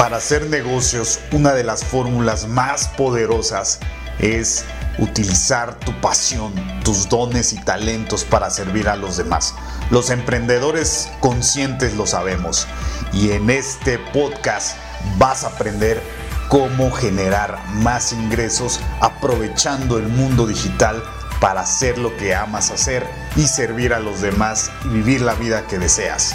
Para 0.00 0.16
hacer 0.16 0.48
negocios, 0.48 1.20
una 1.30 1.52
de 1.52 1.62
las 1.62 1.84
fórmulas 1.84 2.48
más 2.48 2.88
poderosas 2.88 3.80
es 4.18 4.64
utilizar 4.96 5.78
tu 5.78 5.92
pasión, 6.00 6.54
tus 6.82 7.06
dones 7.10 7.52
y 7.52 7.62
talentos 7.62 8.24
para 8.24 8.48
servir 8.48 8.88
a 8.88 8.96
los 8.96 9.18
demás. 9.18 9.54
Los 9.90 10.08
emprendedores 10.08 11.10
conscientes 11.20 11.96
lo 11.96 12.06
sabemos 12.06 12.66
y 13.12 13.32
en 13.32 13.50
este 13.50 13.98
podcast 13.98 14.74
vas 15.18 15.44
a 15.44 15.48
aprender 15.48 16.02
cómo 16.48 16.90
generar 16.92 17.62
más 17.74 18.14
ingresos 18.14 18.80
aprovechando 19.02 19.98
el 19.98 20.08
mundo 20.08 20.46
digital 20.46 21.02
para 21.42 21.60
hacer 21.60 21.98
lo 21.98 22.16
que 22.16 22.34
amas 22.34 22.70
hacer 22.70 23.06
y 23.36 23.42
servir 23.42 23.92
a 23.92 24.00
los 24.00 24.22
demás 24.22 24.70
y 24.86 24.88
vivir 24.88 25.20
la 25.20 25.34
vida 25.34 25.66
que 25.66 25.78
deseas. 25.78 26.34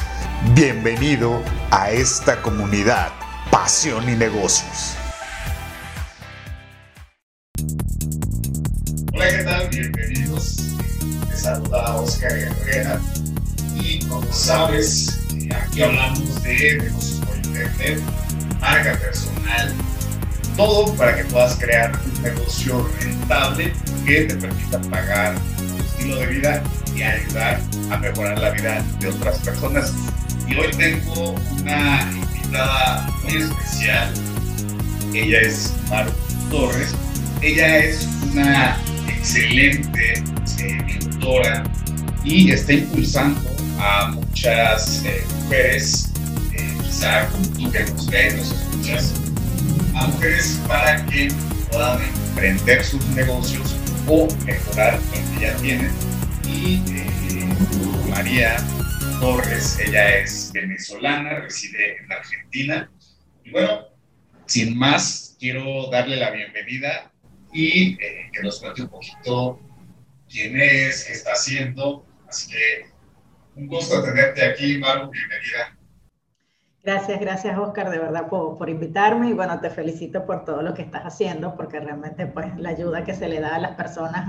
Bienvenido 0.54 1.42
a 1.72 1.90
esta 1.90 2.44
comunidad 2.44 3.25
Pasión 3.56 4.10
y 4.10 4.18
Negocios. 4.18 4.98
Hola, 9.14 9.30
¿qué 9.30 9.44
tal? 9.45 9.70
Bienvenidos. 9.70 10.58
Te 11.30 11.38
saluda 11.38 11.95
Oscar 11.95 12.34
Herrera. 12.34 13.00
Y 13.80 14.00
como 14.08 14.30
sabes, 14.34 15.22
aquí 15.55 15.84
hablamos 15.84 16.44
de 16.44 16.80
negocios 16.80 17.22
por 17.26 17.38
internet, 17.38 18.02
marca 18.59 19.00
personal, 19.00 19.73
todo 20.58 20.94
para 20.95 21.16
que 21.16 21.23
puedas 21.23 21.56
crear 21.56 21.98
un 22.14 22.23
negocio 22.23 22.86
rentable 23.00 23.72
que 24.06 24.26
te 24.26 24.36
permita 24.36 24.81
pagar 24.81 25.34
tu 25.58 25.78
estilo 25.81 26.17
de 26.17 26.28
vida 26.28 26.64
y 26.94 27.03
ayudar 27.03 27.62
a 27.90 27.98
mejorar 28.00 28.38
la 28.38 28.50
vida 28.50 28.84
de 29.00 29.08
otras 29.08 29.38
personas. 29.40 29.94
Y 30.45 30.58
hoy 30.58 30.72
tengo 30.72 31.36
una 31.62 32.12
invitada 32.45 33.08
muy 33.23 33.38
especial. 33.38 34.13
Ella 35.13 35.41
es 35.41 35.73
Maru 35.90 36.12
Torres. 36.49 36.94
Ella 37.41 37.78
es 37.78 38.08
una 38.31 38.78
excelente 39.08 40.23
eh, 40.59 40.83
mentora 40.86 41.64
y 42.23 42.52
está 42.52 42.73
impulsando 42.73 43.39
a 43.80 44.08
muchas 44.08 45.03
eh, 45.05 45.23
mujeres, 45.44 46.11
eh, 46.53 46.73
quizá 46.83 47.28
como 47.28 47.47
tú 47.50 47.72
nos 47.72 48.08
ves, 48.08 48.36
nos 48.36 48.52
escuchas, 48.52 49.14
a 49.95 50.08
mujeres 50.08 50.59
para 50.67 51.05
que 51.05 51.30
puedan 51.72 52.00
emprender 52.02 52.83
sus 52.83 53.05
negocios 53.08 53.75
o 54.08 54.27
mejorar 54.45 55.00
lo 55.00 55.39
que 55.39 55.45
ya 55.45 55.55
tienen. 55.58 55.92
Y 56.48 56.81
María 58.09 58.58
Torres, 59.19 59.80
ella 59.80 60.17
es 60.17 60.52
venezolana, 60.53 61.39
reside 61.39 61.97
en 61.97 62.11
Argentina. 62.11 62.91
Y 63.44 63.52
bueno, 63.52 63.85
sin 64.45 64.77
más, 64.77 65.35
quiero 65.39 65.89
darle 65.89 66.17
la 66.17 66.31
bienvenida 66.31 67.11
y 67.53 67.93
eh, 67.93 68.30
que 68.33 68.43
nos 68.43 68.59
cuente 68.59 68.83
un 68.83 68.89
poquito 68.89 69.59
quién 70.30 70.59
es, 70.59 71.05
qué 71.05 71.13
está 71.13 71.31
haciendo. 71.31 72.05
Así 72.27 72.52
que 72.52 72.86
un 73.55 73.67
gusto 73.67 74.03
tenerte 74.03 74.45
aquí, 74.45 74.77
Maru, 74.77 75.09
bienvenida. 75.09 75.77
Gracias, 76.83 77.19
gracias 77.19 77.58
Oscar, 77.58 77.89
de 77.89 77.97
verdad 77.97 78.27
por, 78.30 78.59
por, 78.59 78.69
invitarme 78.69 79.30
y 79.30 79.33
bueno, 79.33 79.59
te 79.59 79.71
felicito 79.71 80.23
por 80.23 80.45
todo 80.45 80.61
lo 80.61 80.75
que 80.75 80.83
estás 80.83 81.02
haciendo 81.02 81.55
porque 81.55 81.80
realmente 81.80 82.27
pues 82.27 82.55
la 82.59 82.69
ayuda 82.69 83.03
que 83.03 83.16
se 83.16 83.27
le 83.27 83.39
da 83.39 83.55
a 83.55 83.59
las 83.59 83.71
personas 83.71 84.27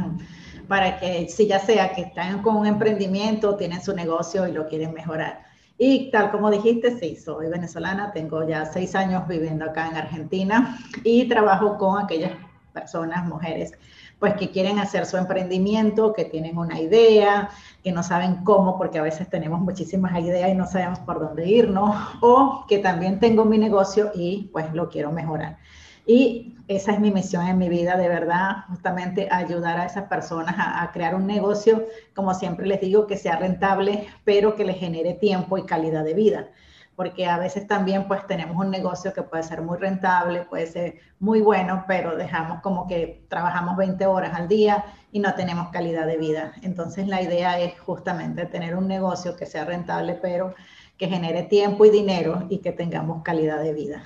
para 0.68 0.98
que 0.98 1.28
si 1.28 1.46
ya 1.46 1.58
sea 1.58 1.92
que 1.92 2.02
están 2.02 2.42
con 2.42 2.56
un 2.56 2.66
emprendimiento, 2.66 3.56
tienen 3.56 3.82
su 3.82 3.94
negocio 3.94 4.46
y 4.46 4.52
lo 4.52 4.66
quieren 4.66 4.92
mejorar. 4.92 5.44
Y 5.78 6.10
tal 6.10 6.30
como 6.30 6.50
dijiste, 6.50 6.98
sí, 6.98 7.16
soy 7.16 7.48
venezolana, 7.48 8.12
tengo 8.12 8.46
ya 8.48 8.64
seis 8.64 8.94
años 8.94 9.28
viviendo 9.28 9.66
acá 9.66 9.88
en 9.88 9.96
Argentina 9.96 10.78
y 11.04 11.28
trabajo 11.28 11.76
con 11.76 12.02
aquellas 12.02 12.32
personas, 12.72 13.26
mujeres, 13.26 13.72
pues 14.18 14.34
que 14.34 14.50
quieren 14.50 14.78
hacer 14.78 15.04
su 15.04 15.16
emprendimiento, 15.16 16.14
que 16.14 16.24
tienen 16.24 16.56
una 16.56 16.80
idea, 16.80 17.50
que 17.82 17.92
no 17.92 18.02
saben 18.02 18.44
cómo, 18.44 18.78
porque 18.78 18.98
a 18.98 19.02
veces 19.02 19.28
tenemos 19.28 19.60
muchísimas 19.60 20.18
ideas 20.20 20.50
y 20.50 20.54
no 20.54 20.66
sabemos 20.66 20.98
por 21.00 21.20
dónde 21.20 21.46
irnos, 21.46 21.94
o 22.22 22.64
que 22.66 22.78
también 22.78 23.20
tengo 23.20 23.44
mi 23.44 23.58
negocio 23.58 24.10
y 24.14 24.48
pues 24.52 24.72
lo 24.72 24.88
quiero 24.88 25.12
mejorar. 25.12 25.58
Y 26.06 26.55
esa 26.68 26.92
es 26.92 27.00
mi 27.00 27.10
misión 27.10 27.46
en 27.46 27.58
mi 27.58 27.68
vida, 27.68 27.96
de 27.96 28.08
verdad, 28.08 28.64
justamente 28.68 29.28
ayudar 29.30 29.78
a 29.78 29.86
esas 29.86 30.04
personas 30.04 30.56
a, 30.58 30.82
a, 30.82 30.92
crear 30.92 31.14
un 31.14 31.26
negocio, 31.26 31.86
como 32.14 32.34
siempre 32.34 32.66
les 32.66 32.80
digo, 32.80 33.06
que 33.06 33.16
sea 33.16 33.36
rentable, 33.36 34.06
pero 34.24 34.56
que 34.56 34.64
les 34.64 34.78
genere 34.78 35.14
tiempo 35.14 35.58
y 35.58 35.66
calidad 35.66 36.04
de 36.04 36.14
vida 36.14 36.48
porque 36.96 37.26
a 37.26 37.38
veces 37.38 37.66
también 37.66 38.08
pues 38.08 38.26
tenemos 38.26 38.56
un 38.56 38.70
negocio 38.70 39.12
que 39.12 39.22
puede 39.22 39.42
ser 39.42 39.60
muy 39.60 39.76
rentable, 39.76 40.46
puede 40.46 40.66
ser 40.66 40.94
muy 41.20 41.42
bueno, 41.42 41.84
pero 41.86 42.16
dejamos 42.16 42.62
como 42.62 42.86
que 42.86 43.22
trabajamos 43.28 43.76
20 43.76 44.06
horas 44.06 44.34
al 44.34 44.48
día 44.48 44.84
y 45.12 45.20
no 45.20 45.34
tenemos 45.34 45.68
calidad 45.68 46.06
de 46.06 46.16
vida. 46.16 46.54
Entonces 46.62 47.06
la 47.06 47.20
idea 47.20 47.60
es 47.60 47.78
justamente 47.78 48.46
tener 48.46 48.76
un 48.76 48.88
negocio 48.88 49.36
que 49.36 49.44
sea 49.44 49.66
rentable, 49.66 50.14
pero 50.14 50.54
que 50.96 51.08
genere 51.08 51.42
tiempo 51.42 51.84
y 51.84 51.90
dinero 51.90 52.46
y 52.48 52.58
que 52.58 52.72
tengamos 52.72 53.22
calidad 53.22 53.62
de 53.62 53.74
vida. 53.74 54.02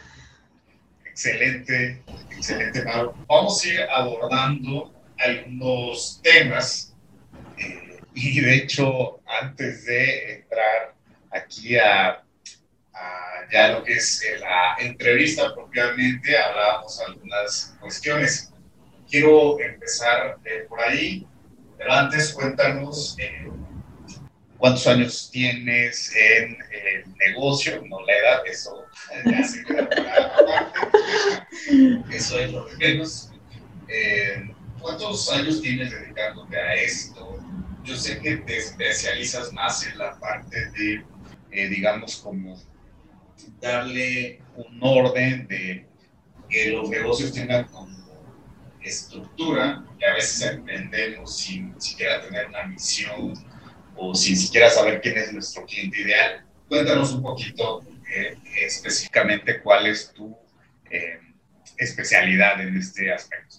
Excelente, 1.23 2.03
excelente, 2.31 2.83
Mauro. 2.83 3.15
Vamos 3.29 3.63
a 3.63 3.69
ir 3.69 3.83
abordando 3.91 4.91
algunos 5.19 6.19
temas 6.23 6.97
eh, 7.59 8.01
y 8.15 8.41
de 8.41 8.55
hecho 8.55 9.21
antes 9.27 9.85
de 9.85 10.37
entrar 10.37 10.95
aquí 11.31 11.77
a 11.77 12.25
ya 13.53 13.69
lo 13.73 13.85
que 13.85 13.95
es 13.95 14.23
eh, 14.23 14.39
la 14.39 14.77
entrevista 14.79 15.53
propiamente, 15.55 16.39
hablábamos 16.39 16.99
algunas 17.01 17.77
cuestiones. 17.81 18.51
Quiero 19.07 19.61
empezar 19.61 20.39
eh, 20.45 20.65
por 20.69 20.81
ahí, 20.81 21.27
pero 21.77 21.93
antes 21.93 22.33
cuéntanos 22.33 23.17
cuántos 24.61 24.87
años 24.87 25.31
tienes 25.33 26.15
en 26.15 26.57
el 26.71 27.17
negocio, 27.17 27.83
no 27.89 28.01
la 28.03 28.13
edad, 28.13 28.47
eso 28.47 28.87
ya 29.25 29.43
se 29.43 29.65
queda 29.65 29.89
eso 32.13 32.39
es 32.39 32.53
lo 32.53 32.67
de 32.67 32.77
menos. 32.77 33.33
¿Cuántos 34.81 35.31
años 35.33 35.61
tienes 35.61 35.91
dedicándote 35.91 36.57
a 36.57 36.75
esto? 36.75 37.39
Yo 37.85 37.97
sé 37.97 38.21
que 38.21 38.37
te 38.37 38.59
especializas 38.59 39.53
más 39.53 39.87
en 39.87 39.99
la 39.99 40.19
parte 40.19 40.71
de, 40.73 41.69
digamos, 41.69 42.17
como 42.17 42.61
darle 43.61 44.43
un 44.57 44.79
orden 44.83 45.49
de 45.49 45.87
que 46.49 46.71
los 46.71 46.89
negocios 46.89 47.33
tengan 47.33 47.65
como 47.65 47.99
estructura, 48.83 49.85
que 49.99 50.07
a 50.07 50.15
veces 50.15 50.43
emprendemos 50.43 51.37
sin 51.39 51.79
siquiera 51.81 52.21
tener 52.23 52.49
una 52.49 52.65
misión 52.65 53.35
o 54.01 54.15
sin 54.15 54.37
siquiera 54.37 54.71
saber 54.71 55.01
quién 55.01 55.19
es 55.19 55.33
nuestro 55.33 55.65
cliente 55.67 56.01
ideal. 56.01 56.45
Cuéntanos 56.69 57.13
un 57.13 57.23
poquito 57.23 57.83
eh, 58.15 58.37
específicamente 58.65 59.61
cuál 59.61 59.87
es 59.87 60.13
tu 60.13 60.35
eh, 60.91 61.19
especialidad 61.77 62.61
en 62.61 62.77
este 62.77 63.13
aspecto. 63.13 63.57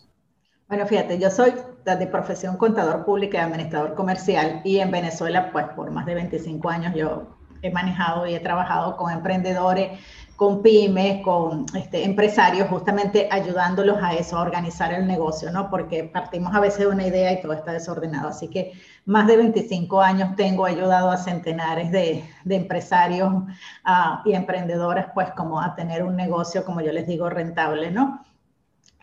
Bueno, 0.67 0.87
fíjate, 0.87 1.19
yo 1.19 1.29
soy 1.29 1.53
de 1.85 2.07
profesión 2.07 2.57
contador 2.57 3.05
público 3.05 3.35
y 3.35 3.39
administrador 3.39 3.93
comercial 3.93 4.61
y 4.63 4.79
en 4.79 4.89
Venezuela, 4.89 5.51
pues 5.51 5.65
por 5.75 5.91
más 5.91 6.05
de 6.05 6.15
25 6.15 6.69
años 6.69 6.95
yo 6.95 7.37
he 7.61 7.69
manejado 7.69 8.25
y 8.25 8.33
he 8.33 8.39
trabajado 8.39 8.97
con 8.97 9.11
emprendedores, 9.11 9.99
con 10.41 10.63
pymes, 10.63 11.21
con 11.21 11.67
este, 11.75 12.03
empresarios, 12.03 12.67
justamente 12.67 13.27
ayudándolos 13.29 14.01
a 14.01 14.15
eso, 14.15 14.39
a 14.39 14.41
organizar 14.41 14.91
el 14.91 15.05
negocio, 15.05 15.51
¿no? 15.51 15.69
Porque 15.69 16.03
partimos 16.03 16.55
a 16.55 16.59
veces 16.59 16.79
de 16.79 16.87
una 16.87 17.05
idea 17.05 17.31
y 17.31 17.43
todo 17.43 17.53
está 17.53 17.73
desordenado. 17.73 18.29
Así 18.29 18.47
que 18.47 18.71
más 19.05 19.27
de 19.27 19.37
25 19.37 20.01
años 20.01 20.35
tengo 20.35 20.65
ayudado 20.65 21.11
a 21.11 21.17
centenares 21.17 21.91
de, 21.91 22.23
de 22.43 22.55
empresarios 22.55 23.31
uh, 23.31 24.27
y 24.27 24.33
emprendedores, 24.33 25.05
pues 25.13 25.29
como 25.37 25.61
a 25.61 25.75
tener 25.75 26.01
un 26.01 26.15
negocio, 26.15 26.65
como 26.65 26.81
yo 26.81 26.91
les 26.91 27.05
digo, 27.05 27.29
rentable, 27.29 27.91
¿no? 27.91 28.25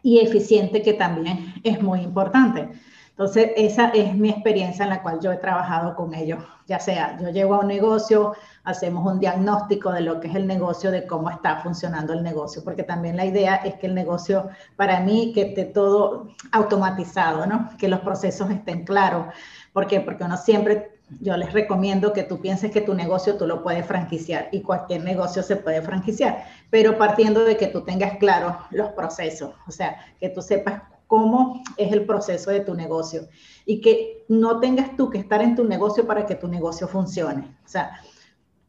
Y 0.03 0.19
eficiente, 0.19 0.83
que 0.83 0.95
también 0.95 1.55
es 1.63 1.81
muy 1.81 2.01
importante. 2.01 2.69
Entonces, 3.11 3.51
esa 3.57 3.91
es 3.91 4.13
mi 4.17 4.31
experiencia 4.31 4.83
en 4.83 4.91
la 4.91 5.03
cual 5.03 5.21
yo 5.21 5.31
he 5.31 5.37
trabajado 5.37 5.95
con 5.95 6.15
ellos. 6.15 6.43
Ya 6.67 6.81
sea, 6.81 7.17
yo 7.21 7.31
llego 7.31 7.55
a 7.55 7.61
un 7.61 7.69
negocio, 7.69 8.35
hacemos 8.69 9.11
un 9.11 9.19
diagnóstico 9.19 9.91
de 9.91 10.03
lo 10.03 10.21
que 10.21 10.29
es 10.29 10.35
el 10.35 10.47
negocio, 10.47 10.91
de 10.91 11.07
cómo 11.07 11.31
está 11.31 11.57
funcionando 11.63 12.13
el 12.13 12.23
negocio, 12.23 12.63
porque 12.63 12.83
también 12.83 13.17
la 13.17 13.25
idea 13.25 13.57
es 13.57 13.77
que 13.77 13.87
el 13.87 13.95
negocio, 13.95 14.51
para 14.77 15.01
mí, 15.01 15.33
que 15.35 15.41
esté 15.41 15.65
todo 15.65 16.29
automatizado, 16.53 17.47
¿no? 17.47 17.71
Que 17.79 17.89
los 17.89 18.01
procesos 18.01 18.51
estén 18.51 18.85
claros. 18.85 19.29
¿Por 19.73 19.87
qué? 19.87 20.03
Porque 20.03 20.23
uno 20.23 20.37
siempre, 20.37 21.01
yo 21.19 21.35
les 21.39 21.51
recomiendo 21.55 22.13
que 22.13 22.25
tú 22.25 22.43
pienses 22.43 22.71
que 22.71 22.83
tu 22.83 22.93
negocio 22.93 23.39
tú 23.39 23.47
lo 23.47 23.63
puedes 23.63 23.87
franquiciar 23.87 24.51
y 24.53 24.61
cualquier 24.61 25.03
negocio 25.03 25.43
se 25.43 25.57
puede 25.57 25.81
franquiciar, 25.81 26.45
pero 26.69 26.99
partiendo 26.99 27.45
de 27.45 27.57
que 27.57 27.69
tú 27.69 27.81
tengas 27.81 28.19
claros 28.19 28.55
los 28.71 28.91
procesos, 28.91 29.55
o 29.67 29.71
sea, 29.71 29.97
que 30.21 30.29
tú 30.29 30.43
sepas 30.43 30.83
cómo 31.07 31.63
es 31.79 31.91
el 31.91 32.05
proceso 32.05 32.51
de 32.51 32.61
tu 32.61 32.75
negocio 32.75 33.29
y 33.65 33.81
que 33.81 34.27
no 34.29 34.61
tengas 34.61 34.95
tú 34.95 35.09
que 35.09 35.17
estar 35.17 35.41
en 35.41 35.57
tu 35.57 35.65
negocio 35.65 36.07
para 36.07 36.27
que 36.27 36.35
tu 36.35 36.49
negocio 36.49 36.87
funcione. 36.87 37.57
O 37.65 37.69
sea, 37.69 37.99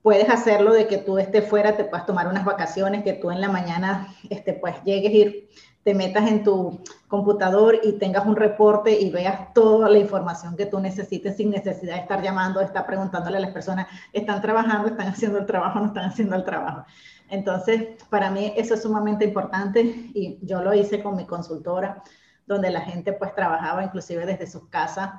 puedes 0.01 0.29
hacerlo 0.29 0.73
de 0.73 0.87
que 0.87 0.97
tú 0.97 1.17
estés 1.17 1.47
fuera, 1.47 1.75
te 1.75 1.83
puedas 1.83 2.05
tomar 2.05 2.27
unas 2.27 2.45
vacaciones, 2.45 3.03
que 3.03 3.13
tú 3.13 3.31
en 3.31 3.41
la 3.41 3.49
mañana 3.49 4.13
este, 4.29 4.53
pues 4.53 4.75
llegues 4.83 5.11
ir, 5.13 5.49
te 5.83 5.93
metas 5.93 6.29
en 6.29 6.43
tu 6.43 6.81
computador 7.07 7.79
y 7.83 7.93
tengas 7.93 8.25
un 8.25 8.35
reporte 8.35 8.99
y 8.99 9.09
veas 9.09 9.53
toda 9.53 9.89
la 9.89 9.97
información 9.97 10.55
que 10.55 10.65
tú 10.65 10.79
necesites 10.79 11.37
sin 11.37 11.49
necesidad 11.49 11.95
de 11.95 12.01
estar 12.01 12.21
llamando, 12.21 12.59
de 12.59 12.65
estar 12.65 12.85
preguntándole 12.85 13.37
a 13.37 13.41
las 13.41 13.51
personas, 13.51 13.87
¿están 14.13 14.41
trabajando, 14.41 14.89
están 14.89 15.07
haciendo 15.07 15.39
el 15.39 15.45
trabajo, 15.45 15.79
no 15.79 15.87
están 15.87 16.05
haciendo 16.05 16.35
el 16.35 16.43
trabajo? 16.43 16.85
Entonces, 17.29 17.89
para 18.09 18.31
mí 18.31 18.53
eso 18.55 18.73
es 18.73 18.81
sumamente 18.81 19.25
importante 19.25 19.81
y 19.81 20.39
yo 20.41 20.61
lo 20.61 20.73
hice 20.73 21.01
con 21.01 21.15
mi 21.15 21.25
consultora, 21.25 22.03
donde 22.45 22.71
la 22.71 22.81
gente 22.81 23.13
pues 23.13 23.33
trabajaba 23.35 23.83
inclusive 23.83 24.25
desde 24.25 24.47
sus 24.47 24.67
casas 24.69 25.11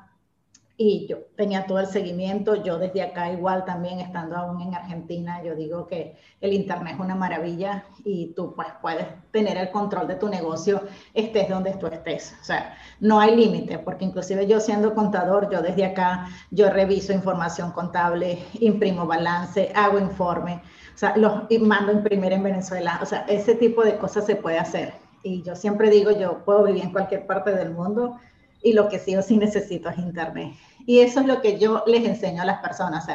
y 0.82 1.06
yo 1.06 1.18
tenía 1.36 1.66
todo 1.66 1.78
el 1.78 1.88
seguimiento. 1.88 2.54
Yo 2.54 2.78
desde 2.78 3.02
acá 3.02 3.30
igual 3.30 3.66
también 3.66 4.00
estando 4.00 4.34
aún 4.34 4.62
en 4.62 4.74
Argentina, 4.74 5.42
yo 5.44 5.54
digo 5.54 5.86
que 5.86 6.16
el 6.40 6.54
Internet 6.54 6.94
es 6.94 7.00
una 7.00 7.14
maravilla 7.14 7.84
y 8.02 8.32
tú 8.32 8.54
pues 8.54 8.68
puedes 8.80 9.06
tener 9.30 9.58
el 9.58 9.70
control 9.72 10.08
de 10.08 10.14
tu 10.14 10.30
negocio 10.30 10.80
estés 11.12 11.50
donde 11.50 11.74
tú 11.74 11.86
estés. 11.86 12.34
O 12.40 12.44
sea, 12.44 12.78
no 12.98 13.20
hay 13.20 13.36
límite, 13.36 13.78
porque 13.78 14.06
inclusive 14.06 14.46
yo 14.46 14.58
siendo 14.58 14.94
contador, 14.94 15.50
yo 15.52 15.60
desde 15.60 15.84
acá, 15.84 16.30
yo 16.50 16.70
reviso 16.70 17.12
información 17.12 17.72
contable, 17.72 18.38
imprimo 18.54 19.06
balance, 19.06 19.70
hago 19.74 19.98
informe 19.98 20.62
o 20.94 20.98
sea, 20.98 21.14
los 21.16 21.44
mando 21.60 21.92
a 21.92 21.94
imprimir 21.94 22.32
en 22.32 22.42
Venezuela. 22.42 23.00
O 23.02 23.06
sea, 23.06 23.26
ese 23.28 23.54
tipo 23.54 23.84
de 23.84 23.96
cosas 23.96 24.24
se 24.24 24.36
puede 24.36 24.58
hacer. 24.58 24.94
Y 25.22 25.42
yo 25.42 25.56
siempre 25.56 25.90
digo, 25.90 26.10
yo 26.10 26.44
puedo 26.44 26.64
vivir 26.64 26.84
en 26.84 26.92
cualquier 26.92 27.26
parte 27.26 27.52
del 27.52 27.70
mundo 27.70 28.18
y 28.62 28.72
lo 28.72 28.88
que 28.88 28.98
sí 28.98 29.16
o 29.16 29.22
sí 29.22 29.36
necesito 29.36 29.88
es 29.88 29.98
Internet. 29.98 30.54
Y 30.86 31.00
eso 31.00 31.20
es 31.20 31.26
lo 31.26 31.40
que 31.40 31.58
yo 31.58 31.82
les 31.86 32.04
enseño 32.04 32.42
a 32.42 32.46
las 32.46 32.60
personas, 32.60 33.06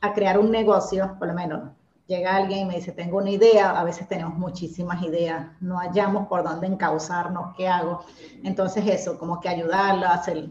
a 0.00 0.12
crear 0.14 0.38
un 0.38 0.50
negocio, 0.50 1.16
por 1.18 1.28
lo 1.28 1.34
menos. 1.34 1.70
Llega 2.06 2.36
alguien 2.36 2.60
y 2.60 2.64
me 2.66 2.74
dice, 2.76 2.92
tengo 2.92 3.18
una 3.18 3.30
idea, 3.30 3.70
a 3.70 3.82
veces 3.82 4.06
tenemos 4.06 4.38
muchísimas 4.38 5.02
ideas, 5.02 5.48
no 5.60 5.78
hallamos 5.78 6.28
por 6.28 6.44
dónde 6.44 6.68
encauzarnos, 6.68 7.56
qué 7.56 7.66
hago. 7.66 8.04
Entonces 8.44 8.86
eso, 8.86 9.18
como 9.18 9.40
que 9.40 9.48
ayudarlo 9.48 10.06
hacer 10.06 10.50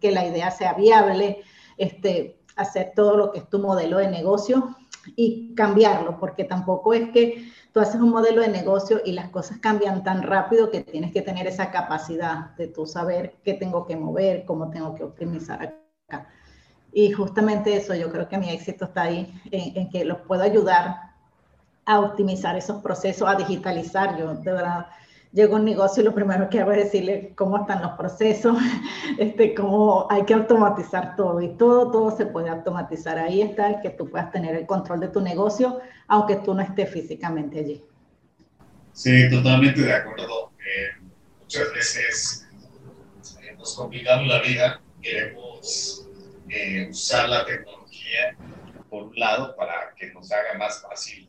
que 0.00 0.10
la 0.12 0.26
idea 0.26 0.50
sea 0.50 0.74
viable, 0.74 1.42
este, 1.78 2.38
hacer 2.56 2.92
todo 2.94 3.16
lo 3.16 3.32
que 3.32 3.38
es 3.40 3.48
tu 3.48 3.58
modelo 3.58 3.98
de 3.98 4.10
negocio 4.10 4.76
y 5.16 5.54
cambiarlo, 5.54 6.18
porque 6.18 6.44
tampoco 6.44 6.92
es 6.94 7.10
que 7.10 7.50
tú 7.72 7.80
haces 7.80 8.00
un 8.00 8.10
modelo 8.10 8.42
de 8.42 8.48
negocio 8.48 9.00
y 9.04 9.12
las 9.12 9.30
cosas 9.30 9.58
cambian 9.58 10.04
tan 10.04 10.22
rápido 10.22 10.70
que 10.70 10.82
tienes 10.82 11.12
que 11.12 11.22
tener 11.22 11.46
esa 11.46 11.70
capacidad 11.70 12.54
de 12.56 12.68
tú 12.68 12.86
saber 12.86 13.36
qué 13.44 13.54
tengo 13.54 13.86
que 13.86 13.96
mover, 13.96 14.44
cómo 14.44 14.70
tengo 14.70 14.94
que 14.94 15.04
optimizar 15.04 15.74
acá. 16.08 16.28
Y 16.92 17.10
justamente 17.12 17.74
eso, 17.74 17.94
yo 17.94 18.12
creo 18.12 18.28
que 18.28 18.36
mi 18.36 18.50
éxito 18.50 18.84
está 18.84 19.02
ahí, 19.02 19.32
en, 19.50 19.76
en 19.76 19.90
que 19.90 20.04
los 20.04 20.18
puedo 20.18 20.42
ayudar 20.42 21.12
a 21.86 22.00
optimizar 22.00 22.56
esos 22.56 22.82
procesos, 22.82 23.28
a 23.28 23.34
digitalizar. 23.34 24.18
Yo 24.18 24.34
de 24.34 24.52
verdad 24.52 24.86
llego 25.32 25.56
a 25.56 25.58
un 25.58 25.64
negocio 25.64 26.02
y 26.02 26.04
lo 26.04 26.14
primero 26.14 26.48
que 26.48 26.60
hago 26.60 26.72
es 26.72 26.84
decirle 26.84 27.32
cómo 27.34 27.58
están 27.58 27.82
los 27.82 27.92
procesos, 27.92 28.56
este, 29.18 29.54
cómo 29.54 30.06
hay 30.10 30.24
que 30.24 30.34
automatizar 30.34 31.16
todo 31.16 31.40
y 31.40 31.56
todo, 31.56 31.90
todo 31.90 32.16
se 32.16 32.26
puede 32.26 32.50
automatizar. 32.50 33.18
Ahí 33.18 33.42
está 33.42 33.68
el 33.68 33.80
que 33.80 33.90
tú 33.90 34.08
puedas 34.10 34.30
tener 34.30 34.54
el 34.54 34.66
control 34.66 35.00
de 35.00 35.08
tu 35.08 35.20
negocio, 35.20 35.80
aunque 36.08 36.36
tú 36.36 36.54
no 36.54 36.60
estés 36.60 36.90
físicamente 36.90 37.60
allí. 37.60 37.82
Sí, 38.92 39.30
totalmente 39.30 39.80
de 39.80 39.92
acuerdo. 39.92 40.52
Eh, 40.58 41.02
muchas 41.40 41.72
veces 41.72 42.48
eh, 43.40 43.54
nos 43.56 43.74
complicamos 43.74 44.28
la 44.28 44.42
vida, 44.42 44.82
queremos 45.00 46.06
eh, 46.48 46.88
usar 46.90 47.28
la 47.28 47.44
tecnología 47.46 48.36
por 48.90 49.04
un 49.04 49.18
lado 49.18 49.56
para 49.56 49.94
que 49.96 50.12
nos 50.12 50.30
haga 50.30 50.58
más 50.58 50.82
fácil 50.82 51.28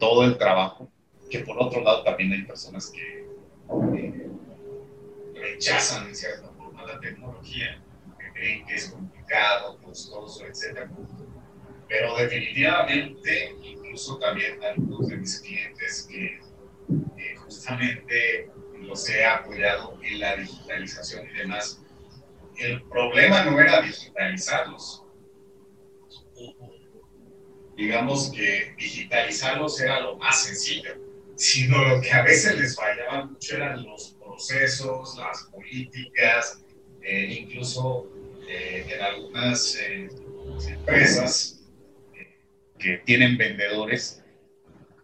todo 0.00 0.24
el 0.24 0.36
trabajo 0.36 0.91
que 1.32 1.38
por 1.40 1.56
otro 1.58 1.80
lado 1.80 2.04
también 2.04 2.30
hay 2.30 2.42
personas 2.42 2.90
que 2.90 3.26
eh, 3.96 4.30
rechazan 5.34 6.08
en 6.08 6.14
cierta 6.14 6.50
forma 6.50 6.84
la 6.84 7.00
tecnología, 7.00 7.82
que 8.18 8.32
creen 8.32 8.66
que 8.66 8.74
es 8.74 8.90
complicado, 8.90 9.78
costoso, 9.78 10.44
etc. 10.46 10.90
Pero 11.88 12.16
definitivamente, 12.16 13.56
incluso 13.62 14.18
también 14.18 14.62
algunos 14.62 15.08
de 15.08 15.16
mis 15.16 15.40
clientes 15.40 16.06
que 16.10 16.38
justamente 17.38 18.50
los 18.80 19.08
he 19.08 19.24
apoyado 19.24 19.98
en 20.02 20.20
la 20.20 20.36
digitalización 20.36 21.26
y 21.30 21.38
demás, 21.38 21.80
el 22.58 22.82
problema 22.82 23.42
no 23.44 23.58
era 23.58 23.80
digitalizarlos. 23.80 25.02
Digamos 27.74 28.30
que 28.30 28.74
digitalizarlos 28.76 29.80
era 29.80 30.00
lo 30.00 30.16
más 30.18 30.44
sencillo 30.44 31.01
sino 31.36 31.84
lo 31.84 32.00
que 32.00 32.12
a 32.12 32.22
veces 32.22 32.58
les 32.58 32.76
fallaba 32.76 33.26
mucho 33.26 33.56
eran 33.56 33.82
los 33.84 34.16
procesos, 34.20 35.16
las 35.18 35.44
políticas, 35.44 36.62
eh, 37.02 37.38
incluso 37.40 38.10
eh, 38.48 38.84
en 38.88 39.02
algunas 39.02 39.76
eh, 39.76 40.08
empresas 40.68 41.60
que 42.78 42.98
tienen 42.98 43.36
vendedores, 43.36 44.22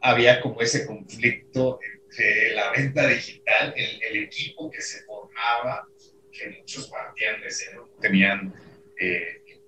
había 0.00 0.40
como 0.40 0.60
ese 0.60 0.86
conflicto 0.86 1.80
entre 1.82 2.54
la 2.54 2.70
venta 2.72 3.06
digital, 3.06 3.74
el, 3.76 4.02
el 4.02 4.24
equipo 4.24 4.70
que 4.70 4.80
se 4.80 5.04
formaba, 5.04 5.86
que 6.32 6.50
muchos 6.50 6.88
partían 6.88 7.40
de 7.40 7.50
cero, 7.50 7.88
tenían, 8.00 8.54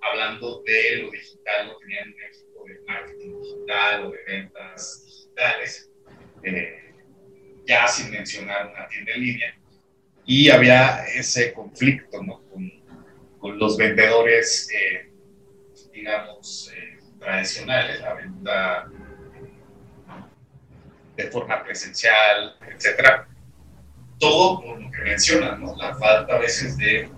hablando 0.01 0.63
de 0.65 0.97
lo 1.03 1.11
digital, 1.11 1.67
no 1.67 1.77
tenían 1.79 2.09
un 2.09 2.23
equipo 2.23 2.65
de 2.65 2.81
marketing 2.87 3.41
digital 3.41 4.07
o 4.07 4.11
de 4.11 4.19
ventas 4.27 5.05
digitales, 5.05 5.90
eh, 6.43 6.95
ya 7.67 7.87
sin 7.87 8.11
mencionar 8.11 8.73
una 8.73 8.89
tienda 8.89 9.13
en 9.13 9.21
línea, 9.21 9.55
y 10.27 10.51
había 10.51 11.05
ese 11.07 11.53
conflicto 11.53 12.23
¿no? 12.23 12.43
con, 12.51 12.71
con, 13.39 13.59
los 13.59 13.77
vendedores, 13.77 14.69
eh, 14.73 15.11
digamos, 15.93 16.73
eh, 16.77 16.99
tradicionales, 17.19 18.01
la 18.01 18.15
venta 18.15 18.87
de 21.17 21.31
forma 21.31 21.63
presencial, 21.65 22.57
etcétera. 22.75 23.29
Todo 24.19 24.61
por 24.61 24.81
lo 24.81 24.91
que 24.91 25.03
mencionan, 25.03 25.61
¿no? 25.61 25.77
la 25.77 25.95
falta 25.95 26.37
a 26.37 26.39
veces 26.39 26.77
de, 26.77 27.11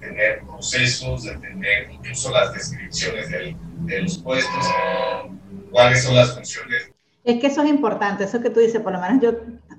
tener 0.00 0.40
procesos, 0.40 1.24
de 1.24 1.36
tener 1.38 1.90
incluso 1.90 2.30
las 2.30 2.52
descripciones 2.52 3.30
de 3.30 4.02
los 4.02 4.18
puestos, 4.18 4.66
cuáles 5.70 6.04
son 6.04 6.14
las 6.14 6.34
funciones 6.34 6.92
es 7.28 7.40
que 7.40 7.48
eso 7.48 7.62
es 7.62 7.68
importante, 7.68 8.24
eso 8.24 8.40
que 8.40 8.48
tú 8.48 8.58
dices, 8.58 8.80
por 8.80 8.90
lo 8.90 9.00
menos 9.00 9.22
yo 9.22 9.32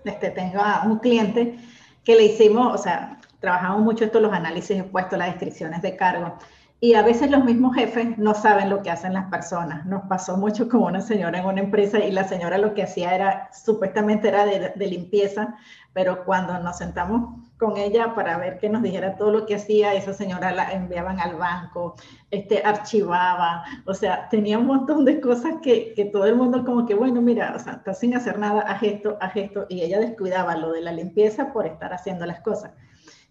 este, 0.06 0.30
tengo 0.30 0.60
a 0.60 0.84
un 0.86 1.00
cliente 1.00 1.58
que 2.04 2.16
le 2.16 2.26
hicimos, 2.26 2.80
o 2.80 2.82
sea, 2.82 3.20
trabajamos 3.40 3.82
mucho 3.82 4.06
esto, 4.06 4.20
los 4.20 4.32
análisis 4.32 4.78
de 4.78 4.84
puesto, 4.84 5.18
las 5.18 5.30
descripciones 5.30 5.82
de 5.82 5.96
cargo, 5.96 6.38
y 6.82 6.94
a 6.94 7.02
veces 7.02 7.30
los 7.30 7.44
mismos 7.44 7.76
jefes 7.76 8.18
no 8.18 8.34
saben 8.34 8.70
lo 8.70 8.82
que 8.82 8.90
hacen 8.90 9.14
las 9.14 9.30
personas. 9.30 9.86
Nos 9.86 10.04
pasó 10.04 10.38
mucho 10.38 10.70
con 10.70 10.84
una 10.84 11.02
señora 11.02 11.40
en 11.40 11.46
una 11.46 11.60
empresa 11.60 12.00
y 12.00 12.10
la 12.10 12.24
señora 12.24 12.58
lo 12.58 12.74
que 12.74 12.84
hacía 12.84 13.14
era, 13.14 13.50
supuestamente 13.52 14.30
era 14.30 14.46
de, 14.46 14.88
limpieza, 14.88 15.58
pero 15.92 16.24
cuando 16.24 16.58
nos 16.60 16.78
sentamos 16.78 17.38
con 17.58 17.76
ella 17.76 18.16
para 18.16 18.38
ver 18.38 18.60
que 18.60 18.70
nos 18.70 18.82
dijera 18.82 19.18
todo 19.18 19.32
lo 19.32 19.46
que 19.46 19.56
hacía, 19.56 19.94
esa 19.94 20.14
señora 20.14 20.54
la 20.54 20.72
enviaban 20.72 21.20
al 21.20 21.36
banco, 21.36 21.96
este, 22.32 22.64
archivaba, 22.64 23.66
o 23.86 23.94
sea, 23.94 24.30
tenía 24.30 24.58
un 24.58 24.68
montón 24.68 25.04
de 25.04 25.20
cosas 25.20 25.56
que, 25.62 25.94
que 25.94 26.06
todo 26.06 26.26
el 26.28 26.36
mundo 26.36 26.64
como 26.64 26.86
que, 26.86 26.96
bueno, 26.96 27.22
mira, 27.22 27.54
o 27.58 27.60
sea, 27.60 27.74
está 27.74 27.94
sin 27.94 28.16
hacer 28.16 28.40
nada, 28.40 28.62
haz 28.62 28.82
esto, 28.84 29.18
haz 29.20 29.36
esto, 29.36 29.66
y 29.68 29.82
ella 29.82 30.00
descuidaba 30.00 30.56
lo 30.56 30.72
de 30.72 30.80
la 30.80 30.94
limpieza 30.94 31.52
por 31.52 31.68
estar 31.68 31.94
haciendo 31.94 32.26
las 32.26 32.40
cosas. 32.40 32.72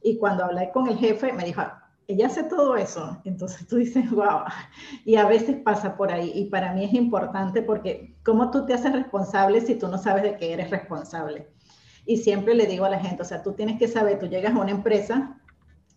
Y 0.02 0.19
cuando 0.19 0.45
hablé 0.45 0.71
con 0.71 0.87
el 0.88 0.99
jefe, 0.99 1.33
me 1.33 1.45
dijo, 1.45 1.62
ella 2.09 2.27
hace 2.27 2.43
todo 2.45 2.77
eso. 2.77 3.21
Entonces 3.25 3.67
tú 3.69 3.77
dices, 3.77 4.11
wow. 4.11 4.41
Y 5.05 5.17
a 5.17 5.27
veces 5.27 5.57
pasa 5.62 5.97
por 5.97 6.11
ahí. 6.11 6.33
Y 6.35 6.47
para 6.47 6.73
mí 6.73 6.85
es 6.85 6.95
importante 6.95 7.62
porque 7.62 8.17
¿cómo 8.25 8.50
tú 8.50 8.67
te 8.67 8.75
haces 8.75 8.93
responsable 8.93 9.61
si 9.61 9.77
tú 9.77 9.87
no 9.88 9.99
sabes 9.99 10.23
de 10.23 10.37
qué 10.37 10.55
eres 10.55 10.71
responsable? 10.71 11.49
Y 12.07 12.17
siempre 12.17 12.55
le 12.55 12.67
digo 12.67 12.87
a 12.87 12.91
la 12.91 12.99
gente, 12.99 13.23
o 13.23 13.27
sea, 13.27 13.43
tú 13.43 13.53
tienes 13.53 13.79
que 13.79 13.87
saber, 13.87 14.19
tú 14.19 14.27
llegas 14.27 14.55
a 14.55 14.59
una 14.59 14.71
empresa 14.71 15.38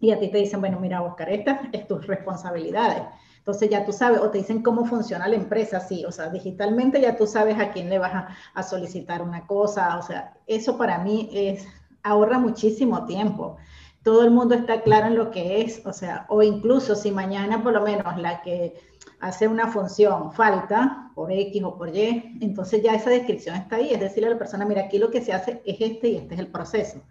y 0.01 0.12
a 0.12 0.20
ti 0.20 0.27
te 0.27 0.39
dicen, 0.39 0.60
bueno, 0.60 0.80
mira, 0.80 1.01
Oscar, 1.01 1.30
estas 1.30 1.62
es 1.72 1.88
tus 1.88 2.06
responsabilidades. 2.06 3.03
Entonces 3.38 3.70
ya 3.70 3.86
tú 3.86 3.94
sabes, 3.94 4.20
o 4.20 4.30
te 4.30 4.39
dicen 4.39 4.62
cómo 4.62 4.86
funciona 4.86 5.27
la 5.27 5.36
empresa, 5.36 5.80
sí, 5.80 6.03
o 6.06 6.12
sea, 6.12 6.30
digitalmente 6.30 7.00
ya 7.00 7.15
tú 7.15 7.25
sabes 7.25 7.58
a 7.58 7.72
quién 7.72 7.89
le 7.89 7.98
vas 7.98 8.13
a, 8.13 8.27
a 8.53 8.62
solicitar 8.62 9.22
una 9.22 9.48
cosa, 9.48 9.98
o 9.98 10.01
sea, 10.01 10.34
eso 10.46 10.77
para 10.77 11.00
mí 11.00 11.30
es, 11.34 11.65
ahorra 12.03 12.38
muchísimo 12.38 13.06
tiempo 13.06 13.58
todo 14.03 14.24
el 14.24 14.31
mundo 14.31 14.55
está 14.55 14.81
claro 14.81 15.08
en 15.08 15.15
lo 15.15 15.29
que 15.31 15.62
es, 15.62 15.86
o 15.86 15.93
sea, 15.93 16.25
o 16.29 16.41
incluso 16.41 16.96
si 16.96 17.12
mañana 17.12 17.62
por 17.62 17.74
lo 17.74 17.81
menos 17.81 18.17
la 18.17 18.41
que 18.41 18.75
hace 19.20 19.48
una 19.48 19.67
función 19.67 20.34
falta 20.34 21.12
por 21.13 21.31
X 21.31 21.63
o 21.63 21.77
por 21.77 21.96
Y, 21.96 22.39
entonces 22.41 22.81
ya 22.81 22.96
esa 22.96 23.12
descripción 23.12 23.55
está 23.55 23.75
ahí, 23.75 23.93
es 23.93 24.00
decirle 24.00 24.29
a 24.29 24.31
la 24.34 24.39
persona, 24.39 24.65
mira, 24.65 24.84
aquí 24.84 24.98
lo 24.98 25.12
que 25.12 25.22
se 25.22 25.34
hace 25.34 25.62
es 25.65 25.77
este 25.79 26.10
y 26.10 26.15
este 26.17 26.34
es 26.34 26.39
el 26.39 26.48
proceso. 26.48 27.01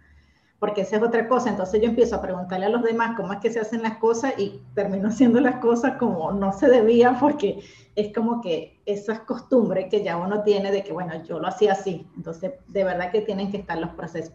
porque 0.59 0.81
esa 0.81 0.97
es 0.97 1.01
otra 1.03 1.27
cosa. 1.27 1.49
Entonces 1.49 1.81
yo 1.81 1.87
empiezo 1.89 2.15
a 2.15 2.21
preguntarle 2.21 2.67
a 2.67 2.69
los 2.69 2.83
demás 2.83 3.15
cómo 3.17 3.33
es 3.33 3.39
que 3.39 3.49
se 3.51 3.59
hacen 3.59 3.81
las 3.81 3.97
cosas 3.97 4.33
y 4.37 4.61
termino 4.75 5.07
haciendo 5.09 5.39
las 5.41 5.55
cosas 5.55 5.97
como 5.97 6.31
no 6.33 6.53
se 6.53 6.67
debía 6.69 7.17
porque 7.19 7.63
es 7.95 8.13
como 8.13 8.41
que 8.41 8.79
esas 8.85 9.21
costumbres 9.21 9.87
que 9.89 10.03
ya 10.03 10.17
uno 10.17 10.43
tiene 10.43 10.71
de 10.71 10.83
que, 10.83 10.93
bueno, 10.93 11.13
yo 11.23 11.39
lo 11.39 11.47
hacía 11.47 11.71
así. 11.73 12.07
Entonces, 12.15 12.51
de 12.67 12.83
verdad 12.83 13.11
que 13.11 13.21
tienen 13.21 13.49
que 13.51 13.57
estar 13.57 13.77
los 13.79 13.91
procesos. 13.91 14.33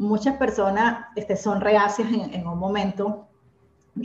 Muchas 0.00 0.38
personas 0.38 1.08
este, 1.14 1.36
son 1.36 1.60
reacias 1.60 2.08
en, 2.10 2.46
un 2.46 2.58
momento 2.58 3.28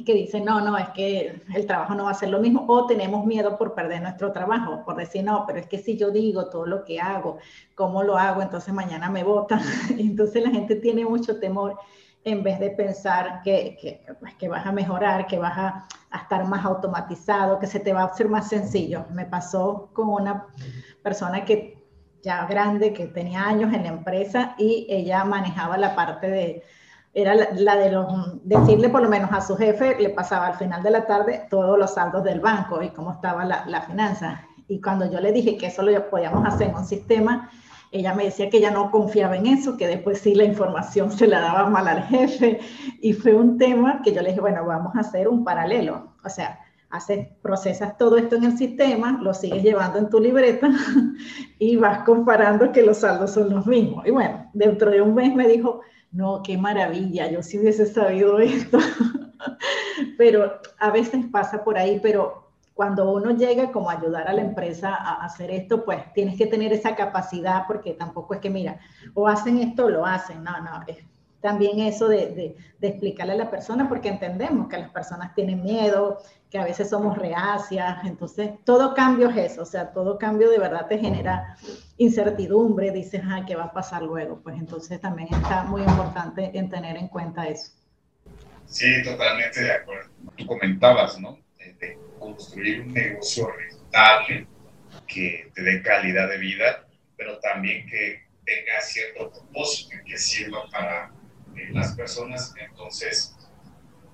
que 0.05 0.13
dicen, 0.13 0.43
no, 0.43 0.59
no, 0.59 0.77
es 0.77 0.89
que 0.89 1.41
el 1.53 1.65
trabajo 1.65 1.95
no 1.95 2.03
va 2.03 2.11
a 2.11 2.15
ser 2.15 2.31
lo 2.31 2.41
mismo, 2.41 2.65
o 2.67 2.85
tenemos 2.85 3.25
miedo 3.25 3.57
por 3.57 3.73
perder 3.73 4.01
nuestro 4.01 4.33
trabajo, 4.33 4.83
por 4.83 4.97
decir, 4.97 5.23
no, 5.23 5.45
pero 5.47 5.59
es 5.59 5.67
que 5.67 5.77
si 5.77 5.95
yo 5.95 6.11
digo 6.11 6.49
todo 6.49 6.65
lo 6.65 6.83
que 6.83 6.99
hago, 6.99 7.37
cómo 7.75 8.03
lo 8.03 8.17
hago, 8.17 8.41
entonces 8.41 8.73
mañana 8.73 9.09
me 9.09 9.23
votan. 9.23 9.61
Entonces 9.97 10.43
la 10.43 10.49
gente 10.49 10.75
tiene 10.75 11.05
mucho 11.05 11.39
temor 11.39 11.79
en 12.25 12.43
vez 12.43 12.59
de 12.59 12.71
pensar 12.71 13.41
que, 13.41 13.77
que, 13.79 14.03
pues, 14.19 14.33
que 14.35 14.49
vas 14.49 14.65
a 14.65 14.73
mejorar, 14.73 15.27
que 15.27 15.39
vas 15.39 15.57
a, 15.57 15.87
a, 16.11 16.17
estar 16.17 16.45
más 16.45 16.65
automatizado, 16.65 17.57
que 17.57 17.67
se 17.67 17.79
te 17.79 17.93
va 17.93 18.01
a 18.01 18.07
hacer 18.07 18.27
más 18.27 18.49
sencillo. 18.49 19.05
Me 19.11 19.23
pasó 19.23 19.91
con 19.93 20.09
una 20.09 20.45
persona 21.01 21.45
que 21.45 21.74
ya 22.25 22.45
grande, 22.45 22.91
que 22.91 23.05
tenía 23.05 23.45
años 23.45 23.73
en 23.73 23.83
la 23.83 23.89
empresa 23.89 24.55
y 24.57 24.87
ella 24.89 25.23
manejaba 25.23 25.77
la 25.77 25.95
parte 25.95 26.29
de 26.29 26.63
era 27.13 27.33
la, 27.33 27.77
de 27.77 27.91
los, 27.91 28.07
decirle 28.43 28.89
por 28.89 29.01
lo 29.01 29.07
menos 29.07 29.31
a 29.31 29.39
su 29.39 29.55
jefe, 29.55 29.95
le 29.97 30.09
pasaba 30.09 30.47
al 30.47 30.55
final 30.55 30.83
de 30.83 30.91
la 30.91 31.05
tarde 31.05 31.47
todos 31.49 31.79
los 31.79 31.93
saldos 31.93 32.25
del 32.25 32.41
banco 32.41 32.83
y 32.83 32.89
cómo 32.89 33.13
estaba 33.13 33.45
la, 33.45 33.65
la 33.67 33.81
finanza. 33.83 34.41
Y 34.67 34.81
cuando 34.81 35.09
yo 35.09 35.21
le 35.21 35.31
dije 35.31 35.55
que 35.57 35.67
eso 35.67 35.81
lo 35.81 36.09
podíamos 36.09 36.45
hacer 36.45 36.67
en 36.67 36.75
un 36.75 36.85
sistema, 36.85 37.49
ella 37.91 38.13
me 38.13 38.25
decía 38.25 38.49
que 38.49 38.57
ella 38.57 38.71
no 38.71 38.91
confiaba 38.91 39.37
en 39.37 39.45
eso, 39.45 39.77
que 39.77 39.87
después 39.87 40.19
sí 40.19 40.35
la 40.35 40.43
información 40.43 41.09
se 41.09 41.27
la 41.27 41.39
daba 41.39 41.69
mal 41.69 41.87
al 41.87 42.03
jefe. 42.03 42.59
Y 43.01 43.13
fue 43.13 43.33
un 43.33 43.57
tema 43.57 44.01
que 44.03 44.11
yo 44.11 44.21
le 44.21 44.29
dije, 44.29 44.41
bueno, 44.41 44.65
vamos 44.65 44.93
a 44.97 44.99
hacer 44.99 45.29
un 45.29 45.45
paralelo. 45.45 46.09
O 46.21 46.29
sea, 46.29 46.59
haces, 46.95 47.27
procesas 47.41 47.97
todo 47.97 48.17
esto 48.17 48.35
en 48.35 48.45
el 48.45 48.57
sistema, 48.57 49.19
lo 49.21 49.33
sigues 49.33 49.63
llevando 49.63 49.99
en 49.99 50.09
tu 50.09 50.19
libreta 50.19 50.69
y 51.59 51.75
vas 51.75 52.03
comparando 52.03 52.71
que 52.71 52.83
los 52.83 52.97
saldos 52.97 53.31
son 53.31 53.53
los 53.53 53.65
mismos. 53.65 54.05
Y 54.05 54.11
bueno, 54.11 54.49
dentro 54.53 54.91
de 54.91 55.01
un 55.01 55.13
mes 55.13 55.33
me 55.35 55.47
dijo, 55.47 55.81
no, 56.11 56.41
qué 56.43 56.57
maravilla, 56.57 57.29
yo 57.29 57.43
sí 57.43 57.59
hubiese 57.59 57.85
sabido 57.85 58.39
esto. 58.39 58.77
pero 60.17 60.59
a 60.79 60.91
veces 60.91 61.25
pasa 61.31 61.63
por 61.63 61.77
ahí, 61.77 61.99
pero 62.01 62.45
cuando 62.73 63.13
uno 63.13 63.31
llega 63.31 63.71
como 63.71 63.89
a 63.89 63.93
ayudar 63.93 64.27
a 64.27 64.33
la 64.33 64.41
empresa 64.41 64.93
a 64.93 65.23
hacer 65.23 65.49
esto, 65.49 65.85
pues 65.85 66.11
tienes 66.13 66.37
que 66.37 66.45
tener 66.45 66.73
esa 66.73 66.95
capacidad 66.95 67.63
porque 67.67 67.93
tampoco 67.93 68.33
es 68.33 68.41
que, 68.41 68.49
mira, 68.49 68.79
o 69.13 69.27
hacen 69.27 69.59
esto 69.59 69.85
o 69.85 69.89
lo 69.89 70.05
hacen, 70.05 70.43
no, 70.43 70.59
no, 70.61 70.81
es 70.87 70.97
también 71.41 71.79
eso 71.79 72.07
de, 72.07 72.27
de, 72.27 72.55
de, 72.79 72.87
explicarle 72.87 73.33
a 73.33 73.37
la 73.37 73.51
persona 73.51 73.87
porque 73.87 74.09
entendemos 74.09 74.67
que 74.67 74.77
las 74.77 74.89
personas 74.89 75.33
tienen 75.35 75.63
miedo, 75.63 76.19
que 76.49 76.57
a 76.57 76.63
veces 76.63 76.89
somos 76.89 77.17
reacias, 77.17 77.97
entonces 78.05 78.51
todo 78.63 78.93
cambio 78.93 79.29
es 79.29 79.51
eso, 79.51 79.61
o 79.61 79.65
sea, 79.65 79.91
todo 79.91 80.17
cambio 80.17 80.49
de 80.49 80.57
verdad 80.57 80.87
te 80.87 80.97
genera 80.97 81.57
incertidumbre, 81.97 82.91
dices, 82.91 83.21
ah, 83.25 83.43
¿qué 83.45 83.55
va 83.55 83.65
a 83.65 83.73
pasar 83.73 84.01
luego? 84.01 84.41
Pues 84.41 84.57
entonces 84.57 84.99
también 85.01 85.27
está 85.31 85.63
muy 85.63 85.81
importante 85.81 86.51
en 86.53 86.69
tener 86.69 86.97
en 86.97 87.07
cuenta 87.07 87.47
eso. 87.47 87.71
Sí, 88.65 89.03
totalmente 89.03 89.61
de 89.61 89.71
acuerdo. 89.71 90.09
Tú 90.37 90.45
comentabas, 90.45 91.19
¿no? 91.19 91.37
De 91.79 91.97
construir 92.19 92.81
un 92.81 92.93
negocio 92.93 93.47
rentable 93.51 94.47
que 95.07 95.51
te 95.53 95.61
dé 95.61 95.81
calidad 95.81 96.29
de 96.29 96.37
vida, 96.37 96.87
pero 97.17 97.39
también 97.39 97.85
que 97.87 98.23
tenga 98.45 98.81
cierto 98.81 99.31
propósito 99.31 99.95
que 100.05 100.17
sirva 100.17 100.65
para 100.71 101.11
eh, 101.55 101.69
las 101.71 101.93
personas. 101.95 102.53
Entonces, 102.59 103.35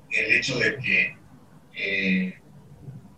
el 0.10 0.32
hecho 0.34 0.58
de 0.60 0.78
que 0.78 1.18
eh, 1.74 2.42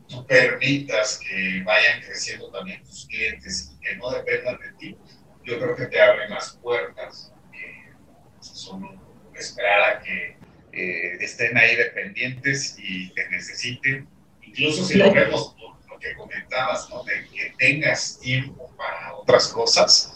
tú 0.07 0.25
permitas 0.25 1.19
que 1.19 1.63
vayan 1.63 2.01
creciendo 2.01 2.51
también 2.51 2.83
tus 2.83 3.07
clientes 3.07 3.71
y 3.73 3.79
que 3.79 3.95
no 3.95 4.11
dependan 4.11 4.57
de 4.59 4.73
ti, 4.77 4.97
yo 5.43 5.59
creo 5.59 5.75
que 5.75 5.87
te 5.87 6.01
abre 6.01 6.29
más 6.29 6.57
puertas 6.61 7.33
que 7.51 7.93
solo 8.39 8.89
esperar 9.33 9.97
a 9.97 10.01
que 10.01 10.37
eh, 10.71 11.17
estén 11.19 11.57
ahí 11.57 11.75
dependientes 11.75 12.75
y 12.77 13.13
te 13.13 13.29
necesiten. 13.29 14.09
Incluso 14.41 14.85
si 14.85 14.97
lo 14.97 15.11
vemos 15.11 15.55
por 15.55 15.91
lo 15.91 15.99
que 15.99 16.15
comentabas, 16.15 16.89
¿no? 16.89 17.03
de 17.03 17.27
que 17.29 17.53
tengas 17.57 18.19
tiempo 18.19 18.73
para 18.75 19.15
otras 19.15 19.47
cosas, 19.49 20.13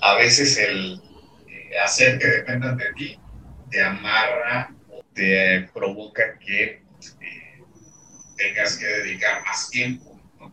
a 0.00 0.16
veces 0.16 0.56
el 0.58 1.00
eh, 1.46 1.78
hacer 1.78 2.18
que 2.18 2.26
dependan 2.26 2.76
de 2.76 2.92
ti 2.94 3.20
te 3.70 3.82
amarra 3.82 4.74
o 4.90 5.02
te 5.14 5.68
provoca 5.72 6.38
que 6.38 6.62
eh, 6.64 6.82
tengas 8.36 8.76
que 8.76 8.86
dedicar 8.86 9.42
más 9.44 9.70
tiempo. 9.70 10.18
¿no? 10.38 10.52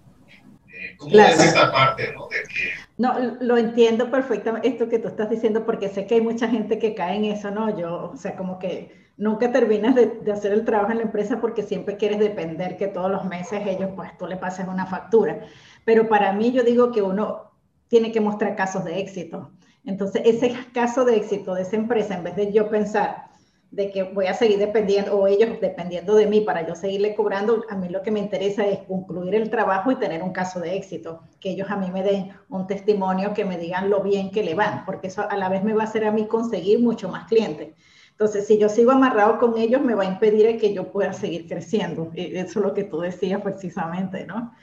Eh, 0.73 0.95
¿Cómo 0.97 1.11
claro. 1.11 1.33
es 1.33 1.43
esta 1.43 1.71
parte 1.71 2.13
¿no? 2.13 2.27
de 2.27 2.43
que... 2.43 2.71
No, 2.97 3.37
lo 3.41 3.57
entiendo 3.57 4.09
perfectamente 4.09 4.67
esto 4.67 4.89
que 4.89 4.99
tú 4.99 5.07
estás 5.07 5.29
diciendo 5.29 5.65
porque 5.65 5.89
sé 5.89 6.07
que 6.07 6.15
hay 6.15 6.21
mucha 6.21 6.47
gente 6.47 6.79
que 6.79 6.95
cae 6.95 7.17
en 7.17 7.25
eso, 7.25 7.51
¿no? 7.51 7.77
Yo, 7.77 8.11
o 8.13 8.17
sea, 8.17 8.35
como 8.35 8.57
que 8.57 9.07
nunca 9.17 9.51
terminas 9.51 9.95
de, 9.95 10.07
de, 10.07 10.31
hacer 10.31 10.51
el 10.51 10.65
trabajo 10.65 10.91
en 10.91 10.97
la 10.97 11.03
empresa 11.03 11.39
porque 11.39 11.63
siempre 11.63 11.97
quieres 11.97 12.19
depender 12.19 12.77
que 12.77 12.87
todos 12.87 13.11
los 13.11 13.25
meses 13.25 13.61
ellos, 13.65 13.91
pues 13.95 14.17
tú 14.17 14.25
le 14.25 14.37
pases 14.37 14.67
una 14.67 14.85
factura. 14.85 15.41
Pero 15.85 16.07
para 16.09 16.33
mí 16.33 16.51
yo 16.51 16.63
digo 16.63 16.91
que 16.91 17.01
uno 17.01 17.51
tiene 17.87 18.11
que 18.11 18.21
mostrar 18.21 18.55
casos 18.55 18.83
de 18.83 18.99
éxito. 18.99 19.51
Entonces, 19.87 20.21
ese 20.25 20.53
caso 20.73 21.05
de 21.05 21.15
éxito 21.15 21.55
de 21.55 21.61
esa 21.61 21.77
empresa, 21.77 22.15
en 22.15 22.23
vez 22.25 22.35
de 22.35 22.51
yo 22.51 22.69
pensar 22.69 23.29
de 23.71 23.89
que 23.89 24.03
voy 24.03 24.27
a 24.27 24.33
seguir 24.33 24.59
dependiendo 24.59 25.17
o 25.17 25.27
ellos 25.27 25.61
dependiendo 25.61 26.13
de 26.15 26.27
mí 26.27 26.41
para 26.41 26.67
yo 26.67 26.75
seguirle 26.75 27.15
cobrando, 27.15 27.63
a 27.69 27.75
mí 27.75 27.87
lo 27.87 28.01
que 28.01 28.11
me 28.11 28.19
interesa 28.19 28.67
es 28.67 28.79
concluir 28.79 29.33
el 29.35 29.49
trabajo 29.49 29.89
y 29.89 29.95
tener 29.95 30.21
un 30.23 30.33
caso 30.33 30.59
de 30.59 30.75
éxito, 30.75 31.21
que 31.39 31.51
ellos 31.51 31.71
a 31.71 31.77
mí 31.77 31.89
me 31.89 32.03
den 32.03 32.31
un 32.49 32.67
testimonio, 32.67 33.33
que 33.33 33.45
me 33.45 33.57
digan 33.57 33.89
lo 33.89 34.01
bien 34.01 34.29
que 34.29 34.43
le 34.43 34.55
van, 34.55 34.83
porque 34.85 35.07
eso 35.07 35.25
a 35.29 35.37
la 35.37 35.47
vez 35.47 35.63
me 35.63 35.73
va 35.73 35.83
a 35.83 35.85
hacer 35.85 36.03
a 36.03 36.11
mí 36.11 36.27
conseguir 36.27 36.79
mucho 36.81 37.07
más 37.07 37.25
clientes. 37.25 37.69
Entonces, 38.11 38.45
si 38.45 38.57
yo 38.57 38.67
sigo 38.67 38.91
amarrado 38.91 39.39
con 39.39 39.57
ellos, 39.57 39.81
me 39.81 39.95
va 39.95 40.03
a 40.03 40.07
impedir 40.07 40.59
que 40.59 40.73
yo 40.73 40.91
pueda 40.91 41.13
seguir 41.13 41.47
creciendo. 41.47 42.11
Eso 42.13 42.59
es 42.59 42.65
lo 42.65 42.73
que 42.73 42.83
tú 42.83 42.99
decías 42.99 43.41
precisamente, 43.41 44.25
¿no? 44.25 44.53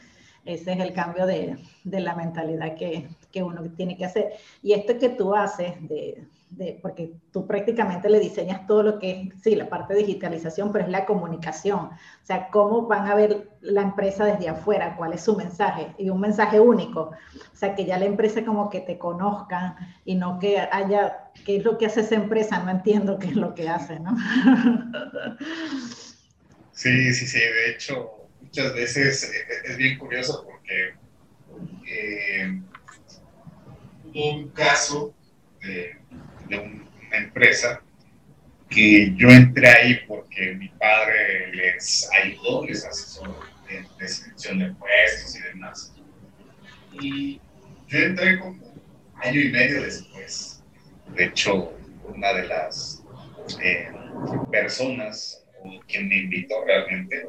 Ese 0.45 0.73
es 0.73 0.81
el 0.81 0.93
cambio 0.93 1.25
de, 1.25 1.57
de 1.85 2.00
la 2.00 2.14
mentalidad 2.14 2.75
que, 2.75 3.09
que, 3.35 3.43
uno 3.43 3.62
tiene 3.76 3.97
que 3.97 4.05
hacer. 4.05 4.33
Y 4.62 4.73
esto 4.73 4.99
que 4.99 5.09
tú 5.09 5.35
haces, 5.35 5.73
de, 5.88 6.25
de, 6.50 6.79
porque 6.81 7.12
tú 7.33 7.47
prácticamente 7.47 8.09
le 8.09 8.21
diseñas 8.21 8.67
todo 8.67 8.83
lo 8.83 8.99
que 8.99 9.11
es, 9.11 9.43
sí, 9.43 9.57
la 9.57 9.69
parte 9.69 9.95
de 9.95 10.00
digitalización, 10.00 10.73
pero 10.73 10.85
es 10.85 10.91
la 10.91 11.05
comunicación. 11.05 11.87
O 11.87 12.26
sea, 12.26 12.49
cómo 12.50 12.87
van 12.87 13.09
a 13.09 13.14
ver 13.14 13.50
la 13.61 13.83
empresa 13.83 14.25
desde 14.25 14.49
afuera, 14.49 14.95
cuál 14.97 15.12
es 15.12 15.23
su 15.23 15.37
mensaje, 15.37 15.88
y 15.99 16.11
un 16.11 16.21
mensaje 16.21 16.61
único. 16.61 17.11
O 17.53 17.57
sea, 17.57 17.75
que 17.75 17.85
ya 17.85 17.99
la 17.99 18.07
empresa 18.07 18.45
como 18.45 18.71
que 18.71 18.81
te 18.81 18.99
conozca 18.99 19.76
y 20.05 20.14
no 20.14 20.38
que 20.38 20.59
haya, 20.59 21.31
¿qué 21.45 21.57
es 21.57 21.64
lo 21.64 21.76
que 21.76 21.87
hace 21.87 22.03
esa 22.03 22.14
empresa? 22.14 22.62
No 22.62 22.71
entiendo 22.71 23.19
qué 23.19 23.29
es 23.29 23.37
lo 23.37 23.55
que 23.55 23.69
hace, 23.69 23.99
¿no? 24.00 24.17
Sí, 26.76 27.14
sí, 27.14 27.26
sí, 27.26 27.38
de 27.38 27.71
hecho 27.71 28.25
muchas 28.41 28.75
veces 28.75 29.33
es 29.64 29.76
bien 29.76 29.97
curioso 29.97 30.45
porque 30.45 30.95
eh, 31.87 32.62
un 34.14 34.49
caso 34.49 35.14
de, 35.61 35.97
de, 36.49 36.59
una 36.59 37.16
empresa 37.16 37.83
que 38.68 39.12
yo 39.16 39.28
entré 39.28 39.68
ahí 39.68 40.00
porque 40.06 40.54
mi 40.54 40.68
padre 40.68 41.52
les 41.54 42.09
ayudó, 42.23 42.66
les 42.66 42.85
asesoró 42.85 43.38
en 43.68 43.87
descripción 43.99 44.59
de 44.59 44.73
puestos 44.75 45.37
y 45.37 45.42
demás. 45.42 45.94
Y 47.00 47.40
yo 47.88 47.99
entré 47.99 48.38
como 48.38 48.75
año 49.16 49.40
y 49.40 49.50
medio 49.50 49.83
después. 49.83 50.62
De 51.14 51.26
hecho, 51.26 51.73
una 52.04 52.33
de 52.33 52.47
las 52.47 53.04
eh, 53.62 53.90
personas, 54.50 55.44
quien 55.87 56.09
me 56.09 56.18
invitó 56.18 56.64
realmente, 56.64 57.26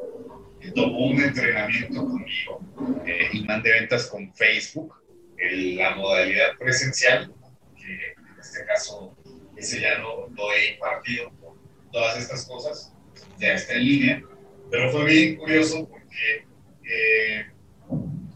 tomó 0.74 1.08
un 1.08 1.20
entrenamiento 1.20 2.04
conmigo, 2.04 2.60
eh, 3.06 3.28
imán 3.32 3.62
de 3.62 3.72
ventas 3.72 4.06
con 4.06 4.32
Facebook, 4.34 4.94
en 5.38 5.76
la 5.76 5.94
modalidad 5.94 6.56
presencial, 6.58 7.32
que 7.76 8.12
en 8.12 8.40
este 8.40 8.64
caso 8.64 9.16
ese 9.56 9.80
ya 9.80 9.98
no 9.98 10.28
lo 10.28 10.52
he 10.52 10.74
impartido 10.74 11.30
por 11.40 11.56
todas 11.90 12.18
estas 12.18 12.46
cosas, 12.46 12.92
ya 13.38 13.54
está 13.54 13.74
en 13.74 13.84
línea, 13.84 14.22
pero 14.70 14.90
fue 14.90 15.04
bien 15.04 15.36
curioso 15.36 15.88
porque 15.88 16.46
eh, 16.84 17.46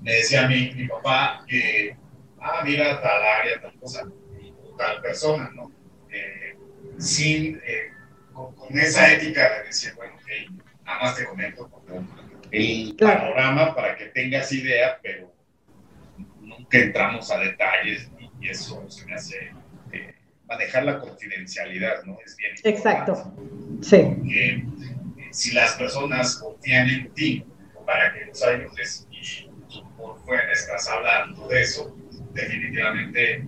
me 0.03 0.13
decía 0.13 0.49
mi, 0.49 0.73
mi 0.75 0.89
papá 0.89 1.45
que, 1.47 1.97
ah, 2.41 2.63
mira 2.65 3.01
tal 3.01 3.23
área, 3.23 3.61
tal 3.61 3.79
cosa, 3.79 4.05
tal 4.79 5.01
persona, 5.03 5.51
¿no? 5.55 5.71
Eh, 6.11 6.57
sin, 6.99 7.57
eh, 7.57 7.93
con, 8.33 8.55
con, 8.55 8.79
esa 8.79 9.13
ética 9.13 9.59
de 9.59 9.67
decir, 9.67 9.95
bueno, 9.95 10.15
ok, 10.15 10.63
nada 10.85 11.03
más 11.03 11.17
te 11.17 11.25
comento 11.25 11.71
el 12.51 12.97
panorama 12.99 13.75
para 13.75 13.97
que 13.97 14.07
tengas 14.07 14.51
idea, 14.53 14.99
pero 15.03 15.33
nunca 16.71 16.87
entramos 16.87 17.31
a 17.31 17.39
detalles 17.39 18.11
y 18.41 18.49
eso 18.49 18.85
se 18.89 19.07
me 19.07 19.15
hace 19.15 19.53
eh, 19.93 20.15
manejar 20.49 20.85
la 20.85 20.99
confidencialidad, 20.99 22.03
¿no? 22.05 22.19
Es 22.25 22.37
bien 22.37 22.53
Exacto. 22.65 23.35
Sí. 23.83 23.97
Que, 24.29 24.49
eh, 24.51 24.65
si 25.33 25.53
las 25.53 25.75
personas 25.75 26.37
confían 26.37 26.89
en 26.89 27.15
ti 27.15 27.45
para 27.87 28.13
que 28.13 28.27
los 28.27 28.43
ayudes 28.43 29.07
y 29.11 29.49
tú 29.69 29.97
por 29.97 30.19
fuera 30.25 30.51
estás 30.53 30.89
hablando 30.89 31.49
de 31.49 31.61
eso, 31.61 31.97
definitivamente 32.33 33.47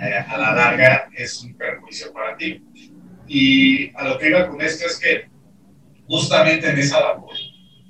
eh, 0.00 0.24
a 0.28 0.38
la 0.38 0.54
larga 0.54 1.08
es 1.14 1.42
un 1.42 1.54
perjuicio 1.54 2.12
para 2.12 2.36
ti. 2.36 2.62
Y 3.26 3.94
a 3.96 4.04
lo 4.04 4.18
que 4.18 4.28
iba 4.28 4.48
con 4.48 4.60
esto 4.60 4.86
es 4.86 4.98
que 4.98 5.28
justamente 6.06 6.68
en 6.68 6.78
esa 6.78 7.00
labor 7.00 7.36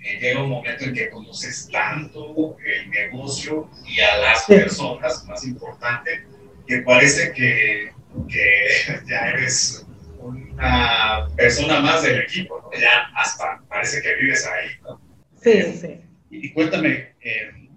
eh, 0.04 0.18
llega 0.20 0.42
un 0.42 0.50
momento 0.50 0.84
en 0.84 0.94
que 0.94 1.10
conoces 1.10 1.68
tanto 1.70 2.56
el 2.64 2.90
negocio 2.90 3.70
y 3.86 4.00
a 4.00 4.18
las 4.18 4.44
personas, 4.44 5.24
más 5.26 5.44
importante, 5.44 6.24
que 6.66 6.78
parece 6.78 7.32
que, 7.32 7.92
que 8.28 9.00
ya 9.08 9.30
eres 9.30 9.86
una 10.18 11.28
persona 11.36 11.80
más 11.80 12.02
del 12.02 12.20
equipo, 12.20 12.60
¿no? 12.60 12.80
ya 12.80 13.10
hasta 13.16 13.62
parece 13.68 14.02
que 14.02 14.14
vives 14.16 14.46
ahí. 14.46 14.70
¿no? 14.82 15.00
Sí, 15.40 15.50
eh, 15.50 15.78
sí. 15.80 16.00
Y, 16.30 16.52
cuéntame, 16.52 17.14
eh, 17.20 17.68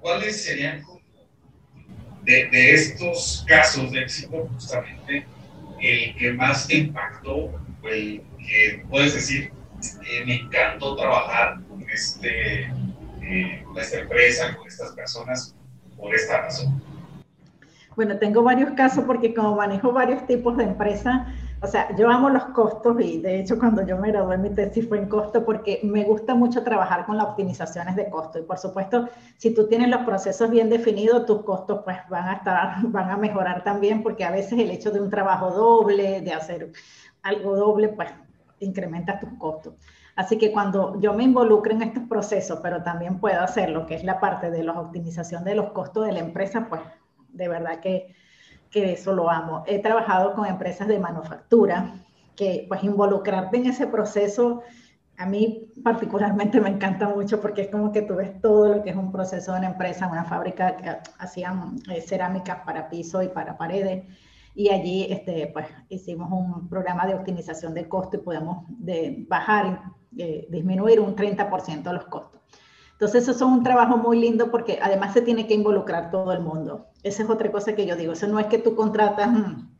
¿cuáles 0.00 0.44
serían 0.44 0.82
de, 2.22 2.46
de, 2.46 2.74
estos 2.74 3.44
casos 3.46 3.90
de 3.92 4.02
éxito 4.02 4.46
justamente 4.52 5.26
el 5.80 6.16
que 6.16 6.32
más 6.32 6.66
te 6.68 6.76
impactó, 6.76 7.52
el 7.84 8.22
que 8.38 8.84
puedes 8.88 9.14
decir, 9.14 9.52
eh, 9.80 10.24
me 10.26 10.36
encantó 10.36 10.96
trabajar 10.96 11.60
con, 11.68 11.82
este, 11.90 12.72
eh, 13.22 13.62
con 13.64 13.78
esta 13.78 14.00
empresa, 14.00 14.56
con 14.56 14.66
estas 14.66 14.92
personas, 14.92 15.54
por 15.96 16.14
esta 16.14 16.42
razón? 16.42 16.82
Bueno, 17.96 18.16
tengo 18.18 18.42
varios 18.44 18.70
casos 18.72 19.04
porque 19.04 19.34
como 19.34 19.56
manejo 19.56 19.90
varios 19.92 20.24
tipos 20.26 20.56
de 20.56 20.64
empresas, 20.64 21.26
o 21.60 21.66
sea, 21.66 21.88
yo 21.96 22.08
amo 22.08 22.30
los 22.30 22.44
costos 22.44 23.00
y 23.00 23.20
de 23.20 23.40
hecho 23.40 23.58
cuando 23.58 23.84
yo 23.84 23.96
me 23.98 24.12
gradué 24.12 24.38
mi 24.38 24.50
tesis 24.50 24.88
fue 24.88 24.98
en 24.98 25.08
costo 25.08 25.44
porque 25.44 25.80
me 25.82 26.04
gusta 26.04 26.36
mucho 26.36 26.62
trabajar 26.62 27.06
con 27.06 27.16
las 27.16 27.26
optimizaciones 27.26 27.96
de 27.96 28.08
costo 28.08 28.38
y 28.38 28.42
por 28.42 28.58
supuesto 28.58 29.08
si 29.36 29.52
tú 29.52 29.66
tienes 29.66 29.88
los 29.88 30.02
procesos 30.02 30.48
bien 30.48 30.70
definidos 30.70 31.26
tus 31.26 31.42
costos 31.42 31.80
pues 31.84 31.96
van 32.08 32.28
a 32.28 32.34
estar, 32.34 32.76
van 32.82 33.10
a 33.10 33.16
mejorar 33.16 33.64
también 33.64 34.04
porque 34.04 34.24
a 34.24 34.30
veces 34.30 34.60
el 34.60 34.70
hecho 34.70 34.92
de 34.92 35.00
un 35.00 35.10
trabajo 35.10 35.50
doble, 35.50 36.20
de 36.20 36.32
hacer 36.32 36.70
algo 37.22 37.56
doble 37.56 37.88
pues 37.88 38.10
incrementa 38.60 39.18
tus 39.18 39.30
costos. 39.38 39.74
Así 40.16 40.36
que 40.38 40.52
cuando 40.52 41.00
yo 41.00 41.14
me 41.14 41.24
involucro 41.24 41.72
en 41.72 41.82
estos 41.82 42.04
procesos, 42.08 42.58
pero 42.62 42.82
también 42.82 43.20
puedo 43.20 43.40
hacer 43.40 43.70
lo 43.70 43.86
que 43.86 43.94
es 43.94 44.04
la 44.04 44.18
parte 44.18 44.50
de 44.50 44.64
la 44.64 44.80
optimización 44.80 45.44
de 45.44 45.54
los 45.54 45.70
costos 45.70 46.06
de 46.06 46.12
la 46.12 46.20
empresa, 46.20 46.66
pues 46.68 46.80
de 47.28 47.48
verdad 47.48 47.80
que, 47.80 48.14
que 48.70 48.92
eso 48.92 49.12
lo 49.12 49.30
amo. 49.30 49.62
He 49.66 49.80
trabajado 49.80 50.34
con 50.34 50.46
empresas 50.46 50.88
de 50.88 50.98
manufactura, 50.98 51.94
que 52.34 52.66
pues 52.68 52.82
involucrarte 52.84 53.58
en 53.58 53.66
ese 53.66 53.86
proceso 53.86 54.62
a 55.18 55.26
mí 55.26 55.72
particularmente 55.82 56.60
me 56.62 56.70
encanta 56.70 57.08
mucho 57.08 57.40
porque 57.40 57.62
es 57.62 57.68
como 57.68 57.92
que 57.92 58.02
tú 58.02 58.16
ves 58.16 58.40
todo 58.40 58.74
lo 58.74 58.82
que 58.82 58.90
es 58.90 58.96
un 58.96 59.12
proceso 59.12 59.52
de 59.52 59.58
una 59.58 59.68
empresa, 59.68 60.06
una 60.06 60.24
fábrica 60.24 60.76
que 60.76 60.96
hacían 61.18 61.76
eh, 61.90 62.00
cerámicas 62.00 62.60
para 62.64 62.88
piso 62.88 63.22
y 63.22 63.28
para 63.28 63.58
paredes 63.58 64.04
y 64.58 64.70
allí 64.70 65.06
este, 65.08 65.50
pues, 65.52 65.66
hicimos 65.88 66.32
un 66.32 66.68
programa 66.68 67.06
de 67.06 67.14
optimización 67.14 67.74
de 67.74 67.88
costo 67.88 68.16
y 68.16 68.20
podemos 68.20 68.64
de 68.68 69.24
bajar, 69.28 69.92
eh, 70.16 70.48
disminuir 70.50 70.98
un 70.98 71.14
30% 71.14 71.84
de 71.84 71.92
los 71.92 72.06
costos. 72.06 72.40
Entonces, 72.90 73.22
eso 73.22 73.30
es 73.30 73.40
un 73.40 73.62
trabajo 73.62 73.96
muy 73.96 74.18
lindo 74.18 74.50
porque 74.50 74.80
además 74.82 75.12
se 75.12 75.22
tiene 75.22 75.46
que 75.46 75.54
involucrar 75.54 76.10
todo 76.10 76.32
el 76.32 76.40
mundo. 76.40 76.88
Esa 77.04 77.22
es 77.22 77.30
otra 77.30 77.52
cosa 77.52 77.76
que 77.76 77.86
yo 77.86 77.94
digo. 77.94 78.14
Eso 78.14 78.26
no 78.26 78.40
es 78.40 78.46
que 78.46 78.58
tú 78.58 78.74
contratas 78.74 79.30
mm, 79.30 79.70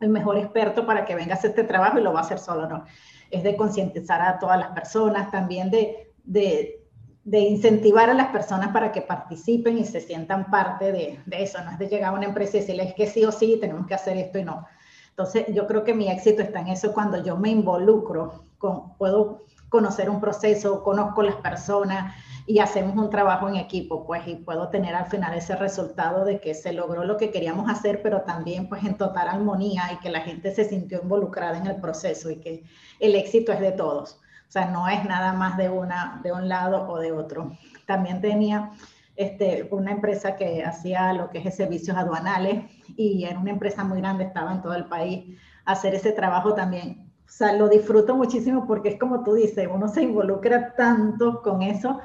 el 0.00 0.10
mejor 0.10 0.36
experto 0.36 0.84
para 0.84 1.06
que 1.06 1.14
venga 1.14 1.32
a 1.32 1.38
hacer 1.38 1.52
este 1.52 1.64
trabajo 1.64 1.98
y 1.98 2.02
lo 2.02 2.12
va 2.12 2.20
a 2.20 2.24
hacer 2.24 2.38
solo, 2.38 2.68
no. 2.68 2.84
Es 3.30 3.42
de 3.42 3.56
concientizar 3.56 4.20
a 4.20 4.38
todas 4.38 4.58
las 4.58 4.72
personas, 4.72 5.30
también 5.30 5.70
de 5.70 6.85
de 7.26 7.40
incentivar 7.40 8.08
a 8.08 8.14
las 8.14 8.28
personas 8.28 8.70
para 8.70 8.92
que 8.92 9.02
participen 9.02 9.78
y 9.78 9.84
se 9.84 10.00
sientan 10.00 10.48
parte 10.48 10.92
de, 10.92 11.18
de, 11.26 11.42
eso, 11.42 11.58
no 11.64 11.72
es 11.72 11.78
de 11.78 11.88
llegar 11.88 12.14
a 12.14 12.16
una 12.16 12.26
empresa 12.26 12.56
y 12.56 12.60
decirles 12.60 12.94
que 12.94 13.08
sí 13.08 13.24
o 13.24 13.32
sí 13.32 13.58
tenemos 13.60 13.84
que 13.88 13.94
hacer 13.94 14.16
esto 14.16 14.38
y 14.38 14.44
no. 14.44 14.64
Entonces, 15.10 15.46
yo 15.52 15.66
creo 15.66 15.82
que 15.82 15.92
mi 15.92 16.08
éxito 16.08 16.42
está 16.42 16.60
en 16.60 16.68
eso 16.68 16.94
cuando 16.94 17.20
yo 17.24 17.36
me 17.36 17.50
involucro, 17.50 18.44
con, 18.58 18.96
puedo 18.96 19.44
conocer 19.68 20.08
un 20.08 20.20
proceso, 20.20 20.84
conozco 20.84 21.20
las 21.20 21.34
personas 21.36 22.14
y 22.46 22.60
hacemos 22.60 22.96
un 22.96 23.10
trabajo 23.10 23.48
en 23.48 23.56
equipo, 23.56 24.06
pues, 24.06 24.22
y 24.28 24.36
puedo 24.36 24.68
tener 24.68 24.94
al 24.94 25.06
final 25.06 25.36
ese 25.36 25.56
resultado 25.56 26.24
de 26.24 26.40
que 26.40 26.54
se 26.54 26.72
logró 26.72 27.02
lo 27.02 27.16
que 27.16 27.32
queríamos 27.32 27.68
hacer, 27.68 28.02
pero 28.02 28.22
también, 28.22 28.68
pues, 28.68 28.84
en 28.84 28.96
total 28.96 29.26
armonía 29.26 29.90
y 29.92 29.96
que 29.96 30.10
la 30.10 30.20
gente 30.20 30.54
se 30.54 30.64
sintió 30.64 31.00
involucrada 31.02 31.58
en 31.58 31.66
el 31.66 31.80
proceso 31.80 32.30
y 32.30 32.36
que 32.36 32.62
el 33.00 33.16
éxito 33.16 33.50
es 33.50 33.58
de 33.58 33.72
todos. 33.72 34.20
O 34.48 34.50
sea, 34.50 34.66
no 34.66 34.88
es 34.88 35.04
nada 35.04 35.32
más 35.32 35.56
de, 35.56 35.68
una, 35.68 36.20
de 36.22 36.32
un 36.32 36.48
lado 36.48 36.88
o 36.88 36.98
de 36.98 37.12
otro. 37.12 37.52
También 37.86 38.20
tenía 38.20 38.70
este, 39.16 39.68
una 39.70 39.92
empresa 39.92 40.36
que 40.36 40.64
hacía 40.64 41.12
lo 41.12 41.30
que 41.30 41.38
es 41.38 41.56
servicios 41.56 41.96
aduanales 41.96 42.70
y 42.96 43.24
era 43.24 43.38
una 43.38 43.50
empresa 43.50 43.82
muy 43.82 43.98
grande, 44.00 44.24
estaba 44.24 44.52
en 44.52 44.62
todo 44.62 44.74
el 44.74 44.84
país. 44.84 45.38
Hacer 45.64 45.94
ese 45.94 46.12
trabajo 46.12 46.54
también, 46.54 47.10
o 47.26 47.30
sea, 47.30 47.52
lo 47.54 47.68
disfruto 47.68 48.14
muchísimo 48.14 48.66
porque 48.66 48.90
es 48.90 48.98
como 49.00 49.24
tú 49.24 49.34
dices, 49.34 49.68
uno 49.72 49.88
se 49.88 50.02
involucra 50.02 50.74
tanto 50.76 51.42
con 51.42 51.62
eso. 51.62 52.00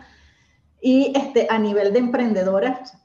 Y 0.82 1.14
este, 1.16 1.48
a 1.50 1.60
nivel 1.60 1.94
de 1.94 2.00
emprendedoras, 2.00 2.98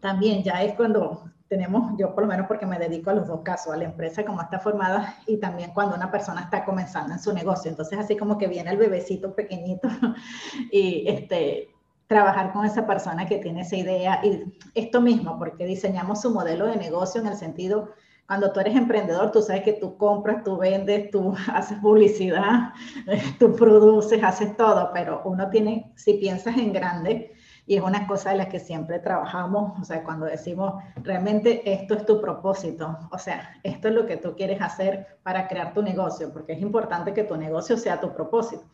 también 0.00 0.42
ya 0.42 0.62
es 0.62 0.74
cuando 0.74 1.24
tenemos, 1.52 1.92
yo 1.98 2.14
por 2.14 2.24
lo 2.24 2.30
menos 2.30 2.46
porque 2.46 2.64
me 2.64 2.78
dedico 2.78 3.10
a 3.10 3.12
los 3.12 3.28
dos 3.28 3.42
casos, 3.42 3.74
a 3.74 3.76
la 3.76 3.84
empresa 3.84 4.24
como 4.24 4.40
está 4.40 4.58
formada 4.58 5.16
y 5.26 5.36
también 5.36 5.70
cuando 5.74 5.94
una 5.94 6.10
persona 6.10 6.40
está 6.40 6.64
comenzando 6.64 7.12
en 7.12 7.20
su 7.20 7.30
negocio. 7.30 7.70
Entonces, 7.70 7.98
así 7.98 8.16
como 8.16 8.38
que 8.38 8.46
viene 8.46 8.70
el 8.70 8.78
bebecito 8.78 9.34
pequeñito 9.34 9.86
y 10.72 11.06
este, 11.06 11.68
trabajar 12.06 12.54
con 12.54 12.64
esa 12.64 12.86
persona 12.86 13.26
que 13.26 13.36
tiene 13.36 13.60
esa 13.60 13.76
idea 13.76 14.24
y 14.24 14.44
esto 14.74 15.02
mismo, 15.02 15.38
porque 15.38 15.66
diseñamos 15.66 16.22
su 16.22 16.30
modelo 16.30 16.64
de 16.64 16.76
negocio 16.76 17.20
en 17.20 17.26
el 17.26 17.36
sentido, 17.36 17.90
cuando 18.26 18.50
tú 18.50 18.60
eres 18.60 18.74
emprendedor, 18.74 19.30
tú 19.30 19.42
sabes 19.42 19.62
que 19.62 19.74
tú 19.74 19.98
compras, 19.98 20.42
tú 20.42 20.56
vendes, 20.56 21.10
tú 21.10 21.34
haces 21.52 21.76
publicidad, 21.80 22.70
tú 23.38 23.54
produces, 23.54 24.24
haces 24.24 24.56
todo, 24.56 24.90
pero 24.94 25.20
uno 25.26 25.50
tiene, 25.50 25.92
si 25.96 26.14
piensas 26.14 26.56
en 26.56 26.72
grande, 26.72 27.34
y 27.66 27.76
es 27.76 27.82
una 27.82 28.06
cosa 28.06 28.30
de 28.30 28.38
la 28.38 28.48
que 28.48 28.58
siempre 28.58 28.98
trabajamos, 28.98 29.80
o 29.80 29.84
sea, 29.84 30.02
cuando 30.02 30.26
decimos, 30.26 30.74
realmente 30.96 31.62
esto 31.72 31.94
es 31.94 32.04
tu 32.04 32.20
propósito, 32.20 32.98
o 33.10 33.18
sea, 33.18 33.60
esto 33.62 33.88
es 33.88 33.94
lo 33.94 34.06
que 34.06 34.16
tú 34.16 34.34
quieres 34.34 34.60
hacer 34.60 35.18
para 35.22 35.46
crear 35.46 35.72
tu 35.72 35.82
negocio, 35.82 36.32
porque 36.32 36.54
es 36.54 36.60
importante 36.60 37.14
que 37.14 37.24
tu 37.24 37.36
negocio 37.36 37.76
sea 37.76 38.00
tu 38.00 38.12
propósito 38.12 38.64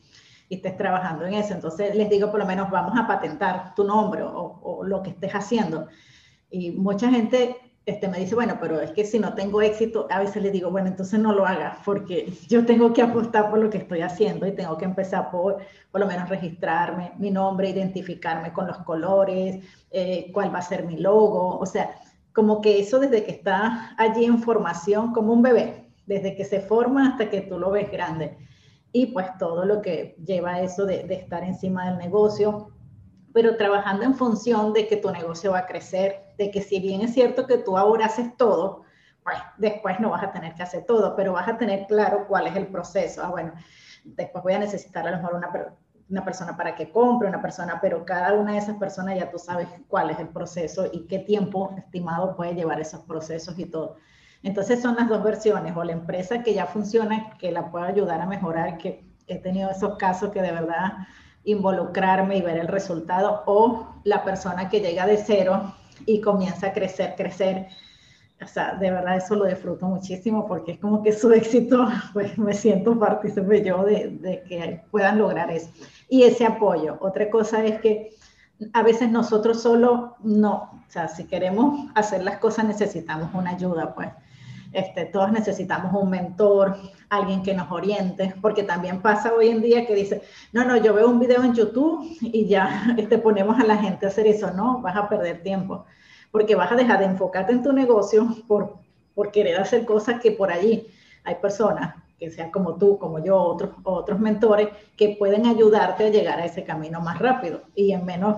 y 0.48 0.56
estés 0.56 0.76
trabajando 0.76 1.26
en 1.26 1.34
eso. 1.34 1.52
Entonces 1.52 1.94
les 1.94 2.08
digo, 2.08 2.30
por 2.30 2.40
lo 2.40 2.46
menos 2.46 2.70
vamos 2.70 2.98
a 2.98 3.06
patentar 3.06 3.74
tu 3.74 3.84
nombre 3.84 4.22
o 4.24 4.82
lo 4.82 5.02
que 5.02 5.10
estés 5.10 5.32
haciendo. 5.32 5.88
Y 6.50 6.70
mucha 6.70 7.10
gente 7.10 7.67
este, 7.88 8.06
me 8.06 8.18
dice, 8.18 8.34
bueno, 8.34 8.58
pero 8.60 8.78
es 8.82 8.90
que 8.90 9.02
si 9.06 9.18
no 9.18 9.32
tengo 9.32 9.62
éxito, 9.62 10.06
a 10.10 10.18
veces 10.18 10.42
le 10.42 10.50
digo, 10.50 10.70
bueno, 10.70 10.88
entonces 10.88 11.18
no 11.18 11.32
lo 11.32 11.46
hagas, 11.46 11.78
porque 11.86 12.30
yo 12.46 12.66
tengo 12.66 12.92
que 12.92 13.00
apostar 13.00 13.48
por 13.48 13.60
lo 13.60 13.70
que 13.70 13.78
estoy 13.78 14.02
haciendo 14.02 14.46
y 14.46 14.52
tengo 14.52 14.76
que 14.76 14.84
empezar 14.84 15.30
por, 15.30 15.56
por 15.90 16.00
lo 16.02 16.06
menos, 16.06 16.28
registrarme 16.28 17.12
mi 17.16 17.30
nombre, 17.30 17.70
identificarme 17.70 18.52
con 18.52 18.66
los 18.66 18.76
colores, 18.80 19.64
eh, 19.90 20.30
cuál 20.34 20.54
va 20.54 20.58
a 20.58 20.62
ser 20.62 20.84
mi 20.84 20.98
logo, 20.98 21.58
o 21.58 21.64
sea, 21.64 21.92
como 22.34 22.60
que 22.60 22.78
eso 22.78 22.98
desde 22.98 23.24
que 23.24 23.30
está 23.30 23.94
allí 23.96 24.26
en 24.26 24.38
formación, 24.42 25.14
como 25.14 25.32
un 25.32 25.40
bebé, 25.40 25.88
desde 26.04 26.36
que 26.36 26.44
se 26.44 26.60
forma 26.60 27.08
hasta 27.08 27.30
que 27.30 27.40
tú 27.40 27.58
lo 27.58 27.70
ves 27.70 27.90
grande. 27.90 28.36
Y 28.92 29.06
pues 29.06 29.26
todo 29.38 29.64
lo 29.64 29.80
que 29.80 30.14
lleva 30.26 30.60
eso 30.60 30.84
de, 30.84 31.04
de 31.04 31.14
estar 31.14 31.42
encima 31.42 31.88
del 31.88 31.96
negocio, 31.96 32.68
pero 33.32 33.56
trabajando 33.56 34.04
en 34.04 34.14
función 34.14 34.74
de 34.74 34.86
que 34.86 34.98
tu 34.98 35.10
negocio 35.10 35.52
va 35.52 35.60
a 35.60 35.66
crecer, 35.66 36.27
de 36.38 36.50
que 36.50 36.62
si 36.62 36.80
bien 36.80 37.02
es 37.02 37.12
cierto 37.12 37.46
que 37.46 37.58
tú 37.58 37.76
ahora 37.76 38.06
haces 38.06 38.36
todo, 38.36 38.84
pues 39.22 39.36
después 39.58 40.00
no 40.00 40.10
vas 40.10 40.22
a 40.22 40.32
tener 40.32 40.54
que 40.54 40.62
hacer 40.62 40.86
todo, 40.86 41.14
pero 41.14 41.34
vas 41.34 41.48
a 41.48 41.58
tener 41.58 41.86
claro 41.86 42.26
cuál 42.26 42.46
es 42.46 42.56
el 42.56 42.68
proceso. 42.68 43.22
Ah, 43.22 43.28
bueno, 43.28 43.52
después 44.04 44.42
voy 44.42 44.54
a 44.54 44.58
necesitar 44.58 45.06
a 45.06 45.10
lo 45.10 45.16
mejor 45.18 45.34
una, 45.34 45.50
una 46.08 46.24
persona 46.24 46.56
para 46.56 46.74
que 46.74 46.90
compre, 46.90 47.28
una 47.28 47.42
persona, 47.42 47.78
pero 47.82 48.04
cada 48.04 48.32
una 48.32 48.52
de 48.52 48.58
esas 48.58 48.76
personas 48.76 49.16
ya 49.16 49.30
tú 49.30 49.38
sabes 49.38 49.68
cuál 49.88 50.10
es 50.10 50.18
el 50.18 50.28
proceso 50.28 50.88
y 50.90 51.06
qué 51.06 51.18
tiempo 51.18 51.74
estimado 51.76 52.36
puede 52.36 52.54
llevar 52.54 52.80
esos 52.80 53.00
procesos 53.02 53.58
y 53.58 53.66
todo. 53.66 53.96
Entonces 54.42 54.80
son 54.80 54.94
las 54.94 55.08
dos 55.08 55.22
versiones, 55.22 55.76
o 55.76 55.82
la 55.82 55.92
empresa 55.92 56.42
que 56.42 56.54
ya 56.54 56.66
funciona, 56.66 57.36
que 57.38 57.50
la 57.50 57.70
pueda 57.70 57.86
ayudar 57.88 58.20
a 58.20 58.26
mejorar, 58.26 58.78
que 58.78 59.04
he 59.26 59.38
tenido 59.38 59.70
esos 59.70 59.96
casos 59.98 60.30
que 60.30 60.40
de 60.40 60.52
verdad 60.52 60.92
involucrarme 61.44 62.36
y 62.36 62.42
ver 62.42 62.58
el 62.58 62.68
resultado, 62.68 63.42
o 63.46 63.88
la 64.04 64.24
persona 64.24 64.68
que 64.68 64.80
llega 64.80 65.06
de 65.06 65.16
cero 65.16 65.74
y 66.06 66.20
comienza 66.20 66.68
a 66.68 66.72
crecer, 66.72 67.14
crecer. 67.16 67.66
O 68.42 68.46
sea, 68.46 68.74
de 68.74 68.90
verdad 68.90 69.16
eso 69.16 69.34
lo 69.34 69.46
disfruto 69.46 69.86
muchísimo 69.86 70.46
porque 70.46 70.72
es 70.72 70.78
como 70.78 71.02
que 71.02 71.12
su 71.12 71.32
éxito, 71.32 71.88
pues 72.12 72.38
me 72.38 72.54
siento 72.54 72.98
partícipe 72.98 73.64
yo 73.64 73.84
de, 73.84 74.08
de 74.08 74.42
que 74.42 74.82
puedan 74.90 75.18
lograr 75.18 75.50
eso. 75.50 75.70
Y 76.08 76.22
ese 76.22 76.46
apoyo. 76.46 76.98
Otra 77.00 77.30
cosa 77.30 77.64
es 77.64 77.80
que 77.80 78.10
a 78.72 78.82
veces 78.82 79.10
nosotros 79.10 79.62
solo 79.62 80.16
no, 80.20 80.82
o 80.88 80.90
sea, 80.90 81.08
si 81.08 81.24
queremos 81.24 81.90
hacer 81.94 82.24
las 82.24 82.38
cosas 82.38 82.64
necesitamos 82.64 83.30
una 83.34 83.50
ayuda, 83.50 83.94
pues. 83.94 84.08
Este, 84.72 85.06
todos 85.06 85.32
necesitamos 85.32 85.92
un 85.94 86.10
mentor, 86.10 86.76
alguien 87.08 87.42
que 87.42 87.54
nos 87.54 87.70
oriente, 87.70 88.34
porque 88.40 88.62
también 88.62 89.00
pasa 89.00 89.32
hoy 89.32 89.48
en 89.48 89.62
día 89.62 89.86
que 89.86 89.94
dice, 89.94 90.22
no, 90.52 90.64
no, 90.64 90.76
yo 90.76 90.92
veo 90.94 91.08
un 91.08 91.18
video 91.18 91.42
en 91.42 91.54
YouTube 91.54 92.06
y 92.20 92.46
ya 92.46 92.92
te 92.94 93.02
este, 93.02 93.18
ponemos 93.18 93.58
a 93.58 93.64
la 93.64 93.76
gente 93.76 94.06
a 94.06 94.10
hacer 94.10 94.26
eso, 94.26 94.50
no, 94.50 94.80
vas 94.80 94.96
a 94.96 95.08
perder 95.08 95.42
tiempo, 95.42 95.86
porque 96.30 96.54
vas 96.54 96.70
a 96.72 96.76
dejar 96.76 96.98
de 97.00 97.06
enfocarte 97.06 97.52
en 97.52 97.62
tu 97.62 97.72
negocio 97.72 98.28
por, 98.46 98.76
por 99.14 99.30
querer 99.30 99.58
hacer 99.58 99.84
cosas 99.84 100.20
que 100.20 100.32
por 100.32 100.50
allí 100.52 100.86
hay 101.24 101.36
personas 101.36 101.94
que 102.18 102.30
sean 102.30 102.50
como 102.50 102.76
tú, 102.76 102.98
como 102.98 103.24
yo, 103.24 103.40
otros, 103.40 103.70
otros 103.84 104.18
mentores, 104.18 104.68
que 104.96 105.16
pueden 105.18 105.46
ayudarte 105.46 106.06
a 106.06 106.10
llegar 106.10 106.40
a 106.40 106.44
ese 106.44 106.64
camino 106.64 107.00
más 107.00 107.18
rápido 107.18 107.62
y 107.74 107.92
en 107.92 108.04
menos, 108.04 108.36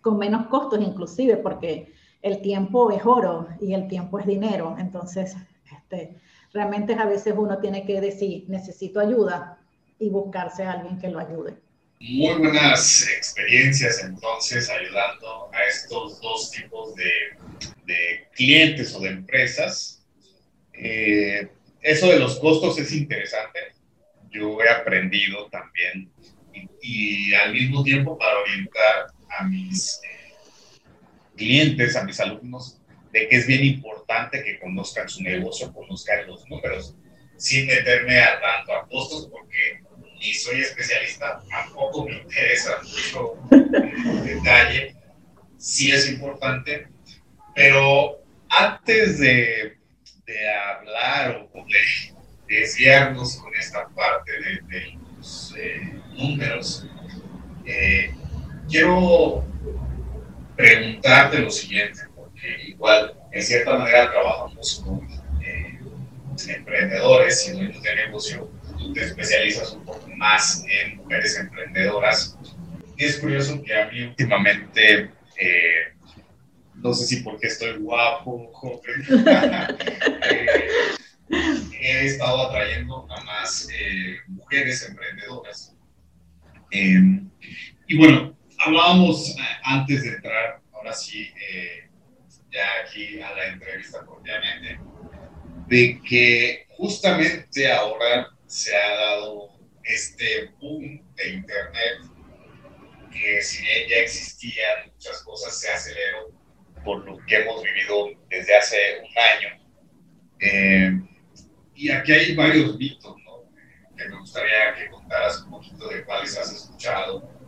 con 0.00 0.16
menos 0.16 0.46
costos 0.46 0.80
inclusive, 0.80 1.36
porque 1.36 1.92
el 2.22 2.40
tiempo 2.42 2.90
es 2.90 3.04
oro 3.04 3.48
y 3.60 3.74
el 3.74 3.88
tiempo 3.88 4.18
es 4.18 4.26
dinero. 4.26 4.76
Entonces, 4.78 5.36
este, 5.72 6.16
realmente 6.52 6.94
a 6.94 7.06
veces 7.06 7.34
uno 7.36 7.58
tiene 7.58 7.84
que 7.84 8.00
decir, 8.00 8.44
necesito 8.48 9.00
ayuda 9.00 9.58
y 9.98 10.08
buscarse 10.08 10.64
a 10.64 10.72
alguien 10.72 10.98
que 10.98 11.08
lo 11.08 11.18
ayude. 11.18 11.54
Muy 12.00 12.34
buenas 12.38 13.06
experiencias 13.08 14.02
entonces 14.02 14.70
ayudando 14.70 15.50
a 15.52 15.64
estos 15.68 16.18
dos 16.22 16.50
tipos 16.50 16.94
de, 16.94 18.26
clientes 18.34 18.94
o 18.94 19.00
de 19.00 19.10
empresas. 19.10 20.02
Eh, 20.72 21.46
eso 21.82 22.06
de 22.06 22.18
los 22.18 22.38
costos 22.38 22.78
es 22.78 22.92
interesante. 22.92 23.58
Yo 24.30 24.62
he 24.62 24.68
aprendido 24.70 25.48
también 25.50 26.10
y, 26.80 27.34
al 27.34 27.52
mismo 27.52 27.82
tiempo 27.82 28.16
para 28.16 28.38
orientar 28.38 29.12
a 29.38 29.44
mis 29.44 30.00
eh, 30.02 30.19
clientes, 31.40 31.96
a 31.96 32.04
mis 32.04 32.20
alumnos, 32.20 32.78
de 33.12 33.26
que 33.26 33.36
es 33.36 33.46
bien 33.46 33.64
importante 33.64 34.44
que 34.44 34.58
conozcan 34.58 35.08
su 35.08 35.22
negocio, 35.22 35.72
conozcan 35.72 36.26
los 36.26 36.46
números, 36.50 36.94
sin 37.38 37.66
meterme 37.66 38.20
a 38.20 38.38
tanto 38.38 38.74
a 38.74 38.86
costos, 38.86 39.26
porque 39.32 39.80
ni 40.20 40.34
soy 40.34 40.60
especialista, 40.60 41.42
tampoco 41.48 42.04
me 42.04 42.18
interesa 42.18 42.72
mucho 42.82 43.38
el 43.50 44.24
detalle, 44.24 44.94
sí 45.56 45.90
es 45.90 46.10
importante, 46.10 46.88
pero 47.54 48.22
antes 48.50 49.18
de, 49.18 49.78
de 50.26 50.48
hablar 50.50 51.48
o 51.54 51.64
de 51.64 52.60
desviarnos 52.60 53.36
con 53.36 53.54
esta 53.54 53.88
parte 53.88 54.30
de, 54.68 54.98
los 55.16 55.54
eh, 55.56 56.00
números, 56.16 56.86
eh, 57.64 58.14
quiero 58.68 59.44
preguntarte 60.60 61.38
lo 61.38 61.50
siguiente 61.50 62.10
igual, 62.66 63.14
en 63.32 63.42
cierta 63.42 63.76
manera, 63.76 64.10
trabajamos 64.10 64.82
con 64.84 65.08
eh, 65.42 65.78
emprendedores 66.48 67.48
y 67.48 67.52
dueños 67.52 67.82
de 67.82 67.94
negocio. 67.94 68.50
Te 68.94 69.04
especializas 69.04 69.72
un 69.72 69.84
poco 69.84 70.08
más 70.16 70.64
en 70.68 70.96
mujeres 70.96 71.38
emprendedoras. 71.38 72.38
Y 72.96 73.04
es 73.04 73.18
curioso 73.18 73.62
que 73.62 73.74
a 73.74 73.90
mí 73.90 74.02
últimamente, 74.02 75.10
eh, 75.38 75.94
no 76.74 76.94
sé 76.94 77.06
si 77.06 77.16
porque 77.22 77.48
estoy 77.48 77.78
guapo, 77.78 78.50
joven, 78.52 79.04
eh, 80.30 80.58
he 81.80 82.06
estado 82.06 82.48
atrayendo 82.48 83.06
a 83.10 83.24
más 83.24 83.68
mujeres 84.28 84.88
emprendedoras. 84.88 85.74
y 86.72 87.96
bueno, 87.98 88.34
hablábamos 88.60 89.34
antes 89.62 90.02
de 90.02 90.10
entrar, 90.10 90.60
ahora 90.72 90.92
sí, 90.92 91.32
ya 92.50 92.66
aquí 92.84 93.20
a 93.20 93.34
la 93.34 93.46
entrevista 93.48 94.04
cordialmente, 94.04 94.78
de 95.66 96.00
que 96.02 96.66
justamente 96.76 97.72
ahora 97.72 98.28
se 98.46 98.76
ha 98.76 98.94
dado 98.96 99.50
este 99.84 100.50
boom 100.60 101.02
de 101.14 101.28
Internet, 101.30 102.02
que 103.12 103.42
si 103.42 103.62
bien 103.62 103.88
ya 103.88 103.96
existían 103.96 104.90
muchas 104.92 105.22
cosas, 105.22 105.58
se 105.58 105.70
aceleró 105.70 106.30
por 106.84 107.04
lo 107.04 107.18
que 107.26 107.36
hemos 107.36 107.62
vivido 107.62 108.10
desde 108.28 108.56
hace 108.56 108.76
un 109.00 109.18
año. 109.18 109.70
Eh, 110.40 111.00
y 111.74 111.90
aquí 111.90 112.12
hay 112.12 112.34
varios 112.34 112.76
mitos, 112.78 113.16
¿no? 113.24 113.44
Que 113.96 114.08
me 114.08 114.18
gustaría 114.18 114.74
que 114.76 114.90
contaras 114.90 115.42
un 115.42 115.50
poquito 115.50 115.88
de 115.88 116.04
cuáles 116.04 116.36
has 116.38 116.52
escuchado 116.52 117.39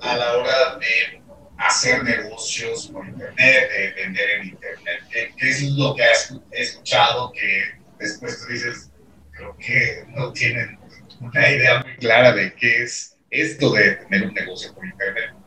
a 0.00 0.16
la 0.16 0.36
hora 0.36 0.76
de 0.76 1.22
hacer 1.58 2.02
negocios 2.04 2.88
por 2.88 3.06
Internet, 3.06 3.70
de 3.70 4.02
vender 4.02 4.30
en 4.30 4.48
Internet? 4.48 5.00
¿Qué, 5.10 5.48
es 5.48 5.62
lo 5.72 5.94
que 5.94 6.04
has 6.04 6.34
escuchado 6.52 7.32
que 7.32 7.64
después 7.98 8.40
tú 8.40 8.52
dices, 8.52 8.90
creo 9.32 9.56
que 9.56 10.04
no 10.08 10.32
tienen 10.32 10.78
una 11.20 11.50
idea 11.50 11.82
muy 11.82 11.96
clara 11.96 12.32
de 12.32 12.54
qué 12.54 12.84
es 12.84 13.16
esto 13.30 13.72
de 13.72 13.96
tener 13.96 14.28
un 14.28 14.34
negocio 14.34 14.74
por 14.74 14.84
Internet? 14.86 15.37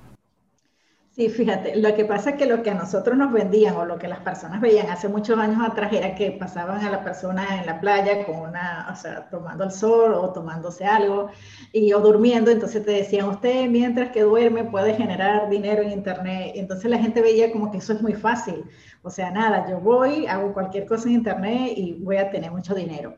Sí, 1.13 1.27
fíjate, 1.27 1.75
lo 1.75 1.93
que 1.93 2.05
pasa 2.05 2.31
es 2.31 2.35
que 2.37 2.45
lo 2.45 2.63
que 2.63 2.69
a 2.69 2.73
nosotros 2.73 3.17
nos 3.17 3.33
vendían 3.33 3.75
o 3.75 3.83
lo 3.85 3.97
que 3.99 4.07
las 4.07 4.19
personas 4.21 4.61
veían 4.61 4.89
hace 4.89 5.09
muchos 5.09 5.37
años 5.37 5.61
atrás 5.61 5.91
era 5.91 6.15
que 6.15 6.31
pasaban 6.31 6.85
a 6.85 6.89
la 6.89 7.03
persona 7.03 7.59
en 7.59 7.65
la 7.65 7.81
playa 7.81 8.25
con 8.25 8.37
una, 8.37 8.87
o 8.89 8.95
sea, 8.95 9.29
tomando 9.29 9.65
el 9.65 9.71
sol 9.71 10.13
o 10.13 10.31
tomándose 10.31 10.85
algo 10.85 11.29
y 11.73 11.91
o 11.91 11.99
durmiendo, 11.99 12.49
entonces 12.49 12.85
te 12.85 12.91
decían, 12.91 13.27
usted 13.27 13.69
mientras 13.69 14.11
que 14.11 14.21
duerme 14.21 14.63
puede 14.63 14.93
generar 14.93 15.49
dinero 15.49 15.81
en 15.81 15.91
internet, 15.91 16.53
entonces 16.55 16.89
la 16.89 16.97
gente 16.97 17.21
veía 17.21 17.51
como 17.51 17.71
que 17.71 17.79
eso 17.79 17.91
es 17.91 18.01
muy 18.01 18.13
fácil, 18.13 18.63
o 19.01 19.09
sea, 19.09 19.31
nada, 19.31 19.67
yo 19.69 19.79
voy, 19.81 20.27
hago 20.27 20.53
cualquier 20.53 20.85
cosa 20.85 21.09
en 21.09 21.15
internet 21.15 21.73
y 21.75 21.93
voy 22.01 22.17
a 22.17 22.29
tener 22.31 22.51
mucho 22.51 22.73
dinero. 22.73 23.17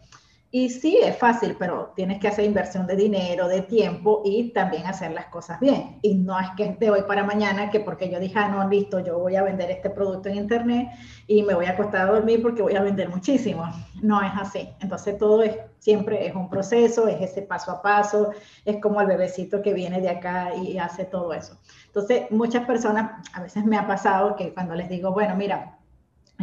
Y 0.56 0.70
sí, 0.70 1.00
es 1.02 1.18
fácil, 1.18 1.56
pero 1.58 1.94
tienes 1.96 2.20
que 2.20 2.28
hacer 2.28 2.46
inversión 2.46 2.86
de 2.86 2.96
dinero, 2.96 3.48
de 3.48 3.64
tiempo 3.64 4.22
y 4.24 4.52
también 4.52 4.86
hacer 4.86 5.10
las 5.12 5.26
cosas 5.26 5.60
bien. 5.60 5.98
Y 6.04 6.14
no 6.14 6.40
es 6.40 6.48
que 6.56 6.78
de 6.80 6.92
hoy 6.92 7.02
para 7.08 7.24
mañana, 7.24 7.72
que 7.72 7.80
porque 7.80 8.08
yo 8.08 8.20
dije, 8.20 8.38
ah, 8.38 8.50
no, 8.50 8.70
listo, 8.70 9.00
yo 9.00 9.18
voy 9.18 9.36
a 9.36 9.42
vender 9.42 9.72
este 9.72 9.90
producto 9.90 10.30
en 10.30 10.36
Internet 10.36 10.90
y 11.26 11.42
me 11.42 11.56
voy 11.56 11.66
a 11.66 11.72
acostar 11.72 12.08
a 12.08 12.12
dormir 12.12 12.44
porque 12.44 12.62
voy 12.62 12.76
a 12.76 12.84
vender 12.84 13.10
muchísimo. 13.10 13.64
No 14.04 14.22
es 14.22 14.32
así. 14.40 14.70
Entonces 14.80 15.18
todo 15.18 15.42
es, 15.42 15.58
siempre 15.80 16.28
es 16.28 16.36
un 16.36 16.48
proceso, 16.52 17.08
es 17.08 17.20
ese 17.20 17.42
paso 17.42 17.72
a 17.72 17.82
paso, 17.82 18.30
es 18.64 18.78
como 18.78 19.02
el 19.02 19.08
bebecito 19.08 19.64
que 19.64 19.74
viene 19.74 20.02
de 20.02 20.10
acá 20.10 20.54
y 20.54 20.78
hace 20.78 21.06
todo 21.06 21.34
eso. 21.34 21.58
Entonces 21.88 22.30
muchas 22.30 22.64
personas, 22.68 23.28
a 23.34 23.42
veces 23.42 23.66
me 23.66 23.76
ha 23.76 23.88
pasado 23.88 24.36
que 24.36 24.54
cuando 24.54 24.76
les 24.76 24.88
digo, 24.88 25.14
bueno, 25.14 25.36
mira, 25.36 25.80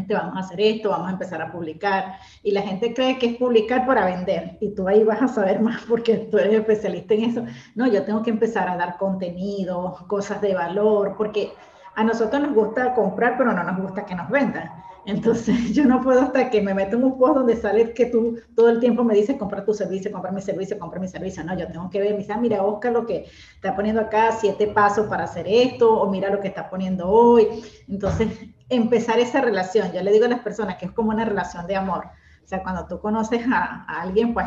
este, 0.00 0.14
vamos 0.14 0.36
a 0.36 0.40
hacer 0.40 0.60
esto, 0.60 0.90
vamos 0.90 1.08
a 1.08 1.12
empezar 1.12 1.40
a 1.42 1.52
publicar. 1.52 2.16
Y 2.42 2.52
la 2.52 2.62
gente 2.62 2.94
cree 2.94 3.18
que 3.18 3.26
es 3.26 3.36
publicar 3.36 3.86
para 3.86 4.04
vender. 4.04 4.58
Y 4.60 4.74
tú 4.74 4.88
ahí 4.88 5.04
vas 5.04 5.22
a 5.22 5.28
saber 5.28 5.60
más 5.68 5.82
porque 5.88 6.16
tú 6.30 6.38
eres 6.38 6.54
especialista 6.54 7.14
en 7.14 7.24
eso. 7.24 7.44
No, 7.74 7.86
yo 7.86 8.04
tengo 8.04 8.22
que 8.22 8.30
empezar 8.30 8.68
a 8.68 8.76
dar 8.76 8.96
contenido, 8.98 9.96
cosas 10.08 10.40
de 10.40 10.54
valor, 10.54 11.14
porque 11.16 11.52
a 11.94 12.04
nosotros 12.04 12.40
nos 12.40 12.54
gusta 12.54 12.94
comprar, 12.94 13.36
pero 13.36 13.52
no 13.52 13.62
nos 13.62 13.80
gusta 13.80 14.04
que 14.04 14.14
nos 14.14 14.28
vendan. 14.30 14.70
Entonces, 15.06 15.56
yo 15.74 15.84
no 15.84 16.00
puedo 16.02 16.20
hasta 16.20 16.50
que 16.50 16.60
me 16.60 16.74
meto 16.74 16.96
en 16.96 17.04
un 17.04 17.18
post 17.18 17.36
donde 17.36 17.56
sale 17.56 17.92
que 17.92 18.06
tú 18.06 18.38
todo 18.54 18.68
el 18.68 18.80
tiempo 18.80 19.04
me 19.04 19.14
dices, 19.14 19.36
compra 19.36 19.64
tu 19.64 19.74
servicio, 19.74 20.12
compra 20.12 20.30
mi 20.30 20.40
servicio, 20.40 20.78
compra 20.78 21.00
mi 21.00 21.08
servicio. 21.08 21.42
No, 21.44 21.56
yo 21.58 21.66
tengo 21.66 21.90
que 21.90 22.00
ver, 22.00 22.16
me 22.16 22.26
ah, 22.32 22.38
mira, 22.38 22.62
Oscar, 22.62 22.92
lo 22.92 23.06
que 23.06 23.26
está 23.54 23.74
poniendo 23.74 24.00
acá, 24.00 24.32
siete 24.32 24.66
pasos 24.68 25.06
para 25.06 25.24
hacer 25.24 25.46
esto, 25.48 26.00
o 26.00 26.10
mira 26.10 26.30
lo 26.30 26.40
que 26.40 26.48
está 26.48 26.68
poniendo 26.68 27.08
hoy. 27.08 27.46
Entonces, 27.88 28.28
empezar 28.70 29.18
esa 29.18 29.40
relación. 29.40 29.92
Yo 29.92 30.02
le 30.02 30.12
digo 30.12 30.24
a 30.24 30.28
las 30.28 30.40
personas 30.40 30.76
que 30.76 30.86
es 30.86 30.92
como 30.92 31.10
una 31.10 31.24
relación 31.24 31.66
de 31.66 31.76
amor. 31.76 32.06
O 32.44 32.48
sea, 32.50 32.64
cuando 32.64 32.84
tú 32.88 32.98
conoces 32.98 33.42
a, 33.46 33.84
alguien, 33.84 34.34
pues 34.34 34.44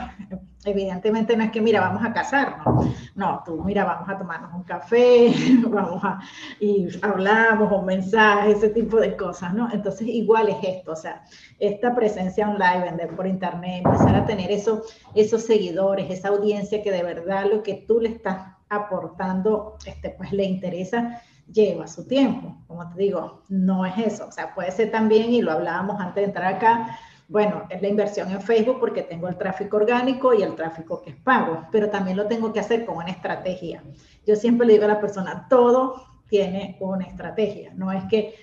evidentemente 0.65 1.37
no 1.37 1.43
es 1.45 1.51
que, 1.51 1.61
mira, 1.61 1.79
vamos 1.79 2.03
a 2.03 2.11
casarnos. 2.11 2.85
No, 3.15 3.41
tú, 3.45 3.63
mira, 3.63 3.85
vamos 3.85 4.09
a 4.09 4.17
tomarnos 4.17 4.53
un 4.53 4.63
café, 4.63 5.33
vamos 5.69 6.03
a, 6.03 6.19
y 6.59 6.87
hablamos, 7.01 7.71
un 7.71 7.85
mensaje, 7.85 8.51
ese 8.51 8.69
tipo 8.71 8.97
de 8.97 9.15
cosas, 9.15 9.53
¿no? 9.53 9.71
Entonces, 9.71 10.05
igual 10.07 10.49
es 10.49 10.57
esto, 10.63 10.91
o 10.91 10.95
sea, 10.97 11.23
esta 11.59 11.95
presencia 11.95 12.49
online, 12.49 12.83
vender 12.83 13.15
por 13.15 13.25
internet, 13.25 13.83
empezar 13.85 14.15
a 14.15 14.25
tener 14.25 14.51
eso, 14.51 14.83
esos 15.15 15.43
seguidores, 15.43 16.09
esa 16.09 16.27
audiencia 16.27 16.81
que 16.83 16.91
de 16.91 17.03
verdad 17.03 17.45
lo 17.49 17.63
que 17.63 17.85
tú 17.87 18.01
le 18.01 18.09
estás 18.09 18.53
aportando, 18.67 19.77
este, 19.85 20.09
pues 20.09 20.33
le 20.33 20.43
interesa 20.43 21.21
lleva 21.53 21.87
su 21.87 22.07
tiempo. 22.07 22.57
Como 22.67 22.89
te 22.89 22.99
digo, 22.99 23.43
no 23.49 23.85
es 23.85 23.97
eso. 23.97 24.27
O 24.27 24.31
sea, 24.31 24.53
puede 24.53 24.71
ser 24.71 24.91
también, 24.91 25.31
y 25.31 25.41
lo 25.41 25.51
hablábamos 25.51 25.99
antes 25.99 26.15
de 26.15 26.23
entrar 26.23 26.55
acá, 26.55 26.97
bueno, 27.27 27.63
es 27.69 27.81
la 27.81 27.87
inversión 27.87 28.29
en 28.31 28.41
Facebook 28.41 28.79
porque 28.79 29.01
tengo 29.01 29.27
el 29.27 29.37
tráfico 29.37 29.77
orgánico 29.77 30.33
y 30.33 30.43
el 30.43 30.55
tráfico 30.55 31.01
que 31.01 31.11
es 31.11 31.15
pago, 31.15 31.65
pero 31.71 31.89
también 31.89 32.17
lo 32.17 32.27
tengo 32.27 32.51
que 32.51 32.59
hacer 32.59 32.85
con 32.85 32.97
una 32.97 33.11
estrategia. 33.11 33.81
Yo 34.25 34.35
siempre 34.35 34.67
le 34.67 34.73
digo 34.73 34.85
a 34.85 34.89
la 34.89 34.99
persona, 34.99 35.47
todo 35.49 36.05
tiene 36.27 36.77
una 36.79 37.05
estrategia. 37.05 37.71
No 37.75 37.91
es 37.91 38.03
que 38.05 38.35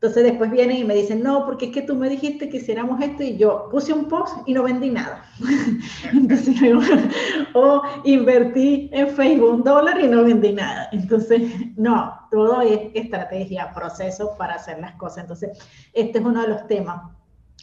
entonces 0.00 0.22
después 0.22 0.52
vienen 0.52 0.76
y 0.76 0.84
me 0.84 0.94
dicen, 0.94 1.24
no, 1.24 1.44
porque 1.44 1.66
es 1.66 1.72
que 1.72 1.82
tú 1.82 1.96
me 1.96 2.08
dijiste 2.08 2.48
que 2.48 2.58
hiciéramos 2.58 3.02
esto 3.02 3.24
y 3.24 3.36
yo 3.36 3.68
puse 3.68 3.92
un 3.92 4.06
post 4.06 4.46
y 4.46 4.54
no 4.54 4.62
vendí 4.62 4.90
nada. 4.90 5.24
Entonces, 6.12 6.54
o 7.54 7.82
invertí 8.04 8.90
en 8.92 9.08
Facebook 9.08 9.54
un 9.54 9.64
dólar 9.64 10.00
y 10.00 10.06
no 10.06 10.22
vendí 10.22 10.52
nada. 10.52 10.88
Entonces, 10.92 11.50
no, 11.74 12.14
todo 12.30 12.60
es 12.60 12.92
estrategia, 12.94 13.72
proceso 13.74 14.36
para 14.38 14.54
hacer 14.54 14.78
las 14.78 14.92
cosas. 14.92 15.24
Entonces, 15.24 15.58
este 15.92 16.20
es 16.20 16.24
uno 16.24 16.42
de 16.42 16.48
los 16.48 16.68
temas 16.68 17.02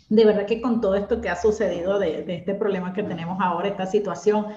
de 0.09 0.25
verdad 0.25 0.45
que 0.45 0.61
con 0.61 0.81
todo 0.81 0.95
esto 0.95 1.21
que 1.21 1.29
ha 1.29 1.35
sucedido 1.37 1.97
de, 1.99 2.23
de 2.23 2.35
este 2.35 2.53
problema 2.53 2.93
que 2.93 3.01
tenemos 3.01 3.39
ahora, 3.41 3.69
esta 3.69 3.85
situación, 3.85 4.47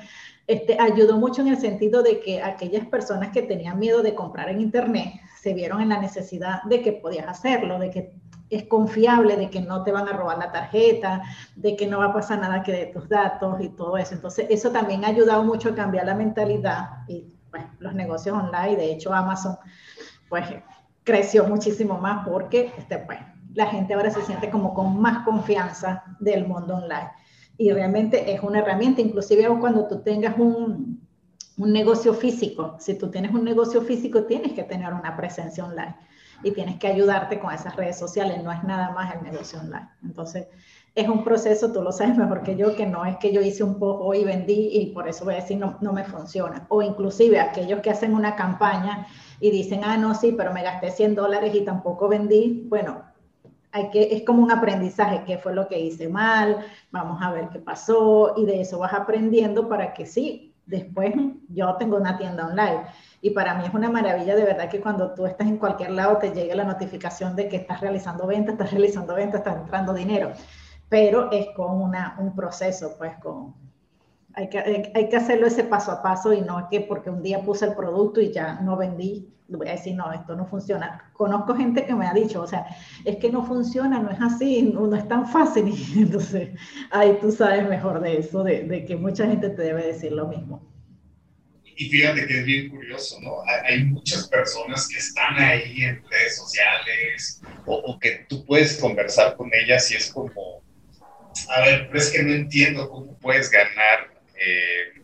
este, 0.48 0.76
ayudó 0.80 1.16
mucho 1.16 1.42
en 1.42 1.48
el 1.48 1.58
sentido 1.58 2.02
de 2.02 2.20
que 2.20 2.42
aquellas 2.42 2.86
personas 2.86 3.30
que 3.30 3.42
tenían 3.42 3.78
miedo 3.78 4.02
de 4.02 4.16
comprar 4.16 4.48
en 4.48 4.60
Internet 4.60 5.12
se 5.40 5.54
vieron 5.54 5.80
en 5.80 5.90
la 5.90 6.00
necesidad 6.00 6.62
de 6.64 6.82
que 6.82 6.92
podías 6.92 7.28
hacerlo, 7.28 7.78
de 7.78 7.90
que 7.90 8.12
es 8.50 8.64
confiable, 8.64 9.36
de 9.36 9.50
que 9.50 9.60
no 9.60 9.82
te 9.82 9.92
van 9.92 10.08
a 10.08 10.12
robar 10.12 10.38
la 10.38 10.50
tarjeta, 10.50 11.22
de 11.54 11.76
que 11.76 11.86
no 11.86 11.98
va 11.98 12.06
a 12.06 12.12
pasar 12.12 12.40
nada 12.40 12.62
que 12.62 12.72
de 12.72 12.86
tus 12.86 13.08
datos 13.08 13.60
y 13.60 13.68
todo 13.70 13.96
eso. 13.98 14.14
Entonces, 14.14 14.46
eso 14.48 14.70
también 14.70 15.04
ha 15.04 15.08
ayudado 15.08 15.42
mucho 15.44 15.70
a 15.70 15.74
cambiar 15.74 16.06
la 16.06 16.14
mentalidad 16.14 16.88
y 17.06 17.26
pues, 17.50 17.64
los 17.78 17.94
negocios 17.94 18.36
online. 18.36 18.76
De 18.76 18.92
hecho, 18.92 19.12
Amazon, 19.12 19.56
pues, 20.28 20.46
creció 21.04 21.44
muchísimo 21.44 21.98
más 21.98 22.26
porque, 22.26 22.72
este, 22.78 22.98
pues, 22.98 23.18
la 23.54 23.66
gente 23.66 23.94
ahora 23.94 24.10
se 24.10 24.22
siente 24.22 24.50
como 24.50 24.72
con 24.72 25.00
más 25.00 25.24
confianza 25.24 26.04
del 26.20 26.46
mundo 26.46 26.76
online 26.76 27.10
y 27.58 27.72
realmente 27.72 28.32
es 28.32 28.40
una 28.40 28.60
herramienta, 28.60 29.00
inclusive 29.00 29.48
cuando 29.58 29.88
tú 29.88 30.00
tengas 30.00 30.38
un, 30.38 31.07
un 31.58 31.72
negocio 31.72 32.14
físico, 32.14 32.76
si 32.78 32.96
tú 32.96 33.10
tienes 33.10 33.32
un 33.32 33.44
negocio 33.44 33.82
físico 33.82 34.24
tienes 34.24 34.52
que 34.52 34.62
tener 34.62 34.94
una 34.94 35.16
presencia 35.16 35.64
online 35.64 35.96
y 36.42 36.52
tienes 36.52 36.78
que 36.78 36.86
ayudarte 36.86 37.40
con 37.40 37.52
esas 37.52 37.74
redes 37.74 37.98
sociales, 37.98 38.42
no 38.42 38.52
es 38.52 38.62
nada 38.62 38.92
más 38.92 39.14
el 39.14 39.24
negocio 39.24 39.58
online. 39.58 39.88
Entonces, 40.04 40.46
es 40.94 41.08
un 41.08 41.24
proceso, 41.24 41.72
tú 41.72 41.82
lo 41.82 41.90
sabes 41.90 42.16
mejor 42.16 42.42
que 42.42 42.56
yo, 42.56 42.76
que 42.76 42.86
no 42.86 43.04
es 43.04 43.16
que 43.16 43.32
yo 43.32 43.40
hice 43.40 43.64
un 43.64 43.78
poco 43.78 44.14
y 44.14 44.24
vendí 44.24 44.70
y 44.72 44.86
por 44.92 45.08
eso 45.08 45.24
voy 45.24 45.34
a 45.34 45.40
decir 45.40 45.58
no, 45.58 45.78
no 45.80 45.92
me 45.92 46.04
funciona. 46.04 46.64
O 46.68 46.80
inclusive 46.80 47.40
aquellos 47.40 47.80
que 47.80 47.90
hacen 47.90 48.14
una 48.14 48.36
campaña 48.36 49.06
y 49.40 49.50
dicen, 49.50 49.82
ah, 49.84 49.96
no, 49.96 50.14
sí, 50.14 50.34
pero 50.36 50.52
me 50.52 50.62
gasté 50.62 50.90
100 50.90 51.16
dólares 51.16 51.54
y 51.54 51.62
tampoco 51.62 52.08
vendí. 52.08 52.66
Bueno, 52.68 53.02
hay 53.72 53.90
que, 53.90 54.14
es 54.14 54.22
como 54.24 54.42
un 54.42 54.50
aprendizaje, 54.50 55.24
qué 55.26 55.38
fue 55.38 55.54
lo 55.54 55.68
que 55.68 55.78
hice 55.78 56.08
mal, 56.08 56.64
vamos 56.90 57.20
a 57.20 57.32
ver 57.32 57.48
qué 57.50 57.58
pasó 57.58 58.34
y 58.36 58.44
de 58.44 58.60
eso 58.60 58.78
vas 58.78 58.94
aprendiendo 58.94 59.68
para 59.68 59.92
que 59.92 60.06
sí, 60.06 60.47
después 60.68 61.14
yo 61.48 61.74
tengo 61.76 61.96
una 61.96 62.16
tienda 62.16 62.46
online. 62.46 62.82
Y 63.20 63.30
para 63.30 63.54
mí 63.54 63.64
es 63.66 63.74
una 63.74 63.90
maravilla 63.90 64.36
de 64.36 64.44
verdad 64.44 64.68
que 64.68 64.80
cuando 64.80 65.12
tú 65.12 65.26
estás 65.26 65.48
en 65.48 65.56
cualquier 65.56 65.90
lado 65.90 66.18
te 66.18 66.30
llegue 66.30 66.54
la 66.54 66.64
notificación 66.64 67.34
de 67.34 67.48
que 67.48 67.56
estás 67.56 67.80
realizando 67.80 68.26
ventas, 68.26 68.52
estás 68.52 68.70
realizando 68.70 69.14
ventas, 69.14 69.40
está 69.40 69.54
entrando 69.54 69.92
dinero, 69.92 70.32
pero 70.88 71.32
es 71.32 71.48
con 71.56 71.82
una, 71.82 72.16
un 72.18 72.34
proceso, 72.34 72.94
pues 72.96 73.16
con, 73.18 73.54
hay 74.38 74.48
que, 74.48 74.92
hay 74.94 75.08
que 75.08 75.16
hacerlo 75.16 75.48
ese 75.48 75.64
paso 75.64 75.90
a 75.90 76.00
paso 76.00 76.32
y 76.32 76.40
no 76.40 76.60
es 76.60 76.66
que 76.70 76.80
porque 76.80 77.10
un 77.10 77.24
día 77.24 77.40
puse 77.40 77.64
el 77.64 77.74
producto 77.74 78.20
y 78.20 78.32
ya 78.32 78.60
no 78.60 78.76
vendí, 78.76 79.28
voy 79.48 79.66
a 79.66 79.72
decir, 79.72 79.96
no, 79.96 80.12
esto 80.12 80.36
no 80.36 80.46
funciona. 80.46 81.10
Conozco 81.12 81.56
gente 81.56 81.84
que 81.84 81.92
me 81.92 82.06
ha 82.06 82.14
dicho, 82.14 82.42
o 82.42 82.46
sea, 82.46 82.64
es 83.04 83.16
que 83.16 83.32
no 83.32 83.44
funciona, 83.44 83.98
no 83.98 84.10
es 84.10 84.20
así, 84.20 84.62
no, 84.62 84.94
es 84.94 85.08
tan 85.08 85.28
fácil. 85.28 85.74
entonces, 85.96 86.50
ahí 86.92 87.18
tú 87.20 87.32
sabes 87.32 87.68
mejor 87.68 88.00
de 88.00 88.18
eso, 88.18 88.44
de, 88.44 88.84
que 88.86 88.94
mucha 88.94 89.26
gente 89.26 89.50
te 89.50 89.62
debe 89.62 89.84
decir 89.84 90.12
lo 90.12 90.28
mismo. 90.28 90.64
Y 91.64 91.88
fíjate 91.88 92.26
que 92.26 92.38
es 92.38 92.44
bien 92.44 92.68
curioso, 92.68 93.20
¿no? 93.20 93.38
Hay, 93.64 93.84
muchas 93.84 94.28
personas 94.28 94.86
que 94.86 94.98
están 94.98 95.36
ahí 95.36 95.82
en 95.82 95.96
redes 96.08 96.36
sociales 96.36 97.42
o, 97.66 97.98
que 97.98 98.26
tú 98.28 98.44
puedes 98.44 98.78
conversar 98.78 99.36
con 99.36 99.50
ellas 99.52 99.90
y 99.90 99.96
es 99.96 100.12
como, 100.12 100.62
a 101.48 101.60
ver, 101.62 101.88
pero 101.88 101.98
es 101.98 102.10
que 102.10 102.22
no 102.22 102.32
entiendo 102.32 102.88
cómo 102.88 103.16
puedes 103.18 103.50
ganar 103.50 104.17
eh, 104.40 104.98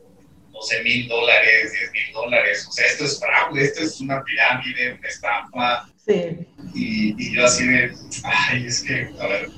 12 0.54 0.82
mil 0.84 1.08
dólares, 1.08 1.72
10 1.72 1.92
mil 1.92 2.12
dólares. 2.12 2.66
O 2.68 2.72
sea, 2.72 2.86
esto 2.86 3.04
es 3.04 3.20
fraude, 3.20 3.64
esto 3.64 3.82
es 3.82 4.00
una 4.00 4.22
pirámide, 4.22 4.94
una 4.94 5.08
estafa. 5.08 5.88
Sí. 6.06 6.46
Y, 6.74 7.14
y, 7.18 7.34
yo 7.34 7.44
así 7.44 7.66
de, 7.66 7.92
ay, 8.24 8.66
es 8.66 8.82
que, 8.82 9.10
a 9.20 9.26
ver, 9.26 9.48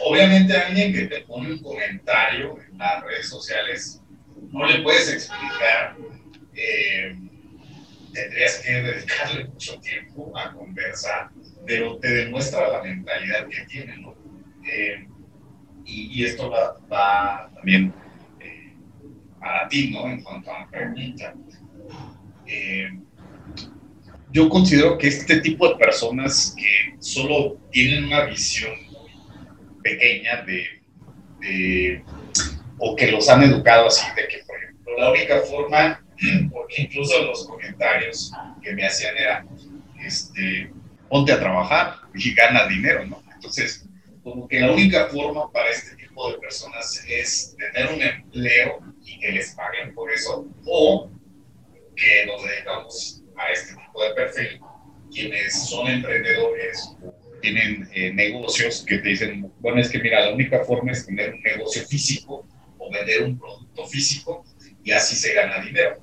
obviamente 0.00 0.56
a 0.56 0.68
alguien 0.68 0.92
que 0.92 1.06
te 1.06 1.20
pone 1.22 1.52
un 1.52 1.62
comentario 1.62 2.58
en 2.70 2.78
las 2.78 3.02
redes 3.04 3.28
sociales, 3.28 4.00
no 4.52 4.66
le 4.66 4.80
puedes 4.82 5.12
explicar, 5.12 5.96
eh, 6.54 7.16
tendrías 8.12 8.58
que 8.58 8.72
dedicarle 8.72 9.44
mucho 9.44 9.80
tiempo 9.80 10.32
a 10.36 10.52
conversar, 10.52 11.30
pero 11.66 11.98
te 11.98 12.08
demuestra 12.08 12.68
la 12.68 12.82
mentalidad 12.82 13.48
que 13.48 13.64
tiene, 13.66 13.96
¿no? 13.98 14.14
Eh, 14.70 15.06
y, 15.84 16.20
y, 16.20 16.24
esto 16.24 16.48
va, 16.48 16.78
va 16.90 17.50
también 17.54 17.92
para 19.42 19.68
ti, 19.68 19.90
¿no? 19.90 20.08
En 20.08 20.22
cuanto 20.22 20.50
a 20.50 20.60
la 20.60 20.68
pregunta. 20.68 21.34
Eh, 22.46 22.90
yo 24.30 24.48
considero 24.48 24.96
que 24.96 25.08
este 25.08 25.40
tipo 25.40 25.68
de 25.68 25.76
personas 25.76 26.54
que 26.56 26.94
solo 27.00 27.58
tienen 27.70 28.04
una 28.04 28.24
visión 28.24 28.72
pequeña 29.82 30.42
de, 30.42 30.64
de, 31.40 32.04
o 32.78 32.94
que 32.96 33.10
los 33.10 33.28
han 33.28 33.42
educado 33.42 33.88
así, 33.88 34.06
de 34.16 34.28
que, 34.28 34.44
por 34.46 34.56
ejemplo, 34.56 34.98
la 34.98 35.10
única 35.10 35.40
forma, 35.40 36.04
porque 36.52 36.82
incluso 36.82 37.22
los 37.24 37.46
comentarios 37.46 38.32
que 38.62 38.72
me 38.74 38.86
hacían 38.86 39.16
era, 39.18 39.44
este, 40.02 40.70
ponte 41.08 41.32
a 41.32 41.40
trabajar 41.40 41.96
y 42.14 42.32
gana 42.32 42.66
dinero, 42.68 43.04
¿no? 43.06 43.22
Entonces, 43.34 43.86
como 44.22 44.46
que 44.46 44.60
la 44.60 44.70
única 44.70 45.08
forma 45.08 45.50
para 45.50 45.68
este 45.70 45.96
tipo 45.96 46.30
de 46.30 46.38
personas 46.38 47.04
es 47.08 47.56
tener 47.56 47.92
un 47.92 48.00
empleo 48.00 48.91
y 49.04 49.18
que 49.18 49.32
les 49.32 49.54
paguen 49.54 49.94
por 49.94 50.10
eso, 50.10 50.46
o 50.66 51.10
que 51.96 52.26
nos 52.26 52.42
dedicamos 52.42 53.22
a 53.36 53.52
este 53.52 53.74
tipo 53.74 54.02
de 54.02 54.14
perfil, 54.14 54.60
quienes 55.10 55.68
son 55.68 55.88
emprendedores 55.88 56.96
tienen 57.40 57.88
eh, 57.92 58.12
negocios 58.12 58.84
que 58.86 58.98
te 58.98 59.10
dicen, 59.10 59.52
bueno, 59.58 59.80
es 59.80 59.90
que 59.90 59.98
mira, 59.98 60.26
la 60.26 60.32
única 60.32 60.64
forma 60.64 60.92
es 60.92 61.04
tener 61.04 61.34
un 61.34 61.42
negocio 61.42 61.82
físico 61.86 62.46
o 62.78 62.90
vender 62.90 63.24
un 63.24 63.38
producto 63.38 63.86
físico 63.86 64.44
y 64.82 64.92
así 64.92 65.16
se 65.16 65.34
gana 65.34 65.62
dinero. 65.62 66.00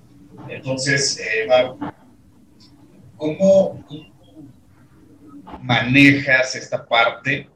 Entonces, 0.50 1.20
eh, 1.20 1.48
¿cómo, 3.18 3.86
manejas 5.62 6.56
esta 6.56 6.86
parte? 6.86 7.50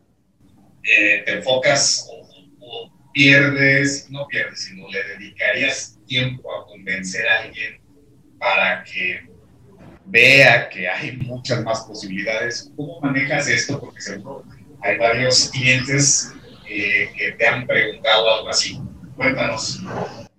Eh, 0.83 1.23
¿Te 1.25 1.31
enfocas 1.33 2.09
pierdes, 3.13 4.09
no 4.09 4.27
pierdes, 4.27 4.65
sino 4.65 4.89
le 4.89 5.03
dedicarías 5.03 5.97
tiempo 6.07 6.53
a 6.53 6.65
convencer 6.65 7.27
a 7.27 7.43
alguien 7.43 7.79
para 8.39 8.83
que 8.83 9.21
vea 10.05 10.69
que 10.69 10.87
hay 10.87 11.17
muchas 11.17 11.63
más 11.63 11.81
posibilidades. 11.81 12.71
¿Cómo 12.75 12.99
manejas 13.01 13.47
esto? 13.47 13.79
Porque 13.79 14.01
seguro 14.01 14.43
hay 14.83 14.97
varios 14.97 15.49
clientes 15.49 16.33
eh, 16.69 17.09
que 17.17 17.31
te 17.33 17.47
han 17.47 17.65
preguntado 17.65 18.35
algo 18.35 18.49
así. 18.49 18.79
Cuéntanos. 19.15 19.81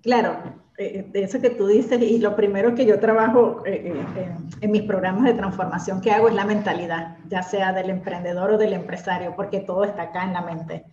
Claro, 0.03 0.61
eh, 0.77 1.07
de 1.11 1.23
eso 1.23 1.41
que 1.41 1.51
tú 1.51 1.67
dices, 1.67 2.01
y 2.03 2.19
lo 2.19 2.37
primero 2.37 2.75
que 2.75 2.85
yo 2.85 3.01
trabajo 3.01 3.63
eh, 3.65 3.95
en 4.61 4.71
mis 4.71 4.83
programas 4.83 5.25
de 5.25 5.35
transformación 5.35 6.01
que 6.01 6.11
hago 6.11 6.29
es 6.29 6.35
la 6.35 6.45
mentalidad, 6.45 7.17
ya 7.29 7.43
sea 7.43 7.73
del 7.73 7.89
emprendedor 7.89 8.51
o 8.53 8.59
del 8.59 8.75
empresario, 8.75 9.35
porque 9.35 9.61
todo 9.61 9.85
está 9.85 10.03
acá 10.03 10.25
en 10.25 10.33
la 10.35 10.43
mente. 10.43 10.85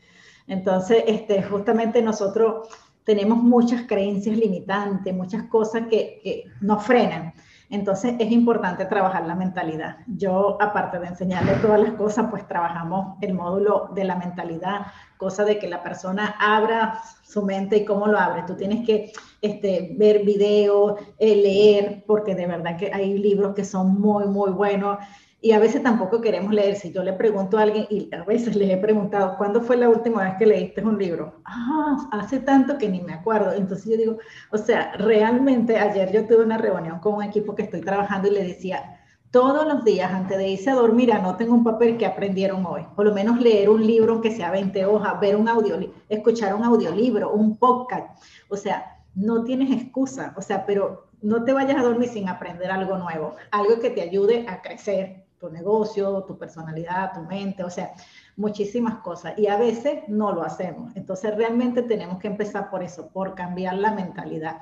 Entonces, 0.48 1.04
este, 1.08 1.44
justamente 1.44 2.02
nosotros 2.02 2.68
tenemos 3.04 3.38
muchas 3.38 3.84
creencias 3.88 4.38
limitantes, 4.38 5.14
muchas 5.14 5.44
cosas 5.44 5.88
que, 5.88 6.20
que 6.24 6.46
nos 6.62 6.84
frenan. 6.84 7.34
Entonces 7.72 8.16
es 8.20 8.30
importante 8.32 8.84
trabajar 8.86 9.26
la 9.26 9.34
mentalidad. 9.34 10.00
Yo, 10.06 10.58
aparte 10.62 11.00
de 11.00 11.08
enseñarle 11.08 11.54
todas 11.62 11.80
las 11.80 11.94
cosas, 11.94 12.28
pues 12.30 12.46
trabajamos 12.46 13.18
el 13.22 13.34
módulo 13.34 13.90
de 13.96 14.04
la 14.04 14.18
mentalidad, 14.18 14.88
cosa 15.16 15.46
de 15.46 15.58
que 15.58 15.70
la 15.70 15.82
persona 15.82 16.36
abra 16.38 17.02
su 17.24 17.44
mente 17.44 17.78
y 17.78 17.86
cómo 17.86 18.08
lo 18.08 18.20
abre. 18.20 18.44
Tú 18.46 18.56
tienes 18.56 18.86
que 18.86 19.14
este, 19.42 19.96
ver 19.98 20.26
videos, 20.26 21.00
eh, 21.18 21.34
leer, 21.34 22.04
porque 22.06 22.36
de 22.36 22.46
verdad 22.46 22.76
que 22.76 22.92
hay 22.94 23.18
libros 23.18 23.56
que 23.56 23.64
son 23.64 24.02
muy, 24.02 24.26
muy 24.26 24.52
buenos 24.52 24.98
y 25.44 25.54
a 25.54 25.60
veces 25.60 25.82
tampoco 25.82 26.22
queremos 26.22 26.54
leer. 26.54 26.76
Si 26.76 26.92
yo 26.92 27.04
le 27.04 27.14
pregunto 27.14 27.58
a 27.58 27.64
alguien, 27.64 27.88
y 27.90 28.14
a 28.14 28.24
veces 28.24 28.56
les 28.56 28.70
he 28.70 28.78
preguntado, 28.78 29.38
¿cuándo 29.38 29.62
fue 29.62 29.76
la 29.76 29.90
última 29.90 30.24
vez 30.24 30.36
que 30.38 30.46
leíste 30.46 30.84
un 30.84 31.00
libro? 31.00 31.42
Ah, 31.46 32.08
hace 32.12 32.40
tanto 32.40 32.78
que 32.78 32.88
ni 32.88 33.02
me 33.02 33.14
acuerdo. 33.14 33.52
Entonces 33.54 33.92
yo 33.92 33.98
digo, 33.98 34.18
o 34.52 34.58
sea, 34.58 34.94
realmente 34.98 35.78
ayer 35.78 36.12
yo 36.12 36.28
tuve 36.28 36.44
una 36.44 36.60
reunión 36.60 37.00
con 37.00 37.16
un 37.16 37.24
equipo 37.24 37.56
que 37.56 37.64
estoy 37.64 37.82
trabajando 37.82 38.28
y 38.28 38.32
le 38.32 38.44
decía, 38.44 39.00
todos 39.32 39.66
los 39.66 39.84
días 39.84 40.12
antes 40.12 40.38
de 40.38 40.50
irse 40.50 40.70
a 40.70 40.76
dormir, 40.76 41.12
anoten 41.12 41.52
un 41.52 41.64
papel 41.64 41.98
que 41.98 42.06
aprendieron 42.06 42.64
hoy. 42.66 42.86
Por 42.96 43.06
lo 43.06 43.14
menos 43.14 43.40
leer 43.40 43.70
un 43.70 43.86
libro 43.86 44.22
que 44.22 44.30
sea 44.30 44.52
20 44.52 44.86
hojas, 44.86 45.20
ver 45.20 45.36
un 45.36 45.48
audio, 45.48 45.76
escuchar 46.08 46.54
un 46.54 46.64
audiolibro, 46.64 47.32
un 47.32 47.58
podcast. 47.58 48.22
O 48.50 48.58
sea, 48.58 49.00
no 49.16 49.44
tienes 49.44 49.72
excusa. 49.72 50.34
O 50.38 50.42
sea, 50.42 50.66
pero 50.68 51.08
no 51.22 51.44
te 51.44 51.54
vayas 51.54 51.78
a 51.78 51.84
dormir 51.84 52.10
sin 52.10 52.30
aprender 52.30 52.70
algo 52.70 52.98
nuevo, 52.98 53.36
algo 53.52 53.80
que 53.80 53.90
te 53.90 54.02
ayude 54.02 54.46
a 54.48 54.62
crecer, 54.62 55.24
tu 55.42 55.50
negocio, 55.50 56.24
tu 56.28 56.38
personalidad, 56.38 57.14
tu 57.14 57.22
mente, 57.22 57.64
o 57.64 57.70
sea, 57.70 57.92
muchísimas 58.38 59.00
cosas. 59.00 59.34
Y 59.38 59.48
a 59.48 59.58
veces 59.58 60.04
no 60.08 60.32
lo 60.32 60.44
hacemos. 60.44 60.96
Entonces 60.96 61.36
realmente 61.36 61.82
tenemos 61.82 62.20
que 62.20 62.28
empezar 62.28 62.70
por 62.70 62.84
eso, 62.84 63.10
por 63.10 63.34
cambiar 63.34 63.76
la 63.78 63.92
mentalidad. 63.92 64.62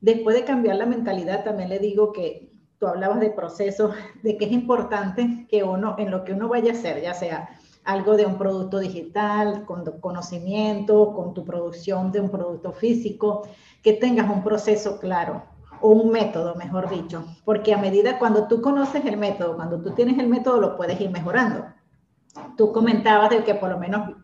Después 0.00 0.34
de 0.34 0.44
cambiar 0.44 0.76
la 0.76 0.86
mentalidad, 0.86 1.44
también 1.44 1.68
le 1.68 1.78
digo 1.78 2.12
que 2.12 2.50
tú 2.78 2.86
hablabas 2.86 3.20
de 3.20 3.30
procesos, 3.30 3.94
de 4.22 4.38
que 4.38 4.46
es 4.46 4.52
importante 4.52 5.46
que 5.50 5.62
uno, 5.62 5.96
en 5.98 6.10
lo 6.10 6.24
que 6.24 6.32
uno 6.32 6.48
vaya 6.48 6.72
a 6.72 6.74
hacer, 6.74 7.02
ya 7.02 7.12
sea 7.12 7.50
algo 7.84 8.16
de 8.16 8.24
un 8.24 8.38
producto 8.38 8.78
digital, 8.78 9.66
con 9.66 9.84
conocimiento, 10.00 11.12
con 11.14 11.34
tu 11.34 11.44
producción 11.44 12.12
de 12.12 12.20
un 12.20 12.30
producto 12.30 12.72
físico, 12.72 13.46
que 13.82 13.92
tengas 13.92 14.30
un 14.30 14.42
proceso 14.42 14.98
claro 14.98 15.57
o 15.80 15.90
un 15.90 16.10
método, 16.10 16.54
mejor 16.54 16.88
dicho, 16.88 17.24
porque 17.44 17.74
a 17.74 17.78
medida 17.78 18.18
cuando 18.18 18.48
tú 18.48 18.60
conoces 18.60 19.04
el 19.04 19.16
método, 19.16 19.56
cuando 19.56 19.80
tú 19.80 19.90
tienes 19.90 20.18
el 20.18 20.28
método, 20.28 20.60
lo 20.60 20.76
puedes 20.76 21.00
ir 21.00 21.10
mejorando. 21.10 21.66
Tú 22.56 22.72
comentabas 22.72 23.30
de 23.30 23.44
que 23.44 23.54
por 23.54 23.70
lo 23.70 23.78
menos 23.78 24.14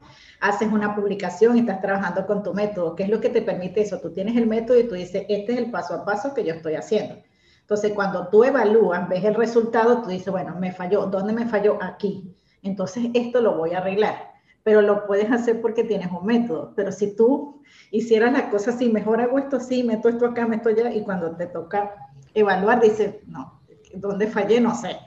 haces 0.40 0.70
una 0.70 0.94
publicación 0.94 1.56
y 1.56 1.60
estás 1.60 1.80
trabajando 1.80 2.26
con 2.26 2.42
tu 2.42 2.52
método. 2.52 2.94
¿Qué 2.94 3.04
es 3.04 3.08
lo 3.08 3.20
que 3.20 3.30
te 3.30 3.42
permite 3.42 3.80
eso? 3.80 3.98
Tú 3.98 4.12
tienes 4.12 4.36
el 4.36 4.46
método 4.46 4.78
y 4.78 4.84
tú 4.86 4.94
dices, 4.94 5.24
este 5.28 5.52
es 5.52 5.58
el 5.58 5.70
paso 5.70 5.94
a 5.94 6.04
paso 6.04 6.34
que 6.34 6.44
yo 6.44 6.54
estoy 6.54 6.74
haciendo. 6.74 7.16
Entonces, 7.60 7.92
cuando 7.94 8.28
tú 8.28 8.44
evalúas, 8.44 9.08
ves 9.08 9.24
el 9.24 9.34
resultado, 9.34 10.02
tú 10.02 10.10
dices, 10.10 10.30
bueno, 10.30 10.54
me 10.60 10.70
falló. 10.70 11.06
¿Dónde 11.06 11.32
me 11.32 11.46
falló? 11.46 11.78
Aquí. 11.82 12.36
Entonces, 12.62 13.06
esto 13.14 13.40
lo 13.40 13.56
voy 13.56 13.72
a 13.72 13.78
arreglar. 13.78 14.33
Pero 14.64 14.82
lo 14.82 15.06
puedes 15.06 15.30
hacer 15.30 15.60
porque 15.60 15.84
tienes 15.84 16.10
un 16.10 16.26
método. 16.26 16.72
Pero 16.74 16.90
si 16.90 17.14
tú 17.14 17.62
hicieras 17.90 18.32
la 18.32 18.50
cosa 18.50 18.70
así, 18.72 18.88
mejor 18.88 19.20
hago 19.20 19.38
esto 19.38 19.58
así, 19.58 19.84
meto 19.84 20.08
esto 20.08 20.26
acá, 20.26 20.46
meto 20.46 20.70
allá, 20.70 20.92
y 20.92 21.02
cuando 21.02 21.36
te 21.36 21.46
toca 21.46 21.94
evaluar, 22.34 22.80
dices, 22.80 23.14
no, 23.26 23.60
¿dónde 23.94 24.26
fallé? 24.26 24.60
No 24.60 24.74
sé. 24.74 24.98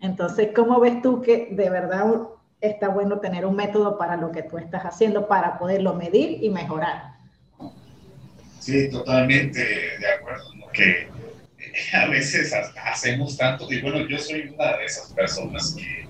Entonces, 0.00 0.50
¿cómo 0.54 0.78
ves 0.80 1.00
tú 1.00 1.22
que 1.22 1.48
de 1.50 1.70
verdad 1.70 2.04
está 2.60 2.88
bueno 2.88 3.20
tener 3.20 3.46
un 3.46 3.56
método 3.56 3.96
para 3.98 4.16
lo 4.16 4.30
que 4.32 4.42
tú 4.42 4.58
estás 4.58 4.82
haciendo, 4.82 5.28
para 5.28 5.58
poderlo 5.58 5.94
medir 5.94 6.42
y 6.42 6.50
mejorar? 6.50 7.14
Sí, 8.58 8.90
totalmente 8.90 9.60
de 9.60 10.06
acuerdo. 10.06 10.44
Que 10.72 11.08
a 11.96 12.08
veces 12.08 12.52
hacemos 12.84 13.36
tanto, 13.36 13.70
y 13.72 13.80
bueno, 13.80 14.06
yo 14.08 14.18
soy 14.18 14.52
una 14.54 14.76
de 14.76 14.84
esas 14.84 15.12
personas 15.12 15.74
que 15.76 16.06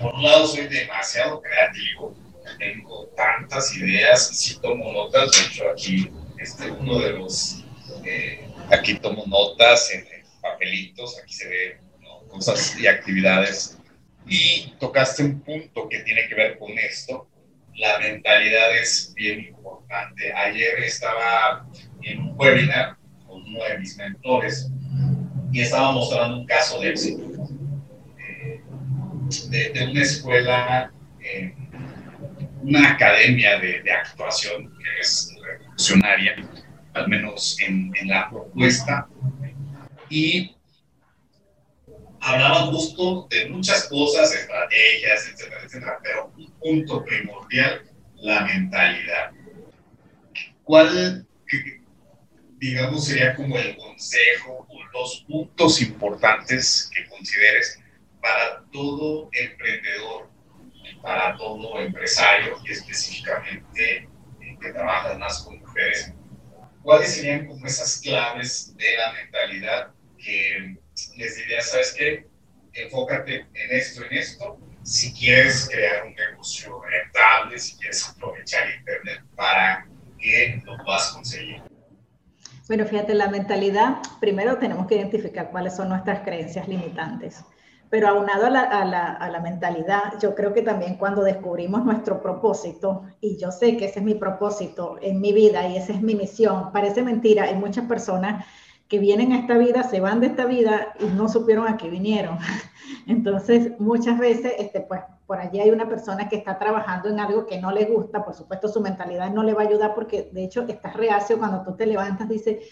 por 0.00 0.14
un 0.14 0.22
lado 0.22 0.46
soy 0.46 0.66
demasiado 0.66 1.42
creativo, 1.42 2.16
tengo 2.58 3.06
tantas 3.16 3.76
ideas, 3.76 4.28
sí 4.28 4.58
tomo 4.60 4.92
notas, 4.92 5.30
de 5.32 5.46
hecho 5.46 5.70
aquí 5.70 6.10
este, 6.38 6.70
uno 6.70 6.98
de 6.98 7.10
los, 7.12 7.64
eh, 8.04 8.48
aquí 8.70 8.94
tomo 8.94 9.24
notas 9.26 9.90
en, 9.92 10.06
papelitos, 10.40 11.18
aquí 11.22 11.34
se 11.34 11.48
ve 11.48 11.78
cosas 12.30 12.78
y 12.78 12.86
actividades, 12.86 13.78
y 14.26 14.72
tocaste 14.80 15.22
un 15.22 15.40
punto 15.40 15.86
que 15.88 16.00
tiene 16.00 16.26
que 16.28 16.34
ver 16.34 16.58
con 16.58 16.70
esto, 16.78 17.28
la 17.74 17.98
mentalidad 17.98 18.76
es 18.76 19.12
bien 19.14 19.40
importante. 19.40 20.32
Ayer 20.32 20.78
estaba 20.80 21.66
en 22.02 22.20
un 22.20 22.34
webinar 22.38 22.96
con 23.26 23.42
uno 23.42 23.64
de 23.64 23.78
mis 23.78 23.96
mentores 23.96 24.70
y 25.52 25.60
estaba 25.60 25.92
mostrando 25.92 26.38
un 26.38 26.46
caso 26.46 26.80
de 26.80 26.90
éxito 26.90 27.29
de, 29.30 29.88
una 29.90 30.02
escuela, 30.02 30.92
eh, 31.20 31.54
una 32.62 32.92
academia 32.92 33.58
de, 33.60 33.90
actuación 33.92 34.72
que 34.76 35.00
es 35.00 35.34
revolucionaria, 35.42 36.36
al 36.94 37.08
menos 37.08 37.56
en, 37.60 37.92
la 38.06 38.28
propuesta, 38.28 39.08
y 40.08 40.56
hablaban 42.20 42.72
justo 42.72 43.28
de 43.30 43.48
muchas 43.50 43.84
cosas, 43.88 44.34
estrategias, 44.34 45.28
etcétera, 45.32 45.62
etcétera, 45.64 45.98
pero 46.02 46.32
un 46.36 46.50
punto 46.58 47.04
primordial, 47.04 47.82
la 48.16 48.42
mentalidad. 48.42 49.30
¿Cuál, 50.64 51.26
digamos, 52.58 53.06
sería 53.06 53.34
como 53.34 53.56
el 53.56 53.76
consejo 53.76 54.66
o 54.68 54.84
los 54.92 55.24
puntos 55.26 55.80
importantes 55.80 56.90
que 56.92 57.06
consideres 57.08 57.79
para 58.20 58.64
todo 58.72 59.28
emprendedor, 59.32 60.30
para 61.02 61.36
todo 61.36 61.80
empresario 61.80 62.56
y 62.64 62.72
específicamente 62.72 64.08
eh, 64.40 64.58
que 64.60 64.72
trabaja 64.72 65.16
más 65.18 65.42
con 65.42 65.58
mujeres, 65.58 66.12
¿cuáles 66.82 67.14
serían 67.14 67.46
como 67.46 67.66
esas 67.66 68.00
claves 68.00 68.76
de 68.76 68.96
la 68.96 69.12
mentalidad 69.12 69.92
que 70.18 70.76
les 71.16 71.36
diría, 71.36 71.60
sabes 71.62 71.94
qué, 71.96 72.26
enfócate 72.74 73.46
en 73.54 73.70
esto, 73.70 74.04
en 74.04 74.12
esto, 74.18 74.58
si 74.82 75.12
quieres 75.12 75.68
crear 75.70 76.06
un 76.06 76.14
negocio 76.14 76.80
rentable, 76.82 77.58
si 77.58 77.76
quieres 77.76 78.08
aprovechar 78.08 78.68
Internet 78.78 79.22
para 79.36 79.86
que 80.18 80.62
lo 80.64 80.76
puedas 80.84 81.10
conseguir? 81.12 81.62
Bueno, 82.68 82.86
fíjate, 82.86 83.14
la 83.14 83.28
mentalidad, 83.28 83.96
primero 84.20 84.58
tenemos 84.58 84.86
que 84.86 84.94
identificar 84.94 85.50
cuáles 85.50 85.74
son 85.74 85.88
nuestras 85.88 86.20
creencias 86.20 86.68
limitantes. 86.68 87.42
Pero 87.90 88.08
aunado 88.08 88.46
a 88.46 88.50
la, 88.50 88.62
a, 88.62 88.84
la, 88.84 89.12
a 89.12 89.28
la, 89.30 89.40
mentalidad, 89.40 90.14
yo 90.20 90.34
creo 90.34 90.54
que 90.54 90.62
también 90.62 90.96
cuando 90.96 91.22
descubrimos 91.22 91.84
nuestro 91.84 92.22
propósito, 92.22 93.02
y 93.20 93.36
yo 93.36 93.50
sé 93.50 93.76
que 93.76 93.86
ese 93.86 93.98
es 93.98 94.04
mi 94.04 94.14
propósito 94.14 94.96
en 95.02 95.20
mi 95.20 95.32
vida 95.32 95.66
y 95.66 95.76
esa 95.76 95.92
es 95.92 96.00
mi 96.00 96.14
misión, 96.14 96.72
parece 96.72 97.02
mentira, 97.02 97.44
hay 97.44 97.56
muchas 97.56 97.86
personas 97.86 98.44
que 98.90 98.98
vienen 98.98 99.32
a 99.32 99.38
esta 99.38 99.56
vida, 99.56 99.84
se 99.84 100.00
van 100.00 100.20
de 100.20 100.26
esta 100.26 100.46
vida 100.46 100.94
y 100.98 101.04
no 101.06 101.28
supieron 101.28 101.68
a 101.68 101.76
qué 101.76 101.88
vinieron. 101.88 102.38
Entonces, 103.06 103.78
muchas 103.78 104.18
veces, 104.18 104.52
este, 104.58 104.80
pues, 104.80 105.00
por 105.26 105.38
allí 105.38 105.60
hay 105.60 105.70
una 105.70 105.88
persona 105.88 106.28
que 106.28 106.34
está 106.34 106.58
trabajando 106.58 107.08
en 107.08 107.20
algo 107.20 107.46
que 107.46 107.60
no 107.60 107.70
le 107.70 107.84
gusta, 107.84 108.24
por 108.24 108.34
supuesto, 108.34 108.66
su 108.66 108.80
mentalidad 108.80 109.30
no 109.30 109.44
le 109.44 109.54
va 109.54 109.62
a 109.62 109.66
ayudar 109.66 109.94
porque, 109.94 110.28
de 110.32 110.42
hecho, 110.42 110.66
estás 110.66 110.94
reacio 110.94 111.38
cuando 111.38 111.62
tú 111.62 111.76
te 111.76 111.86
levantas, 111.86 112.28
dices, 112.28 112.66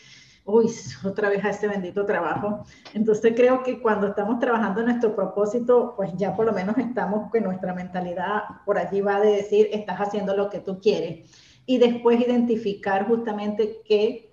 uy, 0.48 0.70
otra 1.04 1.28
vez 1.28 1.44
a 1.44 1.50
ese 1.50 1.68
bendito 1.68 2.04
trabajo. 2.06 2.64
Entonces 2.94 3.34
creo 3.36 3.62
que 3.62 3.80
cuando 3.80 4.08
estamos 4.08 4.38
trabajando 4.40 4.80
en 4.80 4.86
nuestro 4.86 5.14
propósito, 5.14 5.94
pues 5.96 6.10
ya 6.16 6.34
por 6.34 6.46
lo 6.46 6.52
menos 6.52 6.76
estamos 6.78 7.30
con 7.30 7.44
nuestra 7.44 7.74
mentalidad 7.74 8.42
por 8.64 8.78
allí 8.78 9.00
va 9.00 9.20
de 9.20 9.30
decir, 9.30 9.68
estás 9.72 9.98
haciendo 9.98 10.34
lo 10.34 10.48
que 10.48 10.60
tú 10.60 10.80
quieres. 10.80 11.30
Y 11.66 11.78
después 11.78 12.18
identificar 12.18 13.06
justamente 13.06 13.82
qué 13.84 14.27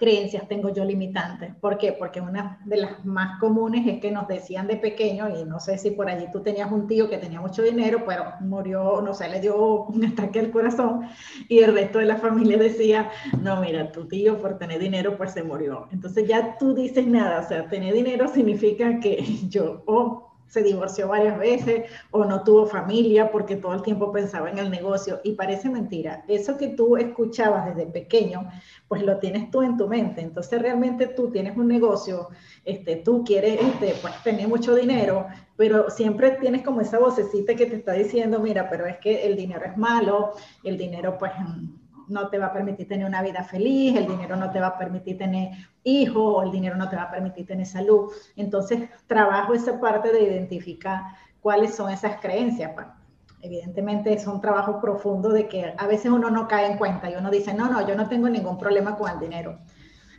creencias 0.00 0.48
tengo 0.48 0.70
yo 0.70 0.82
limitantes. 0.82 1.54
¿Por 1.56 1.76
qué? 1.76 1.92
Porque 1.92 2.22
una 2.22 2.58
de 2.64 2.78
las 2.78 3.04
más 3.04 3.38
comunes 3.38 3.86
es 3.86 4.00
que 4.00 4.10
nos 4.10 4.26
decían 4.26 4.66
de 4.66 4.78
pequeño, 4.78 5.28
y 5.28 5.44
no 5.44 5.60
sé 5.60 5.76
si 5.76 5.90
por 5.90 6.08
allí 6.08 6.26
tú 6.32 6.40
tenías 6.40 6.72
un 6.72 6.86
tío 6.86 7.10
que 7.10 7.18
tenía 7.18 7.40
mucho 7.40 7.62
dinero, 7.62 8.02
pero 8.06 8.24
murió, 8.40 9.02
no 9.02 9.12
sé, 9.12 9.28
le 9.28 9.40
dio 9.40 9.84
un 9.84 10.02
ataque 10.12 10.40
al 10.40 10.50
corazón, 10.50 11.02
y 11.48 11.58
el 11.58 11.74
resto 11.74 11.98
de 11.98 12.06
la 12.06 12.16
familia 12.16 12.56
decía, 12.56 13.10
no, 13.42 13.60
mira, 13.60 13.92
tu 13.92 14.08
tío 14.08 14.38
por 14.38 14.58
tener 14.58 14.80
dinero 14.80 15.18
pues 15.18 15.32
se 15.32 15.42
murió. 15.42 15.86
Entonces 15.92 16.26
ya 16.26 16.56
tú 16.58 16.74
dices 16.74 17.06
nada, 17.06 17.40
o 17.40 17.48
sea, 17.48 17.68
tener 17.68 17.92
dinero 17.92 18.26
significa 18.26 18.98
que 19.00 19.22
yo, 19.50 19.82
oh, 19.86 20.29
se 20.50 20.62
divorció 20.62 21.08
varias 21.08 21.38
veces 21.38 21.90
o 22.10 22.24
no 22.24 22.42
tuvo 22.42 22.66
familia 22.66 23.30
porque 23.30 23.56
todo 23.56 23.72
el 23.72 23.82
tiempo 23.82 24.12
pensaba 24.12 24.50
en 24.50 24.58
el 24.58 24.70
negocio 24.70 25.20
y 25.24 25.32
parece 25.32 25.70
mentira. 25.70 26.24
Eso 26.28 26.58
que 26.58 26.68
tú 26.68 26.96
escuchabas 26.96 27.74
desde 27.74 27.90
pequeño, 27.90 28.50
pues 28.88 29.02
lo 29.02 29.18
tienes 29.18 29.50
tú 29.50 29.62
en 29.62 29.76
tu 29.76 29.88
mente. 29.88 30.20
Entonces 30.20 30.60
realmente 30.60 31.06
tú 31.06 31.30
tienes 31.30 31.56
un 31.56 31.68
negocio, 31.68 32.28
este, 32.64 32.96
tú 32.96 33.24
quieres 33.24 33.60
este, 33.62 33.94
pues, 34.02 34.12
tener 34.22 34.48
mucho 34.48 34.74
dinero, 34.74 35.26
pero 35.56 35.88
siempre 35.88 36.32
tienes 36.32 36.62
como 36.62 36.80
esa 36.80 36.98
vocecita 36.98 37.54
que 37.54 37.66
te 37.66 37.76
está 37.76 37.92
diciendo, 37.92 38.40
mira, 38.40 38.68
pero 38.68 38.86
es 38.86 38.98
que 38.98 39.26
el 39.26 39.36
dinero 39.36 39.64
es 39.64 39.76
malo, 39.76 40.32
el 40.64 40.76
dinero 40.76 41.16
pues 41.16 41.32
no 42.10 42.28
te 42.28 42.38
va 42.38 42.46
a 42.46 42.52
permitir 42.52 42.88
tener 42.88 43.06
una 43.06 43.22
vida 43.22 43.42
feliz, 43.44 43.96
el 43.96 44.06
dinero 44.06 44.36
no 44.36 44.50
te 44.50 44.60
va 44.60 44.68
a 44.68 44.78
permitir 44.78 45.16
tener 45.16 45.50
hijos, 45.84 46.44
el 46.44 46.50
dinero 46.50 46.76
no 46.76 46.88
te 46.88 46.96
va 46.96 47.02
a 47.02 47.10
permitir 47.10 47.46
tener 47.46 47.66
salud. 47.66 48.10
Entonces, 48.36 48.88
trabajo 49.06 49.54
esa 49.54 49.80
parte 49.80 50.12
de 50.12 50.22
identificar 50.22 51.02
cuáles 51.40 51.74
son 51.74 51.90
esas 51.90 52.20
creencias. 52.20 52.72
Pues, 52.74 52.86
evidentemente 53.42 54.12
es 54.12 54.26
un 54.26 54.40
trabajo 54.40 54.80
profundo 54.80 55.30
de 55.30 55.48
que 55.48 55.74
a 55.76 55.86
veces 55.86 56.10
uno 56.10 56.30
no 56.30 56.46
cae 56.46 56.66
en 56.66 56.78
cuenta 56.78 57.10
y 57.10 57.14
uno 57.14 57.30
dice, 57.30 57.54
no, 57.54 57.70
no, 57.70 57.86
yo 57.86 57.94
no 57.94 58.08
tengo 58.08 58.28
ningún 58.28 58.58
problema 58.58 58.96
con 58.96 59.10
el 59.10 59.18
dinero. 59.18 59.58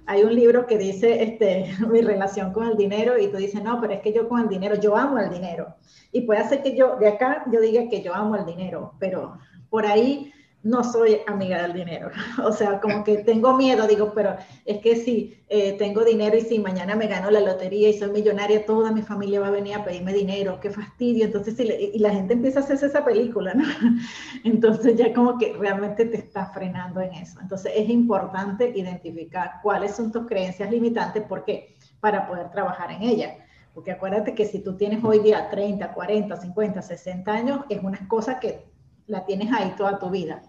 Hay 0.07 0.23
un 0.23 0.33
libro 0.33 0.65
que 0.65 0.77
dice 0.77 1.23
este, 1.23 1.75
mi 1.87 2.01
relación 2.01 2.51
con 2.53 2.67
el 2.67 2.77
dinero 2.77 3.17
y 3.17 3.27
tú 3.27 3.37
dices, 3.37 3.63
no, 3.63 3.79
pero 3.79 3.93
es 3.93 4.01
que 4.01 4.13
yo 4.13 4.27
con 4.27 4.41
el 4.41 4.49
dinero, 4.49 4.75
yo 4.75 4.95
amo 4.95 5.19
el 5.19 5.29
dinero. 5.29 5.75
Y 6.11 6.21
puede 6.21 6.47
ser 6.47 6.63
que 6.63 6.75
yo, 6.75 6.97
de 6.97 7.09
acá, 7.09 7.45
yo 7.51 7.61
diga 7.61 7.87
que 7.89 8.01
yo 8.01 8.13
amo 8.13 8.35
el 8.35 8.45
dinero, 8.45 8.93
pero 8.99 9.37
por 9.69 9.85
ahí 9.85 10.33
no 10.63 10.83
soy 10.83 11.21
amiga 11.27 11.61
del 11.63 11.73
dinero. 11.73 12.11
O 12.43 12.51
sea, 12.51 12.79
como 12.79 13.03
que 13.03 13.19
tengo 13.19 13.55
miedo, 13.55 13.87
digo, 13.87 14.11
pero 14.13 14.35
es 14.65 14.79
que 14.79 14.95
si 14.95 15.37
eh, 15.49 15.73
tengo 15.73 16.03
dinero 16.03 16.37
y 16.37 16.41
si 16.41 16.59
mañana 16.59 16.95
me 16.95 17.07
gano 17.07 17.31
la 17.31 17.39
lotería 17.39 17.89
y 17.89 17.97
soy 17.97 18.11
millonaria, 18.11 18.65
toda 18.65 18.91
mi 18.91 19.01
familia 19.01 19.39
va 19.39 19.47
a 19.47 19.51
venir 19.51 19.75
a 19.75 19.83
pedirme 19.83 20.13
dinero, 20.13 20.59
qué 20.59 20.69
fastidio. 20.69 21.25
Entonces, 21.25 21.59
y 21.59 21.99
la 21.99 22.11
gente 22.11 22.33
empieza 22.33 22.59
a 22.59 22.63
hacerse 22.63 22.87
esa 22.87 23.03
película, 23.03 23.53
¿no? 23.53 23.63
Entonces 24.43 24.95
ya 24.97 25.13
como 25.13 25.37
que 25.37 25.53
realmente 25.53 26.05
te 26.05 26.17
está 26.17 26.47
frenando 26.47 27.01
en 27.01 27.13
eso. 27.13 27.39
Entonces 27.41 27.71
es 27.75 27.89
importante 27.89 28.71
identificar 28.75 29.59
cuáles 29.63 29.95
son 29.95 30.11
tus 30.11 30.27
creencias 30.27 30.69
limitantes, 30.71 31.23
¿por 31.23 31.43
qué? 31.43 31.75
Para 31.99 32.27
poder 32.27 32.51
trabajar 32.51 32.91
en 32.91 33.03
ellas. 33.03 33.33
Porque 33.73 33.91
acuérdate 33.91 34.35
que 34.35 34.45
si 34.45 34.59
tú 34.59 34.75
tienes 34.75 35.03
hoy 35.03 35.19
día 35.19 35.49
30, 35.49 35.93
40, 35.93 36.35
50, 36.35 36.81
60 36.81 37.31
años, 37.31 37.61
es 37.69 37.81
una 37.81 38.05
cosa 38.07 38.39
que 38.39 38.65
la 39.07 39.25
tienes 39.25 39.51
ahí 39.53 39.73
toda 39.77 39.99
tu 39.99 40.09
vida. 40.09 40.41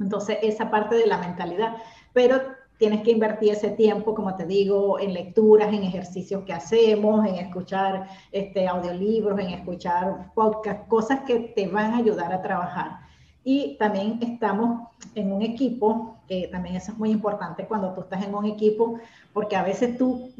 Entonces, 0.00 0.38
esa 0.42 0.70
parte 0.70 0.96
de 0.96 1.06
la 1.06 1.18
mentalidad. 1.18 1.76
Pero 2.12 2.40
tienes 2.80 3.02
que 3.02 3.10
invertir 3.10 3.52
ese 3.52 3.70
tiempo, 3.70 4.14
como 4.14 4.34
te 4.34 4.46
digo, 4.46 4.98
en 4.98 5.12
lecturas, 5.12 5.68
en 5.68 5.84
ejercicios 5.84 6.44
que 6.44 6.54
hacemos, 6.54 7.26
en 7.26 7.34
escuchar 7.34 8.08
este, 8.32 8.66
audiolibros, 8.66 9.38
en 9.38 9.50
escuchar 9.50 10.32
podcasts, 10.34 10.88
cosas 10.88 11.20
que 11.26 11.40
te 11.54 11.68
van 11.68 11.92
a 11.92 11.98
ayudar 11.98 12.32
a 12.32 12.40
trabajar. 12.40 13.00
Y 13.44 13.76
también 13.78 14.18
estamos 14.22 14.88
en 15.14 15.30
un 15.30 15.42
equipo, 15.42 16.16
que 16.26 16.48
también 16.48 16.76
eso 16.76 16.92
es 16.92 16.98
muy 16.98 17.10
importante 17.10 17.66
cuando 17.66 17.92
tú 17.92 18.00
estás 18.00 18.24
en 18.24 18.34
un 18.34 18.46
equipo, 18.46 18.98
porque 19.34 19.56
a 19.56 19.62
veces 19.62 19.98
tú 19.98 20.30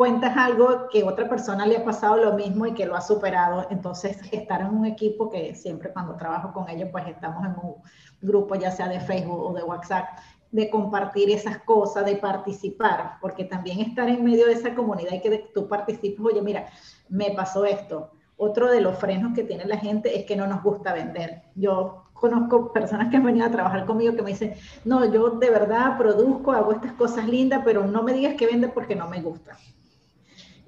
cuentas 0.00 0.34
algo 0.34 0.88
que 0.88 1.04
otra 1.04 1.28
persona 1.28 1.66
le 1.66 1.76
ha 1.76 1.84
pasado 1.84 2.16
lo 2.16 2.32
mismo 2.32 2.64
y 2.64 2.72
que 2.72 2.86
lo 2.86 2.96
ha 2.96 3.02
superado. 3.02 3.66
Entonces, 3.68 4.16
estar 4.32 4.62
en 4.62 4.68
un 4.68 4.86
equipo 4.86 5.28
que 5.28 5.54
siempre 5.54 5.92
cuando 5.92 6.16
trabajo 6.16 6.54
con 6.54 6.70
ellos, 6.70 6.88
pues 6.90 7.06
estamos 7.06 7.44
en 7.44 7.50
un 7.62 7.74
grupo, 8.22 8.54
ya 8.54 8.70
sea 8.70 8.88
de 8.88 8.98
Facebook 8.98 9.38
o 9.38 9.52
de 9.52 9.62
WhatsApp, 9.62 10.06
de 10.52 10.70
compartir 10.70 11.28
esas 11.28 11.58
cosas, 11.58 12.06
de 12.06 12.16
participar, 12.16 13.18
porque 13.20 13.44
también 13.44 13.80
estar 13.80 14.08
en 14.08 14.24
medio 14.24 14.46
de 14.46 14.54
esa 14.54 14.74
comunidad 14.74 15.12
y 15.12 15.20
que 15.20 15.50
tú 15.52 15.68
participes, 15.68 16.24
oye, 16.24 16.40
mira, 16.40 16.64
me 17.10 17.32
pasó 17.32 17.66
esto. 17.66 18.12
Otro 18.38 18.70
de 18.70 18.80
los 18.80 18.96
frenos 18.96 19.34
que 19.34 19.44
tiene 19.44 19.66
la 19.66 19.76
gente 19.76 20.18
es 20.18 20.24
que 20.24 20.34
no 20.34 20.46
nos 20.46 20.62
gusta 20.62 20.94
vender. 20.94 21.42
Yo 21.56 22.04
conozco 22.14 22.72
personas 22.72 23.10
que 23.10 23.18
han 23.18 23.24
venido 23.24 23.44
a 23.44 23.50
trabajar 23.50 23.84
conmigo 23.84 24.16
que 24.16 24.22
me 24.22 24.30
dicen, 24.30 24.54
no, 24.86 25.04
yo 25.12 25.28
de 25.32 25.50
verdad 25.50 25.98
produzco, 25.98 26.52
hago 26.52 26.72
estas 26.72 26.94
cosas 26.94 27.28
lindas, 27.28 27.60
pero 27.66 27.86
no 27.86 28.02
me 28.02 28.14
digas 28.14 28.36
que 28.36 28.46
vende 28.46 28.68
porque 28.68 28.96
no 28.96 29.06
me 29.06 29.20
gusta. 29.20 29.58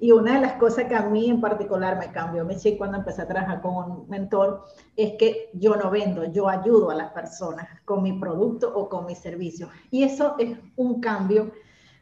Y 0.03 0.11
una 0.11 0.33
de 0.33 0.41
las 0.41 0.53
cosas 0.55 0.83
que 0.89 0.95
a 0.95 1.03
mí 1.03 1.29
en 1.29 1.39
particular 1.39 1.97
me 1.97 2.11
cambió 2.11 2.43
me 2.43 2.57
chip 2.57 2.77
cuando 2.77 2.97
empecé 2.97 3.21
a 3.21 3.25
trabajar 3.25 3.61
con 3.61 3.73
un 3.73 4.09
mentor 4.09 4.65
es 4.97 5.13
que 5.17 5.49
yo 5.53 5.77
no 5.77 5.89
vendo, 5.89 6.25
yo 6.25 6.49
ayudo 6.49 6.89
a 6.89 6.95
las 6.95 7.13
personas 7.13 7.69
con 7.85 8.03
mi 8.03 8.11
producto 8.11 8.69
o 8.75 8.89
con 8.89 9.05
mi 9.05 9.15
servicio. 9.15 9.69
Y 9.91 10.03
eso 10.03 10.35
es 10.39 10.57
un 10.75 10.99
cambio 10.99 11.53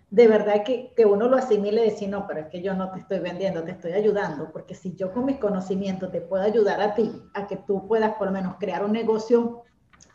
de 0.09 0.27
verdad 0.27 0.63
que, 0.65 0.91
que 0.95 1.05
uno 1.05 1.29
lo 1.29 1.37
asimile 1.37 1.85
y 1.85 1.89
decir, 1.91 2.09
no, 2.09 2.25
pero 2.25 2.39
es 2.39 2.47
que 2.47 2.63
yo 2.63 2.73
no 2.73 2.89
te 2.91 3.01
estoy 3.01 3.19
vendiendo, 3.19 3.63
te 3.63 3.73
estoy 3.73 3.91
ayudando, 3.91 4.51
porque 4.51 4.73
si 4.73 4.95
yo 4.95 5.13
con 5.13 5.25
mis 5.25 5.37
conocimientos 5.37 6.11
te 6.11 6.21
puedo 6.21 6.41
ayudar 6.41 6.81
a 6.81 6.95
ti, 6.95 7.11
a 7.35 7.45
que 7.45 7.57
tú 7.57 7.87
puedas 7.87 8.15
por 8.15 8.25
lo 8.25 8.33
menos 8.33 8.55
crear 8.59 8.83
un 8.83 8.93
negocio 8.93 9.61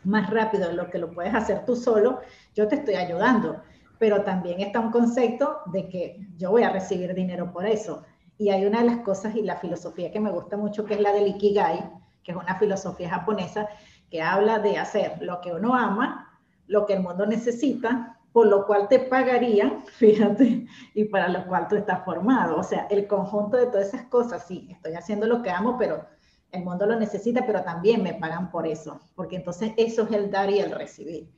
más 0.03 0.29
rápido 0.29 0.67
de 0.67 0.73
lo 0.73 0.89
que 0.89 0.97
lo 0.97 1.11
puedes 1.11 1.33
hacer 1.33 1.63
tú 1.63 1.77
solo, 1.77 2.19
yo 2.53 2.67
te 2.67 2.75
estoy 2.75 2.95
ayudando 2.95 3.61
pero 3.99 4.23
también 4.23 4.61
está 4.61 4.79
un 4.79 4.91
concepto 4.91 5.61
de 5.67 5.89
que 5.89 6.27
yo 6.37 6.51
voy 6.51 6.63
a 6.63 6.71
recibir 6.71 7.13
dinero 7.13 7.51
por 7.51 7.65
eso. 7.65 8.03
Y 8.37 8.49
hay 8.49 8.65
una 8.65 8.79
de 8.79 8.85
las 8.85 8.97
cosas 8.99 9.35
y 9.35 9.41
la 9.41 9.57
filosofía 9.57 10.11
que 10.11 10.19
me 10.19 10.31
gusta 10.31 10.57
mucho, 10.57 10.85
que 10.85 10.93
es 10.95 11.01
la 11.01 11.11
del 11.11 11.27
Ikigai, 11.27 11.89
que 12.23 12.31
es 12.31 12.37
una 12.37 12.55
filosofía 12.59 13.09
japonesa 13.09 13.67
que 14.09 14.21
habla 14.21 14.59
de 14.59 14.77
hacer 14.77 15.21
lo 15.21 15.41
que 15.41 15.53
uno 15.53 15.73
ama, 15.73 16.39
lo 16.67 16.85
que 16.85 16.93
el 16.93 17.01
mundo 17.01 17.25
necesita, 17.25 18.19
por 18.31 18.47
lo 18.47 18.67
cual 18.67 18.87
te 18.87 18.99
pagaría, 18.99 19.79
fíjate, 19.97 20.67
y 20.93 21.05
para 21.05 21.27
lo 21.27 21.45
cual 21.47 21.67
tú 21.67 21.75
estás 21.75 22.05
formado. 22.05 22.57
O 22.57 22.63
sea, 22.63 22.87
el 22.89 23.07
conjunto 23.07 23.57
de 23.57 23.67
todas 23.67 23.87
esas 23.87 24.03
cosas, 24.03 24.45
sí, 24.45 24.67
estoy 24.69 24.93
haciendo 24.93 25.25
lo 25.25 25.41
que 25.41 25.49
amo, 25.49 25.77
pero 25.77 26.05
el 26.51 26.63
mundo 26.63 26.85
lo 26.85 26.97
necesita, 26.97 27.45
pero 27.45 27.63
también 27.63 28.03
me 28.03 28.13
pagan 28.13 28.51
por 28.51 28.67
eso, 28.67 29.01
porque 29.15 29.35
entonces 29.35 29.73
eso 29.77 30.03
es 30.03 30.11
el 30.11 30.31
dar 30.31 30.49
y 30.49 30.59
el 30.59 30.71
recibir. 30.71 31.29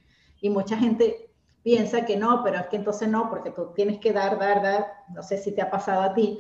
Y 0.42 0.50
mucha 0.50 0.78
gente 0.78 1.29
piensa 1.64 2.06
que 2.06 2.18
no, 2.18 2.42
pero 2.44 2.58
es 2.58 2.68
que 2.68 2.78
entonces 2.78 3.08
no, 3.10 3.30
porque 3.30 3.52
tú 3.52 3.72
tienes 3.76 4.00
que 4.00 4.14
dar, 4.14 4.40
dar, 4.40 4.62
dar, 4.62 4.88
no 5.14 5.24
sé 5.24 5.38
si 5.38 5.52
te 5.52 5.62
ha 5.62 5.70
pasado 5.70 6.02
a 6.02 6.14
ti, 6.14 6.40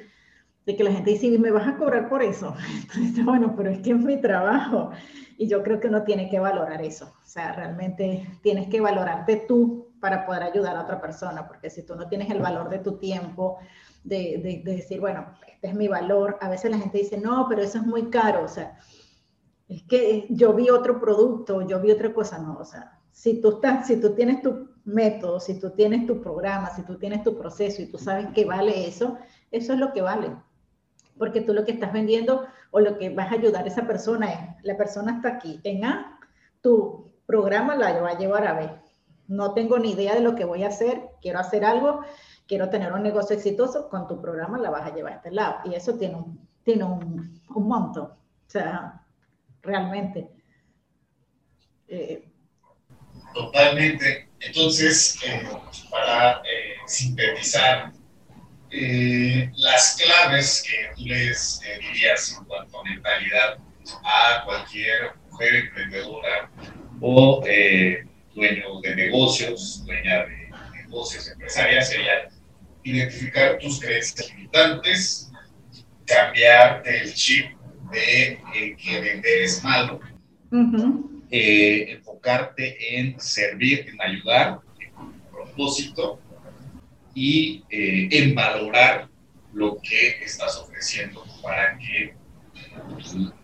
de 0.66 0.76
que 0.76 0.84
la 0.84 0.92
gente 0.92 1.12
dice, 1.12 1.38
¿me 1.38 1.52
vas 1.52 1.68
a 1.68 1.78
cobrar 1.78 2.10
por 2.10 2.22
eso? 2.22 2.54
Entonces, 2.82 3.26
bueno, 3.26 3.56
pero 3.56 3.72
es 3.72 3.80
que 3.80 3.92
es 3.92 3.98
mi 3.98 4.22
trabajo. 4.22 4.92
Y 5.38 5.48
yo 5.48 5.64
creo 5.64 5.80
que 5.80 5.88
uno 5.88 6.04
tiene 6.04 6.30
que 6.30 6.40
valorar 6.40 6.82
eso. 6.82 7.14
O 7.24 7.28
sea, 7.28 7.54
realmente 7.54 8.28
tienes 8.44 8.68
que 8.68 8.82
valorarte 8.82 9.46
tú 9.48 9.88
para 10.00 10.26
poder 10.26 10.44
ayudar 10.44 10.76
a 10.76 10.84
otra 10.84 11.02
persona, 11.02 11.48
porque 11.48 11.70
si 11.70 11.86
tú 11.86 11.96
no 11.96 12.08
tienes 12.08 12.30
el 12.30 12.40
valor 12.42 12.70
de 12.70 12.80
tu 12.80 12.98
tiempo, 12.98 13.58
de, 14.04 14.40
de, 14.44 14.62
de 14.64 14.76
decir, 14.78 15.00
bueno, 15.00 15.34
este 15.48 15.68
es 15.68 15.74
mi 15.74 15.88
valor, 15.88 16.38
a 16.42 16.50
veces 16.50 16.72
la 16.72 16.78
gente 16.78 17.00
dice, 17.00 17.18
no, 17.18 17.48
pero 17.50 17.62
eso 17.62 17.80
es 17.80 17.86
muy 17.86 18.10
caro. 18.10 18.44
O 18.44 18.48
sea, 18.48 18.78
es 19.68 19.84
que 19.84 20.28
yo 20.30 20.54
vi 20.54 20.70
otro 20.70 21.00
producto, 21.00 21.68
yo 21.68 21.80
vi 21.80 21.92
otra 21.92 22.14
cosa, 22.14 22.40
no, 22.40 22.58
o 22.58 22.66
sea, 22.66 23.00
si 23.12 23.42
tú, 23.42 23.50
estás, 23.50 23.88
si 23.88 24.00
tú 24.00 24.16
tienes 24.16 24.42
tu 24.42 24.70
método, 24.90 25.40
si 25.40 25.60
tú 25.60 25.72
tienes 25.72 26.06
tu 26.06 26.22
programa, 26.22 26.70
si 26.76 26.84
tú 26.84 26.98
tienes 26.98 27.24
tu 27.24 27.38
proceso 27.38 27.82
y 27.82 27.88
tú 27.88 27.98
sabes 27.98 28.28
que 28.34 28.46
vale 28.46 28.88
eso, 28.88 29.18
eso 29.52 29.74
es 29.74 29.80
lo 29.80 29.94
que 29.94 30.02
vale. 30.02 30.36
Porque 31.18 31.42
tú 31.42 31.54
lo 31.54 31.66
que 31.66 31.72
estás 31.72 31.94
vendiendo 31.94 32.46
o 32.72 32.80
lo 32.80 32.98
que 32.98 33.10
vas 33.10 33.32
a 33.32 33.36
ayudar 33.36 33.64
a 33.64 33.68
esa 33.68 33.88
persona 33.88 34.32
es, 34.32 34.64
la 34.64 34.78
persona 34.78 35.16
está 35.18 35.30
aquí 35.30 35.60
en 35.64 35.86
A, 35.86 36.20
tu 36.62 37.12
programa 37.26 37.76
la 37.76 38.00
va 38.02 38.10
a 38.10 38.18
llevar 38.18 38.48
a 38.48 38.54
B. 38.54 38.70
No 39.28 39.54
tengo 39.54 39.78
ni 39.78 39.92
idea 39.92 40.16
de 40.16 40.22
lo 40.22 40.36
que 40.36 40.46
voy 40.46 40.64
a 40.64 40.70
hacer, 40.70 41.10
quiero 41.22 41.40
hacer 41.40 41.64
algo, 41.64 42.02
quiero 42.48 42.70
tener 42.70 42.92
un 42.94 43.04
negocio 43.04 43.36
exitoso, 43.36 43.90
con 43.90 44.08
tu 44.08 44.20
programa 44.22 44.58
la 44.58 44.72
vas 44.72 44.90
a 44.90 44.96
llevar 44.96 45.14
a 45.14 45.16
este 45.18 45.32
lado. 45.32 45.58
Y 45.66 45.76
eso 45.76 45.96
tiene 45.96 46.16
un, 46.16 46.48
tiene 46.64 46.84
un, 46.84 47.40
un 47.54 47.68
monto. 47.68 48.04
O 48.04 48.50
sea, 48.50 49.06
realmente. 49.62 50.32
Eh, 51.88 52.29
Totalmente. 53.34 54.30
Entonces, 54.40 55.18
eh, 55.26 55.48
para 55.90 56.38
eh, 56.38 56.76
sintetizar, 56.88 57.92
eh, 58.72 59.52
las 59.58 59.98
claves 59.98 60.64
que 60.68 60.96
tú 60.96 61.08
les 61.08 61.62
dirías 61.80 62.36
en 62.38 62.46
cuanto 62.46 62.80
a 62.80 62.84
mentalidad 62.84 63.58
a 64.04 64.44
cualquier 64.46 65.12
mujer 65.30 65.56
emprendedora 65.56 66.52
o 67.02 67.42
dueño 68.36 68.82
de 68.82 68.96
negocios, 68.96 69.84
dueña 69.86 70.26
de 70.26 70.52
negocios, 70.84 71.28
empresarias, 71.30 71.90
sería 71.90 72.30
identificar 72.84 73.58
tus 73.58 73.80
creencias 73.80 74.30
limitantes, 74.30 75.32
cambiar 76.06 76.84
el 76.86 77.14
chip 77.14 77.52
de 77.92 78.40
que 78.78 79.02
vender 79.02 79.42
es 79.42 79.64
malo, 79.64 80.00
eh, 81.32 81.92
enfocarte 81.92 82.98
en 82.98 83.20
servir, 83.20 83.88
en 83.88 84.02
ayudar, 84.02 84.60
en 84.80 85.22
propósito 85.32 86.20
y 87.14 87.64
eh, 87.70 88.10
en 88.12 88.36
valorar 88.36 89.10
lo 89.54 89.78
que 89.82 90.24
estás 90.24 90.58
ofreciendo 90.58 91.26
para 91.42 91.78
que 91.78 92.14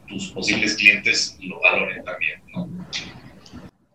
tus 0.08 0.32
posibles 0.32 0.76
clientes 0.76 1.38
lo 1.42 1.60
valoren 1.62 2.04
también. 2.04 2.42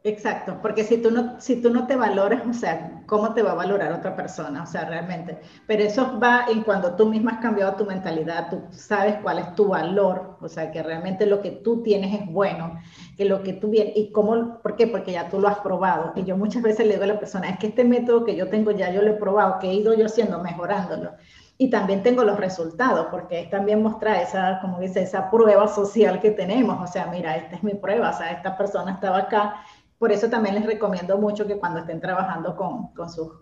Exacto, 0.02 0.58
porque 0.62 0.82
si 0.82 0.96
tú, 0.96 1.10
no, 1.10 1.38
si 1.42 1.60
tú 1.60 1.68
no 1.68 1.86
te 1.86 1.94
valoras, 1.94 2.46
o 2.48 2.54
sea, 2.54 3.02
¿cómo 3.06 3.34
te 3.34 3.42
va 3.42 3.50
a 3.52 3.54
valorar 3.54 3.92
otra 3.92 4.16
persona? 4.16 4.62
O 4.62 4.66
sea, 4.66 4.86
realmente. 4.86 5.38
Pero 5.66 5.82
eso 5.82 6.18
va 6.18 6.46
en 6.48 6.62
cuando 6.62 6.96
tú 6.96 7.04
misma 7.06 7.32
has 7.32 7.40
cambiado 7.40 7.74
tu 7.76 7.84
mentalidad, 7.84 8.48
tú 8.48 8.62
sabes 8.70 9.16
cuál 9.22 9.40
es 9.40 9.54
tu 9.54 9.68
valor, 9.68 10.38
o 10.40 10.48
sea, 10.48 10.70
que 10.70 10.82
realmente 10.82 11.26
lo 11.26 11.42
que 11.42 11.50
tú 11.50 11.82
tienes 11.82 12.18
es 12.18 12.26
bueno, 12.26 12.80
que 13.18 13.26
lo 13.26 13.42
que 13.42 13.52
tú 13.52 13.68
vienes, 13.68 13.92
y 13.94 14.10
cómo, 14.10 14.58
¿por 14.62 14.74
qué? 14.74 14.86
Porque 14.86 15.12
ya 15.12 15.28
tú 15.28 15.38
lo 15.38 15.48
has 15.48 15.58
probado. 15.58 16.12
Y 16.16 16.24
yo 16.24 16.34
muchas 16.34 16.62
veces 16.62 16.86
le 16.86 16.94
digo 16.94 17.04
a 17.04 17.08
la 17.08 17.18
persona, 17.18 17.50
es 17.50 17.58
que 17.58 17.66
este 17.66 17.84
método 17.84 18.24
que 18.24 18.34
yo 18.34 18.48
tengo 18.48 18.70
ya 18.70 18.90
yo 18.90 19.02
lo 19.02 19.10
he 19.10 19.14
probado, 19.14 19.58
que 19.58 19.68
he 19.68 19.74
ido 19.74 19.92
yo 19.92 20.06
haciendo, 20.06 20.42
mejorándolo. 20.42 21.10
Y 21.58 21.68
también 21.68 22.02
tengo 22.02 22.24
los 22.24 22.38
resultados, 22.38 23.08
porque 23.10 23.46
también 23.50 23.82
mostrar 23.82 24.16
esa, 24.22 24.60
como 24.62 24.78
dice, 24.80 25.02
esa 25.02 25.30
prueba 25.30 25.68
social 25.68 26.18
que 26.18 26.30
tenemos. 26.30 26.80
O 26.82 26.90
sea, 26.90 27.08
mira, 27.08 27.36
esta 27.36 27.56
es 27.56 27.62
mi 27.62 27.74
prueba, 27.74 28.08
o 28.08 28.12
sea, 28.14 28.30
esta 28.30 28.56
persona 28.56 28.92
estaba 28.92 29.18
acá 29.18 29.56
por 30.00 30.12
eso 30.12 30.30
también 30.30 30.54
les 30.54 30.64
recomiendo 30.64 31.18
mucho 31.18 31.46
que 31.46 31.58
cuando 31.58 31.80
estén 31.80 32.00
trabajando 32.00 32.56
con, 32.56 32.86
con 32.94 33.10
sus 33.10 33.32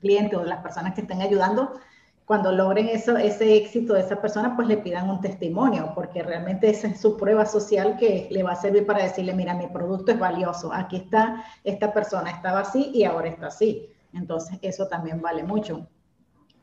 clientes 0.00 0.38
o 0.38 0.42
las 0.42 0.62
personas 0.62 0.94
que 0.94 1.02
estén 1.02 1.20
ayudando, 1.20 1.74
cuando 2.24 2.50
logren 2.50 2.88
eso, 2.88 3.18
ese 3.18 3.56
éxito 3.56 3.92
de 3.92 4.00
esa 4.00 4.18
persona, 4.18 4.56
pues 4.56 4.68
le 4.68 4.78
pidan 4.78 5.10
un 5.10 5.20
testimonio, 5.20 5.92
porque 5.94 6.22
realmente 6.22 6.70
esa 6.70 6.88
es 6.88 6.98
su 6.98 7.18
prueba 7.18 7.44
social 7.44 7.98
que 7.98 8.26
le 8.30 8.42
va 8.42 8.52
a 8.52 8.56
servir 8.56 8.86
para 8.86 9.02
decirle, 9.02 9.34
mira, 9.34 9.52
mi 9.52 9.66
producto 9.66 10.12
es 10.12 10.18
valioso, 10.18 10.72
aquí 10.72 10.96
está, 10.96 11.44
esta 11.62 11.92
persona 11.92 12.30
estaba 12.30 12.60
así 12.60 12.90
y 12.94 13.04
ahora 13.04 13.28
está 13.28 13.48
así. 13.48 13.90
Entonces, 14.14 14.58
eso 14.62 14.88
también 14.88 15.20
vale 15.20 15.42
mucho. 15.42 15.88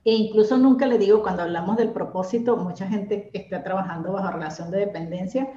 E 0.03 0.11
incluso 0.11 0.57
nunca 0.57 0.87
le 0.87 0.97
digo, 0.97 1.21
cuando 1.21 1.43
hablamos 1.43 1.77
del 1.77 1.91
propósito, 1.91 2.57
mucha 2.57 2.87
gente 2.87 3.29
está 3.31 3.63
trabajando 3.63 4.11
bajo 4.11 4.31
relación 4.31 4.71
de 4.71 4.79
dependencia, 4.79 5.53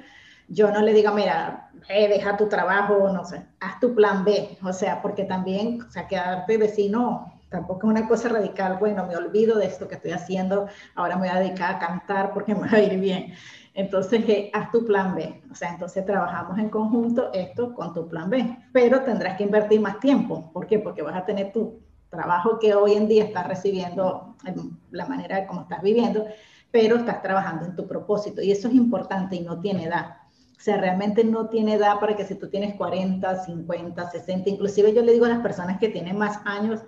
yo 0.49 0.71
no 0.71 0.81
le 0.81 0.93
digo, 0.93 1.11
mira, 1.13 1.69
eh, 1.87 2.07
deja 2.07 2.35
tu 2.37 2.49
trabajo, 2.49 3.09
no 3.13 3.23
sé, 3.23 3.45
haz 3.59 3.79
tu 3.79 3.95
plan 3.95 4.25
B, 4.25 4.57
o 4.63 4.73
sea, 4.73 5.01
porque 5.01 5.23
también, 5.23 5.81
o 5.81 5.91
sea, 5.91 6.07
quedarte 6.07 6.57
de 6.57 6.67
decir, 6.67 6.91
no, 6.91 7.33
tampoco 7.49 7.87
es 7.87 7.91
una 7.91 8.07
cosa 8.07 8.29
radical, 8.29 8.77
bueno, 8.79 9.05
me 9.05 9.15
olvido 9.15 9.57
de 9.57 9.67
esto 9.67 9.87
que 9.87 9.95
estoy 9.95 10.11
haciendo, 10.11 10.67
ahora 10.95 11.15
me 11.15 11.27
voy 11.27 11.37
a 11.37 11.39
dedicar 11.39 11.75
a 11.75 11.79
cantar 11.79 12.33
porque 12.33 12.55
me 12.55 12.67
va 12.67 12.77
a 12.77 12.81
ir 12.81 12.99
bien. 12.99 13.33
Entonces, 13.75 14.27
eh, 14.27 14.51
haz 14.53 14.71
tu 14.71 14.85
plan 14.85 15.15
B, 15.15 15.41
o 15.51 15.55
sea, 15.55 15.69
entonces 15.69 16.05
trabajamos 16.05 16.57
en 16.57 16.69
conjunto 16.69 17.31
esto 17.33 17.73
con 17.73 17.93
tu 17.93 18.07
plan 18.07 18.29
B, 18.29 18.57
pero 18.73 19.01
tendrás 19.03 19.37
que 19.37 19.43
invertir 19.43 19.79
más 19.79 19.99
tiempo, 19.99 20.51
¿por 20.51 20.67
qué? 20.67 20.79
Porque 20.79 21.01
vas 21.01 21.15
a 21.15 21.25
tener 21.25 21.51
tu 21.51 21.79
trabajo 22.09 22.57
que 22.59 22.73
hoy 22.73 22.93
en 22.93 23.07
día 23.07 23.25
estás 23.25 23.47
recibiendo, 23.47 24.35
la 24.91 25.05
manera 25.05 25.45
como 25.45 25.61
estás 25.61 25.81
viviendo, 25.83 26.25
pero 26.71 26.97
estás 26.97 27.21
trabajando 27.21 27.65
en 27.65 27.75
tu 27.75 27.87
propósito 27.87 28.41
y 28.41 28.51
eso 28.51 28.67
es 28.67 28.73
importante 28.73 29.35
y 29.35 29.41
no 29.41 29.59
tiene 29.59 29.85
edad. 29.85 30.17
O 30.59 30.61
sea, 30.61 30.75
realmente 30.75 31.23
no 31.23 31.47
tiene 31.47 31.75
edad 31.75 32.01
para 32.01 32.17
que 32.17 32.25
si 32.25 32.35
tú 32.35 32.49
tienes 32.49 32.75
40, 32.75 33.45
50, 33.45 34.11
60, 34.11 34.49
inclusive 34.49 34.93
yo 34.93 35.01
le 35.01 35.13
digo 35.13 35.23
a 35.23 35.29
las 35.29 35.39
personas 35.39 35.79
que 35.79 35.87
tienen 35.87 36.17
más 36.17 36.41
años 36.43 36.81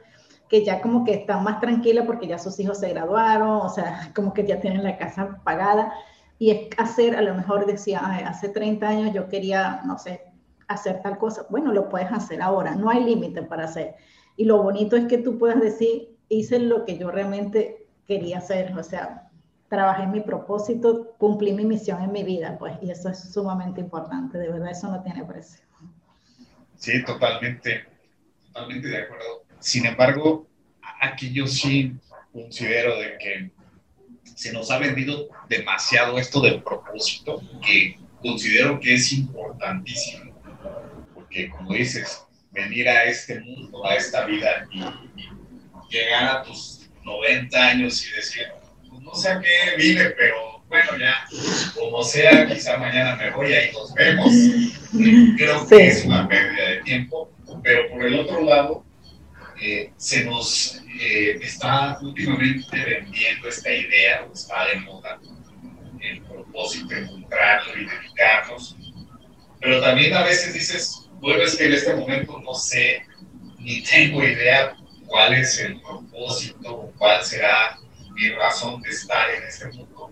que 0.49 0.65
ya 0.65 0.81
como 0.81 1.05
que 1.05 1.13
están 1.13 1.45
más 1.45 1.61
tranquilas 1.61 2.05
porque 2.05 2.27
ya 2.27 2.37
sus 2.37 2.59
hijos 2.59 2.79
se 2.79 2.89
graduaron, 2.89 3.61
o 3.61 3.69
sea, 3.69 4.11
como 4.15 4.33
que 4.33 4.45
ya 4.45 4.59
tienen 4.59 4.83
la 4.83 4.97
casa 4.97 5.39
pagada. 5.45 5.93
Y 6.37 6.51
es 6.51 6.67
hacer, 6.77 7.15
a 7.15 7.21
lo 7.21 7.33
mejor 7.33 7.65
decía, 7.65 7.99
hace 8.27 8.49
30 8.49 8.85
años 8.85 9.13
yo 9.13 9.29
quería, 9.29 9.81
no 9.85 9.97
sé, 9.97 10.21
hacer 10.67 11.01
tal 11.01 11.17
cosa. 11.17 11.45
Bueno, 11.49 11.71
lo 11.71 11.87
puedes 11.87 12.11
hacer 12.11 12.41
ahora, 12.41 12.75
no 12.75 12.89
hay 12.89 13.05
límite 13.05 13.43
para 13.43 13.65
hacer. 13.65 13.95
Y 14.35 14.43
lo 14.43 14.61
bonito 14.61 14.97
es 14.97 15.05
que 15.05 15.17
tú 15.17 15.37
puedas 15.37 15.61
decir, 15.61 16.17
hice 16.27 16.59
lo 16.59 16.83
que 16.83 16.97
yo 16.97 17.09
realmente 17.09 17.87
quería 18.05 18.39
hacer, 18.39 18.77
o 18.77 18.83
sea, 18.83 19.30
trabajé 19.71 20.05
mi 20.05 20.19
propósito, 20.19 21.15
cumplí 21.17 21.53
mi 21.53 21.63
misión 21.63 22.03
en 22.03 22.11
mi 22.11 22.23
vida, 22.23 22.57
pues, 22.59 22.73
y 22.81 22.91
eso 22.91 23.07
es 23.07 23.31
sumamente 23.31 23.79
importante, 23.79 24.37
de 24.37 24.49
verdad, 24.49 24.69
eso 24.69 24.91
no 24.91 25.01
tiene 25.01 25.23
precio. 25.23 25.61
Sí, 26.77 27.01
totalmente, 27.05 27.85
totalmente 28.47 28.89
de 28.89 28.97
acuerdo. 28.97 29.45
Sin 29.59 29.85
embargo, 29.85 30.45
aquí 30.99 31.31
yo 31.31 31.47
sí 31.47 31.95
considero 32.33 32.99
de 32.99 33.17
que 33.17 33.51
se 34.35 34.51
nos 34.51 34.69
ha 34.71 34.77
vendido 34.77 35.29
demasiado 35.47 36.17
esto 36.17 36.41
del 36.41 36.61
propósito, 36.61 37.41
que 37.65 37.97
considero 38.21 38.77
que 38.77 38.95
es 38.95 39.13
importantísimo, 39.13 40.33
porque 41.13 41.49
como 41.49 41.73
dices, 41.73 42.25
venir 42.51 42.89
a 42.89 43.05
este 43.05 43.39
mundo, 43.39 43.85
a 43.85 43.95
esta 43.95 44.25
vida 44.25 44.67
y, 44.69 44.83
llegar 45.89 46.37
a 46.37 46.43
tus 46.43 46.89
90 47.03 47.57
años 47.57 48.05
y 48.05 48.15
decir, 48.15 48.47
no 49.11 49.17
sé 49.17 49.29
a 49.29 49.41
qué 49.41 49.75
vine, 49.77 50.05
pero 50.11 50.63
bueno, 50.69 50.97
ya, 50.97 51.25
como 51.75 52.01
sea, 52.01 52.47
quizá 52.47 52.77
mañana 52.77 53.17
me 53.17 53.29
voy 53.31 53.49
y 53.49 53.53
ahí 53.53 53.71
nos 53.73 53.93
vemos. 53.93 54.31
Creo 55.37 55.67
que 55.67 55.87
es 55.87 56.05
una 56.05 56.27
pérdida 56.29 56.69
de 56.69 56.77
tiempo, 56.83 57.29
pero 57.61 57.89
por 57.89 58.05
el 58.05 58.19
otro 58.19 58.41
lado, 58.41 58.85
eh, 59.61 59.91
se 59.97 60.23
nos 60.23 60.81
eh, 60.99 61.37
está 61.41 61.99
últimamente 62.01 62.85
vendiendo 62.85 63.49
esta 63.49 63.69
idea, 63.69 64.25
está 64.33 64.65
de 64.67 64.79
moda, 64.79 65.19
el 65.99 66.21
propósito 66.21 66.87
de 66.87 67.01
encontrarlo 67.01 67.77
y 67.77 67.85
dedicarnos, 67.85 68.77
pero 69.59 69.81
también 69.81 70.13
a 70.13 70.23
veces 70.23 70.53
dices, 70.53 71.09
bueno, 71.19 71.43
es 71.43 71.57
que 71.57 71.65
en 71.65 71.73
este 71.73 71.93
momento 71.95 72.41
no 72.41 72.53
sé 72.55 73.05
ni 73.59 73.83
tengo 73.83 74.23
idea 74.23 74.75
cuál 75.05 75.33
es 75.33 75.59
el 75.59 75.79
propósito, 75.81 76.91
cuál 76.97 77.23
será 77.23 77.77
mi 78.13 78.29
razón 78.29 78.81
de 78.81 78.89
estar 78.89 79.29
en 79.29 79.43
este 79.43 79.67
mundo. 79.69 80.11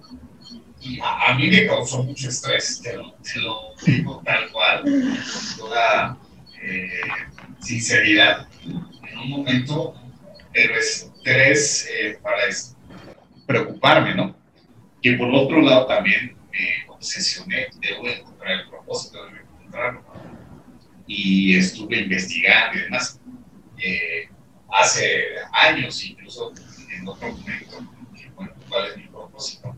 Y 0.81 0.99
a, 1.01 1.33
mí 1.35 1.49
me 1.49 1.67
causó 1.67 2.03
mucho 2.03 2.29
estrés, 2.29 2.81
te 2.81 2.95
lo, 2.95 3.13
digo 3.85 4.21
tal 4.23 4.49
cual, 4.51 4.83
con 4.83 5.57
toda 5.57 6.17
eh, 6.61 6.89
sinceridad. 7.59 8.47
En 8.63 9.17
un 9.17 9.29
momento, 9.29 9.93
pero 10.53 10.75
estrés 10.75 11.89
eh, 11.91 12.17
para 12.23 12.43
preocuparme, 13.45 14.15
¿no? 14.15 14.35
Que 15.01 15.13
por 15.13 15.29
otro 15.33 15.61
lado 15.61 15.85
también 15.85 16.37
me 16.51 16.85
obsesioné, 16.87 17.67
debo 17.81 18.07
encontrar 18.07 18.51
el 18.51 18.69
propósito, 18.69 19.25
debo 19.25 19.37
encontrarlo 19.37 20.03
y 21.09 21.57
estuve 21.57 22.01
investigando 22.01 22.77
y 22.77 22.81
demás. 22.83 23.19
Eh, 23.79 24.29
hace 24.71 25.23
años, 25.51 26.05
incluso 26.05 26.53
en 26.91 27.07
otro 27.07 27.31
momento, 27.31 27.77
bueno, 28.35 28.53
cuál 28.67 28.87
es 28.87 28.97
mi 28.97 29.07
propósito. 29.07 29.75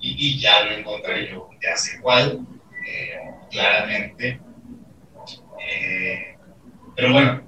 Y, 0.00 0.38
ya 0.38 0.64
lo 0.64 0.72
encontré 0.72 1.30
yo, 1.30 1.48
ya 1.62 1.76
sé 1.76 1.98
cuál, 2.00 2.46
eh, 2.86 3.18
claramente. 3.50 4.40
Eh, 5.66 6.36
pero 6.94 7.12
bueno, 7.12 7.42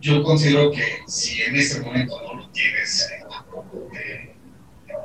yo 0.00 0.22
considero 0.22 0.70
que 0.70 0.98
si 1.06 1.40
en 1.42 1.56
ese 1.56 1.80
momento 1.80 2.20
no 2.22 2.34
lo 2.34 2.50
tienes, 2.50 3.10
tampoco 3.30 3.88
te, 3.92 4.36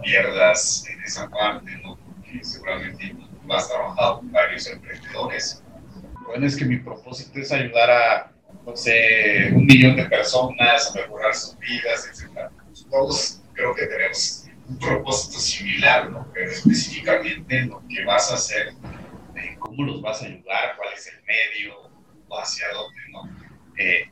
pierdas 0.04 0.86
en 0.90 1.02
esa 1.04 1.30
parte, 1.30 1.72
¿no? 1.82 1.98
Porque 1.98 2.44
seguramente 2.44 3.16
has 3.50 3.70
trabajado 3.70 4.18
con 4.18 4.32
varios 4.32 4.68
emprendedores 4.68 5.64
bueno, 6.26 6.48
es 6.48 6.56
que 6.56 6.66
mi 6.66 6.78
propósito 6.78 7.40
es 7.40 7.52
ayudar 7.52 7.90
a, 7.90 8.32
no 8.66 8.76
sé, 8.76 9.52
un 9.54 9.66
millón 9.66 9.96
de 9.96 10.06
personas 10.06 10.92
a 10.92 11.00
mejorar 11.00 11.34
sus 11.34 11.58
vidas, 11.60 12.10
etc. 12.12 12.50
Todos 12.96 13.42
creo 13.54 13.76
que 13.76 13.88
tenemos 13.88 14.46
un 14.70 14.80
propósito 14.80 15.38
similar, 15.38 16.10
¿no? 16.10 16.32
Pero 16.34 16.50
específicamente 16.50 17.64
lo 17.64 17.84
que 17.90 18.06
vas 18.06 18.32
a 18.32 18.36
hacer, 18.36 18.74
cómo 19.60 19.84
los 19.84 20.02
vas 20.02 20.22
a 20.22 20.28
ayudar, 20.28 20.78
cuál 20.78 20.94
es 20.94 21.06
el 21.08 21.22
medio, 21.26 21.92
hacia 22.42 22.66
dónde, 22.72 23.02
¿no? 23.12 23.76
Eh, 23.78 24.10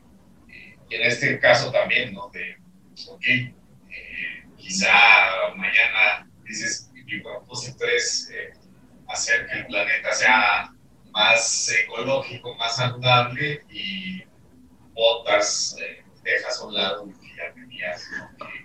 y 0.90 0.94
en 0.96 1.02
este 1.02 1.38
caso 1.38 1.72
también, 1.72 2.12
¿no? 2.12 2.28
De, 2.28 2.58
ok, 3.08 3.24
eh, 3.26 4.44
quizá 4.58 4.92
mañana 5.56 6.28
dices, 6.44 6.90
mi 6.92 7.20
propósito 7.20 7.86
es 7.86 8.30
eh, 8.34 8.52
hacer 9.08 9.46
que 9.46 9.60
el 9.60 9.66
planeta 9.66 10.12
sea 10.12 10.70
más 11.10 11.70
ecológico, 11.70 12.54
más 12.56 12.76
saludable 12.76 13.64
y 13.70 14.24
eh, 15.80 16.04
dejas 16.22 16.60
a 16.60 16.66
un 16.66 16.74
lado 16.74 17.06
que 17.06 17.36
ya 17.36 17.54
tenías. 17.54 18.02
Eh, 18.02 18.63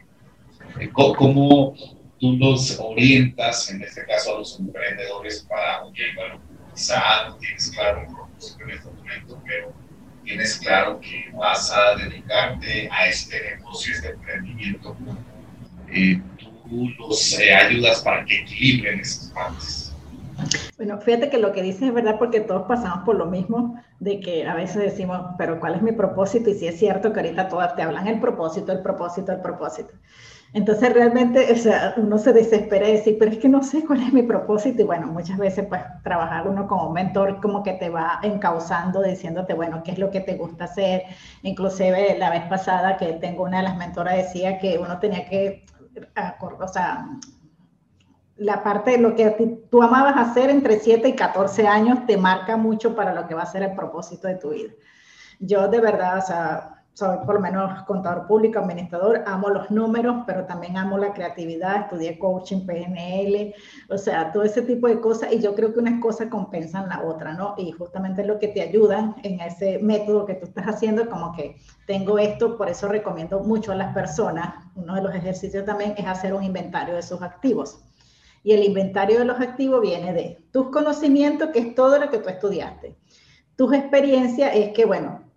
¿Cómo 0.94 1.74
tú 2.20 2.38
los 2.38 2.80
orientas, 2.80 3.70
en 3.72 3.82
este 3.82 4.06
caso 4.06 4.36
a 4.36 4.40
los 4.40 4.60
emprendedores, 4.60 5.46
para, 5.50 5.84
ok, 5.84 5.98
bueno, 6.16 6.42
quizá 6.74 7.30
no 7.30 7.36
tienes 7.38 7.72
claro 7.72 8.02
el 8.02 8.08
propósito 8.08 8.64
en 8.64 8.70
este 8.72 8.90
momento, 8.90 9.42
pero 9.46 9.74
tienes 10.24 10.60
claro 10.60 11.00
que 11.00 11.26
vas 11.34 11.72
a 11.72 11.96
dedicarte 11.96 12.90
a 12.92 13.08
este 13.08 13.56
negocio, 13.56 13.94
este 13.94 14.10
emprendimiento, 14.10 14.96
eh, 15.92 16.22
tú 16.38 16.90
los 17.00 17.40
ayudas 17.40 18.02
para 18.02 18.26
que 18.26 18.42
equilibren 18.42 19.00
esas 19.00 19.32
partes. 19.32 19.94
Bueno, 20.78 21.00
fíjate 21.02 21.30
que 21.30 21.38
lo 21.38 21.52
que 21.52 21.62
dices 21.62 21.84
es 21.84 21.94
verdad 21.94 22.18
porque 22.18 22.40
todos 22.40 22.68
pasamos 22.68 23.04
por 23.06 23.16
lo 23.16 23.26
mismo, 23.26 23.82
de 24.00 24.20
que 24.20 24.48
a 24.48 24.56
veces 24.56 24.78
decimos, 24.78 25.20
pero 25.38 25.60
¿cuál 25.60 25.76
es 25.76 25.82
mi 25.82 25.92
propósito? 25.92 26.50
Y 26.50 26.54
si 26.54 26.68
es 26.68 26.80
cierto 26.80 27.12
que 27.12 27.20
ahorita 27.20 27.50
todas 27.50 27.76
te 27.76 27.82
hablan 27.82 28.08
el 28.08 28.20
propósito, 28.20 28.72
el 28.72 28.82
propósito, 28.82 29.32
el 29.32 29.42
propósito. 29.42 29.94
Entonces 30.52 30.92
realmente, 30.94 31.52
o 31.52 31.56
sea, 31.56 31.94
uno 31.98 32.18
se 32.18 32.34
desespera 32.34 32.90
y 32.90 32.94
dice, 32.94 33.16
pero 33.20 33.32
es 33.32 33.38
que 33.38 33.48
no 33.48 33.62
sé 33.62 33.86
cuál 33.86 34.02
es 34.02 34.12
mi 34.12 34.24
propósito. 34.24 34.82
Y 34.82 34.86
bueno, 34.86 35.08
muchas 35.08 35.38
veces 35.38 35.66
pues 35.68 35.82
trabajar 36.04 36.48
uno 36.48 36.68
como 36.68 36.92
mentor 36.92 37.40
como 37.40 37.62
que 37.62 37.74
te 37.74 37.90
va 37.90 38.20
encauzando, 38.24 39.04
diciéndote, 39.04 39.54
bueno, 39.54 39.84
qué 39.84 39.92
es 39.92 40.00
lo 40.00 40.10
que 40.10 40.22
te 40.22 40.36
gusta 40.36 40.64
hacer. 40.64 41.04
Inclusive 41.44 42.18
la 42.18 42.32
vez 42.32 42.46
pasada 42.46 42.98
que 42.98 43.14
tengo 43.14 43.44
una 43.44 43.58
de 43.58 43.64
las 43.64 43.78
mentoras 43.78 44.16
decía 44.16 44.58
que 44.58 44.80
uno 44.80 44.98
tenía 45.00 45.30
que, 45.30 45.66
o 46.40 46.68
sea, 46.68 47.06
la 48.36 48.64
parte 48.64 48.92
de 48.92 48.98
lo 48.98 49.16
que 49.16 49.30
tú 49.70 49.84
amabas 49.84 50.16
hacer 50.18 50.50
entre 50.50 50.80
7 50.80 51.10
y 51.10 51.14
14 51.14 51.68
años 51.68 52.06
te 52.08 52.18
marca 52.18 52.58
mucho 52.58 52.96
para 52.96 53.14
lo 53.14 53.28
que 53.28 53.36
va 53.36 53.44
a 53.44 53.46
ser 53.46 53.64
el 53.64 53.76
propósito 53.76 54.28
de 54.28 54.36
tu 54.36 54.50
vida. 54.50 54.72
Yo 55.40 55.68
de 55.68 55.80
verdad, 55.80 56.18
o 56.18 56.22
sea, 56.22 56.79
soy 56.94 57.18
por 57.26 57.36
lo 57.36 57.42
menos 57.42 57.84
contador 57.84 58.28
público, 58.28 58.60
administrador, 58.60 59.24
amo 59.26 59.50
los 59.50 59.72
números, 59.72 60.24
pero 60.28 60.46
también 60.46 60.78
amo 60.78 60.98
la 60.98 61.14
creatividad, 61.14 61.82
estudié 61.82 62.20
coaching, 62.20 62.66
PNL, 62.66 63.54
o 63.90 63.98
sea, 63.98 64.32
todo 64.32 64.44
ese 64.44 64.62
tipo 64.64 64.88
de 64.88 65.00
cosas 65.00 65.32
y 65.32 65.40
yo 65.40 65.56
creo 65.56 65.74
que 65.74 65.80
unas 65.80 66.02
cosas 66.02 66.28
compensan 66.28 66.90
la 66.90 67.02
otra, 67.04 67.34
¿no? 67.34 67.56
Y 67.58 67.72
justamente 67.72 68.26
lo 68.26 68.38
que 68.38 68.50
te 68.50 68.62
ayudan 68.62 69.16
en 69.24 69.40
ese 69.40 69.80
método 69.80 70.26
que 70.26 70.36
tú 70.36 70.46
estás 70.46 70.66
haciendo, 70.66 71.10
como 71.10 71.34
que 71.34 71.56
tengo 71.88 72.20
esto, 72.20 72.58
por 72.58 72.70
eso 72.70 72.88
recomiendo 72.88 73.40
mucho 73.40 73.72
a 73.72 73.76
las 73.76 73.94
personas, 73.94 74.56
uno 74.76 74.96
de 74.96 75.02
los 75.02 75.16
ejercicios 75.16 75.66
también 75.66 75.94
es 75.98 76.06
hacer 76.06 76.34
un 76.34 76.44
inventario 76.44 76.96
de 76.96 77.02
sus 77.02 77.22
activos 77.22 77.80
y 78.44 78.54
el 78.54 78.64
inventario 78.64 79.20
de 79.20 79.26
los 79.26 79.40
activos 79.40 79.82
viene 79.82 80.14
de 80.14 80.38
tus 80.52 80.70
conocimientos, 80.70 81.50
que 81.50 81.60
es 81.60 81.76
todo 81.76 82.00
lo 82.00 82.10
que 82.10 82.20
tú 82.20 82.30
estudiaste. 82.30 82.98
Tus 83.56 83.74
experiencias 83.74 84.52
es 84.56 84.72
que, 84.72 84.86
bueno, 84.86 85.29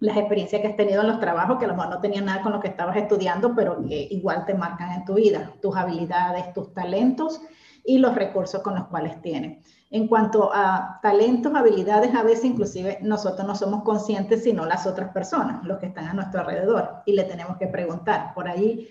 las 0.00 0.16
experiencias 0.16 0.62
que 0.62 0.68
has 0.68 0.76
tenido 0.76 1.00
en 1.00 1.08
los 1.08 1.20
trabajos, 1.20 1.58
que 1.58 1.64
a 1.64 1.68
lo 1.68 1.74
mejor 1.74 1.90
no 1.90 2.00
tenían 2.00 2.26
nada 2.26 2.42
con 2.42 2.52
lo 2.52 2.60
que 2.60 2.68
estabas 2.68 2.96
estudiando, 2.96 3.54
pero 3.54 3.84
que 3.84 4.08
igual 4.10 4.44
te 4.46 4.54
marcan 4.54 4.92
en 4.92 5.04
tu 5.04 5.14
vida. 5.14 5.52
Tus 5.60 5.76
habilidades, 5.76 6.52
tus 6.54 6.72
talentos 6.72 7.40
y 7.84 7.98
los 7.98 8.14
recursos 8.14 8.62
con 8.62 8.76
los 8.76 8.86
cuales 8.86 9.20
tienes. 9.22 9.64
En 9.90 10.06
cuanto 10.06 10.50
a 10.52 11.00
talentos, 11.02 11.54
habilidades, 11.54 12.14
a 12.14 12.22
veces 12.22 12.44
inclusive 12.44 12.98
nosotros 13.02 13.46
no 13.46 13.54
somos 13.54 13.82
conscientes, 13.82 14.44
sino 14.44 14.66
las 14.66 14.86
otras 14.86 15.10
personas, 15.12 15.64
los 15.64 15.78
que 15.78 15.86
están 15.86 16.06
a 16.06 16.12
nuestro 16.12 16.40
alrededor, 16.40 17.02
y 17.06 17.14
le 17.14 17.24
tenemos 17.24 17.56
que 17.56 17.66
preguntar. 17.66 18.34
Por 18.34 18.48
ahí 18.48 18.88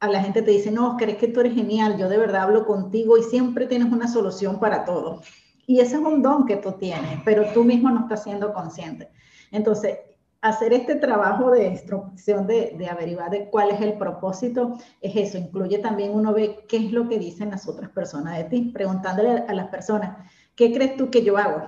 a 0.00 0.06
la 0.06 0.22
gente 0.22 0.42
te 0.42 0.50
dice, 0.50 0.70
no, 0.70 0.90
Oscar, 0.90 1.08
es 1.08 1.16
que 1.16 1.28
tú 1.28 1.40
eres 1.40 1.54
genial, 1.54 1.96
yo 1.96 2.08
de 2.08 2.18
verdad 2.18 2.42
hablo 2.42 2.66
contigo 2.66 3.16
y 3.16 3.22
siempre 3.22 3.66
tienes 3.66 3.90
una 3.90 4.06
solución 4.06 4.60
para 4.60 4.84
todo. 4.84 5.22
Y 5.66 5.80
ese 5.80 5.96
es 5.96 6.02
un 6.02 6.22
don 6.22 6.46
que 6.46 6.56
tú 6.56 6.72
tienes, 6.72 7.20
pero 7.24 7.44
tú 7.52 7.64
mismo 7.64 7.90
no 7.90 8.00
estás 8.00 8.22
siendo 8.22 8.52
consciente. 8.52 9.08
Entonces, 9.50 9.98
hacer 10.40 10.72
este 10.72 10.94
trabajo 10.96 11.50
de 11.50 11.66
instrucción, 11.66 12.46
de, 12.46 12.74
de, 12.78 12.88
averiguar 12.88 13.30
de 13.30 13.48
cuál 13.50 13.70
es 13.70 13.80
el 13.80 13.94
propósito, 13.94 14.78
es 15.00 15.16
eso. 15.16 15.38
Incluye 15.38 15.78
también 15.78 16.12
uno 16.14 16.32
ve 16.32 16.64
qué 16.68 16.76
es 16.76 16.92
lo 16.92 17.08
que 17.08 17.18
dicen 17.18 17.50
las 17.50 17.68
otras 17.68 17.90
personas 17.90 18.36
de 18.38 18.44
ti, 18.44 18.70
preguntándole 18.72 19.44
a 19.48 19.52
las 19.52 19.68
personas, 19.68 20.16
¿qué 20.54 20.72
crees 20.72 20.96
tú 20.96 21.10
que 21.10 21.24
yo 21.24 21.36
hago? 21.36 21.66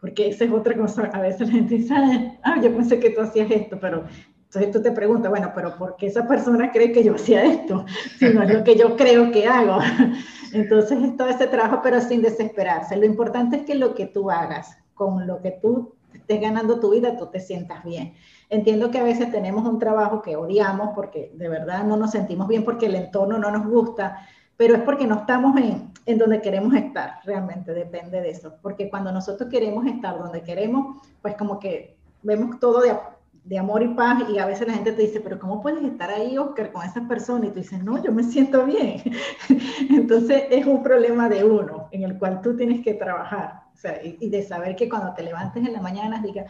Porque 0.00 0.28
esa 0.28 0.44
es 0.44 0.52
otra 0.52 0.76
cosa. 0.76 1.10
A 1.12 1.20
veces 1.20 1.48
la 1.48 1.54
gente 1.54 1.76
dice, 1.76 1.94
ah, 2.42 2.60
yo 2.62 2.74
pensé 2.74 2.98
que 2.98 3.10
tú 3.10 3.20
hacías 3.20 3.50
esto, 3.50 3.78
pero 3.78 4.04
Entonces 4.44 4.70
tú 4.72 4.82
te 4.82 4.92
preguntas, 4.92 5.30
bueno, 5.30 5.52
pero 5.54 5.76
¿por 5.76 5.96
qué 5.96 6.06
esa 6.06 6.26
persona 6.26 6.72
cree 6.72 6.92
que 6.92 7.04
yo 7.04 7.14
hacía 7.14 7.44
esto? 7.44 7.84
Si 8.18 8.30
no 8.30 8.42
es 8.42 8.52
lo 8.52 8.64
que 8.64 8.76
yo 8.76 8.96
creo 8.96 9.30
que 9.30 9.46
hago. 9.46 9.78
Entonces 10.54 11.02
es 11.02 11.16
todo 11.16 11.28
ese 11.28 11.46
trabajo, 11.46 11.80
pero 11.82 12.00
sin 12.00 12.22
desesperarse. 12.22 12.96
Lo 12.96 13.04
importante 13.04 13.56
es 13.58 13.62
que 13.62 13.74
lo 13.74 13.94
que 13.94 14.06
tú 14.06 14.30
hagas, 14.30 14.76
con 14.94 15.26
lo 15.26 15.40
que 15.40 15.52
tú 15.52 15.94
estés 16.30 16.40
ganando 16.40 16.78
tu 16.78 16.90
vida, 16.90 17.16
tú 17.16 17.26
te 17.26 17.40
sientas 17.40 17.82
bien. 17.82 18.14
Entiendo 18.48 18.90
que 18.90 18.98
a 18.98 19.04
veces 19.04 19.32
tenemos 19.32 19.66
un 19.66 19.78
trabajo 19.78 20.22
que 20.22 20.36
odiamos 20.36 20.90
porque 20.94 21.32
de 21.34 21.48
verdad 21.48 21.84
no 21.84 21.96
nos 21.96 22.12
sentimos 22.12 22.46
bien 22.46 22.64
porque 22.64 22.86
el 22.86 22.94
entorno 22.94 23.38
no 23.38 23.50
nos 23.50 23.66
gusta, 23.66 24.26
pero 24.56 24.74
es 24.76 24.82
porque 24.82 25.06
no 25.06 25.16
estamos 25.16 25.56
en, 25.56 25.92
en 26.06 26.18
donde 26.18 26.40
queremos 26.40 26.74
estar, 26.74 27.14
realmente 27.24 27.72
depende 27.72 28.20
de 28.20 28.30
eso. 28.30 28.54
Porque 28.62 28.88
cuando 28.88 29.10
nosotros 29.10 29.50
queremos 29.50 29.86
estar 29.86 30.18
donde 30.18 30.42
queremos, 30.42 30.98
pues 31.20 31.34
como 31.36 31.58
que 31.58 31.96
vemos 32.22 32.60
todo 32.60 32.80
de, 32.82 32.96
de 33.44 33.58
amor 33.58 33.82
y 33.82 33.88
paz 33.88 34.22
y 34.28 34.38
a 34.38 34.46
veces 34.46 34.68
la 34.68 34.74
gente 34.74 34.92
te 34.92 35.02
dice, 35.02 35.20
pero 35.20 35.40
¿cómo 35.40 35.60
puedes 35.60 35.82
estar 35.82 36.10
ahí, 36.10 36.38
Oscar, 36.38 36.70
con 36.70 36.84
esa 36.84 37.08
persona? 37.08 37.46
Y 37.46 37.50
tú 37.50 37.56
dices, 37.56 37.82
no, 37.82 38.00
yo 38.02 38.12
me 38.12 38.22
siento 38.22 38.64
bien. 38.66 39.02
Entonces 39.90 40.44
es 40.50 40.64
un 40.66 40.82
problema 40.82 41.28
de 41.28 41.42
uno 41.42 41.88
en 41.90 42.04
el 42.04 42.18
cual 42.18 42.40
tú 42.40 42.56
tienes 42.56 42.84
que 42.84 42.94
trabajar. 42.94 43.59
Sea, 43.80 44.00
y, 44.02 44.28
de 44.28 44.42
saber 44.42 44.76
que 44.76 44.88
cuando 44.88 45.14
te 45.14 45.22
levantes 45.22 45.64
en 45.64 45.72
la 45.72 45.80
mañana 45.80 46.20
digas, 46.22 46.46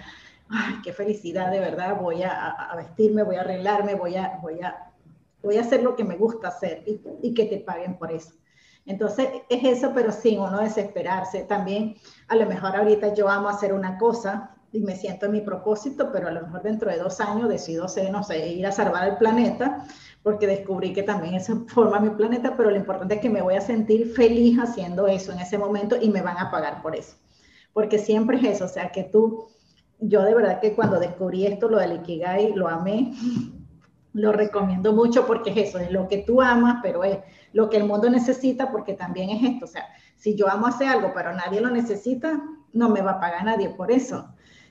ay, 0.48 0.74
qué 0.82 0.92
felicidad, 0.92 1.50
de 1.50 1.60
verdad, 1.60 1.96
voy 2.00 2.24
a, 2.24 2.50
a, 2.50 2.74
vestirme, 2.76 3.22
voy 3.22 3.36
a 3.36 3.42
arreglarme, 3.42 3.94
voy 3.94 4.16
a, 4.16 4.38
voy 4.42 4.60
a, 4.60 4.90
voy 5.42 5.56
a 5.56 5.60
hacer 5.60 5.82
lo 5.82 5.94
que 5.94 6.02
me 6.02 6.16
gusta 6.16 6.48
hacer 6.48 6.82
y, 6.86 7.00
y 7.22 7.32
que 7.34 7.44
te 7.44 7.58
paguen 7.58 7.96
por 7.98 8.10
eso. 8.10 8.32
Entonces 8.84 9.28
es 9.48 9.62
eso, 9.62 9.92
pero 9.94 10.10
sin 10.10 10.40
uno 10.40 10.58
desesperarse. 10.58 11.42
También 11.42 11.94
a 12.26 12.34
lo 12.34 12.46
mejor 12.46 12.74
ahorita 12.74 13.14
yo 13.14 13.28
amo 13.28 13.48
hacer 13.48 13.72
una 13.72 13.96
cosa 13.98 14.56
y 14.72 14.80
me 14.80 14.96
siento 14.96 15.26
en 15.26 15.32
mi 15.32 15.40
propósito, 15.40 16.10
pero 16.12 16.28
a 16.28 16.30
lo 16.30 16.42
mejor 16.42 16.62
dentro 16.62 16.90
de 16.90 16.98
dos 16.98 17.20
años 17.20 17.48
decido 17.48 17.88
ser, 17.88 18.10
no 18.10 18.22
sé, 18.22 18.48
ir 18.48 18.66
a 18.66 18.72
salvar 18.72 19.08
el 19.08 19.16
planeta, 19.16 19.84
porque 20.22 20.46
descubrí 20.46 20.92
que 20.92 21.02
también 21.02 21.34
eso 21.34 21.64
forma 21.68 21.98
mi 21.98 22.10
planeta, 22.10 22.54
pero 22.56 22.70
lo 22.70 22.76
importante 22.76 23.14
es 23.14 23.20
que 23.20 23.30
me 23.30 23.42
voy 23.42 23.54
a 23.54 23.60
sentir 23.60 24.12
feliz 24.12 24.58
haciendo 24.58 25.06
eso 25.06 25.32
en 25.32 25.40
ese 25.40 25.58
momento 25.58 25.96
y 26.00 26.10
me 26.10 26.22
van 26.22 26.38
a 26.38 26.50
pagar 26.50 26.82
por 26.82 26.94
eso. 26.94 27.16
Porque 27.72 27.98
siempre 27.98 28.36
es 28.38 28.44
eso, 28.44 28.64
o 28.64 28.68
sea, 28.68 28.90
que 28.90 29.04
tú, 29.04 29.48
yo 29.98 30.22
de 30.22 30.34
verdad 30.34 30.60
que 30.60 30.74
cuando 30.74 30.98
descubrí 30.98 31.46
esto, 31.46 31.68
lo 31.68 31.78
del 31.78 31.94
Ikigai, 31.94 32.52
lo 32.54 32.68
amé, 32.68 33.12
lo 34.12 34.32
recomiendo 34.32 34.92
mucho 34.92 35.26
porque 35.26 35.50
es 35.50 35.68
eso, 35.68 35.78
es 35.78 35.90
lo 35.90 36.08
que 36.08 36.18
tú 36.18 36.42
amas, 36.42 36.78
pero 36.82 37.04
es 37.04 37.18
lo 37.52 37.70
que 37.70 37.76
el 37.76 37.84
mundo 37.84 38.10
necesita 38.10 38.70
porque 38.70 38.94
también 38.94 39.30
es 39.30 39.42
esto, 39.42 39.64
o 39.64 39.68
sea, 39.68 39.86
si 40.16 40.34
yo 40.34 40.48
amo 40.48 40.66
hacer 40.66 40.88
algo, 40.88 41.12
pero 41.14 41.32
nadie 41.32 41.60
lo 41.60 41.70
necesita, 41.70 42.40
no 42.72 42.88
me 42.88 43.02
va 43.02 43.12
a 43.12 43.20
pagar 43.20 43.44
nadie 43.44 43.70
por 43.70 43.90
eso. 43.90 44.28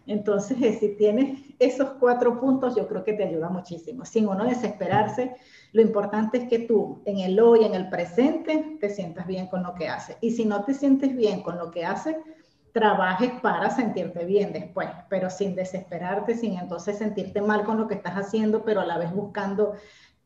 Entonces, 0.09 0.59
eh, 0.61 0.77
si 0.79 0.95
tienes 0.95 1.39
esos 1.59 1.91
cuatro 1.99 2.39
puntos, 2.39 2.75
yo 2.75 2.87
creo 2.87 3.03
que 3.03 3.13
te 3.13 3.23
ayuda 3.23 3.47
muchísimo. 3.49 4.05
Sin 4.05 4.27
uno 4.27 4.43
desesperarse, 4.43 5.35
lo 5.71 5.83
importante 5.83 6.39
es 6.39 6.49
que 6.49 6.59
tú 6.59 7.03
en 7.05 7.19
el 7.19 7.39
hoy, 7.39 7.63
en 7.63 7.75
el 7.75 7.89
presente, 7.89 8.77
te 8.81 8.89
sientas 8.89 9.27
bien 9.27 9.45
con 9.45 9.61
lo 9.61 9.75
que 9.75 9.87
haces. 9.87 10.17
Y 10.19 10.31
si 10.31 10.45
no 10.45 10.63
te 10.63 10.73
sientes 10.73 11.15
bien 11.15 11.43
con 11.43 11.59
lo 11.59 11.69
que 11.69 11.85
haces, 11.85 12.15
trabajes 12.73 13.31
para 13.41 13.69
sentirte 13.69 14.25
bien 14.25 14.51
después, 14.51 14.89
pero 15.09 15.29
sin 15.29 15.55
desesperarte, 15.55 16.33
sin 16.35 16.57
entonces 16.57 16.97
sentirte 16.97 17.41
mal 17.41 17.63
con 17.63 17.77
lo 17.77 17.87
que 17.87 17.95
estás 17.95 18.15
haciendo, 18.15 18.63
pero 18.63 18.81
a 18.81 18.85
la 18.87 18.97
vez 18.97 19.13
buscando 19.13 19.73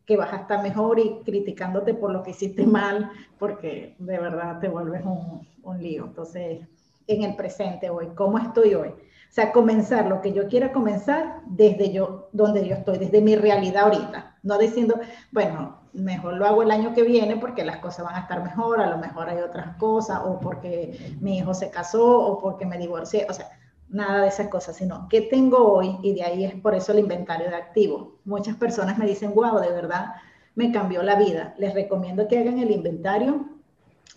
que 0.05 0.15
vas 0.15 0.31
a 0.31 0.37
estar 0.37 0.63
mejor 0.63 0.97
y 0.99 1.19
criticándote 1.25 1.93
por 1.93 2.11
lo 2.11 2.23
que 2.23 2.31
hiciste 2.31 2.65
mal, 2.65 3.11
porque 3.37 3.95
de 3.99 4.17
verdad 4.17 4.59
te 4.61 4.69
vuelves 4.69 5.03
un, 5.03 5.45
un 5.61 5.83
lío. 5.83 6.05
Entonces, 6.05 6.61
en 7.07 7.23
el 7.23 7.35
presente 7.35 7.89
hoy, 7.89 8.07
¿cómo 8.15 8.37
estoy 8.37 8.75
hoy? 8.75 8.93
O 9.33 9.35
sea, 9.35 9.51
comenzar 9.51 10.05
lo 10.05 10.21
que 10.21 10.31
yo 10.31 10.47
quiera 10.47 10.71
comenzar 10.71 11.41
desde 11.47 11.91
yo, 11.91 12.29
donde 12.33 12.67
yo 12.67 12.75
estoy, 12.75 12.99
desde 12.99 13.19
mi 13.19 13.35
realidad 13.35 13.85
ahorita. 13.85 14.37
No 14.43 14.59
diciendo, 14.59 14.99
bueno, 15.31 15.79
mejor 15.93 16.35
lo 16.35 16.45
hago 16.45 16.61
el 16.61 16.69
año 16.69 16.93
que 16.93 17.01
viene 17.01 17.37
porque 17.37 17.65
las 17.65 17.77
cosas 17.77 18.05
van 18.05 18.13
a 18.13 18.19
estar 18.19 18.43
mejor, 18.43 18.79
a 18.79 18.91
lo 18.91 18.99
mejor 18.99 19.29
hay 19.29 19.39
otras 19.39 19.75
cosas, 19.77 20.19
o 20.23 20.39
porque 20.39 21.17
mi 21.19 21.39
hijo 21.39 21.55
se 21.55 21.71
casó, 21.71 22.19
o 22.19 22.39
porque 22.39 22.67
me 22.67 22.77
divorcié, 22.77 23.25
o 23.27 23.33
sea, 23.33 23.47
nada 23.89 24.21
de 24.21 24.27
esas 24.27 24.49
cosas, 24.49 24.75
sino 24.75 25.07
qué 25.09 25.21
tengo 25.21 25.57
hoy, 25.57 25.97
y 26.03 26.13
de 26.13 26.21
ahí 26.21 26.45
es 26.45 26.53
por 26.53 26.75
eso 26.75 26.91
el 26.91 26.99
inventario 26.99 27.49
de 27.49 27.55
activos. 27.55 28.09
Muchas 28.25 28.55
personas 28.55 28.99
me 28.99 29.07
dicen, 29.07 29.33
wow, 29.33 29.59
de 29.59 29.71
verdad 29.71 30.13
me 30.53 30.71
cambió 30.71 31.01
la 31.01 31.15
vida. 31.15 31.55
Les 31.57 31.73
recomiendo 31.73 32.27
que 32.27 32.37
hagan 32.37 32.59
el 32.59 32.69
inventario 32.69 33.47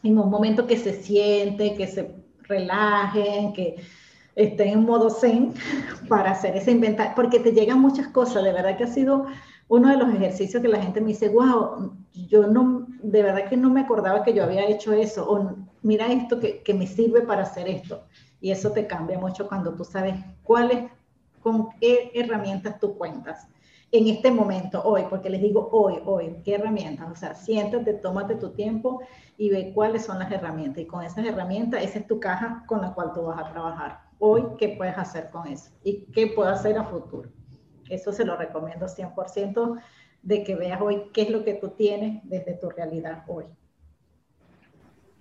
en 0.02 0.18
un 0.18 0.28
momento 0.28 0.66
que 0.66 0.76
se 0.76 0.92
siente, 0.92 1.74
que 1.74 1.86
se 1.86 2.16
relajen, 2.42 3.54
que 3.54 3.76
estén 4.36 4.68
en 4.68 4.84
modo 4.84 5.10
zen 5.10 5.54
para 6.08 6.30
hacer 6.30 6.54
ese 6.56 6.70
inventario, 6.70 7.12
porque 7.16 7.40
te 7.40 7.52
llegan 7.52 7.80
muchas 7.80 8.08
cosas, 8.08 8.44
de 8.44 8.52
verdad 8.52 8.76
que 8.76 8.84
ha 8.84 8.88
sido 8.88 9.26
uno 9.68 9.88
de 9.88 9.96
los 9.96 10.14
ejercicios 10.14 10.62
que 10.62 10.68
la 10.68 10.80
gente 10.80 11.00
me 11.00 11.08
dice, 11.08 11.28
wow, 11.30 11.92
yo 12.28 12.46
no, 12.46 12.86
de 13.02 13.22
verdad 13.22 13.48
que 13.48 13.56
no 13.56 13.70
me 13.70 13.80
acordaba 13.80 14.22
que 14.22 14.32
yo 14.32 14.44
había 14.44 14.68
hecho 14.68 14.92
eso, 14.92 15.28
o 15.28 15.56
mira 15.82 16.06
esto 16.12 16.38
que, 16.38 16.62
que 16.62 16.74
me 16.74 16.86
sirve 16.86 17.22
para 17.22 17.42
hacer 17.42 17.66
esto. 17.66 18.04
Y 18.40 18.52
eso 18.52 18.70
te 18.70 18.86
cambia 18.86 19.18
mucho 19.18 19.48
cuando 19.48 19.74
tú 19.74 19.84
sabes 19.84 20.14
cuáles, 20.44 20.88
con 21.42 21.70
qué 21.80 22.12
herramientas 22.14 22.78
tú 22.78 22.96
cuentas 22.96 23.48
en 23.92 24.08
este 24.08 24.30
momento, 24.30 24.82
hoy, 24.82 25.04
porque 25.08 25.30
les 25.30 25.40
digo 25.40 25.68
hoy, 25.72 26.00
hoy, 26.04 26.36
¿qué 26.44 26.54
herramientas? 26.54 27.08
O 27.10 27.14
sea, 27.14 27.34
siéntate, 27.34 27.94
tómate 27.94 28.34
tu 28.34 28.50
tiempo 28.50 29.00
y 29.38 29.50
ve 29.50 29.72
cuáles 29.74 30.04
son 30.04 30.18
las 30.18 30.30
herramientas. 30.30 30.82
Y 30.82 30.86
con 30.86 31.04
esas 31.04 31.24
herramientas, 31.24 31.82
esa 31.82 32.00
es 32.00 32.06
tu 32.06 32.18
caja 32.18 32.64
con 32.66 32.82
la 32.82 32.92
cual 32.92 33.12
tú 33.14 33.22
vas 33.22 33.38
a 33.38 33.50
trabajar 33.50 34.05
hoy 34.18 34.42
qué 34.58 34.70
puedes 34.70 34.96
hacer 34.96 35.30
con 35.30 35.46
eso 35.46 35.70
y 35.82 36.06
qué 36.12 36.28
puedo 36.28 36.48
hacer 36.48 36.78
a 36.78 36.84
futuro. 36.84 37.30
Eso 37.88 38.12
se 38.12 38.24
lo 38.24 38.36
recomiendo 38.36 38.86
100% 38.86 39.80
de 40.22 40.42
que 40.42 40.56
veas 40.56 40.80
hoy 40.80 41.04
qué 41.14 41.22
es 41.22 41.30
lo 41.30 41.44
que 41.44 41.54
tú 41.54 41.70
tienes 41.70 42.20
desde 42.24 42.54
tu 42.54 42.68
realidad 42.68 43.22
hoy. 43.28 43.44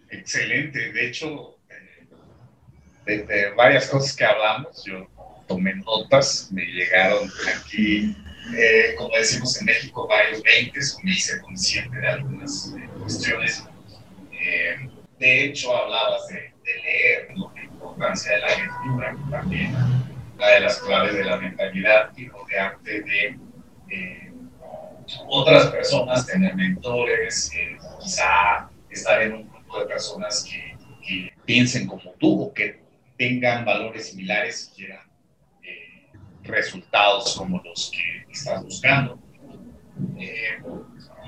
Excelente. 0.10 0.92
De 0.92 1.08
hecho, 1.08 1.58
eh, 3.06 3.26
de, 3.28 3.52
varias 3.52 3.88
cosas 3.88 4.16
que 4.16 4.26
hablamos, 4.26 4.84
yo 4.84 5.08
tomé 5.48 5.76
notas, 5.76 6.50
me 6.52 6.66
llegaron 6.66 7.30
aquí, 7.56 8.16
eh, 8.58 8.96
como 8.98 9.16
decimos 9.16 9.60
en 9.60 9.66
México, 9.66 10.08
varios 10.08 10.42
20 10.42 10.80
o 10.80 11.04
me 11.04 11.12
hice 11.12 11.40
consciente 11.42 11.98
de 11.98 12.08
algunas 12.08 12.74
eh, 12.76 12.90
cuestiones. 13.00 13.64
de 15.20 15.46
hecho, 15.46 15.76
hablabas 15.76 16.28
de, 16.30 16.55
de 16.66 16.74
leer, 16.82 17.32
¿no? 17.36 17.54
importancia 17.56 18.32
de 18.34 18.40
la 18.40 18.48
lectura, 18.48 19.18
también 19.30 19.74
la 20.38 20.50
de 20.50 20.60
las 20.62 20.80
claves 20.80 21.14
de 21.14 21.24
la 21.24 21.38
mentalidad 21.38 22.12
y 22.18 22.28
rodearte 22.28 23.02
de 23.02 23.40
eh, 23.90 24.32
otras 25.28 25.68
personas, 25.68 26.26
tener 26.26 26.56
mentores, 26.56 27.52
eh, 27.56 27.78
quizá 28.02 28.70
estar 28.90 29.22
en 29.22 29.34
un 29.34 29.50
grupo 29.50 29.80
de 29.80 29.86
personas 29.86 30.44
que, 30.44 30.76
que, 31.06 31.34
piensen 31.46 31.86
como 31.86 32.12
tú 32.14 32.42
o 32.42 32.54
que 32.54 32.82
tengan 33.18 33.64
valores 33.64 34.10
similares 34.10 34.72
y 34.72 34.76
quieran 34.78 35.08
eh, 35.62 36.12
resultados 36.44 37.36
como 37.38 37.62
los 37.64 37.92
que 37.92 38.32
estás 38.32 38.64
buscando. 38.64 39.20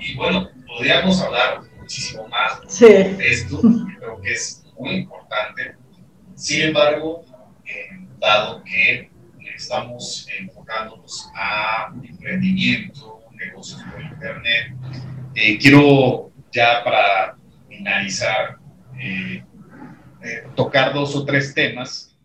y 0.00 0.14
bueno, 0.16 0.50
podríamos 0.66 1.20
hablar 1.22 1.62
muchísimo 1.78 2.26
más 2.28 2.80
de 2.80 3.16
esto, 3.20 3.60
creo 3.98 4.20
que 4.20 4.32
es 4.32 4.67
muy 4.78 4.90
importante 4.96 5.78
sin 6.38 6.62
embargo, 6.62 7.24
eh, 7.66 8.06
dado 8.20 8.62
que 8.62 9.10
estamos 9.56 10.24
enfocándonos 10.38 11.28
a 11.34 11.92
emprendimiento, 12.00 13.24
negocios 13.32 13.82
por 13.82 14.00
Internet, 14.00 14.72
eh, 15.34 15.58
quiero 15.58 16.30
ya 16.52 16.84
para 16.84 17.36
finalizar 17.68 18.58
eh, 19.00 19.42
tocar 20.54 20.94
dos 20.94 21.16
o 21.16 21.24
tres 21.24 21.52
temas 21.52 22.16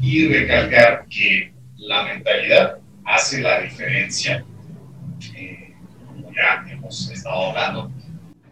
y 0.00 0.28
recalcar 0.28 1.06
que 1.10 1.52
la 1.78 2.04
mentalidad 2.04 2.78
hace 3.04 3.40
la 3.42 3.60
diferencia, 3.60 4.44
como 6.06 6.30
ya 6.32 6.64
hemos 6.70 7.10
estado 7.10 7.50
hablando. 7.50 7.90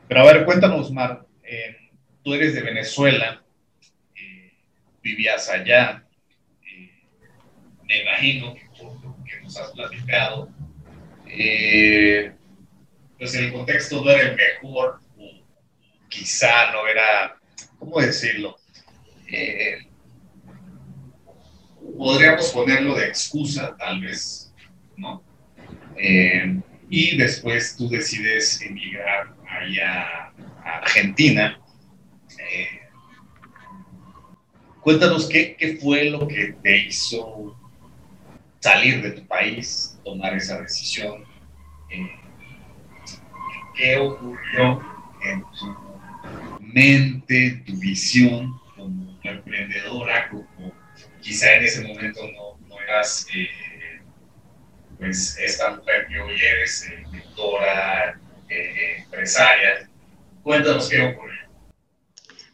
Pero 0.09 0.20
a 0.20 0.24
ver, 0.24 0.45
cuéntanos, 0.45 0.91
Mar, 0.91 1.24
tú 2.23 2.35
eres 2.35 2.55
de 2.55 2.62
Venezuela, 2.62 3.43
vivías 5.03 5.49
allá, 5.49 6.05
me 7.85 8.03
imagino 8.03 8.55
que 8.55 8.66
por 8.79 9.03
lo 9.03 9.16
que 9.25 9.41
nos 9.43 9.57
has 9.57 9.71
platicado, 9.73 10.51
eh, 11.27 12.33
pues 13.18 13.35
el 13.35 13.53
contexto 13.53 14.05
no 14.05 14.11
era 14.11 14.31
el 14.31 14.37
mejor, 14.37 15.01
quizá 16.09 16.73
no 16.73 16.87
era, 16.87 17.37
¿cómo 17.79 18.01
decirlo? 18.01 18.57
Eh, 19.29 19.79
podríamos 21.97 22.49
ponerlo 22.51 22.95
de 22.95 23.07
excusa, 23.07 23.77
tal 23.79 24.01
vez, 24.01 24.53
¿no? 24.97 25.23
Eh, 25.97 26.61
y 26.89 27.16
después 27.16 27.77
tú 27.77 27.89
decides 27.89 28.61
emigrar 28.62 29.35
allá 29.49 30.33
a 30.64 30.79
Argentina. 30.79 31.61
Cuéntanos 34.80 35.28
qué, 35.28 35.57
qué 35.59 35.76
fue 35.76 36.11
lo 36.11 36.26
que 36.26 36.55
te 36.62 36.86
hizo 36.86 37.55
salir 38.61 39.03
de 39.03 39.12
tu 39.12 39.26
país, 39.26 39.98
tomar 40.05 40.34
esa 40.34 40.61
decisión. 40.61 41.24
Eh, 41.90 42.11
¿Qué 43.76 43.96
ocurrió 43.98 44.82
en 45.22 45.42
tu 45.42 46.01
mente, 46.59 47.62
tu 47.66 47.78
visión 47.78 48.59
como 48.76 49.18
emprendedora, 49.22 50.28
como 50.28 50.72
quizá 51.20 51.55
en 51.57 51.64
ese 51.64 51.86
momento 51.86 52.20
no, 52.32 52.66
no 52.68 52.80
eras 52.80 53.26
eh, 53.34 53.48
pues 54.98 55.38
esta 55.38 55.76
mujer 55.76 56.07
que 56.09 56.20
hoy 56.20 56.38
eres, 56.40 56.88
eh, 56.90 57.07
eh, 58.48 58.96
empresaria? 59.05 59.88
Cuéntanos 60.42 60.88
qué 60.88 61.03
ocurrió. 61.03 61.39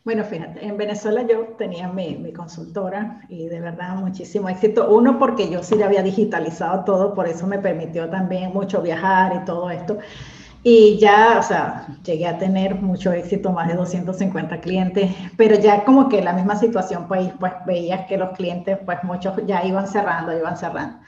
Bueno, 0.07 0.23
fíjate, 0.23 0.65
en 0.65 0.77
Venezuela 0.77 1.23
yo 1.23 1.57
tenía 1.59 1.89
mi, 1.89 2.15
mi, 2.17 2.33
consultora 2.33 3.23
y 3.29 3.49
de 3.49 3.61
verdad 3.61 3.97
muchísimo 3.97 4.49
éxito. 4.49 4.89
Uno, 4.89 5.19
porque 5.19 5.51
yo 5.51 5.65
sí 5.65 5.77
ya 5.77 5.87
había 5.87 6.05
digitalizado 6.05 6.85
todo, 6.85 7.13
por 7.13 7.27
eso 7.27 7.45
me 7.49 7.59
permitió 7.59 8.09
también 8.09 8.53
mucho 8.53 8.81
viajar 8.83 9.35
y 9.35 9.45
todo 9.45 9.69
esto. 9.69 9.99
Y 10.63 10.97
ya, 10.99 11.39
o 11.41 11.43
sea, 11.43 11.89
llegué 12.05 12.29
a 12.29 12.39
tener 12.39 12.77
mucho 12.77 13.11
éxito, 13.13 13.51
más 13.51 13.67
de 13.67 13.75
250 13.75 14.61
clientes, 14.61 15.11
pero 15.37 15.57
ya 15.57 15.85
como 15.85 16.09
que 16.09 16.23
la 16.23 16.35
misma 16.35 16.55
situación, 16.55 17.09
pues, 17.09 17.33
pues 17.41 17.55
veías 17.67 18.07
que 18.07 18.17
los 18.17 18.31
clientes, 18.31 18.79
pues 18.87 19.03
muchos 19.03 19.35
ya 19.45 19.65
iban 19.65 19.89
cerrando, 19.89 20.37
iban 20.39 20.57
cerrando. 20.57 20.99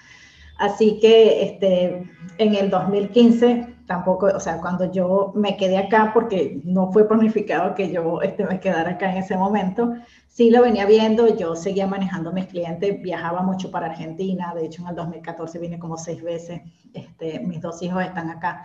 Así 0.58 0.98
que 1.00 1.42
este, 1.44 2.10
en 2.38 2.54
el 2.54 2.68
2015 2.68 3.76
tampoco, 3.86 4.26
o 4.26 4.40
sea, 4.40 4.60
cuando 4.60 4.92
yo 4.92 5.32
me 5.34 5.56
quedé 5.56 5.78
acá, 5.78 6.10
porque 6.12 6.60
no 6.64 6.92
fue 6.92 7.08
planificado 7.08 7.74
que 7.74 7.90
yo 7.90 8.20
este, 8.20 8.44
me 8.44 8.60
quedara 8.60 8.90
acá 8.90 9.10
en 9.10 9.18
ese 9.18 9.36
momento, 9.36 9.94
sí 10.28 10.50
lo 10.50 10.62
venía 10.62 10.84
viendo, 10.84 11.34
yo 11.36 11.56
seguía 11.56 11.86
manejando 11.86 12.30
a 12.30 12.32
mis 12.32 12.46
clientes, 12.46 13.00
viajaba 13.00 13.42
mucho 13.42 13.70
para 13.70 13.86
Argentina, 13.86 14.52
de 14.54 14.66
hecho 14.66 14.82
en 14.82 14.88
el 14.88 14.94
2014 14.96 15.58
vine 15.58 15.78
como 15.78 15.96
seis 15.96 16.22
veces, 16.22 16.60
este, 16.92 17.40
mis 17.40 17.60
dos 17.62 17.80
hijos 17.82 18.04
están 18.04 18.28
acá. 18.28 18.64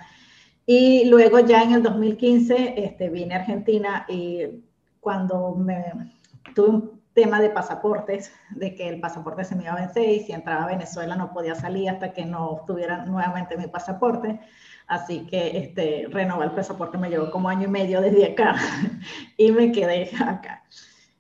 Y 0.66 1.06
luego 1.06 1.40
ya 1.40 1.64
en 1.64 1.74
el 1.74 1.84
2015 1.84 2.84
este, 2.84 3.10
vine 3.10 3.36
a 3.36 3.40
Argentina 3.40 4.06
y 4.10 4.64
cuando 5.00 5.56
me 5.56 6.14
tuve 6.56 6.70
un 6.70 7.03
tema 7.14 7.40
de 7.40 7.50
pasaportes, 7.50 8.32
de 8.50 8.74
que 8.76 8.90
el 8.90 9.00
pasaporte 9.00 9.44
se 9.44 9.56
me 9.56 9.64
iba 9.64 9.74
a 9.74 9.78
vencer 9.78 10.10
y 10.10 10.20
si 10.22 10.32
entraba 10.32 10.64
a 10.64 10.68
Venezuela 10.68 11.16
no 11.16 11.32
podía 11.32 11.56
salir 11.56 11.90
hasta 11.90 12.14
que 12.14 12.26
no 12.26 12.64
tuviera 12.66 13.06
nuevamente 13.06 13.58
mi 13.58 13.68
pasaporte. 13.68 14.40
Así 14.88 15.26
que 15.28 15.58
este, 15.58 16.08
renovar 16.10 16.50
el 16.50 16.56
pasaporte 16.56 16.98
me 16.98 17.10
llevó 17.10 17.32
como 17.32 17.50
año 17.50 17.68
y 17.68 17.72
medio 17.72 18.02
desde 18.02 18.32
acá 18.32 18.56
y 19.38 19.52
me 19.52 19.72
quedé 19.72 20.10
acá. 20.20 20.64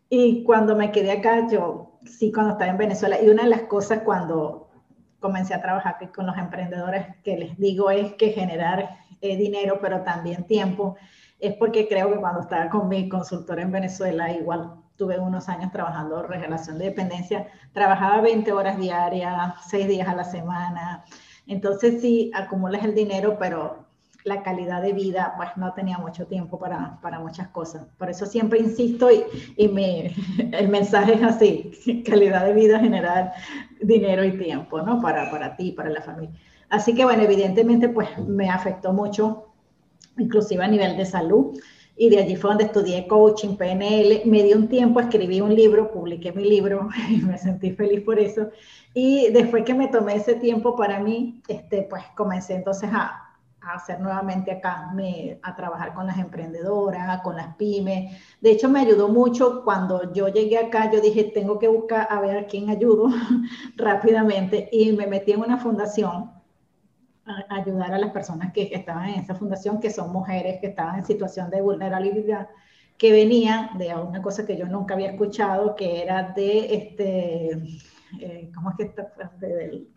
Y 0.09 0.43
cuando 0.43 0.75
me 0.75 0.91
quedé 0.91 1.11
acá, 1.11 1.47
yo 1.49 1.99
sí, 2.05 2.31
cuando 2.31 2.53
estaba 2.53 2.71
en 2.71 2.77
Venezuela, 2.77 3.21
y 3.21 3.29
una 3.29 3.43
de 3.43 3.49
las 3.49 3.61
cosas 3.63 4.01
cuando 4.03 4.69
comencé 5.19 5.53
a 5.53 5.61
trabajar 5.61 5.97
con 6.13 6.27
los 6.27 6.37
emprendedores 6.37 7.15
que 7.23 7.37
les 7.37 7.57
digo 7.57 7.89
es 7.89 8.13
que 8.13 8.31
generar 8.31 8.97
eh, 9.21 9.37
dinero, 9.37 9.79
pero 9.81 10.01
también 10.01 10.43
tiempo, 10.45 10.97
es 11.39 11.55
porque 11.55 11.87
creo 11.87 12.11
que 12.11 12.19
cuando 12.19 12.41
estaba 12.41 12.69
con 12.69 12.89
mi 12.89 13.07
consultor 13.07 13.59
en 13.59 13.71
Venezuela, 13.71 14.31
igual 14.31 14.82
tuve 15.03 15.19
unos 15.19 15.49
años 15.49 15.69
trabajando 15.69 16.23
en 16.33 16.41
relación 16.41 16.77
de 16.77 16.85
dependencia, 16.85 17.47
trabajaba 17.73 18.21
20 18.21 18.53
horas 18.53 18.77
diarias, 18.77 19.53
6 19.67 19.85
días 19.89 20.07
a 20.07 20.15
la 20.15 20.23
semana. 20.23 21.03
Entonces 21.45 21.99
sí, 21.99 22.31
acumulas 22.33 22.85
el 22.85 22.95
dinero, 22.95 23.35
pero 23.37 23.85
la 24.23 24.41
calidad 24.43 24.81
de 24.81 24.93
vida, 24.93 25.33
pues 25.35 25.49
no 25.57 25.73
tenía 25.73 25.97
mucho 25.97 26.25
tiempo 26.25 26.57
para, 26.57 27.01
para 27.01 27.19
muchas 27.19 27.49
cosas. 27.49 27.85
Por 27.97 28.09
eso 28.09 28.25
siempre 28.25 28.59
insisto 28.59 29.11
y, 29.11 29.25
y 29.57 29.67
me, 29.67 30.15
el 30.53 30.69
mensaje 30.69 31.15
es 31.15 31.23
así, 31.23 32.03
calidad 32.05 32.45
de 32.45 32.53
vida, 32.53 32.79
generar 32.79 33.33
dinero 33.81 34.23
y 34.23 34.37
tiempo, 34.37 34.81
¿no? 34.81 35.01
Para, 35.01 35.29
para 35.29 35.57
ti, 35.57 35.73
para 35.73 35.89
la 35.89 36.01
familia. 36.01 36.39
Así 36.69 36.95
que 36.95 37.03
bueno, 37.03 37.23
evidentemente 37.23 37.89
pues 37.89 38.07
me 38.19 38.49
afectó 38.49 38.93
mucho, 38.93 39.49
inclusive 40.17 40.63
a 40.63 40.67
nivel 40.69 40.95
de 40.95 41.05
salud 41.05 41.59
y 41.95 42.09
de 42.09 42.19
allí 42.19 42.35
fue 42.35 42.51
donde 42.51 42.65
estudié 42.65 43.07
coaching, 43.07 43.55
PNL, 43.55 44.23
me 44.25 44.43
di 44.43 44.53
un 44.53 44.67
tiempo, 44.67 44.99
escribí 44.99 45.41
un 45.41 45.55
libro, 45.55 45.91
publiqué 45.91 46.31
mi 46.31 46.43
libro 46.43 46.89
y 47.09 47.17
me 47.17 47.37
sentí 47.37 47.71
feliz 47.71 48.01
por 48.01 48.19
eso. 48.19 48.49
Y 48.93 49.29
después 49.31 49.63
que 49.63 49.73
me 49.73 49.87
tomé 49.87 50.15
ese 50.15 50.35
tiempo 50.35 50.75
para 50.75 50.99
mí, 50.99 51.41
este, 51.47 51.83
pues 51.83 52.03
comencé 52.15 52.55
entonces 52.55 52.89
a, 52.93 53.33
a 53.61 53.73
hacer 53.73 53.99
nuevamente 53.99 54.51
acá, 54.51 54.91
me, 54.93 55.39
a 55.43 55.55
trabajar 55.55 55.93
con 55.93 56.07
las 56.07 56.17
emprendedoras, 56.17 57.21
con 57.21 57.35
las 57.35 57.55
pymes. 57.55 58.11
De 58.41 58.51
hecho, 58.51 58.69
me 58.69 58.81
ayudó 58.81 59.09
mucho 59.09 59.63
cuando 59.63 60.13
yo 60.13 60.27
llegué 60.27 60.57
acá, 60.57 60.91
yo 60.91 60.99
dije, 60.99 61.25
tengo 61.25 61.59
que 61.59 61.67
buscar 61.67 62.07
a 62.09 62.19
ver 62.21 62.37
a 62.37 62.47
quién 62.47 62.69
ayudo 62.69 63.07
rápidamente 63.77 64.67
y 64.71 64.91
me 64.93 65.07
metí 65.07 65.31
en 65.31 65.41
una 65.41 65.57
fundación 65.57 66.42
ayudar 67.49 67.93
a 67.93 67.97
las 67.97 68.11
personas 68.11 68.51
que 68.51 68.69
estaban 68.73 69.09
en 69.09 69.21
esa 69.21 69.35
fundación, 69.35 69.79
que 69.79 69.89
son 69.89 70.11
mujeres 70.11 70.59
que 70.59 70.67
estaban 70.67 70.99
en 70.99 71.05
situación 71.05 71.49
de 71.49 71.61
vulnerabilidad, 71.61 72.49
que 72.97 73.11
venían 73.11 73.77
de 73.77 73.95
una 73.95 74.21
cosa 74.21 74.45
que 74.45 74.57
yo 74.57 74.65
nunca 74.65 74.93
había 74.93 75.11
escuchado, 75.11 75.75
que 75.75 76.03
era 76.03 76.33
de, 76.35 76.75
este, 76.75 77.51
eh, 78.19 78.51
¿cómo 78.53 78.71
es 78.71 78.77
que 78.77 78.83
está? 78.83 79.11
De, 79.39 79.87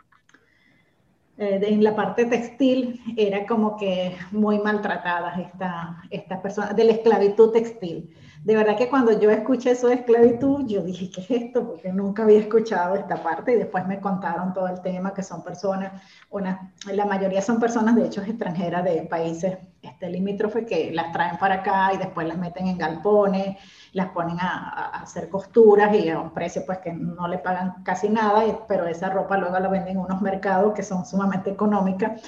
eh, 1.38 1.60
en 1.62 1.84
la 1.84 1.94
parte 1.94 2.24
textil 2.24 3.00
era 3.16 3.46
como 3.46 3.76
que 3.76 4.16
muy 4.30 4.58
maltratadas 4.58 5.38
estas 5.38 5.96
esta 6.10 6.40
personas, 6.40 6.74
de 6.74 6.84
la 6.84 6.92
esclavitud 6.92 7.52
textil 7.52 8.10
de 8.46 8.54
verdad 8.54 8.76
que 8.76 8.88
cuando 8.88 9.18
yo 9.18 9.28
escuché 9.28 9.72
eso 9.72 9.88
de 9.88 9.94
esclavitud, 9.94 10.68
yo 10.68 10.80
dije, 10.80 11.10
¿qué 11.10 11.20
es 11.20 11.30
esto? 11.32 11.66
Porque 11.66 11.92
nunca 11.92 12.22
había 12.22 12.38
escuchado 12.38 12.94
esta 12.94 13.20
parte 13.20 13.52
y 13.52 13.56
después 13.56 13.84
me 13.88 14.00
contaron 14.00 14.54
todo 14.54 14.68
el 14.68 14.80
tema, 14.82 15.12
que 15.12 15.24
son 15.24 15.42
personas, 15.42 16.00
una, 16.30 16.72
la 16.92 17.06
mayoría 17.06 17.42
son 17.42 17.58
personas 17.58 17.96
de 17.96 18.06
hecho 18.06 18.22
extranjeras 18.22 18.84
de 18.84 19.02
países 19.02 19.58
este, 19.82 20.08
limítrofes 20.10 20.64
que 20.64 20.92
las 20.92 21.10
traen 21.12 21.38
para 21.38 21.56
acá 21.56 21.92
y 21.92 21.96
después 21.96 22.28
las 22.28 22.38
meten 22.38 22.68
en 22.68 22.78
galpones, 22.78 23.56
las 23.94 24.10
ponen 24.10 24.38
a, 24.38 24.90
hacer 25.02 25.28
costuras 25.28 25.92
y 25.96 26.08
a 26.08 26.20
un 26.20 26.30
precio 26.30 26.62
pues 26.64 26.78
que 26.78 26.92
no 26.92 27.26
le 27.26 27.38
pagan 27.38 27.82
casi 27.82 28.08
nada, 28.08 28.44
pero 28.68 28.86
esa 28.86 29.10
ropa 29.10 29.38
luego 29.38 29.58
la 29.58 29.66
venden 29.66 29.96
en 29.96 30.04
unos 30.04 30.22
mercados 30.22 30.72
que 30.72 30.84
son 30.84 31.04
sumamente 31.04 31.50
económicas. 31.50 32.22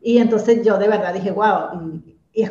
Y 0.00 0.18
entonces 0.18 0.64
yo 0.64 0.78
de 0.78 0.86
verdad 0.86 1.12
dije, 1.12 1.32
wow, 1.32 1.80
y, 1.82 2.16
y 2.32 2.44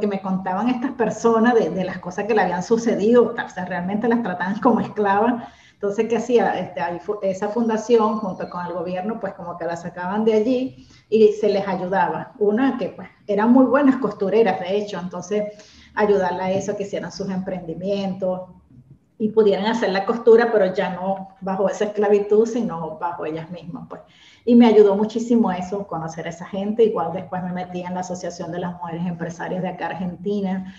que 0.00 0.06
me 0.06 0.20
contaban 0.20 0.68
estas 0.68 0.92
personas 0.92 1.54
de, 1.54 1.70
de, 1.70 1.84
las 1.84 1.98
cosas 1.98 2.26
que 2.26 2.34
le 2.34 2.42
habían 2.42 2.62
sucedido, 2.62 3.34
o 3.34 3.48
sea, 3.48 3.64
realmente 3.64 4.08
las 4.08 4.22
trataban 4.22 4.58
como 4.60 4.80
esclavas. 4.80 5.44
Entonces, 5.74 6.06
¿qué 6.08 6.16
hacía? 6.18 6.58
Este, 6.60 6.80
esa 7.22 7.48
fundación 7.48 8.18
junto 8.18 8.48
con 8.48 8.64
el 8.64 8.72
gobierno, 8.72 9.18
pues 9.18 9.34
como 9.34 9.56
que 9.58 9.64
la 9.64 9.76
sacaban 9.76 10.24
de 10.24 10.34
allí 10.34 10.86
y 11.10 11.32
se 11.32 11.48
les 11.48 11.66
ayudaba. 11.66 12.32
Una 12.38 12.78
que 12.78 12.90
pues 12.90 13.08
eran 13.26 13.50
muy 13.50 13.64
buenas 13.64 13.96
costureras, 13.96 14.60
de 14.60 14.76
hecho, 14.76 15.00
entonces 15.00 15.44
ayudarla 15.94 16.44
a 16.44 16.50
eso, 16.52 16.76
que 16.76 16.84
hicieran 16.84 17.10
sus 17.10 17.28
emprendimientos 17.30 18.42
y 19.18 19.30
pudieran 19.30 19.66
hacer 19.66 19.90
la 19.90 20.04
costura, 20.04 20.50
pero 20.52 20.72
ya 20.72 20.90
no 20.90 21.30
bajo 21.40 21.68
esa 21.68 21.86
esclavitud, 21.86 22.46
sino 22.46 22.98
bajo 22.98 23.26
ellas 23.26 23.50
mismas, 23.50 23.86
pues. 23.88 24.02
Y 24.44 24.54
me 24.56 24.66
ayudó 24.66 24.96
muchísimo 24.96 25.52
eso, 25.52 25.86
conocer 25.86 26.26
a 26.26 26.30
esa 26.30 26.46
gente. 26.46 26.84
Igual 26.84 27.12
después 27.12 27.42
me 27.42 27.52
metí 27.52 27.82
en 27.82 27.94
la 27.94 28.00
Asociación 28.00 28.50
de 28.52 28.58
las 28.58 28.74
Mujeres 28.74 29.06
Empresarias 29.06 29.62
de 29.62 29.68
acá 29.68 29.86
Argentina. 29.86 30.74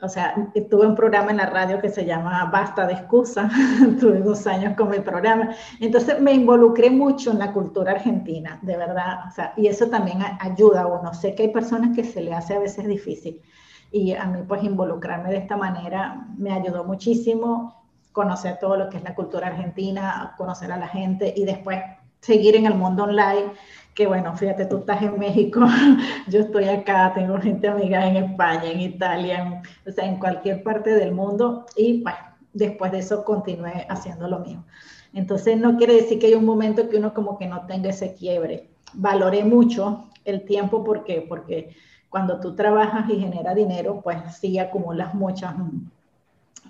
O 0.00 0.08
sea, 0.08 0.34
tuve 0.70 0.86
un 0.86 0.94
programa 0.94 1.32
en 1.32 1.38
la 1.38 1.46
radio 1.46 1.80
que 1.80 1.88
se 1.88 2.04
llama 2.04 2.48
Basta 2.52 2.86
de 2.86 2.92
Excusa. 2.92 3.50
tuve 4.00 4.20
dos 4.20 4.46
años 4.46 4.76
con 4.76 4.90
mi 4.90 5.00
programa. 5.00 5.50
Entonces 5.80 6.20
me 6.20 6.32
involucré 6.32 6.90
mucho 6.90 7.32
en 7.32 7.40
la 7.40 7.52
cultura 7.52 7.92
argentina, 7.92 8.60
de 8.62 8.76
verdad. 8.76 9.26
O 9.28 9.30
sea, 9.32 9.52
y 9.56 9.66
eso 9.66 9.88
también 9.88 10.18
ayuda 10.38 10.82
a 10.82 10.86
uno. 10.86 11.12
Sé 11.14 11.34
que 11.34 11.44
hay 11.44 11.48
personas 11.48 11.96
que 11.96 12.04
se 12.04 12.20
le 12.20 12.32
hace 12.32 12.54
a 12.54 12.60
veces 12.60 12.86
difícil. 12.86 13.42
Y 13.90 14.12
a 14.12 14.24
mí, 14.26 14.42
pues, 14.46 14.62
involucrarme 14.62 15.30
de 15.30 15.38
esta 15.38 15.56
manera 15.56 16.28
me 16.36 16.52
ayudó 16.52 16.84
muchísimo 16.84 17.74
conocer 18.12 18.58
todo 18.60 18.76
lo 18.76 18.88
que 18.88 18.98
es 18.98 19.02
la 19.02 19.14
cultura 19.14 19.48
argentina, 19.48 20.34
conocer 20.36 20.70
a 20.72 20.76
la 20.76 20.88
gente 20.88 21.32
y 21.36 21.44
después 21.44 21.80
seguir 22.20 22.56
en 22.56 22.66
el 22.66 22.74
mundo 22.74 23.04
online, 23.04 23.52
que 23.94 24.06
bueno, 24.06 24.36
fíjate, 24.36 24.66
tú 24.66 24.78
estás 24.78 25.02
en 25.02 25.18
México, 25.18 25.60
yo 26.28 26.40
estoy 26.40 26.64
acá, 26.64 27.12
tengo 27.14 27.40
gente 27.40 27.68
amiga 27.68 28.06
en 28.06 28.16
España, 28.16 28.70
en 28.70 28.80
Italia, 28.80 29.62
o 29.86 29.90
sea, 29.90 30.06
en 30.06 30.18
cualquier 30.18 30.62
parte 30.62 30.90
del 30.90 31.12
mundo 31.12 31.66
y 31.76 32.02
pues 32.02 32.14
después 32.52 32.92
de 32.92 32.98
eso 32.98 33.24
continué 33.24 33.86
haciendo 33.88 34.28
lo 34.28 34.40
mío. 34.40 34.64
Entonces 35.12 35.58
no 35.58 35.76
quiere 35.76 35.94
decir 35.94 36.18
que 36.18 36.26
hay 36.26 36.34
un 36.34 36.44
momento 36.44 36.88
que 36.88 36.96
uno 36.96 37.14
como 37.14 37.38
que 37.38 37.46
no 37.46 37.66
tenga 37.66 37.90
ese 37.90 38.14
quiebre. 38.14 38.68
Valoré 38.94 39.44
mucho 39.44 40.08
el 40.24 40.44
tiempo 40.44 40.84
porque, 40.84 41.24
porque 41.28 41.74
cuando 42.08 42.40
tú 42.40 42.54
trabajas 42.54 43.08
y 43.10 43.18
generas 43.18 43.54
dinero, 43.54 44.00
pues 44.02 44.18
sí 44.38 44.58
acumulas 44.58 45.14
muchas, 45.14 45.54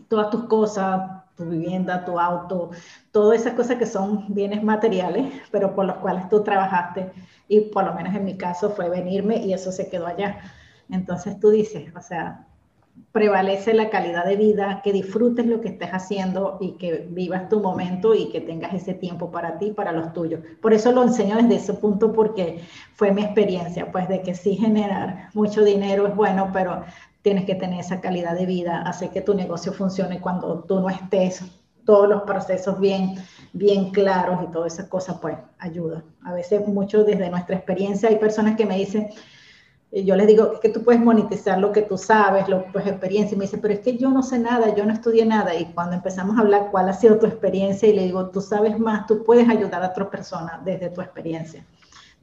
todas 0.08 0.30
tus 0.30 0.44
cosas, 0.44 1.17
tu 1.38 1.44
vivienda, 1.44 2.04
tu 2.04 2.18
auto, 2.18 2.70
todas 3.12 3.40
esas 3.40 3.54
cosas 3.54 3.76
que 3.76 3.86
son 3.86 4.26
bienes 4.34 4.62
materiales, 4.62 5.32
pero 5.52 5.74
por 5.74 5.86
los 5.86 5.96
cuales 5.98 6.28
tú 6.28 6.42
trabajaste 6.42 7.12
y 7.46 7.60
por 7.60 7.84
lo 7.84 7.94
menos 7.94 8.14
en 8.14 8.24
mi 8.24 8.36
caso 8.36 8.70
fue 8.70 8.90
venirme 8.90 9.36
y 9.36 9.54
eso 9.54 9.70
se 9.70 9.88
quedó 9.88 10.08
allá. 10.08 10.40
Entonces 10.90 11.38
tú 11.38 11.50
dices, 11.50 11.94
o 11.96 12.02
sea, 12.02 12.48
prevalece 13.12 13.72
la 13.74 13.90
calidad 13.90 14.24
de 14.26 14.36
vida, 14.36 14.80
que 14.82 14.92
disfrutes 14.92 15.46
lo 15.46 15.60
que 15.60 15.68
estés 15.68 15.90
haciendo 15.90 16.58
y 16.60 16.72
que 16.72 17.06
vivas 17.08 17.48
tu 17.48 17.60
momento 17.60 18.14
y 18.14 18.28
que 18.30 18.40
tengas 18.40 18.74
ese 18.74 18.94
tiempo 18.94 19.30
para 19.30 19.58
ti, 19.58 19.70
para 19.70 19.92
los 19.92 20.12
tuyos. 20.12 20.40
Por 20.60 20.74
eso 20.74 20.90
lo 20.90 21.04
enseño 21.04 21.36
desde 21.36 21.56
ese 21.56 21.74
punto 21.74 22.12
porque 22.12 22.60
fue 22.94 23.12
mi 23.12 23.22
experiencia, 23.22 23.92
pues 23.92 24.08
de 24.08 24.22
que 24.22 24.34
sí 24.34 24.56
generar 24.56 25.28
mucho 25.34 25.62
dinero 25.62 26.08
es 26.08 26.16
bueno, 26.16 26.50
pero 26.52 26.82
tienes 27.28 27.44
que 27.44 27.56
tener 27.56 27.80
esa 27.80 28.00
calidad 28.00 28.34
de 28.34 28.46
vida, 28.46 28.80
hacer 28.80 29.10
que 29.10 29.20
tu 29.20 29.34
negocio 29.34 29.70
funcione 29.74 30.18
cuando 30.18 30.60
tú 30.60 30.80
no 30.80 30.88
estés, 30.88 31.42
todos 31.84 32.08
los 32.08 32.22
procesos 32.22 32.80
bien, 32.80 33.16
bien 33.52 33.90
claros 33.90 34.42
y 34.42 34.50
todas 34.50 34.72
esas 34.72 34.86
cosas, 34.86 35.18
pues 35.20 35.36
ayuda. 35.58 36.02
A 36.24 36.32
veces 36.32 36.66
mucho 36.66 37.04
desde 37.04 37.28
nuestra 37.28 37.56
experiencia 37.56 38.08
hay 38.08 38.16
personas 38.16 38.56
que 38.56 38.64
me 38.64 38.78
dicen, 38.78 39.10
yo 39.92 40.16
les 40.16 40.26
digo 40.26 40.58
que 40.58 40.70
tú 40.70 40.82
puedes 40.82 41.02
monetizar 41.02 41.58
lo 41.58 41.70
que 41.70 41.82
tú 41.82 41.98
sabes, 41.98 42.48
lo, 42.48 42.64
pues 42.72 42.86
experiencia. 42.86 43.34
Y 43.34 43.38
me 43.38 43.44
dice, 43.44 43.58
pero 43.58 43.74
es 43.74 43.80
que 43.80 43.98
yo 43.98 44.10
no 44.10 44.22
sé 44.22 44.38
nada, 44.38 44.74
yo 44.74 44.86
no 44.86 44.94
estudié 44.94 45.26
nada. 45.26 45.54
Y 45.54 45.66
cuando 45.66 45.96
empezamos 45.96 46.38
a 46.38 46.40
hablar 46.40 46.68
cuál 46.70 46.88
ha 46.88 46.94
sido 46.94 47.18
tu 47.18 47.26
experiencia, 47.26 47.90
y 47.90 47.92
le 47.92 48.04
digo, 48.04 48.30
tú 48.30 48.40
sabes 48.40 48.78
más, 48.78 49.06
tú 49.06 49.22
puedes 49.22 49.46
ayudar 49.50 49.82
a 49.82 49.88
otras 49.88 50.08
personas 50.08 50.64
desde 50.64 50.88
tu 50.88 51.02
experiencia. 51.02 51.62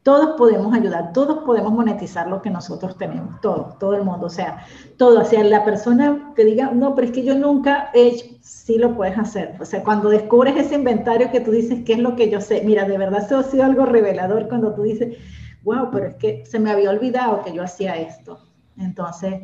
Todos 0.05 0.37
podemos 0.37 0.71
ayudar, 0.71 1.13
todos 1.13 1.43
podemos 1.45 1.73
monetizar 1.73 2.27
lo 2.27 2.39
que 2.39 2.51
nosotros 2.51 2.95
tenemos, 2.95 3.41
todo, 3.41 3.75
todo 3.79 3.95
el 3.95 4.03
mundo. 4.03 4.27
O 4.27 4.29
sea, 4.29 4.63
todo. 4.97 5.21
O 5.21 5.25
sea, 5.25 5.43
la 5.43 5.65
persona 5.65 6.31
que 6.35 6.45
diga, 6.45 6.69
no, 6.69 6.93
pero 6.93 7.07
es 7.07 7.13
que 7.13 7.23
yo 7.23 7.33
nunca 7.33 7.89
he 7.91 8.09
hecho, 8.09 8.25
sí 8.41 8.77
lo 8.77 8.95
puedes 8.95 9.17
hacer. 9.17 9.55
O 9.59 9.65
sea, 9.65 9.81
cuando 9.81 10.09
descubres 10.09 10.55
ese 10.57 10.75
inventario 10.75 11.31
que 11.31 11.39
tú 11.39 11.49
dices, 11.49 11.79
¿qué 11.87 11.93
es 11.93 11.99
lo 11.99 12.15
que 12.15 12.29
yo 12.29 12.39
sé? 12.39 12.61
Mira, 12.63 12.87
de 12.87 12.99
verdad 12.99 13.23
eso 13.25 13.39
ha 13.39 13.43
sido 13.43 13.63
algo 13.63 13.87
revelador 13.87 14.47
cuando 14.47 14.75
tú 14.75 14.83
dices, 14.83 15.17
wow, 15.63 15.89
pero 15.91 16.05
es 16.05 16.15
que 16.17 16.45
se 16.45 16.59
me 16.59 16.69
había 16.69 16.91
olvidado 16.91 17.41
que 17.41 17.51
yo 17.51 17.63
hacía 17.63 17.95
esto. 17.95 18.37
Entonces, 18.77 19.41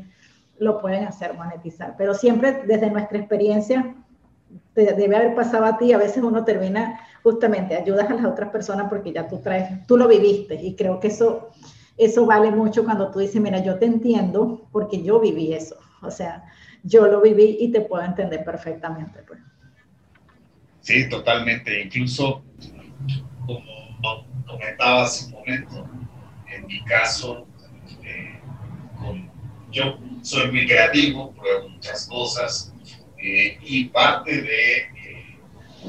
lo 0.59 0.79
pueden 0.79 1.05
hacer, 1.05 1.33
monetizar. 1.33 1.95
Pero 1.97 2.13
siempre 2.13 2.61
desde 2.67 2.91
nuestra 2.91 3.17
experiencia, 3.17 3.95
debe 4.75 5.15
haber 5.15 5.33
pasado 5.33 5.65
a 5.65 5.79
ti, 5.79 5.91
a 5.91 5.97
veces 5.97 6.23
uno 6.23 6.45
termina 6.45 6.99
justamente, 7.23 7.75
ayudas 7.75 8.09
a 8.09 8.13
las 8.15 8.25
otras 8.25 8.49
personas 8.49 8.87
porque 8.89 9.13
ya 9.13 9.27
tú 9.27 9.39
traes, 9.39 9.85
tú 9.87 9.97
lo 9.97 10.07
viviste 10.07 10.55
y 10.55 10.75
creo 10.75 10.99
que 10.99 11.07
eso, 11.07 11.49
eso 11.97 12.25
vale 12.25 12.51
mucho 12.51 12.83
cuando 12.83 13.11
tú 13.11 13.19
dices, 13.19 13.41
mira, 13.41 13.63
yo 13.63 13.77
te 13.77 13.85
entiendo 13.85 14.67
porque 14.71 15.03
yo 15.03 15.19
viví 15.19 15.53
eso. 15.53 15.77
O 16.01 16.09
sea, 16.09 16.43
yo 16.83 17.07
lo 17.07 17.21
viví 17.21 17.57
y 17.59 17.71
te 17.71 17.81
puedo 17.81 18.03
entender 18.03 18.43
perfectamente. 18.43 19.21
Pues. 19.27 19.39
Sí, 20.81 21.07
totalmente. 21.09 21.83
Incluso, 21.83 22.43
como 23.45 24.25
comentaba 24.47 25.03
hace 25.03 25.25
un 25.27 25.31
momento, 25.31 25.87
en 26.51 26.65
mi 26.65 26.83
caso, 26.85 27.47
eh, 28.03 28.39
yo 29.71 29.99
soy 30.21 30.51
muy 30.51 30.65
creativo, 30.65 31.31
pruebo 31.31 31.69
muchas 31.69 32.07
cosas 32.07 32.73
eh, 33.23 33.57
y 33.61 33.85
parte 33.85 34.41
de 34.41 35.00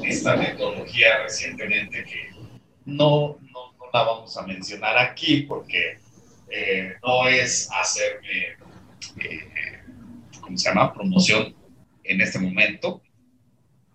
esta 0.01 0.35
metodología 0.35 1.23
recientemente 1.23 2.03
que 2.03 2.29
no, 2.85 3.37
no, 3.51 3.73
la 3.93 4.03
vamos 4.03 4.35
a 4.37 4.47
mencionar 4.47 4.97
aquí 4.97 5.43
porque 5.43 5.99
no 7.03 7.27
es 7.27 7.69
hacerme, 7.71 8.57
¿cómo 10.41 10.57
se 10.57 10.69
llama?, 10.69 10.93
promoción 10.93 11.55
en 12.03 12.21
este 12.21 12.39
momento, 12.39 13.01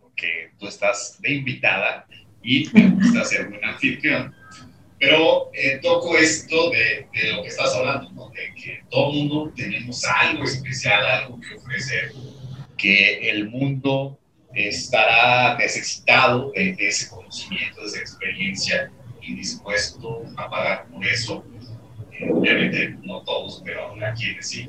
porque 0.00 0.50
tú 0.58 0.68
estás 0.68 1.18
de 1.20 1.34
invitada 1.34 2.06
y 2.42 2.68
me 2.72 2.90
gusta 2.90 3.24
ser 3.24 3.48
un 3.48 3.64
anfitrión 3.64 4.34
pero 4.98 5.50
eh, 5.54 5.78
toco 5.80 6.16
esto 6.16 6.70
de, 6.70 7.06
de, 7.12 7.32
lo 7.32 7.42
que 7.42 7.48
estás 7.48 7.74
hablando, 7.74 8.10
¿no? 8.12 8.30
de 8.30 8.52
que 8.60 8.82
todo 8.90 9.12
mundo 9.12 9.52
tenemos 9.54 10.04
algo 10.04 10.44
especial, 10.44 11.06
algo 11.06 11.40
que 11.40 11.54
ofrecer, 11.54 12.12
que 12.76 13.30
el 13.30 13.48
mundo 13.48 14.18
estará 14.66 15.56
necesitado 15.56 16.50
de, 16.54 16.74
ese 16.78 17.08
conocimiento, 17.08 17.80
de 17.82 17.86
esa 17.86 18.00
experiencia 18.00 18.90
y 19.22 19.36
dispuesto 19.36 20.22
a 20.36 20.50
pagar 20.50 20.86
por 20.88 21.04
eso. 21.06 21.44
Eh, 22.12 22.28
obviamente 22.32 22.96
no 23.02 23.22
todos, 23.22 23.62
pero 23.64 23.94
a 23.94 24.12
quienes 24.14 24.48
sí. 24.48 24.68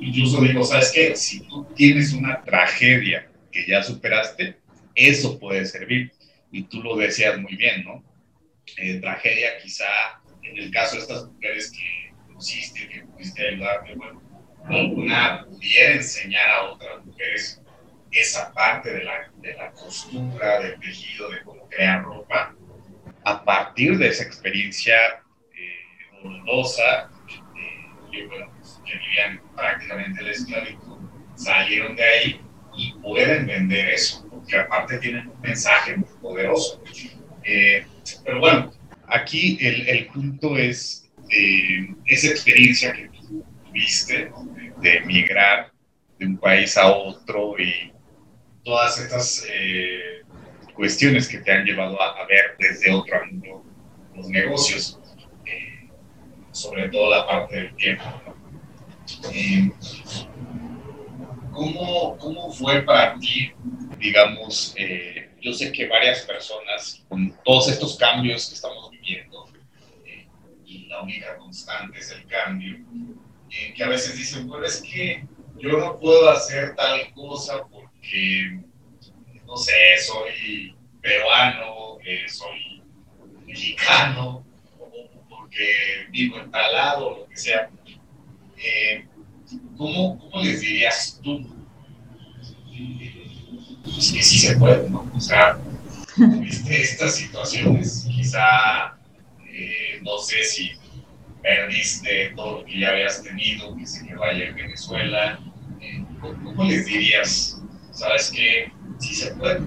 Incluso 0.00 0.42
digo, 0.42 0.62
¿sabes 0.64 0.92
qué? 0.94 1.16
Si 1.16 1.40
tú 1.48 1.66
tienes 1.74 2.12
una 2.12 2.42
tragedia 2.42 3.30
que 3.50 3.66
ya 3.66 3.82
superaste, 3.82 4.58
eso 4.94 5.38
puede 5.38 5.64
servir. 5.64 6.12
Y 6.52 6.64
tú 6.64 6.82
lo 6.82 6.96
decías 6.96 7.38
muy 7.38 7.56
bien, 7.56 7.84
¿no? 7.84 8.04
Eh, 8.76 9.00
tragedia, 9.00 9.58
quizá 9.62 9.86
en 10.42 10.58
el 10.58 10.70
caso 10.70 10.96
de 10.96 11.02
estas 11.02 11.26
mujeres 11.26 11.70
que 11.70 12.14
conociste, 12.26 12.88
que 12.88 13.02
pudiste 13.02 13.48
ayudarte, 13.48 13.94
bueno, 13.94 14.22
alguna 14.64 15.46
pudiera 15.46 15.94
enseñar 15.94 16.48
a 16.50 16.62
otras 16.72 17.04
mujeres 17.04 17.62
esa 18.12 18.52
parte 18.52 18.92
de 18.92 19.04
la, 19.04 19.30
de 19.36 19.54
la 19.54 19.70
costura, 19.72 20.60
del 20.60 20.78
tejido, 20.80 21.30
de 21.30 21.42
cómo 21.42 21.68
crear 21.68 22.02
ropa, 22.02 22.54
a 23.24 23.44
partir 23.44 23.98
de 23.98 24.08
esa 24.08 24.24
experiencia 24.24 24.96
eh, 25.54 26.22
dolorosa, 26.22 27.10
eh, 27.56 28.10
que, 28.10 28.26
bueno, 28.26 28.50
pues, 28.56 28.80
que 28.84 28.98
vivían 28.98 29.40
prácticamente 29.54 30.22
la 30.22 30.30
esclavitud, 30.30 30.98
salieron 31.34 31.96
de 31.96 32.04
ahí 32.04 32.40
y 32.76 32.92
pueden 32.94 33.46
vender 33.46 33.90
eso, 33.90 34.26
porque 34.28 34.56
aparte 34.56 34.98
tienen 34.98 35.28
un 35.28 35.40
mensaje 35.40 35.96
muy 35.96 36.08
poderoso. 36.20 36.82
Eh, 37.44 37.86
pero 38.24 38.40
bueno, 38.40 38.72
aquí 39.06 39.58
el, 39.60 39.88
el 39.88 40.06
punto 40.06 40.56
es 40.56 41.10
eh, 41.30 41.94
esa 42.06 42.28
experiencia 42.28 42.92
que 42.92 43.08
tú 43.08 43.44
tuviste 43.66 44.32
de, 44.80 44.96
emigrar 44.96 45.72
de 46.18 46.26
un 46.26 46.38
país 46.38 46.76
a 46.76 46.88
otro 46.88 47.58
y 47.58 47.92
todas 48.64 48.98
estas 48.98 49.44
eh, 49.50 50.22
cuestiones 50.74 51.28
que 51.28 51.38
te 51.38 51.52
han 51.52 51.64
llevado 51.64 52.00
a, 52.00 52.26
ver 52.26 52.56
desde 52.58 52.92
otro 52.92 53.16
ángulo 53.22 53.64
los 54.14 54.28
negocios, 54.28 54.98
eh, 55.46 55.88
sobre 56.52 56.88
todo 56.88 57.10
la 57.10 57.26
parte 57.26 57.56
del 57.56 57.76
tiempo. 57.76 58.04
¿cómo, 61.52 62.16
¿Cómo 62.18 62.52
fue 62.52 62.82
para 62.82 63.18
ti, 63.18 63.52
digamos, 63.98 64.74
yo 65.40 65.52
sé 65.52 65.72
que 65.72 65.88
varias 65.88 66.20
personas, 66.20 67.02
con 67.08 67.34
todos 67.44 67.68
estos 67.68 67.96
cambios 67.96 68.48
que 68.48 68.54
estamos 68.54 68.90
viviendo, 68.90 69.48
eh, 70.04 70.28
y 70.66 70.86
la 70.86 71.02
única 71.02 71.36
constante 71.38 71.98
es 71.98 72.10
el 72.12 72.26
cambio, 72.26 72.78
eh, 73.50 73.72
que 73.74 73.84
a 73.84 73.88
veces 73.88 74.16
dicen, 74.16 74.46
bueno, 74.46 74.66
es 74.66 74.82
que 74.82 75.26
yo 75.58 75.78
no 75.78 75.98
puedo 75.98 76.30
hacer 76.30 76.74
tal 76.76 77.12
cosa 77.14 77.66
porque, 77.70 77.89
no 79.46 79.56
sé, 79.56 79.72
soy 80.06 80.74
peruano, 81.00 81.98
eh, 82.04 82.28
soy 82.28 82.82
mexicano, 83.46 84.44
o 84.78 85.26
porque 85.28 86.06
vivo 86.10 86.38
en 86.38 86.50
tal 86.50 86.72
lado, 86.72 87.18
lo 87.18 87.28
que 87.28 87.36
sea. 87.36 87.70
¿cómo, 89.76 90.18
¿Cómo 90.18 90.42
les 90.44 90.60
dirías 90.60 91.18
tú 91.22 91.46
pues 93.82 94.12
que 94.12 94.22
sí 94.22 94.38
se 94.38 94.56
puede, 94.56 94.88
¿no? 94.90 95.10
O 95.14 95.20
sea, 95.20 95.58
viste 96.16 96.82
estas 96.82 97.16
situaciones, 97.16 98.06
quizá, 98.10 98.96
eh, 99.48 100.00
no 100.02 100.18
sé 100.18 100.44
si 100.44 100.72
perdiste 101.42 102.32
todo 102.36 102.60
lo 102.60 102.64
que 102.64 102.78
ya 102.78 102.90
habías 102.90 103.22
tenido, 103.22 103.76
que 103.76 103.86
se 103.86 104.06
que 104.06 104.14
vaya 104.14 104.48
en 104.48 104.54
Venezuela, 104.54 105.40
eh, 105.80 106.04
¿cómo 106.20 106.64
les 106.64 106.86
dirías? 106.86 107.59
¿Sabes 107.92 108.30
que 108.30 108.72
Sí 109.00 109.14
se 109.14 109.34
puede. 109.34 109.60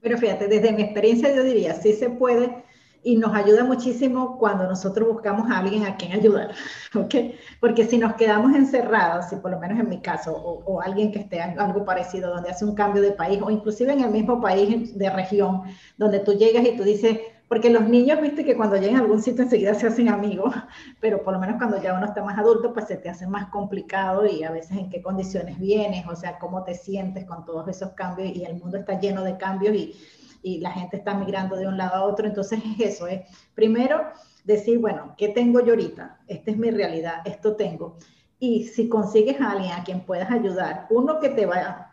Pero 0.00 0.16
fíjate, 0.16 0.46
desde 0.46 0.72
mi 0.72 0.82
experiencia 0.82 1.34
yo 1.34 1.42
diría, 1.42 1.74
sí 1.74 1.92
se 1.92 2.08
puede, 2.08 2.64
y 3.02 3.16
nos 3.16 3.34
ayuda 3.34 3.64
muchísimo 3.64 4.38
cuando 4.38 4.64
nosotros 4.64 5.08
buscamos 5.08 5.50
a 5.50 5.58
alguien 5.58 5.86
a 5.86 5.96
quien 5.96 6.12
ayudar, 6.12 6.54
¿ok? 6.94 7.14
Porque 7.60 7.84
si 7.84 7.98
nos 7.98 8.14
quedamos 8.14 8.54
encerrados, 8.54 9.28
si 9.28 9.36
por 9.36 9.50
lo 9.50 9.58
menos 9.58 9.78
en 9.80 9.88
mi 9.88 10.00
caso, 10.00 10.32
o, 10.34 10.80
alguien 10.80 11.10
que 11.10 11.20
esté 11.20 11.40
algo 11.40 11.84
parecido, 11.84 12.32
donde 12.32 12.50
hace 12.50 12.64
un 12.64 12.74
cambio 12.74 13.02
de 13.02 13.12
país, 13.12 13.40
o 13.42 13.50
inclusive 13.50 13.92
en 13.92 14.00
el 14.00 14.10
mismo 14.10 14.40
país 14.40 14.96
de 14.96 15.10
región, 15.10 15.62
donde 15.96 16.20
tú 16.20 16.32
llegas 16.34 16.64
y 16.64 16.76
tú 16.76 16.84
dices, 16.84 17.18
porque 17.48 17.70
los 17.70 17.88
niños, 17.88 18.20
viste 18.20 18.44
que 18.44 18.56
cuando 18.56 18.76
llegan 18.76 18.96
a 18.96 19.00
algún 19.00 19.22
sitio 19.22 19.44
enseguida 19.44 19.74
se 19.74 19.86
hacen 19.86 20.08
amigos, 20.08 20.54
pero 21.00 21.22
por 21.22 21.32
lo 21.32 21.40
menos 21.40 21.56
cuando 21.56 21.80
ya 21.82 21.94
uno 21.94 22.06
está 22.06 22.22
más 22.22 22.38
adulto, 22.38 22.72
pues 22.72 22.86
se 22.86 22.96
te 22.96 23.08
hace 23.08 23.26
más 23.26 23.48
complicado 23.48 24.26
y 24.26 24.44
a 24.44 24.50
veces 24.50 24.76
en 24.76 24.90
qué 24.90 25.02
condiciones 25.02 25.58
vienes, 25.58 26.06
o 26.06 26.14
sea, 26.14 26.38
cómo 26.38 26.64
te 26.64 26.74
sientes 26.74 27.24
con 27.24 27.44
todos 27.44 27.68
esos 27.68 27.92
cambios 27.92 28.34
y 28.34 28.44
el 28.44 28.54
mundo 28.56 28.76
está 28.76 29.00
lleno 29.00 29.24
de 29.24 29.36
cambios 29.36 29.74
y 29.74 29.94
y 30.42 30.58
la 30.60 30.70
gente 30.70 30.96
está 30.96 31.14
migrando 31.14 31.56
de 31.56 31.66
un 31.66 31.76
lado 31.76 31.94
a 31.96 32.04
otro. 32.04 32.26
Entonces 32.26 32.60
es 32.64 32.94
eso, 32.94 33.06
es 33.06 33.22
primero 33.54 34.00
decir, 34.44 34.78
bueno, 34.78 35.14
¿qué 35.16 35.28
tengo 35.28 35.60
yo 35.60 35.72
ahorita? 35.72 36.20
Esta 36.26 36.50
es 36.50 36.56
mi 36.56 36.70
realidad, 36.70 37.22
esto 37.24 37.56
tengo. 37.56 37.96
Y 38.38 38.64
si 38.64 38.88
consigues 38.88 39.40
a 39.40 39.52
alguien 39.52 39.72
a 39.72 39.84
quien 39.84 40.00
puedas 40.00 40.30
ayudar, 40.30 40.86
uno 40.90 41.18
que 41.18 41.30
te 41.30 41.44
va 41.44 41.87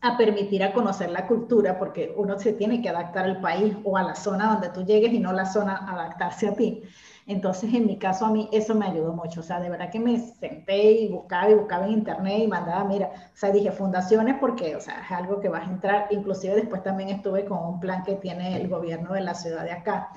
a 0.00 0.18
permitir 0.18 0.62
a 0.62 0.72
conocer 0.72 1.10
la 1.10 1.26
cultura, 1.26 1.78
porque 1.78 2.12
uno 2.16 2.38
se 2.38 2.52
tiene 2.52 2.82
que 2.82 2.90
adaptar 2.90 3.24
al 3.24 3.40
país 3.40 3.74
o 3.84 3.96
a 3.96 4.02
la 4.02 4.14
zona 4.14 4.52
donde 4.52 4.68
tú 4.68 4.84
llegues 4.84 5.12
y 5.12 5.18
no 5.18 5.32
la 5.32 5.46
zona 5.46 5.76
adaptarse 5.76 6.48
a 6.48 6.54
ti. 6.54 6.82
Entonces, 7.26 7.72
en 7.72 7.86
mi 7.86 7.98
caso, 7.98 8.26
a 8.26 8.30
mí 8.30 8.50
eso 8.52 8.74
me 8.74 8.84
ayudó 8.84 9.14
mucho. 9.14 9.40
O 9.40 9.42
sea, 9.42 9.60
de 9.60 9.70
verdad 9.70 9.90
que 9.90 9.98
me 9.98 10.18
senté 10.18 10.92
y 10.92 11.08
buscaba 11.08 11.48
y 11.48 11.54
buscaba 11.54 11.86
en 11.86 11.92
internet 11.92 12.40
y 12.40 12.48
mandaba, 12.48 12.84
mira, 12.84 13.10
o 13.32 13.36
sea, 13.36 13.50
dije 13.50 13.72
fundaciones 13.72 14.36
porque, 14.38 14.76
o 14.76 14.80
sea, 14.80 15.02
es 15.06 15.10
algo 15.10 15.40
que 15.40 15.48
vas 15.48 15.66
a 15.66 15.70
entrar. 15.70 16.08
Inclusive 16.10 16.54
después 16.54 16.82
también 16.82 17.08
estuve 17.08 17.46
con 17.46 17.64
un 17.64 17.80
plan 17.80 18.02
que 18.02 18.16
tiene 18.16 18.56
el 18.60 18.68
gobierno 18.68 19.14
de 19.14 19.22
la 19.22 19.32
ciudad 19.34 19.64
de 19.64 19.72
acá. 19.72 20.10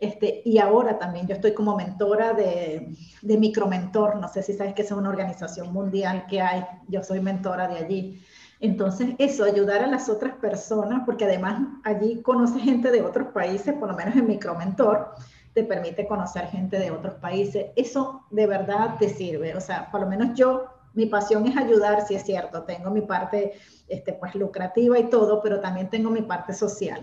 Este, 0.00 0.42
y 0.44 0.58
ahora 0.58 0.98
también 0.98 1.26
yo 1.26 1.34
estoy 1.34 1.54
como 1.54 1.76
mentora 1.76 2.32
de, 2.32 2.94
de 3.22 3.36
Micromentor, 3.36 4.16
no 4.16 4.28
sé 4.28 4.42
si 4.42 4.52
sabes 4.52 4.74
que 4.74 4.82
es 4.82 4.92
una 4.92 5.08
organización 5.08 5.72
mundial 5.72 6.26
que 6.26 6.40
hay, 6.40 6.64
yo 6.88 7.02
soy 7.02 7.20
mentora 7.20 7.66
de 7.68 7.78
allí. 7.78 8.22
Entonces, 8.60 9.10
eso, 9.18 9.44
ayudar 9.44 9.82
a 9.82 9.86
las 9.86 10.08
otras 10.08 10.34
personas, 10.36 11.02
porque 11.06 11.24
además 11.24 11.62
allí 11.84 12.22
conoce 12.22 12.58
gente 12.58 12.90
de 12.90 13.02
otros 13.02 13.28
países, 13.28 13.74
por 13.74 13.88
lo 13.88 13.96
menos 13.96 14.16
en 14.16 14.26
Micromentor, 14.26 15.14
te 15.54 15.64
permite 15.64 16.06
conocer 16.06 16.46
gente 16.48 16.78
de 16.78 16.90
otros 16.90 17.14
países. 17.14 17.66
Eso 17.76 18.24
de 18.30 18.46
verdad 18.46 18.96
te 18.98 19.08
sirve. 19.08 19.56
O 19.56 19.60
sea, 19.60 19.90
por 19.90 20.00
lo 20.00 20.08
menos 20.08 20.36
yo, 20.36 20.66
mi 20.94 21.06
pasión 21.06 21.46
es 21.46 21.56
ayudar, 21.56 22.06
si 22.06 22.14
es 22.14 22.24
cierto, 22.24 22.64
tengo 22.64 22.90
mi 22.90 23.02
parte 23.02 23.52
este, 23.86 24.12
pues 24.12 24.34
lucrativa 24.34 24.98
y 24.98 25.08
todo, 25.08 25.40
pero 25.40 25.60
también 25.60 25.88
tengo 25.88 26.10
mi 26.10 26.22
parte 26.22 26.52
social. 26.52 27.00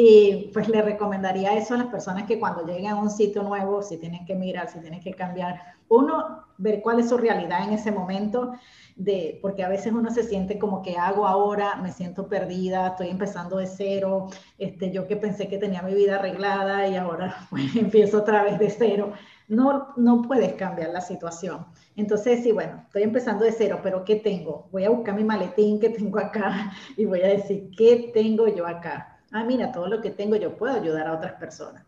Y 0.00 0.52
pues 0.52 0.68
le 0.68 0.80
recomendaría 0.80 1.56
eso 1.56 1.74
a 1.74 1.78
las 1.78 1.88
personas 1.88 2.22
que 2.22 2.38
cuando 2.38 2.64
lleguen 2.64 2.86
a 2.86 2.94
un 2.94 3.10
sitio 3.10 3.42
nuevo, 3.42 3.82
si 3.82 3.96
tienen 3.96 4.24
que 4.24 4.36
mirar, 4.36 4.70
si 4.70 4.78
tienen 4.78 5.00
que 5.00 5.12
cambiar, 5.12 5.60
uno, 5.88 6.44
ver 6.56 6.82
cuál 6.82 7.00
es 7.00 7.08
su 7.08 7.18
realidad 7.18 7.64
en 7.64 7.72
ese 7.72 7.90
momento, 7.90 8.52
de, 8.94 9.40
porque 9.42 9.64
a 9.64 9.68
veces 9.68 9.92
uno 9.92 10.08
se 10.12 10.22
siente 10.22 10.56
como 10.56 10.82
que 10.82 10.96
hago 10.96 11.26
ahora, 11.26 11.74
me 11.82 11.90
siento 11.90 12.28
perdida, 12.28 12.86
estoy 12.86 13.08
empezando 13.08 13.56
de 13.56 13.66
cero, 13.66 14.28
este, 14.56 14.92
yo 14.92 15.08
que 15.08 15.16
pensé 15.16 15.48
que 15.48 15.58
tenía 15.58 15.82
mi 15.82 15.94
vida 15.94 16.14
arreglada 16.14 16.86
y 16.86 16.94
ahora 16.94 17.34
pues, 17.50 17.74
empiezo 17.74 18.18
otra 18.18 18.44
vez 18.44 18.56
de 18.60 18.70
cero. 18.70 19.14
No, 19.48 19.94
no 19.96 20.22
puedes 20.22 20.52
cambiar 20.52 20.90
la 20.90 21.00
situación. 21.00 21.66
Entonces, 21.96 22.44
sí, 22.44 22.52
bueno, 22.52 22.82
estoy 22.86 23.02
empezando 23.02 23.44
de 23.44 23.50
cero, 23.50 23.80
pero 23.82 24.04
¿qué 24.04 24.14
tengo? 24.14 24.68
Voy 24.70 24.84
a 24.84 24.90
buscar 24.90 25.16
mi 25.16 25.24
maletín 25.24 25.80
que 25.80 25.88
tengo 25.88 26.20
acá 26.20 26.70
y 26.96 27.04
voy 27.04 27.22
a 27.22 27.26
decir, 27.26 27.72
¿qué 27.76 28.12
tengo 28.14 28.46
yo 28.46 28.64
acá? 28.64 29.17
Ah, 29.32 29.44
mira, 29.44 29.72
todo 29.72 29.88
lo 29.88 30.00
que 30.00 30.10
tengo 30.10 30.36
yo 30.36 30.56
puedo 30.56 30.74
ayudar 30.74 31.06
a 31.06 31.14
otras 31.14 31.34
personas. 31.34 31.84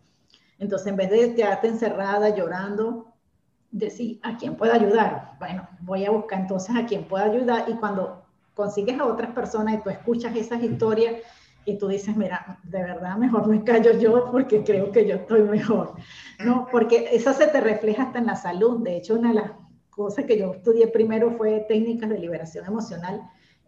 Entonces, 0.59 0.89
en 0.89 0.97
vez 0.97 1.11
de 1.11 1.35
quedarte 1.35 1.69
encerrada 1.69 2.29
llorando, 2.31 3.15
decir, 3.71 4.21
¿a 4.23 4.37
quién 4.37 4.57
puedo 4.57 4.73
ayudar? 4.73 5.33
Bueno, 5.39 5.69
voy 5.81 6.05
a 6.05 6.11
buscar 6.11 6.41
entonces 6.41 6.77
a 6.77 6.87
quién 6.87 7.05
puedo 7.05 7.25
ayudar 7.25 7.65
y 7.69 7.75
cuando 7.75 8.25
consigues 8.55 8.99
a 8.99 9.07
otras 9.07 9.31
personas 9.33 9.75
y 9.75 9.79
tú 9.79 9.91
escuchas 9.91 10.37
esas 10.37 10.63
historias 10.63 11.17
y 11.65 11.79
tú 11.79 11.89
dices, 11.89 12.17
mira, 12.17 12.59
de 12.63 12.83
verdad 12.83 13.17
mejor 13.17 13.47
me 13.47 13.63
callo 13.65 13.99
yo 13.99 14.31
porque 14.31 14.65
creo 14.65 14.91
que 14.91 15.07
yo 15.07 15.17
estoy 15.17 15.43
mejor, 15.43 15.95
¿no? 16.45 16.67
Porque 16.71 17.09
eso 17.13 17.33
se 17.33 17.47
te 17.47 17.61
refleja 17.61 18.05
hasta 18.05 18.19
en 18.19 18.27
la 18.27 18.37
salud. 18.37 18.83
De 18.83 18.97
hecho, 18.97 19.15
una 19.15 19.29
de 19.29 19.35
las 19.37 19.53
cosas 19.89 20.25
que 20.25 20.39
yo 20.39 20.53
estudié 20.53 20.89
primero 20.89 21.33
fue 21.33 21.65
técnicas 21.69 22.11
de 22.11 22.19
liberación 22.19 22.67
emocional, 22.67 23.23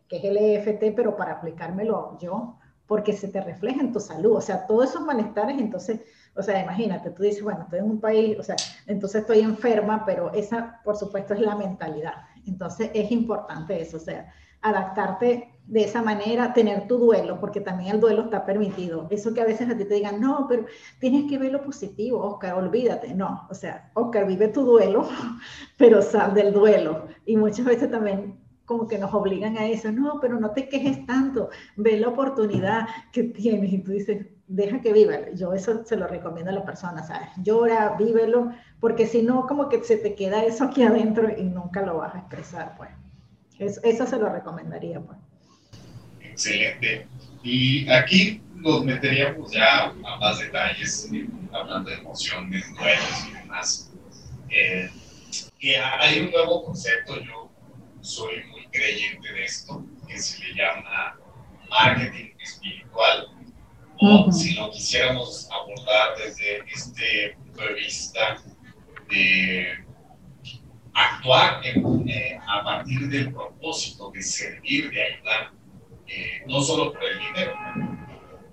que 0.09 0.19
es 0.19 0.25
el 0.25 0.37
EFT, 0.37 0.95
pero 0.97 1.17
para 1.17 1.33
aplicármelo 1.33 2.19
yo, 2.21 2.59
porque 2.93 3.15
se 3.15 3.29
te 3.29 3.41
refleja 3.41 3.81
en 3.81 3.91
tu 3.91 4.01
salud, 4.01 4.37
o 4.37 4.41
sea, 4.43 4.67
todos 4.67 4.91
esos 4.91 5.01
malestares, 5.01 5.59
entonces, 5.59 6.01
o 6.37 6.43
sea, 6.43 6.63
imagínate, 6.63 7.09
tú 7.09 7.23
dices, 7.23 7.43
bueno, 7.43 7.63
estoy 7.63 7.79
en 7.79 7.87
un 7.87 8.01
país, 8.01 8.39
o 8.39 8.43
sea, 8.43 8.55
entonces 8.87 9.23
estoy 9.23 9.39
enferma, 9.41 10.05
pero 10.05 10.31
esa, 10.35 10.79
por 10.85 10.95
supuesto, 10.99 11.33
es 11.33 11.41
la 11.41 11.57
mentalidad. 11.57 12.13
Entonces, 12.47 12.91
es 12.93 13.11
importante 13.11 13.81
eso, 13.81 13.97
o 13.97 14.01
sea, 14.01 14.31
adaptarte 14.61 15.55
de 15.67 15.85
esa 15.85 16.03
manera, 16.03 16.53
tener 16.53 16.87
tu 16.87 16.99
duelo, 16.99 17.41
porque 17.41 17.63
también 17.63 17.95
el 17.95 18.01
duelo 18.01 18.25
está 18.25 18.45
permitido. 18.45 19.07
Eso 19.09 19.33
que 19.33 19.41
a 19.41 19.47
veces 19.47 19.71
a 19.71 19.75
ti 19.79 19.87
te 19.87 19.95
digan, 19.95 20.21
no, 20.21 20.45
pero 20.47 20.67
tienes 21.01 21.31
que 21.31 21.39
ver 21.39 21.51
lo 21.51 21.63
positivo, 21.63 22.23
Oscar, 22.23 22.57
olvídate. 22.57 23.15
No, 23.15 23.47
o 23.49 23.55
sea, 23.55 23.91
Oscar, 23.95 24.27
vive 24.27 24.49
tu 24.49 24.67
duelo, 24.67 25.09
pero 25.79 26.03
sal 26.03 26.35
del 26.35 26.53
duelo. 26.53 27.07
Y 27.25 27.39
muchas 27.39 27.65
veces 27.65 27.91
también 27.91 28.42
como 28.73 28.89
que 28.89 28.99
nos 28.99 29.13
obligan 29.13 29.59
a 29.59 29.67
eso, 29.67 29.93
no, 29.93 30.19
pero 30.21 30.41
no 30.41 30.53
te 30.53 30.69
quejes 30.69 31.05
tanto, 31.05 31.51
ve 31.77 31.99
la 31.99 32.09
oportunidad 32.09 32.89
que 33.13 33.25
tienes 33.25 33.71
y 33.71 33.79
tú 33.79 33.93
dices, 33.93 34.27
deja 34.47 34.81
que 34.81 34.95
viva. 34.95 35.31
Yo 35.35 35.53
eso 35.53 35.85
se 35.85 35.97
lo 35.97 36.07
recomiendo 36.07 36.51
a 36.51 36.55
la 36.55 36.65
persona, 36.65 37.03
¿sabes? 37.03 37.29
Llora, 37.37 37.97
vívelo, 37.99 38.53
porque 38.81 39.07
si 39.07 39.23
no, 39.23 39.47
como 39.47 39.69
que 39.69 39.85
se 39.85 39.99
te 39.99 40.15
queda 40.15 40.43
eso 40.43 40.65
aquí 40.65 40.83
adentro 40.83 41.29
y 41.37 41.43
nunca 41.43 41.83
lo 41.83 41.99
vas 41.99 42.15
a 42.15 42.21
expresar, 42.21 42.75
pues. 42.79 42.91
Eso, 43.59 44.07
se 44.07 44.19
lo 44.19 44.31
recomendaría, 44.31 45.01
pues. 45.01 45.19
Excelente. 46.21 47.07
Y 47.43 47.89
aquí 47.91 48.41
nos 48.55 48.85
meteríamos 48.85 49.53
ya 49.53 49.85
a 49.85 50.17
más 50.19 50.39
detalles, 50.39 51.11
hablando 51.53 51.91
de 51.91 51.97
emociones, 51.97 52.65
duelos 52.75 53.29
y 53.29 53.35
demás. 53.35 53.93
Eh, 54.49 54.91
que 55.59 55.77
hay 55.77 56.21
un 56.21 56.31
nuevo 56.31 56.65
concepto, 56.65 57.21
yo 57.21 57.53
soy 58.03 58.43
creyente 58.73 59.33
de 59.33 59.45
esto, 59.45 59.85
que 60.09 60.19
se 60.19 60.43
le 60.45 60.55
llama 60.55 61.19
marketing 61.71 62.33
espiritual, 62.41 63.29
o 64.01 64.33
si 64.33 64.55
lo 64.55 64.71
quisiéramos 64.71 65.49
abordar 65.51 66.17
desde 66.19 66.59
este 66.73 67.37
punto 67.37 67.63
de 67.63 67.75
vista 67.75 68.43
de 69.09 69.85
actuar 70.95 71.63
eh, 71.65 72.39
a 72.47 72.65
partir 72.65 73.09
del 73.09 73.33
propósito 73.33 74.11
de 74.11 74.23
servir, 74.23 74.91
de 74.91 75.03
ayudar, 75.03 75.53
eh, 76.09 76.43
no 76.47 76.61
solo 76.61 76.93
por 76.93 77.05
el 77.05 77.19
dinero. 77.19 77.55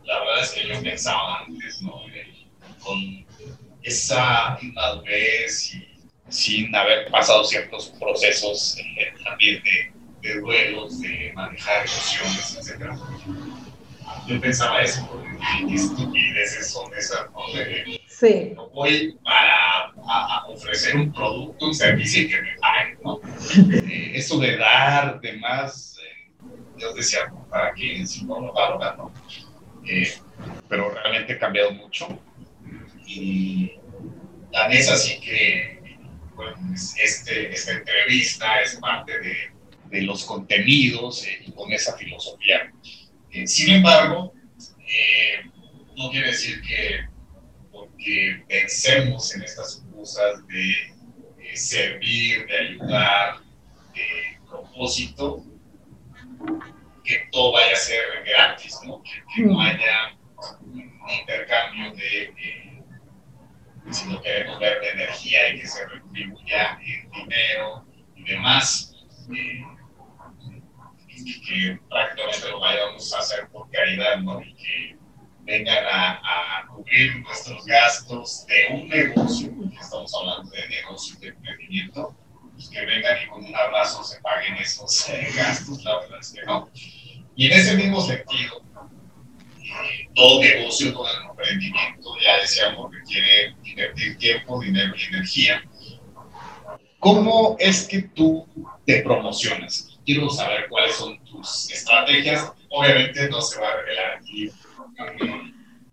La 0.04 0.20
verdad 0.20 0.44
es 0.44 0.52
que 0.52 0.68
yo 0.68 0.82
pensaba 0.82 1.40
antes, 1.42 1.82
¿no? 1.82 2.04
con 2.84 3.26
esa 3.84 4.58
inmadurez 4.62 5.74
y 5.74 5.88
sin 6.30 6.74
haber 6.76 7.10
pasado 7.12 7.44
ciertos 7.44 7.88
procesos 8.00 8.78
eh, 8.78 9.14
también 9.24 9.62
de, 9.64 9.99
de, 10.22 10.40
duelos, 10.40 11.00
de 11.00 11.32
manejar 11.36 11.86
emociones, 11.86 12.58
etc. 12.58 12.92
Yo 14.28 14.40
pensaba 14.42 14.82
eso, 14.82 15.08
porque 15.08 15.74
estupideces 15.74 16.72
son 16.72 16.94
esas, 16.96 17.30
¿no? 17.32 17.40
sí. 18.08 18.54
No 18.56 18.70
voy 18.70 19.18
para 19.24 19.94
a, 20.08 20.46
ofrecer 20.48 20.96
un 20.96 21.14
producto, 21.14 21.68
un 21.68 21.74
servicio 21.74 22.24
y 22.24 22.30
que 22.30 22.42
me 22.42 22.56
paguen, 22.58 22.98
¿no? 23.04 23.20
Eh, 23.90 24.12
eso 24.16 24.40
de 24.40 24.58
dar, 24.58 25.20
de 25.22 25.34
más, 25.38 25.98
eh, 25.98 26.32
yo 26.78 26.94
decía, 26.94 27.32
¿para 27.50 27.74
qué? 27.74 28.06
Si 28.06 28.26
no 28.26 28.40
lo 28.40 28.54
valoran, 28.54 28.98
¿no? 28.98 29.12
pero 30.68 30.92
realmente 30.92 31.34
he 31.34 31.38
cambiado 31.40 31.72
mucho 31.72 32.08
y 33.08 33.74
tan 34.52 34.72
es 34.72 34.90
así 34.90 35.20
que 35.20 35.98
pues, 36.36 36.96
este, 37.02 37.52
esta 37.52 37.72
entrevista 37.74 38.62
es 38.62 38.76
parte 38.76 39.20
de, 39.20 39.52
de 39.90 40.02
los 40.04 40.24
contenidos 40.26 41.26
eh, 41.26 41.44
y 41.46 41.52
con 41.52 41.72
esa 41.72 41.98
filosofía. 41.98 42.72
Eh, 43.32 43.48
sin 43.48 43.76
embargo, 43.76 44.34
eh, 44.88 45.50
no 45.96 46.10
quiere 46.12 46.28
decir 46.28 46.62
que 46.62 47.08
porque 47.72 48.44
pensemos 48.48 49.36
en 49.36 49.44
estas 49.44 49.84
cosas 49.94 50.46
de 50.48 51.56
servir, 51.56 52.46
de 52.48 52.58
ayudar, 52.58 53.40
de 53.94 54.40
propósito, 54.48 55.44
que 57.04 57.28
todo 57.32 57.54
vaya 57.54 57.74
a 57.74 57.76
ser 57.76 58.02
gratis, 58.26 58.80
¿no? 58.86 59.02
que, 59.04 59.12
que 59.36 59.42
no 59.42 59.60
haya 59.60 60.16
un 60.62 61.10
intercambio 61.10 61.92
de 61.94 62.34
si 63.92 64.08
no 64.08 64.22
queremos 64.22 64.60
ver 64.60 64.80
de 64.82 64.90
energía 64.90 65.50
y 65.50 65.60
que 65.62 65.68
se 65.68 65.88
retribuya 65.88 66.80
en 66.82 67.10
dinero 67.12 67.86
y 68.16 68.24
demás, 68.24 68.94
eh, 69.36 69.64
que 71.24 71.80
prácticamente 71.90 72.50
lo 72.50 72.60
vayamos 72.60 73.14
a 73.14 73.20
hacer 73.20 73.48
por 73.50 73.70
caridad, 73.70 74.18
¿no? 74.20 74.42
Y 74.42 74.54
que 74.54 74.98
vengan 75.44 75.84
a, 75.92 76.66
cubrir 76.68 77.20
nuestros 77.22 77.66
gastos 77.66 78.46
de 78.48 78.76
un 78.76 78.88
negocio, 78.88 79.52
estamos 79.80 80.14
hablando 80.14 80.52
de 80.52 80.68
negocio 80.70 81.20
de 81.20 81.30
emprendimiento, 81.30 82.16
pues 82.54 82.70
que 82.70 82.86
vengan 82.86 83.18
y 83.24 83.28
con 83.28 83.44
un 83.44 83.56
abrazo 83.56 84.04
se 84.04 84.22
paguen 84.22 84.56
esos 84.56 85.10
eh, 85.10 85.30
gastos, 85.36 85.84
la 85.84 86.00
verdad 86.00 86.20
es 86.20 86.32
que 86.32 86.46
no. 86.46 86.70
Y 87.36 87.48
en 87.48 87.54
ese 87.54 87.76
mismo 87.76 88.02
sentido, 88.02 88.62
todo 90.14 90.42
negocio, 90.42 90.94
todo 90.94 91.08
emprendimiento, 91.30 92.16
ya 92.24 92.38
decíamos, 92.38 92.92
requiere 92.92 93.56
invertir 93.64 94.18
tiempo, 94.18 94.60
dinero 94.60 94.94
y 94.96 95.04
energía. 95.06 95.64
¿Cómo 97.00 97.56
es 97.60 97.88
que 97.88 98.02
tú 98.02 98.46
te 98.86 99.02
promocionas? 99.02 99.89
Quiero 100.10 100.28
saber 100.28 100.68
cuáles 100.70 100.96
son 100.96 101.24
tus 101.24 101.70
estrategias. 101.70 102.52
Obviamente 102.72 103.30
no 103.30 103.40
se 103.42 103.62
va 103.62 103.68
a 103.68 103.76
revelar 103.76 104.18
aquí 104.18 104.52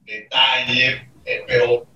detalle, 0.06 1.10
eh, 1.26 1.44
pero 1.46 1.86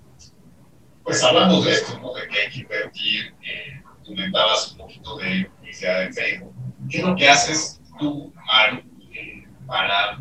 pues 1.02 1.24
hablamos 1.24 1.64
de 1.64 1.72
esto, 1.72 1.98
¿no? 1.98 2.12
De 2.12 2.28
que 2.28 2.40
hay 2.40 2.50
que 2.50 2.58
invertir. 2.58 3.34
Eh, 3.42 3.82
comentabas 4.04 4.72
un 4.72 4.78
poquito 4.80 5.16
de 5.16 5.50
publicidad 5.56 6.02
en 6.02 6.12
Facebook. 6.12 6.54
¿Qué 6.90 6.98
es 6.98 7.04
lo 7.04 7.16
que 7.16 7.26
haces 7.26 7.80
tú, 7.98 8.30
Maru, 8.34 8.82
eh, 9.14 9.46
para 9.66 10.20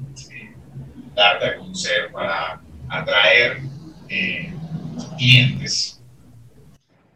darte 1.15 1.45
a 1.47 1.57
conocer, 1.57 2.13
para 2.13 2.61
atraer 2.87 3.59
eh, 4.07 4.53
clientes 5.17 6.01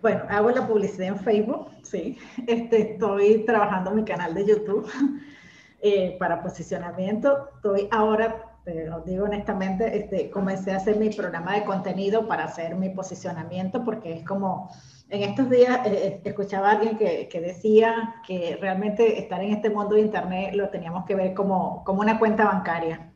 Bueno, 0.02 0.26
hago 0.30 0.52
la 0.52 0.68
publicidad 0.68 1.08
en 1.08 1.20
Facebook, 1.22 1.70
sí. 1.94 2.18
Este, 2.48 2.94
estoy 2.94 3.46
trabajando 3.46 3.92
en 3.92 3.98
mi 3.98 4.04
canal 4.04 4.34
de 4.34 4.46
YouTube 4.46 4.90
eh, 5.82 6.18
para 6.20 6.42
posicionamiento. 6.42 7.50
Estoy 7.56 7.88
ahora, 7.92 8.58
te 8.66 8.86
lo 8.88 9.02
digo 9.02 9.26
honestamente, 9.26 9.98
este, 9.98 10.30
comencé 10.30 10.72
a 10.72 10.78
hacer 10.78 10.98
mi 10.98 11.10
programa 11.10 11.54
de 11.54 11.64
contenido 11.64 12.28
para 12.28 12.46
hacer 12.46 12.76
mi 12.76 12.90
posicionamiento 12.90 13.84
porque 13.86 14.14
es 14.14 14.26
como, 14.26 14.70
en 15.10 15.24
estos 15.24 15.50
días 15.50 15.86
eh, 15.86 15.92
eh, 15.94 16.22
escuchaba 16.24 16.70
a 16.70 16.72
alguien 16.72 16.98
que, 16.98 17.28
que, 17.30 17.40
decía 17.40 18.16
que 18.26 18.58
realmente 18.60 19.20
estar 19.20 19.42
en 19.44 19.54
este 19.54 19.70
mundo 19.70 19.96
de 19.96 20.02
Internet 20.02 20.56
lo 20.56 20.70
teníamos 20.70 21.06
que 21.06 21.16
ver 21.16 21.34
como, 21.34 21.84
como 21.84 22.02
una 22.02 22.20
cuenta 22.20 22.46
bancaria. 22.46 23.12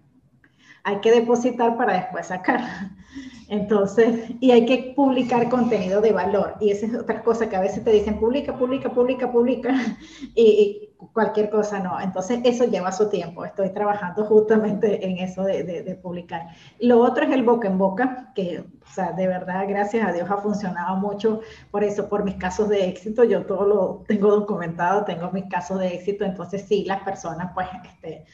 Hay 0.84 1.02
que 1.02 1.12
depositar 1.12 1.76
para 1.76 1.94
después 1.94 2.28
sacar. 2.28 2.62
Entonces, 3.50 4.30
y 4.42 4.52
hay 4.52 4.66
que 4.66 4.94
publicar 4.96 5.48
contenido 5.50 6.02
de 6.02 6.12
valor. 6.12 6.56
Y 6.60 6.72
esa 6.72 6.86
es 6.86 6.96
otra 6.96 7.24
cosa 7.24 7.48
que 7.48 7.56
a 7.56 7.62
veces 7.62 7.84
te 7.84 7.92
dicen, 7.92 8.20
publica, 8.20 8.58
publica, 8.58 8.92
publica, 8.94 9.32
publica, 9.32 9.74
y, 10.36 10.84
cualquier 11.14 11.50
cosa 11.50 11.80
no. 11.80 12.00
Entonces, 12.02 12.40
eso 12.44 12.66
lleva 12.66 12.92
su 12.92 13.10
tiempo. 13.10 13.46
Estoy 13.46 13.70
trabajando 13.70 14.26
justamente 14.26 15.06
en 15.06 15.20
eso 15.20 15.44
de, 15.44 15.64
de, 15.64 15.96
publicar. 15.96 16.48
Lo 16.80 17.00
otro 17.00 17.24
es 17.24 17.32
el 17.32 17.44
boca 17.44 17.68
en 17.68 17.78
boca, 17.78 18.32
que, 18.36 18.60
o 18.60 18.94
sea, 18.94 19.12
de 19.14 19.28
verdad, 19.28 19.66
gracias 19.68 20.08
a 20.08 20.12
Dios 20.12 20.30
ha 20.30 20.38
funcionado 20.38 20.98
mucho 20.98 21.42
por 21.72 21.84
eso, 21.84 22.10
por 22.10 22.24
mis 22.24 22.36
casos 22.36 22.68
de 22.70 22.88
éxito. 22.88 23.24
Yo 23.24 23.46
todo 23.46 23.66
lo 23.66 24.04
tengo 24.08 24.32
documentado, 24.32 25.06
tengo 25.06 25.32
mis 25.32 25.46
casos 25.46 25.80
de 25.80 25.88
éxito. 25.96 26.26
Entonces, 26.26 26.66
sí, 26.68 26.84
las 26.86 27.04
personas, 27.04 27.52
pues, 27.54 27.68
este, 27.86 28.26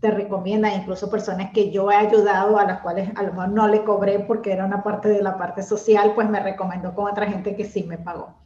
te 0.00 0.10
recomienda, 0.10 0.74
incluso 0.74 1.10
personas 1.10 1.50
que 1.52 1.70
yo 1.70 1.90
he 1.90 1.96
ayudado, 1.96 2.58
a 2.58 2.64
las 2.64 2.80
cuales 2.80 3.10
a 3.16 3.22
lo 3.22 3.32
mejor 3.32 3.48
no 3.48 3.66
le 3.66 3.82
cobré 3.82 4.20
porque 4.20 4.52
era 4.52 4.64
una 4.64 4.82
parte 4.82 5.08
de 5.08 5.22
la 5.22 5.36
parte 5.36 5.62
social, 5.62 6.12
pues 6.14 6.30
me 6.30 6.40
recomendó 6.40 6.94
con 6.94 7.10
otra 7.10 7.26
gente 7.26 7.56
que 7.56 7.64
sí 7.64 7.82
me 7.82 7.98
pagó. 7.98 8.36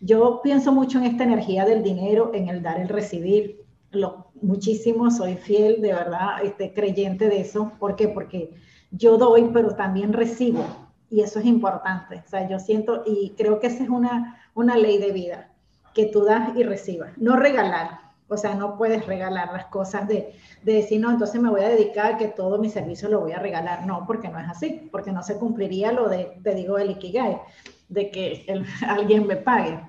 Yo 0.00 0.40
pienso 0.42 0.72
mucho 0.72 0.98
en 0.98 1.04
esta 1.04 1.24
energía 1.24 1.64
del 1.64 1.82
dinero, 1.82 2.32
en 2.34 2.48
el 2.48 2.62
dar, 2.62 2.80
el 2.80 2.88
recibir, 2.88 3.64
lo, 3.90 4.30
muchísimo, 4.42 5.10
soy 5.10 5.36
fiel, 5.36 5.80
de 5.80 5.94
verdad, 5.94 6.42
este, 6.42 6.72
creyente 6.74 7.28
de 7.28 7.40
eso. 7.40 7.72
¿Por 7.78 7.96
qué? 7.96 8.08
Porque 8.08 8.50
yo 8.90 9.18
doy, 9.18 9.50
pero 9.52 9.74
también 9.74 10.12
recibo, 10.12 10.64
y 11.10 11.20
eso 11.20 11.38
es 11.38 11.46
importante. 11.46 12.22
O 12.24 12.28
sea, 12.28 12.48
yo 12.48 12.58
siento, 12.58 13.02
y 13.06 13.34
creo 13.36 13.60
que 13.60 13.68
esa 13.68 13.84
es 13.84 13.88
una, 13.88 14.36
una 14.54 14.76
ley 14.76 14.98
de 14.98 15.12
vida, 15.12 15.52
que 15.94 16.06
tú 16.06 16.24
das 16.24 16.56
y 16.56 16.62
recibas, 16.62 17.16
no 17.18 17.36
regalar, 17.36 18.07
o 18.28 18.36
sea, 18.36 18.54
no 18.54 18.76
puedes 18.76 19.06
regalar 19.06 19.52
las 19.52 19.66
cosas 19.66 20.06
de, 20.06 20.34
de, 20.62 20.72
decir, 20.72 21.00
no, 21.00 21.10
entonces 21.10 21.40
me 21.40 21.48
voy 21.48 21.62
a 21.62 21.68
dedicar 21.68 22.18
que 22.18 22.28
todo 22.28 22.58
mi 22.58 22.68
servicio 22.68 23.08
lo 23.08 23.20
voy 23.20 23.32
a 23.32 23.38
regalar. 23.38 23.86
No, 23.86 24.04
porque 24.06 24.28
no 24.28 24.38
es 24.38 24.48
así, 24.48 24.88
porque 24.92 25.12
no 25.12 25.22
se 25.22 25.38
cumpliría 25.38 25.92
lo 25.92 26.08
de, 26.08 26.38
te 26.42 26.54
digo, 26.54 26.78
el 26.78 26.90
Ikigai, 26.90 27.40
de 27.88 28.10
que 28.10 28.46
alguien 28.86 29.26
me 29.26 29.36
pague. 29.36 29.80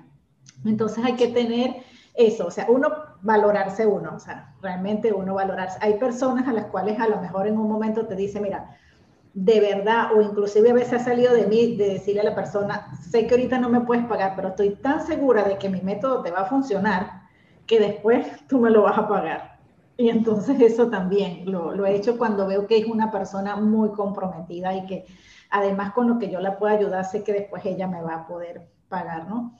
Entonces 0.64 1.04
hay 1.04 1.14
que 1.14 1.28
tener 1.28 1.76
eso, 2.14 2.46
o 2.46 2.50
sea, 2.50 2.66
uno 2.68 2.90
valorarse 3.22 3.86
uno, 3.86 4.14
o 4.16 4.18
sea, 4.18 4.54
realmente 4.62 5.12
uno 5.12 5.34
valorarse. 5.34 5.78
Hay 5.80 5.94
personas 5.94 6.48
a 6.48 6.52
las 6.52 6.66
cuales 6.66 6.98
a 6.98 7.08
lo 7.08 7.20
mejor 7.20 7.46
en 7.46 7.58
un 7.58 7.68
momento 7.68 8.06
te 8.06 8.16
dice, 8.16 8.40
mira, 8.40 8.76
de 9.32 9.60
verdad, 9.60 10.12
o 10.14 10.22
inclusive 10.22 10.70
a 10.70 10.74
veces 10.74 10.94
ha 10.94 11.04
salido 11.04 11.32
de 11.34 11.46
mí 11.46 11.76
de 11.76 11.94
decirle 11.94 12.22
a 12.22 12.24
la 12.24 12.34
persona, 12.34 12.88
sé 13.10 13.26
que 13.26 13.34
ahorita 13.34 13.58
no 13.58 13.68
me 13.68 13.80
puedes 13.80 14.04
pagar, 14.06 14.32
pero 14.34 14.48
estoy 14.48 14.70
tan 14.70 15.06
segura 15.06 15.44
de 15.44 15.56
que 15.56 15.68
mi 15.68 15.80
método 15.82 16.22
te 16.22 16.30
va 16.30 16.40
a 16.40 16.44
funcionar 16.46 17.20
que 17.70 17.78
después 17.78 18.26
tú 18.48 18.58
me 18.58 18.68
lo 18.68 18.82
vas 18.82 18.98
a 18.98 19.06
pagar. 19.06 19.60
Y 19.96 20.08
entonces 20.08 20.60
eso 20.60 20.90
también 20.90 21.48
lo, 21.48 21.72
lo, 21.72 21.86
he 21.86 21.94
hecho 21.94 22.18
cuando 22.18 22.48
veo 22.48 22.66
que 22.66 22.78
es 22.78 22.86
una 22.86 23.12
persona 23.12 23.54
muy 23.54 23.90
comprometida 23.90 24.74
y 24.74 24.86
que 24.86 25.06
además 25.50 25.92
con 25.92 26.08
lo 26.08 26.18
que 26.18 26.28
yo 26.28 26.40
la 26.40 26.58
puedo 26.58 26.76
ayudar, 26.76 27.04
sé 27.04 27.22
que 27.22 27.32
después 27.32 27.64
ella 27.64 27.86
me 27.86 28.02
va 28.02 28.16
a 28.16 28.26
poder 28.26 28.66
pagar, 28.88 29.28
¿no? 29.28 29.56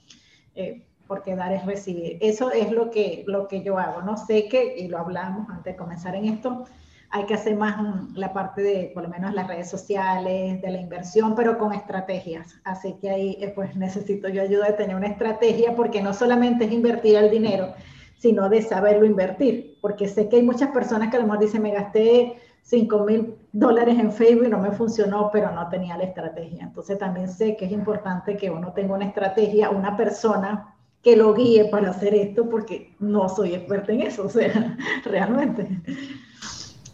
Eh, 0.55 0.85
porque 1.07 1.37
dar 1.37 1.53
es 1.53 1.65
recibir. 1.65 2.17
Eso 2.19 2.51
es 2.51 2.69
lo 2.73 2.91
que, 2.91 3.23
lo 3.27 3.47
que 3.47 3.63
yo 3.63 3.77
hago, 3.77 4.01
¿no? 4.01 4.17
Sé 4.17 4.49
que, 4.49 4.77
y 4.77 4.89
lo 4.89 4.97
hablamos 4.97 5.49
antes 5.49 5.73
de 5.73 5.77
comenzar 5.77 6.13
en 6.13 6.25
esto, 6.25 6.65
hay 7.11 7.25
que 7.25 7.33
hacer 7.33 7.55
más 7.57 7.75
la 8.13 8.31
parte 8.31 8.61
de, 8.61 8.91
por 8.93 9.03
lo 9.03 9.09
menos, 9.09 9.33
las 9.33 9.47
redes 9.47 9.69
sociales, 9.69 10.61
de 10.61 10.71
la 10.71 10.79
inversión, 10.79 11.35
pero 11.35 11.57
con 11.57 11.73
estrategias. 11.73 12.55
Así 12.63 12.97
que 13.01 13.09
ahí, 13.09 13.37
eh, 13.41 13.51
pues, 13.53 13.75
necesito 13.77 14.29
yo 14.29 14.41
ayuda 14.41 14.67
de 14.67 14.73
tener 14.73 14.95
una 14.95 15.07
estrategia, 15.07 15.75
porque 15.75 16.01
no 16.01 16.13
solamente 16.13 16.65
es 16.65 16.71
invertir 16.71 17.17
el 17.17 17.29
dinero, 17.29 17.73
sino 18.21 18.49
de 18.49 18.61
saberlo 18.61 19.03
invertir, 19.03 19.79
porque 19.81 20.07
sé 20.07 20.29
que 20.29 20.35
hay 20.35 20.43
muchas 20.43 20.69
personas 20.69 21.09
que 21.09 21.17
a 21.17 21.21
lo 21.21 21.25
mejor 21.25 21.39
dicen, 21.39 21.63
me 21.63 21.71
gasté 21.71 22.35
5 22.61 23.03
mil 23.03 23.33
dólares 23.51 23.97
en 23.97 24.11
Facebook 24.11 24.45
y 24.45 24.49
no 24.49 24.59
me 24.59 24.71
funcionó, 24.73 25.31
pero 25.33 25.51
no 25.51 25.67
tenía 25.69 25.97
la 25.97 26.03
estrategia. 26.03 26.61
Entonces 26.61 26.99
también 26.99 27.27
sé 27.27 27.57
que 27.57 27.65
es 27.65 27.71
importante 27.71 28.37
que 28.37 28.51
uno 28.51 28.73
tenga 28.73 28.93
una 28.93 29.05
estrategia, 29.05 29.71
una 29.71 29.97
persona 29.97 30.75
que 31.01 31.15
lo 31.15 31.33
guíe 31.33 31.65
para 31.65 31.89
hacer 31.89 32.13
esto, 32.13 32.47
porque 32.47 32.93
no 32.99 33.27
soy 33.27 33.55
experta 33.55 33.91
en 33.91 34.01
eso, 34.03 34.27
o 34.27 34.29
sea, 34.29 34.77
realmente. 35.05 35.67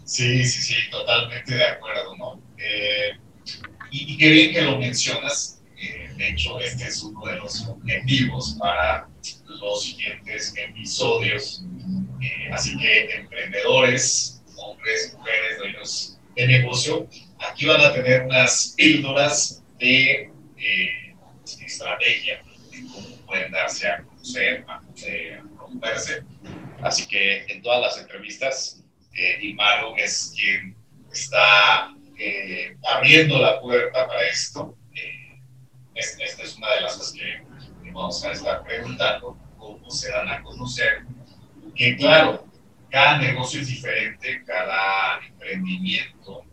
Sí, 0.05 0.45
sí, 0.45 0.61
sí, 0.61 0.75
totalmente 0.89 1.53
de 1.53 1.65
acuerdo, 1.65 2.15
¿no? 2.15 2.41
Eh, 2.57 3.19
y, 3.91 4.13
y, 4.13 4.17
qué 4.17 4.29
bien 4.29 4.53
que 4.53 4.61
lo 4.61 4.77
mencionas. 4.77 5.56
De 6.17 6.29
hecho, 6.29 6.59
este 6.59 6.85
es 6.87 7.03
uno 7.03 7.25
de 7.25 7.35
los 7.37 7.67
objetivos 7.67 8.55
para 8.59 9.07
los 9.47 9.83
siguientes 9.83 10.53
episodios. 10.57 11.63
Eh, 12.21 12.51
así 12.51 12.77
que 12.77 13.15
emprendedores, 13.15 14.41
hombres, 14.55 15.13
mujeres, 15.15 15.57
dueños 15.59 16.19
de 16.35 16.47
negocio, 16.47 17.07
aquí 17.39 17.65
van 17.65 17.81
a 17.81 17.93
tener 17.93 18.23
unas 18.23 18.73
píldoras 18.75 19.63
de 19.79 20.31
eh, 20.57 21.15
estrategia, 21.61 22.41
de 22.71 22.81
cómo 22.87 23.17
pueden 23.25 23.51
darse 23.51 23.87
a 23.87 24.03
conocer, 24.03 24.65
a, 24.67 24.81
romperse. 25.57 26.23
Así 26.81 27.07
que 27.07 27.45
en 27.47 27.61
todas 27.61 27.81
las 27.81 27.97
entrevistas, 27.97 28.83
eh, 29.13 29.39
Imaro 29.41 29.95
es 29.97 30.33
quien 30.35 30.75
está 31.11 31.93
eh, 32.19 32.75
abriendo 32.87 33.39
la 33.39 33.59
puerta 33.59 34.07
para 34.07 34.27
esto. 34.27 34.75
Esta 35.97 36.43
es 36.43 36.57
una 36.57 36.73
de 36.75 36.81
las 36.81 36.95
cosas 36.95 37.13
que 37.13 37.91
vamos 37.91 38.23
a 38.23 38.31
estar 38.31 38.63
preguntando 38.63 39.37
cómo 39.57 39.89
se 39.89 40.11
dan 40.11 40.29
a 40.29 40.41
conocer. 40.43 41.05
Que 41.75 41.95
claro, 41.97 42.45
cada 42.89 43.17
negocio 43.19 43.61
es 43.61 43.67
diferente, 43.67 44.43
cada 44.45 45.19
emprendimiento 45.25 46.43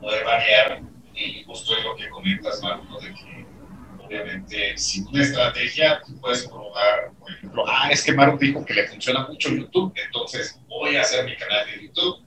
puede 0.00 0.22
variar 0.24 0.82
y 1.14 1.44
justo 1.44 1.76
es 1.76 1.84
lo 1.84 1.96
que 1.96 2.08
comentas, 2.08 2.60
Marco, 2.62 3.00
de 3.00 3.14
que 3.14 3.46
obviamente 4.04 4.76
sin 4.76 5.06
una 5.08 5.22
estrategia 5.22 6.02
tú 6.04 6.20
puedes 6.20 6.46
probar, 6.46 7.12
por 7.18 7.30
ejemplo, 7.32 7.64
ah, 7.66 7.88
es 7.90 8.02
que 8.02 8.12
Marco 8.12 8.36
dijo 8.38 8.64
que 8.64 8.74
le 8.74 8.88
funciona 8.88 9.26
mucho 9.26 9.48
YouTube, 9.50 9.94
entonces 10.04 10.60
voy 10.68 10.96
a 10.96 11.02
hacer 11.02 11.24
mi 11.24 11.36
canal 11.36 11.66
de 11.66 11.84
YouTube 11.84 12.24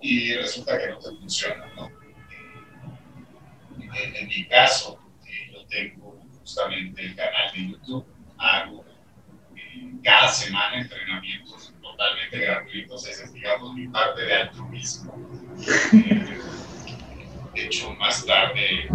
y 0.00 0.34
resulta 0.34 0.78
que 0.78 0.88
no 0.88 0.98
te 0.98 1.08
funciona, 1.10 1.66
¿no? 1.76 1.90
En, 3.92 4.28
mi 4.28 4.46
caso, 4.46 4.98
tengo 5.70 6.20
justamente 6.38 7.02
el 7.02 7.14
canal 7.14 7.52
de 7.54 7.70
YouTube, 7.70 8.04
hago 8.38 8.84
cada 10.02 10.28
semana 10.28 10.80
entrenamientos 10.80 11.72
totalmente 11.80 12.38
gratuitos, 12.38 13.06
esa 13.06 13.24
es, 13.24 13.32
digamos, 13.32 13.74
mi 13.74 13.88
parte 13.88 14.22
de 14.22 14.34
altruismo. 14.34 15.14
Eh, 15.92 16.38
de 17.54 17.64
hecho, 17.64 17.94
más 17.94 18.24
tarde 18.24 18.86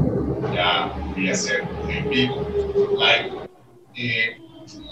ya 0.53 0.87
voy 0.87 1.29
a 1.29 1.31
hacer 1.31 1.63
en 1.89 2.09
vivo, 2.09 2.97
live. 2.97 3.49
Eh, 3.95 4.37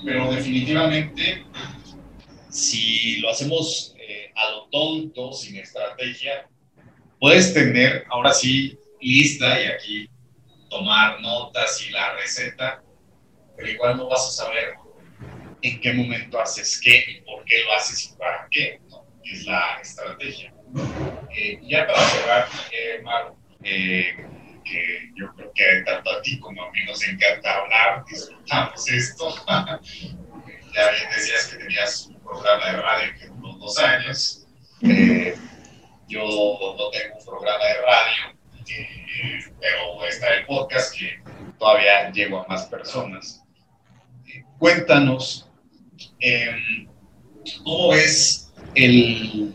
pero 0.05 0.31
definitivamente, 0.31 1.45
si 2.49 3.19
lo 3.21 3.29
hacemos 3.29 3.95
eh, 3.97 4.31
a 4.35 4.51
lo 4.51 4.67
tonto, 4.69 5.33
sin 5.33 5.57
estrategia, 5.57 6.47
puedes 7.19 7.53
tener 7.53 8.05
ahora 8.09 8.33
sí 8.33 8.77
lista 9.01 9.61
y 9.61 9.65
aquí 9.65 10.09
tomar 10.73 11.21
notas 11.21 11.85
y 11.87 11.91
la 11.91 12.13
receta, 12.15 12.81
pero 13.55 13.69
igual 13.69 13.97
no 13.97 14.09
vas 14.09 14.27
a 14.27 14.43
saber 14.43 14.73
en 15.61 15.79
qué 15.79 15.93
momento 15.93 16.41
haces 16.41 16.81
qué 16.81 17.03
y 17.07 17.21
por 17.21 17.45
qué 17.45 17.63
lo 17.63 17.73
haces 17.73 18.05
y 18.05 18.17
para 18.17 18.47
qué, 18.49 18.81
¿no? 18.89 19.05
es 19.23 19.45
la 19.45 19.79
estrategia. 19.81 20.53
Eh, 21.37 21.59
ya 21.63 21.85
para 21.85 21.99
cerrar, 21.99 22.47
eh, 22.71 23.03
eh, 23.63 24.15
que 24.65 25.11
yo 25.15 25.31
creo 25.35 25.51
que 25.53 25.83
tanto 25.85 26.09
a 26.09 26.21
ti 26.21 26.39
como 26.39 26.63
a 26.63 26.71
mí 26.71 26.79
nos 26.85 27.07
encanta 27.07 27.57
hablar, 27.57 28.03
disfrutamos 28.09 28.89
esto. 28.89 29.35
ya 29.47 30.91
bien 30.91 31.09
decías 31.15 31.47
que 31.47 31.57
tenías 31.57 32.07
un 32.07 32.19
programa 32.21 32.65
de 32.65 32.77
radio 32.81 33.13
que 33.19 33.27
duró 33.27 33.53
dos 33.53 33.77
años. 33.79 34.47
Eh, 34.81 35.35
yo 36.07 36.19
no 36.21 36.89
tengo 36.89 37.17
un 37.17 37.25
programa 37.25 37.63
de 37.63 37.73
radio, 37.81 38.32
pero 39.59 40.05
está 40.07 40.33
el 40.35 40.45
podcast 40.45 40.95
que 40.97 41.21
todavía 41.59 42.11
llego 42.11 42.43
a 42.43 42.47
más 42.47 42.65
personas. 42.65 43.43
cuéntanos 44.57 45.49
Em, 46.19 46.87
¿Cómo 47.63 47.89
ves 47.89 48.53
el, 48.75 49.53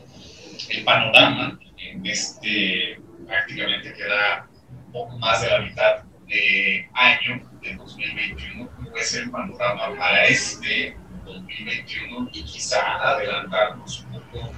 el, 0.69 0.85
panorama 0.85 1.59
en 1.79 2.05
este, 2.05 3.01
prácticamente 3.27 3.95
queda 3.95 4.47
poco 4.93 5.17
más 5.19 5.41
de 5.41 5.49
la 5.49 5.61
mitad 5.61 6.03
de 6.27 6.89
año, 6.93 7.51
de 7.63 7.75
2021? 7.75 8.71
¿Cómo 8.77 8.97
es 8.97 9.15
el 9.15 9.31
panorama 9.31 9.97
para 9.97 10.27
este 10.27 10.97
2021 11.25 12.29
y 12.35 12.43
quizá 12.45 12.97
adelantarnos 12.97 14.01
un 14.01 14.21
poco, 14.21 14.53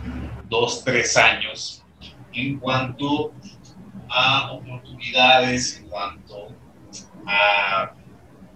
dos, 0.48 0.84
tres 0.84 1.16
años, 1.16 1.84
en 2.32 2.58
cuanto 2.58 3.32
a 4.10 4.52
oportunidades, 4.52 5.78
en 5.78 5.88
cuanto 5.88 6.48
a 7.26 7.94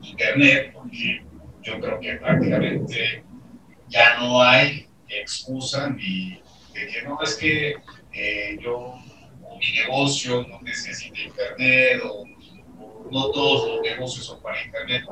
Internet, 0.02 0.72
porque 0.74 1.24
yo 1.62 1.80
creo 1.80 2.00
que 2.00 2.14
prácticamente 2.16 3.24
ya 3.88 4.18
no 4.18 4.42
hay 4.42 4.88
excusa 5.08 5.90
ni 5.90 6.42
de 6.72 6.86
que 6.88 7.02
no 7.02 7.22
es 7.22 7.36
que 7.36 7.76
eh, 8.12 8.58
yo 8.60 8.96
o 9.42 9.58
mi 9.58 9.72
negocio 9.72 10.46
no 10.48 10.60
necesita 10.62 11.20
Internet 11.20 12.02
o, 12.04 12.24
no 13.10 13.30
todos 13.30 13.68
los 13.68 13.82
negocios 13.82 14.26
son 14.26 14.42
para 14.42 14.60
Internet. 14.64 15.04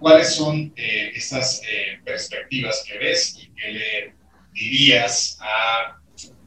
¿Cuáles 0.00 0.34
son 0.34 0.72
eh, 0.76 1.12
estas 1.14 1.62
eh, 1.62 2.00
perspectivas 2.04 2.82
que 2.88 2.98
ves 2.98 3.38
y 3.38 3.50
qué 3.50 3.68
le 3.70 4.14
dirías 4.52 5.38
a 5.40 6.00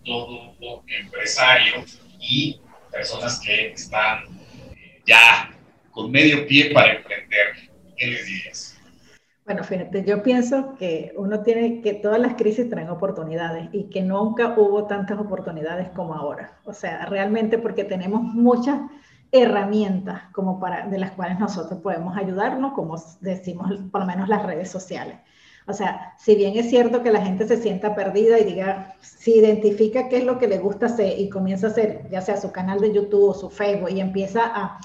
todo 0.03 0.83
empresario 0.87 1.85
y 2.19 2.59
personas 2.93 3.39
que 3.39 3.71
están 3.71 4.23
ya 5.05 5.51
con 5.91 6.11
medio 6.11 6.47
pie 6.47 6.71
para 6.73 6.93
emprender? 6.93 7.47
¿Qué 7.97 8.07
les 8.07 8.25
dirías? 8.25 8.77
Bueno, 9.45 9.63
fíjate, 9.65 10.05
yo 10.05 10.23
pienso 10.23 10.75
que 10.79 11.11
uno 11.17 11.41
tiene 11.41 11.81
que 11.81 11.93
todas 11.95 12.19
las 12.19 12.35
crisis 12.35 12.69
traen 12.69 12.89
oportunidades 12.89 13.67
y 13.73 13.89
que 13.89 14.01
nunca 14.01 14.53
hubo 14.57 14.87
tantas 14.87 15.19
oportunidades 15.19 15.89
como 15.89 16.13
ahora. 16.13 16.57
O 16.63 16.73
sea, 16.73 17.05
realmente 17.07 17.57
porque 17.57 17.83
tenemos 17.83 18.21
muchas 18.21 18.79
herramientas 19.33 20.21
como 20.31 20.61
para 20.61 20.87
de 20.87 20.97
las 20.97 21.11
cuales 21.11 21.39
nosotros 21.39 21.81
podemos 21.81 22.15
ayudarnos, 22.15 22.71
como 22.73 22.95
decimos 23.19 23.69
por 23.91 24.01
lo 24.01 24.07
menos 24.07 24.29
las 24.29 24.43
redes 24.45 24.71
sociales. 24.71 25.17
O 25.67 25.73
sea, 25.73 26.13
si 26.17 26.35
bien 26.35 26.57
es 26.57 26.69
cierto 26.69 27.03
que 27.03 27.11
la 27.11 27.21
gente 27.21 27.47
se 27.47 27.57
sienta 27.57 27.95
perdida 27.95 28.39
y 28.39 28.43
diga, 28.43 28.95
si 29.01 29.35
identifica 29.35 30.09
qué 30.09 30.17
es 30.17 30.23
lo 30.25 30.37
que 30.37 30.47
le 30.47 30.59
gusta 30.59 30.87
hacer 30.87 31.19
y 31.19 31.29
comienza 31.29 31.67
a 31.67 31.69
hacer, 31.69 32.09
ya 32.11 32.21
sea 32.21 32.37
su 32.37 32.51
canal 32.51 32.79
de 32.79 32.93
YouTube 32.93 33.29
o 33.29 33.33
su 33.33 33.49
Facebook 33.49 33.91
y 33.91 34.01
empieza 34.01 34.41
a 34.45 34.79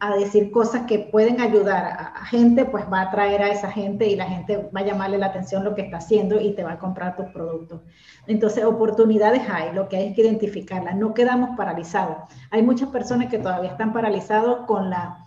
a 0.00 0.16
decir 0.16 0.50
cosas 0.50 0.82
que 0.82 0.98
pueden 0.98 1.40
ayudar 1.40 1.84
a, 1.84 2.26
gente, 2.26 2.64
pues 2.64 2.84
va 2.92 3.00
a 3.00 3.02
atraer 3.02 3.42
a 3.42 3.48
esa 3.48 3.70
gente 3.70 4.06
y 4.06 4.16
la 4.16 4.26
gente 4.26 4.68
va 4.74 4.80
a 4.80 4.84
llamarle 4.84 5.18
la 5.18 5.26
atención 5.26 5.64
lo 5.64 5.74
que 5.74 5.82
está 5.82 5.98
haciendo 5.98 6.40
y 6.40 6.54
te 6.54 6.64
va 6.64 6.72
a 6.72 6.78
comprar 6.78 7.16
tus 7.16 7.26
productos. 7.26 7.80
Entonces, 8.26 8.64
oportunidades 8.64 9.42
hay, 9.48 9.72
lo 9.72 9.88
que 9.88 9.96
hay 9.96 10.08
es 10.08 10.14
que 10.14 10.22
identificarlas, 10.22 10.96
no 10.96 11.14
quedamos 11.14 11.56
paralizados. 11.56 12.16
Hay 12.50 12.62
muchas 12.62 12.88
personas 12.90 13.28
que 13.28 13.38
todavía 13.38 13.70
están 13.70 13.92
paralizados 13.92 14.66
con 14.66 14.90
la, 14.90 15.23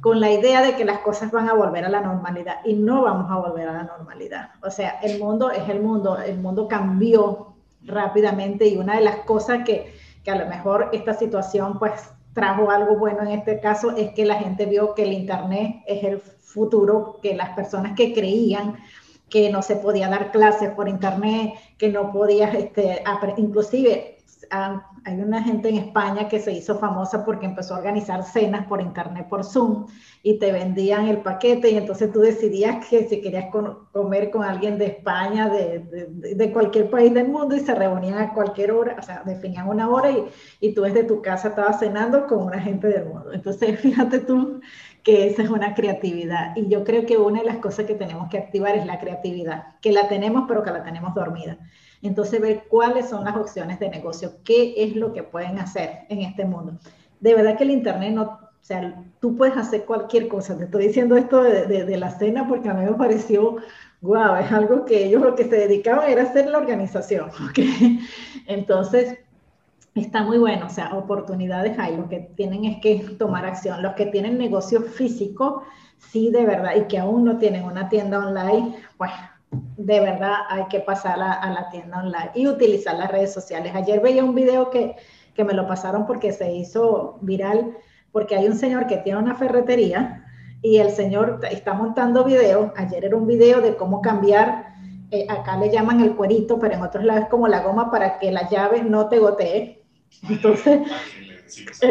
con 0.00 0.20
la 0.20 0.30
idea 0.30 0.62
de 0.62 0.76
que 0.76 0.84
las 0.84 0.98
cosas 0.98 1.30
van 1.32 1.48
a 1.48 1.54
volver 1.54 1.84
a 1.84 1.88
la 1.88 2.00
normalidad 2.00 2.58
y 2.64 2.74
no 2.74 3.02
vamos 3.02 3.30
a 3.30 3.36
volver 3.36 3.68
a 3.68 3.72
la 3.72 3.82
normalidad. 3.82 4.50
O 4.62 4.70
sea, 4.70 5.00
el 5.02 5.18
mundo 5.18 5.50
es 5.50 5.68
el 5.68 5.80
mundo, 5.80 6.18
el 6.18 6.38
mundo 6.38 6.68
cambió 6.68 7.54
rápidamente 7.82 8.66
y 8.66 8.76
una 8.76 8.96
de 8.96 9.02
las 9.02 9.16
cosas 9.20 9.64
que, 9.64 9.92
que 10.22 10.30
a 10.30 10.36
lo 10.36 10.46
mejor 10.46 10.90
esta 10.92 11.14
situación 11.14 11.78
pues 11.78 12.10
trajo 12.32 12.70
algo 12.70 12.96
bueno 12.96 13.22
en 13.22 13.28
este 13.28 13.60
caso 13.60 13.96
es 13.96 14.12
que 14.12 14.24
la 14.24 14.36
gente 14.36 14.66
vio 14.66 14.94
que 14.94 15.02
el 15.02 15.12
Internet 15.12 15.82
es 15.86 16.04
el 16.04 16.20
futuro, 16.20 17.18
que 17.22 17.34
las 17.34 17.50
personas 17.50 17.94
que 17.96 18.14
creían 18.14 18.76
que 19.28 19.50
no 19.50 19.62
se 19.62 19.76
podía 19.76 20.08
dar 20.08 20.30
clases 20.30 20.70
por 20.70 20.88
Internet, 20.88 21.54
que 21.76 21.88
no 21.88 22.12
podías, 22.12 22.54
este, 22.54 23.02
inclusive 23.36 24.17
hay 24.50 25.20
una 25.20 25.42
gente 25.42 25.68
en 25.68 25.76
España 25.76 26.28
que 26.28 26.40
se 26.40 26.52
hizo 26.52 26.78
famosa 26.78 27.24
porque 27.24 27.46
empezó 27.46 27.74
a 27.74 27.78
organizar 27.78 28.22
cenas 28.22 28.66
por 28.66 28.80
internet, 28.80 29.26
por 29.28 29.44
Zoom, 29.44 29.86
y 30.22 30.38
te 30.38 30.52
vendían 30.52 31.08
el 31.08 31.18
paquete 31.18 31.70
y 31.70 31.76
entonces 31.76 32.12
tú 32.12 32.20
decidías 32.20 32.86
que 32.86 33.08
si 33.08 33.20
querías 33.20 33.46
comer 33.92 34.30
con 34.30 34.44
alguien 34.44 34.78
de 34.78 34.86
España, 34.86 35.48
de, 35.48 36.08
de, 36.34 36.52
cualquier 36.52 36.90
país 36.90 37.12
del 37.14 37.28
mundo, 37.28 37.56
y 37.56 37.60
se 37.60 37.74
reunían 37.74 38.18
a 38.18 38.34
cualquier 38.34 38.72
hora, 38.72 38.96
o 38.98 39.02
sea, 39.02 39.22
definían 39.24 39.68
una 39.68 39.88
hora 39.88 40.10
y, 40.10 40.24
y 40.60 40.74
tú 40.74 40.82
desde 40.82 41.04
tu 41.04 41.22
casa 41.22 41.48
estabas 41.48 41.78
cenando 41.80 42.26
con 42.26 42.44
una 42.44 42.60
gente 42.60 42.88
del 42.88 43.06
mundo. 43.06 43.32
Entonces, 43.32 43.78
fíjate 43.80 44.20
tú 44.20 44.60
que 45.02 45.26
esa 45.26 45.42
es 45.42 45.50
una 45.50 45.74
creatividad. 45.74 46.56
Y 46.56 46.68
yo 46.68 46.84
creo 46.84 47.06
que 47.06 47.16
una 47.16 47.40
de 47.40 47.46
las 47.46 47.58
cosas 47.58 47.86
que 47.86 47.94
tenemos 47.94 48.28
que 48.28 48.38
activar 48.38 48.76
es 48.76 48.86
la 48.86 48.98
creatividad, 48.98 49.76
que 49.80 49.92
la 49.92 50.08
tenemos 50.08 50.44
pero 50.46 50.62
que 50.62 50.70
la 50.70 50.82
tenemos 50.82 51.14
dormida. 51.14 51.58
Entonces, 52.02 52.40
ver 52.40 52.64
cuáles 52.68 53.08
son 53.08 53.24
las 53.24 53.36
opciones 53.36 53.80
de 53.80 53.90
negocio, 53.90 54.32
qué 54.44 54.74
es 54.76 54.94
lo 54.94 55.12
que 55.12 55.22
pueden 55.22 55.58
hacer 55.58 56.00
en 56.08 56.22
este 56.22 56.44
mundo. 56.44 56.78
De 57.20 57.34
verdad 57.34 57.56
que 57.56 57.64
el 57.64 57.72
Internet 57.72 58.14
no, 58.14 58.22
o 58.22 58.64
sea, 58.68 59.02
tú 59.20 59.36
puedes 59.36 59.56
hacer 59.56 59.84
cualquier 59.84 60.28
cosa. 60.28 60.56
Te 60.56 60.64
estoy 60.64 60.88
diciendo 60.88 61.16
esto 61.16 61.42
de, 61.42 61.96
la 61.96 62.10
cena 62.10 62.46
porque 62.46 62.68
a 62.68 62.74
mí 62.74 62.84
me 62.84 62.92
pareció, 62.92 63.56
wow, 64.00 64.36
es 64.36 64.52
algo 64.52 64.84
que 64.84 65.06
ellos 65.06 65.22
lo 65.22 65.34
que 65.34 65.44
se 65.44 65.56
dedicaban 65.56 66.10
era 66.10 66.22
hacer 66.22 66.46
la 66.46 66.58
organización. 66.58 67.30
Entonces, 68.46 69.18
está 69.94 70.22
muy 70.22 70.38
bueno, 70.38 70.66
o 70.66 70.70
sea, 70.70 70.94
oportunidades 70.94 71.78
hay, 71.78 71.96
lo 71.96 72.08
que 72.08 72.30
tienen 72.36 72.64
es 72.64 72.80
que 72.80 72.96
tomar 73.18 73.44
acción. 73.44 73.82
Los 73.82 73.94
que 73.94 74.06
tienen 74.06 74.38
negocio 74.38 74.82
físico, 74.82 75.64
sí, 75.98 76.30
de 76.30 76.44
verdad, 76.44 76.76
y 76.76 76.82
que 76.88 76.98
aún 76.98 77.24
no 77.24 77.38
tienen 77.38 77.64
una 77.64 77.88
tienda 77.88 78.18
online, 78.18 78.76
pues 78.96 79.10
de 79.50 80.00
verdad 80.00 80.34
hay 80.48 80.64
que 80.66 80.80
pasar 80.80 81.20
a, 81.20 81.50
la 81.50 81.68
tienda 81.70 81.98
online 81.98 82.30
y 82.34 82.46
utilizar 82.46 82.96
las 82.96 83.10
redes 83.10 83.32
sociales. 83.32 83.72
Ayer 83.74 84.00
veía 84.00 84.24
un 84.24 84.34
video 84.34 84.70
que, 84.70 84.96
que 85.34 85.44
me 85.44 85.54
lo 85.54 85.66
pasaron 85.66 86.06
porque 86.06 86.32
se 86.32 86.52
hizo 86.52 87.18
viral, 87.22 87.76
porque 88.12 88.36
hay 88.36 88.46
un 88.46 88.56
señor 88.56 88.86
que 88.86 88.98
tiene 88.98 89.18
una 89.18 89.34
ferretería 89.34 90.24
y 90.62 90.78
el 90.78 90.90
señor 90.90 91.40
está 91.50 91.72
montando 91.74 92.24
videos. 92.24 92.72
Ayer 92.76 93.04
era 93.04 93.16
un 93.16 93.26
video 93.26 93.60
de 93.60 93.76
cómo 93.76 94.02
cambiar, 94.02 94.74
eh, 95.10 95.26
acá 95.28 95.56
le 95.56 95.70
llaman 95.70 96.00
el 96.00 96.16
cuerito, 96.16 96.58
pero 96.58 96.74
en 96.74 96.82
otros 96.82 97.04
lados 97.04 97.24
es 97.24 97.28
como 97.28 97.48
la 97.48 97.62
goma 97.62 97.90
para 97.90 98.18
que 98.18 98.30
la 98.30 98.48
llave 98.48 98.82
no 98.82 99.08
te 99.08 99.18
gotee. 99.18 99.82
Entonces, 100.28 100.80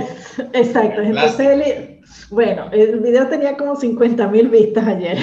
exacto. 0.54 1.02
Entonces, 1.02 2.00
bueno, 2.30 2.70
el 2.72 3.00
video 3.00 3.28
tenía 3.28 3.58
como 3.58 3.76
50 3.76 4.28
mil 4.28 4.50
vistas 4.50 4.86
ayer. 4.86 5.18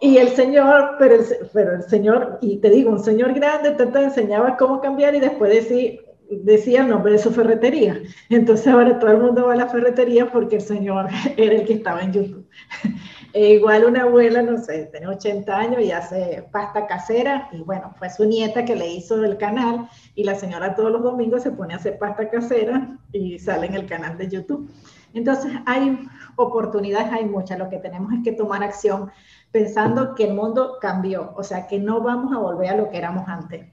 Y 0.00 0.18
el 0.18 0.28
señor, 0.30 0.96
pero 0.98 1.14
el, 1.14 1.24
pero 1.52 1.76
el 1.76 1.82
señor, 1.82 2.38
y 2.42 2.58
te 2.58 2.70
digo, 2.70 2.90
un 2.90 3.02
señor 3.02 3.32
grande, 3.32 3.70
te, 3.72 3.84
enseñaba 4.02 4.56
cómo 4.56 4.80
cambiar 4.80 5.14
y 5.14 5.20
después 5.20 5.50
decía, 5.50 6.00
decía 6.30 6.82
el 6.82 6.88
nombre 6.88 7.12
de 7.12 7.18
su 7.18 7.30
ferretería. 7.30 8.00
Entonces 8.28 8.66
ahora 8.66 8.98
todo 8.98 9.10
el 9.10 9.18
mundo 9.18 9.46
va 9.46 9.54
a 9.54 9.56
la 9.56 9.68
ferretería 9.68 10.30
porque 10.30 10.56
el 10.56 10.62
señor 10.62 11.08
era 11.36 11.54
el 11.54 11.64
que 11.64 11.74
estaba 11.74 12.00
en 12.02 12.12
YouTube. 12.12 12.46
E 13.32 13.50
igual 13.50 13.84
una 13.84 14.04
abuela, 14.04 14.40
no 14.40 14.56
sé, 14.56 14.88
tiene 14.90 15.08
80 15.08 15.54
años 15.54 15.82
y 15.82 15.92
hace 15.92 16.48
pasta 16.52 16.86
casera 16.86 17.50
y 17.52 17.60
bueno, 17.60 17.92
fue 17.98 18.08
su 18.08 18.24
nieta 18.24 18.64
que 18.64 18.74
le 18.74 18.88
hizo 18.88 19.22
el 19.22 19.36
canal 19.36 19.90
y 20.14 20.24
la 20.24 20.36
señora 20.36 20.74
todos 20.74 20.90
los 20.90 21.02
domingos 21.02 21.42
se 21.42 21.50
pone 21.50 21.74
a 21.74 21.76
hacer 21.76 21.98
pasta 21.98 22.30
casera 22.30 22.96
y 23.12 23.38
sale 23.38 23.66
en 23.66 23.74
el 23.74 23.84
canal 23.84 24.16
de 24.16 24.28
YouTube. 24.28 24.70
Entonces 25.12 25.52
hay 25.66 25.98
oportunidades, 26.36 27.12
hay 27.12 27.26
muchas, 27.26 27.58
lo 27.58 27.68
que 27.68 27.76
tenemos 27.76 28.10
es 28.14 28.20
que 28.24 28.32
tomar 28.32 28.62
acción 28.62 29.10
pensando 29.50 30.14
que 30.14 30.24
el 30.24 30.34
mundo 30.34 30.78
cambió, 30.80 31.32
o 31.36 31.42
sea, 31.42 31.66
que 31.66 31.78
no 31.78 32.00
vamos 32.00 32.32
a 32.34 32.38
volver 32.38 32.70
a 32.70 32.76
lo 32.76 32.90
que 32.90 32.98
éramos 32.98 33.28
antes. 33.28 33.66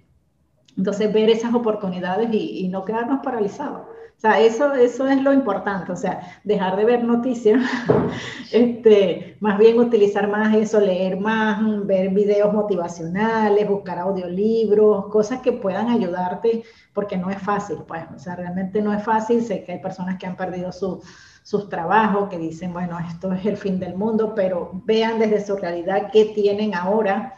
Entonces, 0.77 1.13
ver 1.13 1.29
esas 1.29 1.53
oportunidades 1.53 2.29
y, 2.31 2.67
no 2.69 2.83
quedarnos 2.83 3.19
paralizados. 3.23 3.81
Sea, 4.23 4.39
eso, 4.39 4.73
eso 4.73 5.05
es 5.05 5.21
lo 5.21 5.33
importante, 5.33 5.91
o 5.91 5.97
sea, 5.97 6.21
dejar 6.45 6.77
de 6.77 6.85
ver 6.85 7.03
noticias, 7.03 7.59
este, 8.53 9.35
más 9.41 9.59
bien 9.59 9.77
utilizar 9.77 10.29
más 10.29 10.55
eso, 10.55 10.79
leer 10.79 11.19
más, 11.19 11.85
ver 11.85 12.07
videos 12.11 12.53
motivacionales, 12.53 13.67
buscar 13.67 13.99
audiolibros, 13.99 15.07
cosas 15.07 15.41
que 15.41 15.51
puedan 15.51 15.89
ayudarte, 15.89 16.63
porque 16.93 17.17
no 17.17 17.29
es 17.31 17.37
fácil, 17.37 17.79
pues, 17.85 18.05
o 18.15 18.17
sea, 18.17 18.37
realmente 18.37 18.81
no 18.81 18.93
es 18.93 19.03
fácil, 19.03 19.43
sé 19.43 19.65
que 19.65 19.73
hay 19.73 19.79
personas 19.79 20.17
que 20.17 20.25
han 20.25 20.37
perdido 20.37 20.71
su, 20.71 21.03
sus 21.43 21.67
trabajos, 21.67 22.29
que 22.29 22.37
dicen, 22.37 22.71
bueno, 22.71 22.97
esto 22.99 23.33
es 23.33 23.45
el 23.45 23.57
fin 23.57 23.77
del 23.77 23.95
mundo, 23.95 24.33
pero 24.33 24.71
vean 24.85 25.19
desde 25.19 25.45
su 25.45 25.57
realidad 25.57 26.11
qué 26.13 26.31
tienen 26.33 26.75
ahora 26.75 27.33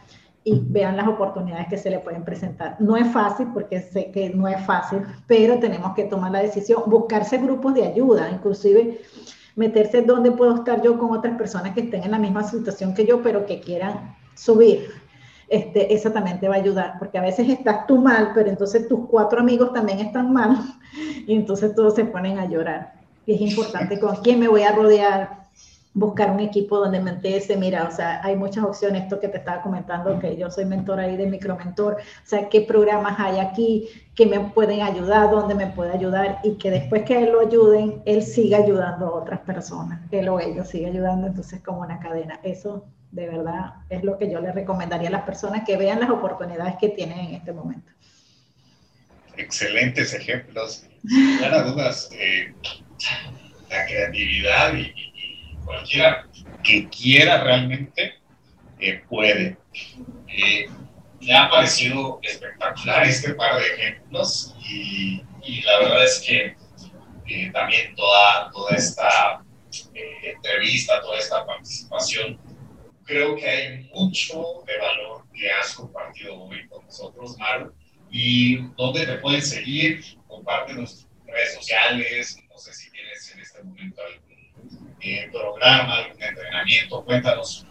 y 0.46 0.62
vean 0.64 0.96
las 0.96 1.08
oportunidades 1.08 1.66
que 1.66 1.76
se 1.76 1.90
le 1.90 1.98
pueden 1.98 2.22
presentar. 2.22 2.76
No 2.78 2.96
es 2.96 3.12
fácil, 3.12 3.48
porque 3.52 3.80
sé 3.80 4.12
que 4.12 4.30
no 4.30 4.46
es 4.46 4.64
fácil, 4.64 5.02
pero 5.26 5.58
tenemos 5.58 5.92
que 5.94 6.04
tomar 6.04 6.30
la 6.30 6.38
decisión, 6.38 6.84
buscarse 6.86 7.38
grupos 7.38 7.74
de 7.74 7.84
ayuda, 7.84 8.30
inclusive 8.30 9.00
meterse 9.56 10.02
donde 10.02 10.30
puedo 10.30 10.54
estar 10.54 10.80
yo 10.82 11.00
con 11.00 11.10
otras 11.10 11.36
personas 11.36 11.74
que 11.74 11.80
estén 11.80 12.04
en 12.04 12.12
la 12.12 12.20
misma 12.20 12.44
situación 12.44 12.94
que 12.94 13.04
yo, 13.04 13.22
pero 13.22 13.44
que 13.44 13.58
quieran 13.58 14.14
subir. 14.36 14.88
Este, 15.48 15.92
eso 15.92 16.12
también 16.12 16.38
te 16.38 16.48
va 16.48 16.54
a 16.54 16.58
ayudar, 16.58 16.94
porque 17.00 17.18
a 17.18 17.22
veces 17.22 17.48
estás 17.48 17.84
tú 17.88 18.00
mal, 18.00 18.30
pero 18.32 18.48
entonces 18.48 18.86
tus 18.86 19.08
cuatro 19.08 19.40
amigos 19.40 19.72
también 19.72 19.98
están 19.98 20.32
mal, 20.32 20.58
y 21.26 21.34
entonces 21.34 21.74
todos 21.74 21.96
se 21.96 22.04
ponen 22.04 22.38
a 22.38 22.46
llorar. 22.46 22.94
Y 23.26 23.34
es 23.34 23.40
importante 23.40 23.98
con 23.98 24.14
quién 24.22 24.38
me 24.38 24.46
voy 24.46 24.62
a 24.62 24.70
rodear, 24.70 25.45
buscar 25.96 26.30
un 26.30 26.40
equipo 26.40 26.78
donde 26.78 27.00
me 27.00 27.16
ese, 27.22 27.56
mira, 27.56 27.88
o 27.88 27.90
sea, 27.90 28.20
hay 28.22 28.36
muchas 28.36 28.64
opciones, 28.64 29.04
esto 29.04 29.18
que 29.18 29.28
te 29.28 29.38
estaba 29.38 29.62
comentando, 29.62 30.18
que 30.20 30.36
yo 30.36 30.50
soy 30.50 30.66
mentor 30.66 31.00
ahí 31.00 31.16
de 31.16 31.26
micromentor, 31.26 31.94
o 31.94 32.26
sea, 32.26 32.50
qué 32.50 32.60
programas 32.60 33.18
hay 33.18 33.38
aquí 33.38 33.88
que 34.14 34.26
me 34.26 34.38
pueden 34.40 34.82
ayudar, 34.82 35.30
dónde 35.30 35.54
me 35.54 35.68
puede 35.68 35.92
ayudar 35.92 36.40
y 36.44 36.56
que 36.56 36.70
después 36.70 37.04
que 37.04 37.22
él 37.22 37.32
lo 37.32 37.40
ayuden, 37.40 38.02
él 38.04 38.22
siga 38.22 38.58
ayudando 38.58 39.06
a 39.06 39.14
otras 39.14 39.40
personas, 39.40 40.02
él 40.10 40.28
o 40.28 40.38
ellos 40.38 40.68
siga 40.68 40.88
ayudando, 40.88 41.28
entonces 41.28 41.62
como 41.62 41.80
una 41.80 41.98
cadena. 41.98 42.40
Eso 42.42 42.84
de 43.10 43.28
verdad 43.28 43.76
es 43.88 44.04
lo 44.04 44.18
que 44.18 44.30
yo 44.30 44.42
le 44.42 44.52
recomendaría 44.52 45.08
a 45.08 45.12
las 45.12 45.22
personas 45.22 45.62
que 45.64 45.78
vean 45.78 45.98
las 45.98 46.10
oportunidades 46.10 46.74
que 46.78 46.90
tienen 46.90 47.18
en 47.18 47.34
este 47.36 47.54
momento. 47.54 47.90
Excelentes 49.38 50.12
ejemplos. 50.12 50.86
Sin 51.08 51.72
dudas, 51.72 52.10
eh, 52.12 52.52
la 53.70 53.86
creatividad 53.86 54.74
y 54.74 55.05
cualquiera 55.66 56.26
que 56.64 56.88
quiera 56.88 57.42
realmente 57.42 58.14
eh, 58.78 59.02
puede. 59.08 59.58
Eh, 60.28 60.66
me 61.20 61.36
ha 61.36 61.50
parecido 61.50 62.20
espectacular 62.22 63.04
este 63.04 63.34
par 63.34 63.58
de 63.58 63.66
ejemplos 63.66 64.54
y, 64.68 65.22
la 65.64 65.78
verdad 65.78 66.04
es 66.04 66.20
que 66.26 66.56
eh, 67.26 67.50
también 67.52 67.94
toda, 67.94 68.50
toda 68.52 68.76
esta 68.76 69.42
entrevista, 70.22 71.00
toda 71.00 71.18
esta 71.18 71.44
participación, 71.44 72.38
creo 73.04 73.36
que 73.36 73.48
hay 73.48 73.90
mucho 73.94 74.64
de 74.66 74.78
valor 74.78 75.24
que 75.32 75.50
has 75.50 75.74
compartido 75.74 76.42
hoy 76.42 76.66
con 76.68 76.84
nosotros, 76.84 77.36
Maru, 77.38 77.72
y 78.10 78.58
dónde 78.76 79.06
te 79.06 79.18
pueden 79.18 79.42
seguir, 79.42 80.04
comparte 80.26 80.74
nuestras 80.74 81.08
redes 81.26 81.54
sociales, 81.54 82.38
no 82.48 82.58
sé 82.58 82.72
si 82.72 82.90
tienes 82.90 83.32
en 83.32 83.40
este 83.40 83.62
momento 83.62 84.02
algún 84.02 84.25
eh, 85.00 85.28
programa, 85.32 85.98
algún 85.98 86.22
entrenamiento? 86.22 87.04
Cuéntanos. 87.04 87.66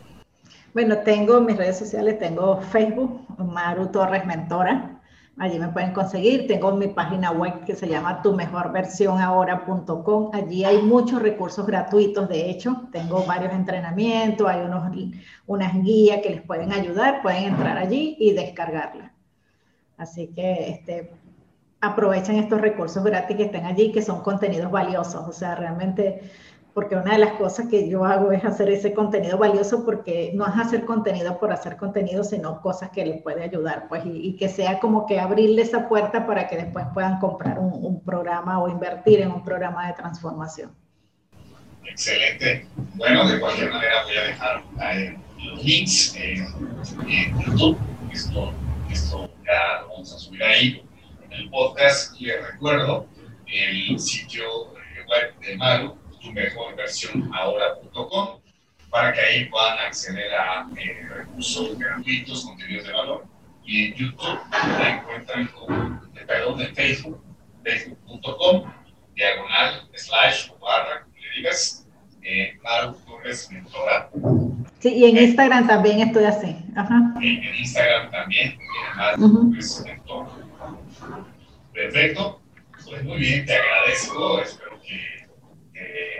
Bueno, 0.74 0.98
tengo 1.00 1.40
mis 1.40 1.56
redes 1.56 1.78
sociales, 1.78 2.20
tengo 2.20 2.62
Facebook, 2.62 3.26
Maru 3.38 3.88
Torres 3.88 4.26
Mentora. 4.26 4.96
Allí 5.38 5.60
me 5.60 5.68
pueden 5.68 5.92
conseguir. 5.92 6.48
Tengo 6.48 6.72
mi 6.74 6.88
página 6.88 7.32
web 7.32 7.66
que 7.66 7.76
se 7.76 7.88
llama 7.88 8.22
tu 8.22 8.34
mejor 8.34 8.72
versión 8.72 9.20
ahora.com. 9.20 10.32
Allí 10.34 10.64
hay 10.64 10.82
muchos 10.82 11.22
recursos 11.22 11.66
gratuitos, 11.66 12.30
de 12.30 12.50
hecho. 12.50 12.88
Tengo 12.92 13.26
varios 13.26 13.54
entrenamientos, 13.54 14.48
hay 14.48 14.62
unos, 14.62 14.90
unas 15.46 15.74
guías 15.82 16.22
que 16.22 16.30
les 16.30 16.42
pueden 16.42 16.72
ayudar. 16.72 17.22
Pueden 17.22 17.46
entrar 17.46 17.78
allí 17.78 18.16
y 18.18 18.32
descargarla. 18.32 19.14
Así 19.98 20.28
que 20.28 20.70
este, 20.70 21.12
aprovechen 21.82 22.38
estos 22.38 22.62
recursos 22.62 23.04
gratis 23.04 23.36
que 23.36 23.44
están 23.44 23.66
allí, 23.66 23.92
que 23.92 24.02
son 24.02 24.22
contenidos 24.22 24.72
valiosos. 24.72 25.28
O 25.28 25.34
sea, 25.34 25.56
realmente 25.56 26.32
porque 26.76 26.98
una 26.98 27.14
de 27.14 27.20
las 27.20 27.32
cosas 27.36 27.68
que 27.70 27.88
yo 27.88 28.04
hago 28.04 28.34
es 28.34 28.44
hacer 28.44 28.70
ese 28.70 28.94
contenido 28.94 29.38
valioso 29.38 29.86
porque 29.86 30.32
no 30.34 30.46
es 30.46 30.58
hacer 30.58 30.84
contenido 30.84 31.40
por 31.40 31.54
hacer 31.54 31.78
contenido, 31.78 32.22
sino 32.26 32.60
cosas 32.60 32.90
que 32.90 33.06
les 33.06 33.22
puede 33.22 33.44
ayudar, 33.44 33.88
pues, 33.88 34.04
y, 34.06 34.36
que 34.36 34.50
sea 34.50 34.78
como 34.80 35.06
que 35.06 35.18
abrirle 35.18 35.62
esa 35.62 35.88
puerta 35.88 36.28
para 36.28 36.50
que 36.50 36.58
después 36.58 36.86
puedan 36.94 37.18
comprar 37.20 37.60
un, 37.60 38.04
programa 38.04 38.62
o 38.62 38.68
invertir 38.68 39.22
en 39.22 39.32
un 39.32 39.42
programa 39.42 39.88
de 39.88 39.94
transformación. 39.94 40.76
Excelente. 41.86 42.68
Bueno, 42.96 43.26
de 43.26 43.40
cualquier 43.40 43.72
manera 43.72 44.04
voy 44.04 44.18
a 44.18 44.24
dejar 44.24 44.64
los 45.46 45.64
links 45.64 46.14
en, 46.18 46.46
YouTube. 47.48 47.78
Esto, 48.12 48.54
esto 48.92 49.30
ya 49.46 49.82
lo 49.82 49.90
vamos 49.92 50.14
a 50.14 50.18
subir 50.18 50.44
ahí 50.44 50.84
en 51.24 51.32
el 51.32 51.50
podcast. 51.50 52.20
y 52.20 52.26
Les 52.26 52.52
recuerdo 52.52 53.08
el 53.48 53.98
sitio 53.98 54.44
web 55.08 55.40
de 55.40 55.56
Maru, 55.56 56.05
tu 56.26 56.32
mejor 56.34 56.76
versión 56.76 57.30
ahora.com 57.34 58.40
para 58.90 59.14
que 59.14 59.20
ahí 59.20 59.46
puedan 59.46 59.78
acceder 59.80 60.34
a 60.34 60.68
eh, 60.78 61.08
recursos 61.10 61.78
gratuitos, 61.78 62.46
contenidos 62.46 62.88
de 62.88 62.94
valor. 62.94 63.26
Y 63.66 63.86
en 63.86 63.94
YouTube 63.96 64.40
la 64.52 64.90
encuentran 64.90 65.48
con, 65.48 66.02
perdón, 66.28 66.62
en 66.62 66.76
Facebook, 66.76 67.22
facebook.com, 67.64 68.72
diagonal, 69.16 69.90
slash 69.96 70.50
o 70.52 70.60
barra, 70.60 71.02
como 71.02 71.16
le 71.16 71.38
digas, 71.38 71.88
eh, 72.22 72.58
Maru 72.64 72.94
Torres 73.06 73.52
Mentora. 73.52 74.10
Sí, 74.80 74.94
y 74.94 75.06
en 75.06 75.18
Instagram 75.18 75.68
también 75.68 76.00
estoy 76.00 76.24
así. 76.26 76.56
Ajá. 76.76 77.14
En, 77.22 77.56
Instagram 77.56 78.12
también, 78.12 78.52
eh, 78.52 78.58
Maru 78.96 79.50
Torres 79.50 79.84
Mentora. 79.84 80.30
Perfecto. 81.74 82.42
Pues 82.86 83.04
muy 83.04 83.18
bien, 83.18 83.46
te 83.46 83.56
agradezco. 83.56 84.40
Espero 84.42 84.80
que 84.82 85.15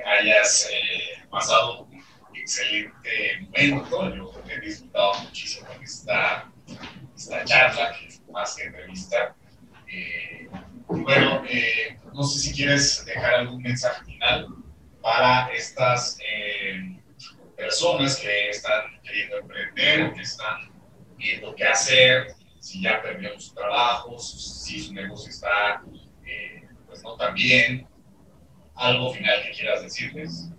hayas 0.06 0.70
eh, 0.72 1.24
pasado 1.30 1.84
un 1.84 2.04
excelente 2.36 3.40
momento. 3.42 4.16
Yo 4.16 4.44
he 4.50 4.60
disfrutado 4.60 5.14
muchísimo 5.24 5.68
esta, 5.82 6.52
esta 7.16 7.46
charla, 7.46 7.96
que 7.98 8.32
más 8.32 8.56
que 8.56 8.64
entrevista. 8.64 9.36
Eh, 9.88 10.50
bueno, 10.88 11.44
eh, 11.48 11.98
no 12.14 12.24
sé 12.24 12.40
si 12.40 12.54
quieres 12.54 13.06
dejar 13.06 13.36
algún 13.36 13.62
mensaje 13.62 14.04
final 14.06 14.48
para 15.02 15.48
estas 15.54 16.18
personas 17.56 18.18
que 18.18 18.50
están 18.50 19.00
queriendo 19.04 19.38
emprender, 19.38 20.14
que 20.14 20.22
están 20.22 20.72
viendo 21.18 21.56
qué 21.56 21.66
hacer, 21.66 22.28
si 22.60 22.82
ya 22.82 23.02
perdieron 23.02 23.40
su 23.40 23.54
trabajo, 23.54 24.18
si 24.20 24.80
su 24.80 24.94
negocio 24.94 25.30
está 25.30 25.84
pues 26.88 27.04
no 27.04 27.16
tan 27.16 27.34
bien, 27.34 27.88
algo 28.76 29.12
final 29.12 29.36
que 29.44 29.52
quieras 29.52 29.84
decirles. 29.84 30.50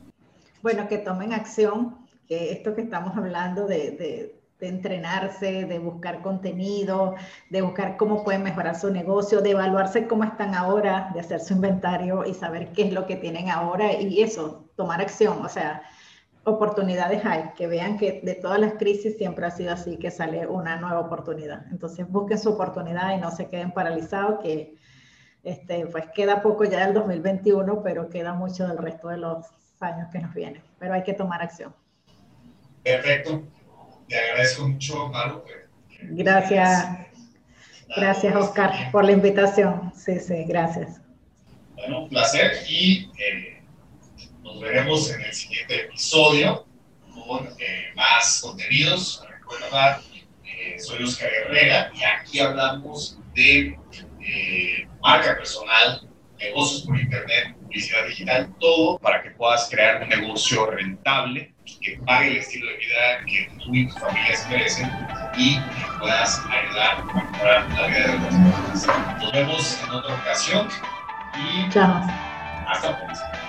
Bueno, 0.62 0.88
que 0.88 0.98
tomen 0.98 1.32
acción, 1.32 1.96
que 2.26 2.52
esto 2.52 2.74
que 2.74 2.82
estamos 2.82 3.16
hablando 3.16 3.66
de, 3.66 3.90
de, 3.92 4.32
entrenarse, 4.58 5.66
de 5.66 5.78
buscar 5.78 6.22
contenido, 6.22 7.14
de 7.50 7.60
buscar 7.60 7.96
cómo 7.98 8.24
pueden 8.24 8.42
mejorar 8.42 8.74
su 8.74 8.90
negocio, 8.90 9.42
de 9.42 9.50
evaluarse 9.50 10.06
cómo 10.06 10.24
están 10.24 10.54
ahora, 10.54 11.10
de 11.12 11.20
hacer 11.20 11.40
su 11.40 11.52
inventario 11.52 12.24
y 12.24 12.32
saber 12.32 12.72
qué 12.72 12.84
es 12.84 12.92
lo 12.92 13.06
que 13.06 13.16
tienen 13.16 13.50
ahora 13.50 13.92
y 13.92 14.22
eso, 14.22 14.64
tomar 14.74 15.02
acción, 15.02 15.44
o 15.44 15.48
sea, 15.48 15.82
oportunidades 16.46 17.24
hay, 17.24 17.50
que 17.56 17.66
vean 17.66 17.98
que 17.98 18.20
de 18.22 18.34
todas 18.34 18.58
las 18.58 18.74
crisis 18.74 19.18
siempre 19.18 19.44
ha 19.44 19.50
sido 19.50 19.72
así, 19.72 19.98
que 19.98 20.10
sale 20.10 20.46
una 20.46 20.76
nueva 20.76 21.00
oportunidad. 21.00 21.66
Entonces 21.70 22.08
busquen 22.08 22.38
su 22.38 22.50
oportunidad 22.50 23.14
y 23.14 23.20
no 23.20 23.30
se 23.32 23.48
queden 23.48 23.72
paralizados, 23.72 24.40
que 24.40 24.76
este, 25.46 25.86
pues 25.86 26.06
queda 26.12 26.42
poco 26.42 26.64
ya 26.64 26.84
del 26.84 26.94
2021, 26.94 27.80
pero 27.84 28.10
queda 28.10 28.34
mucho 28.34 28.66
del 28.66 28.78
resto 28.78 29.08
de 29.08 29.18
los 29.18 29.46
años 29.78 30.08
que 30.10 30.18
nos 30.18 30.34
vienen. 30.34 30.60
Pero 30.80 30.94
hay 30.94 31.04
que 31.04 31.12
tomar 31.12 31.40
acción. 31.40 31.72
Perfecto. 32.82 33.44
Te 34.08 34.18
agradezco 34.18 34.66
mucho, 34.66 35.08
Maru. 35.08 35.44
Gracias. 36.02 36.88
Gracias, 37.96 38.34
Oscar, 38.34 38.90
por 38.90 39.04
la 39.04 39.12
invitación. 39.12 39.92
Sí, 39.94 40.18
sí, 40.18 40.44
gracias. 40.48 41.00
Bueno, 41.76 42.02
un 42.02 42.08
placer 42.08 42.52
y 42.68 43.08
eh, 43.16 43.62
nos 44.42 44.60
veremos 44.60 45.12
en 45.12 45.20
el 45.20 45.32
siguiente 45.32 45.82
episodio 45.84 46.66
con 47.14 47.46
eh, 47.46 47.92
más 47.94 48.40
contenidos. 48.40 49.24
Recuerda, 49.30 50.02
eh, 50.44 50.76
soy 50.80 51.04
Oscar 51.04 51.30
Herrera 51.32 51.92
y 51.94 52.02
aquí 52.02 52.40
hablamos 52.40 53.20
de 53.32 53.78
eh, 54.26 54.88
marca 55.00 55.36
personal, 55.36 56.08
negocios 56.38 56.82
por 56.82 56.98
internet, 56.98 57.56
publicidad 57.60 58.06
digital, 58.06 58.54
todo 58.60 58.98
para 58.98 59.22
que 59.22 59.30
puedas 59.30 59.68
crear 59.70 60.02
un 60.02 60.08
negocio 60.08 60.70
rentable 60.70 61.54
que 61.80 61.98
pague 62.06 62.32
el 62.32 62.36
estilo 62.38 62.66
de 62.70 62.76
vida 62.76 63.24
que 63.26 63.50
tú 63.58 63.74
y 63.74 63.88
tu 63.88 63.94
familia 63.96 64.36
se 64.36 64.48
merecen 64.48 64.90
y 65.36 65.56
que 65.56 65.98
puedas 65.98 66.42
ayudar 66.48 66.98
a 66.98 67.04
mejorar 67.04 67.68
la 67.70 67.86
vida 67.86 68.00
de 68.00 68.18
los 68.18 68.32
demás. 68.32 68.86
Nos 69.20 69.32
vemos 69.32 69.82
en 69.82 69.90
otra 69.90 70.14
ocasión 70.14 70.68
y 71.34 71.78
hasta 72.66 72.98
pronto. 72.98 73.45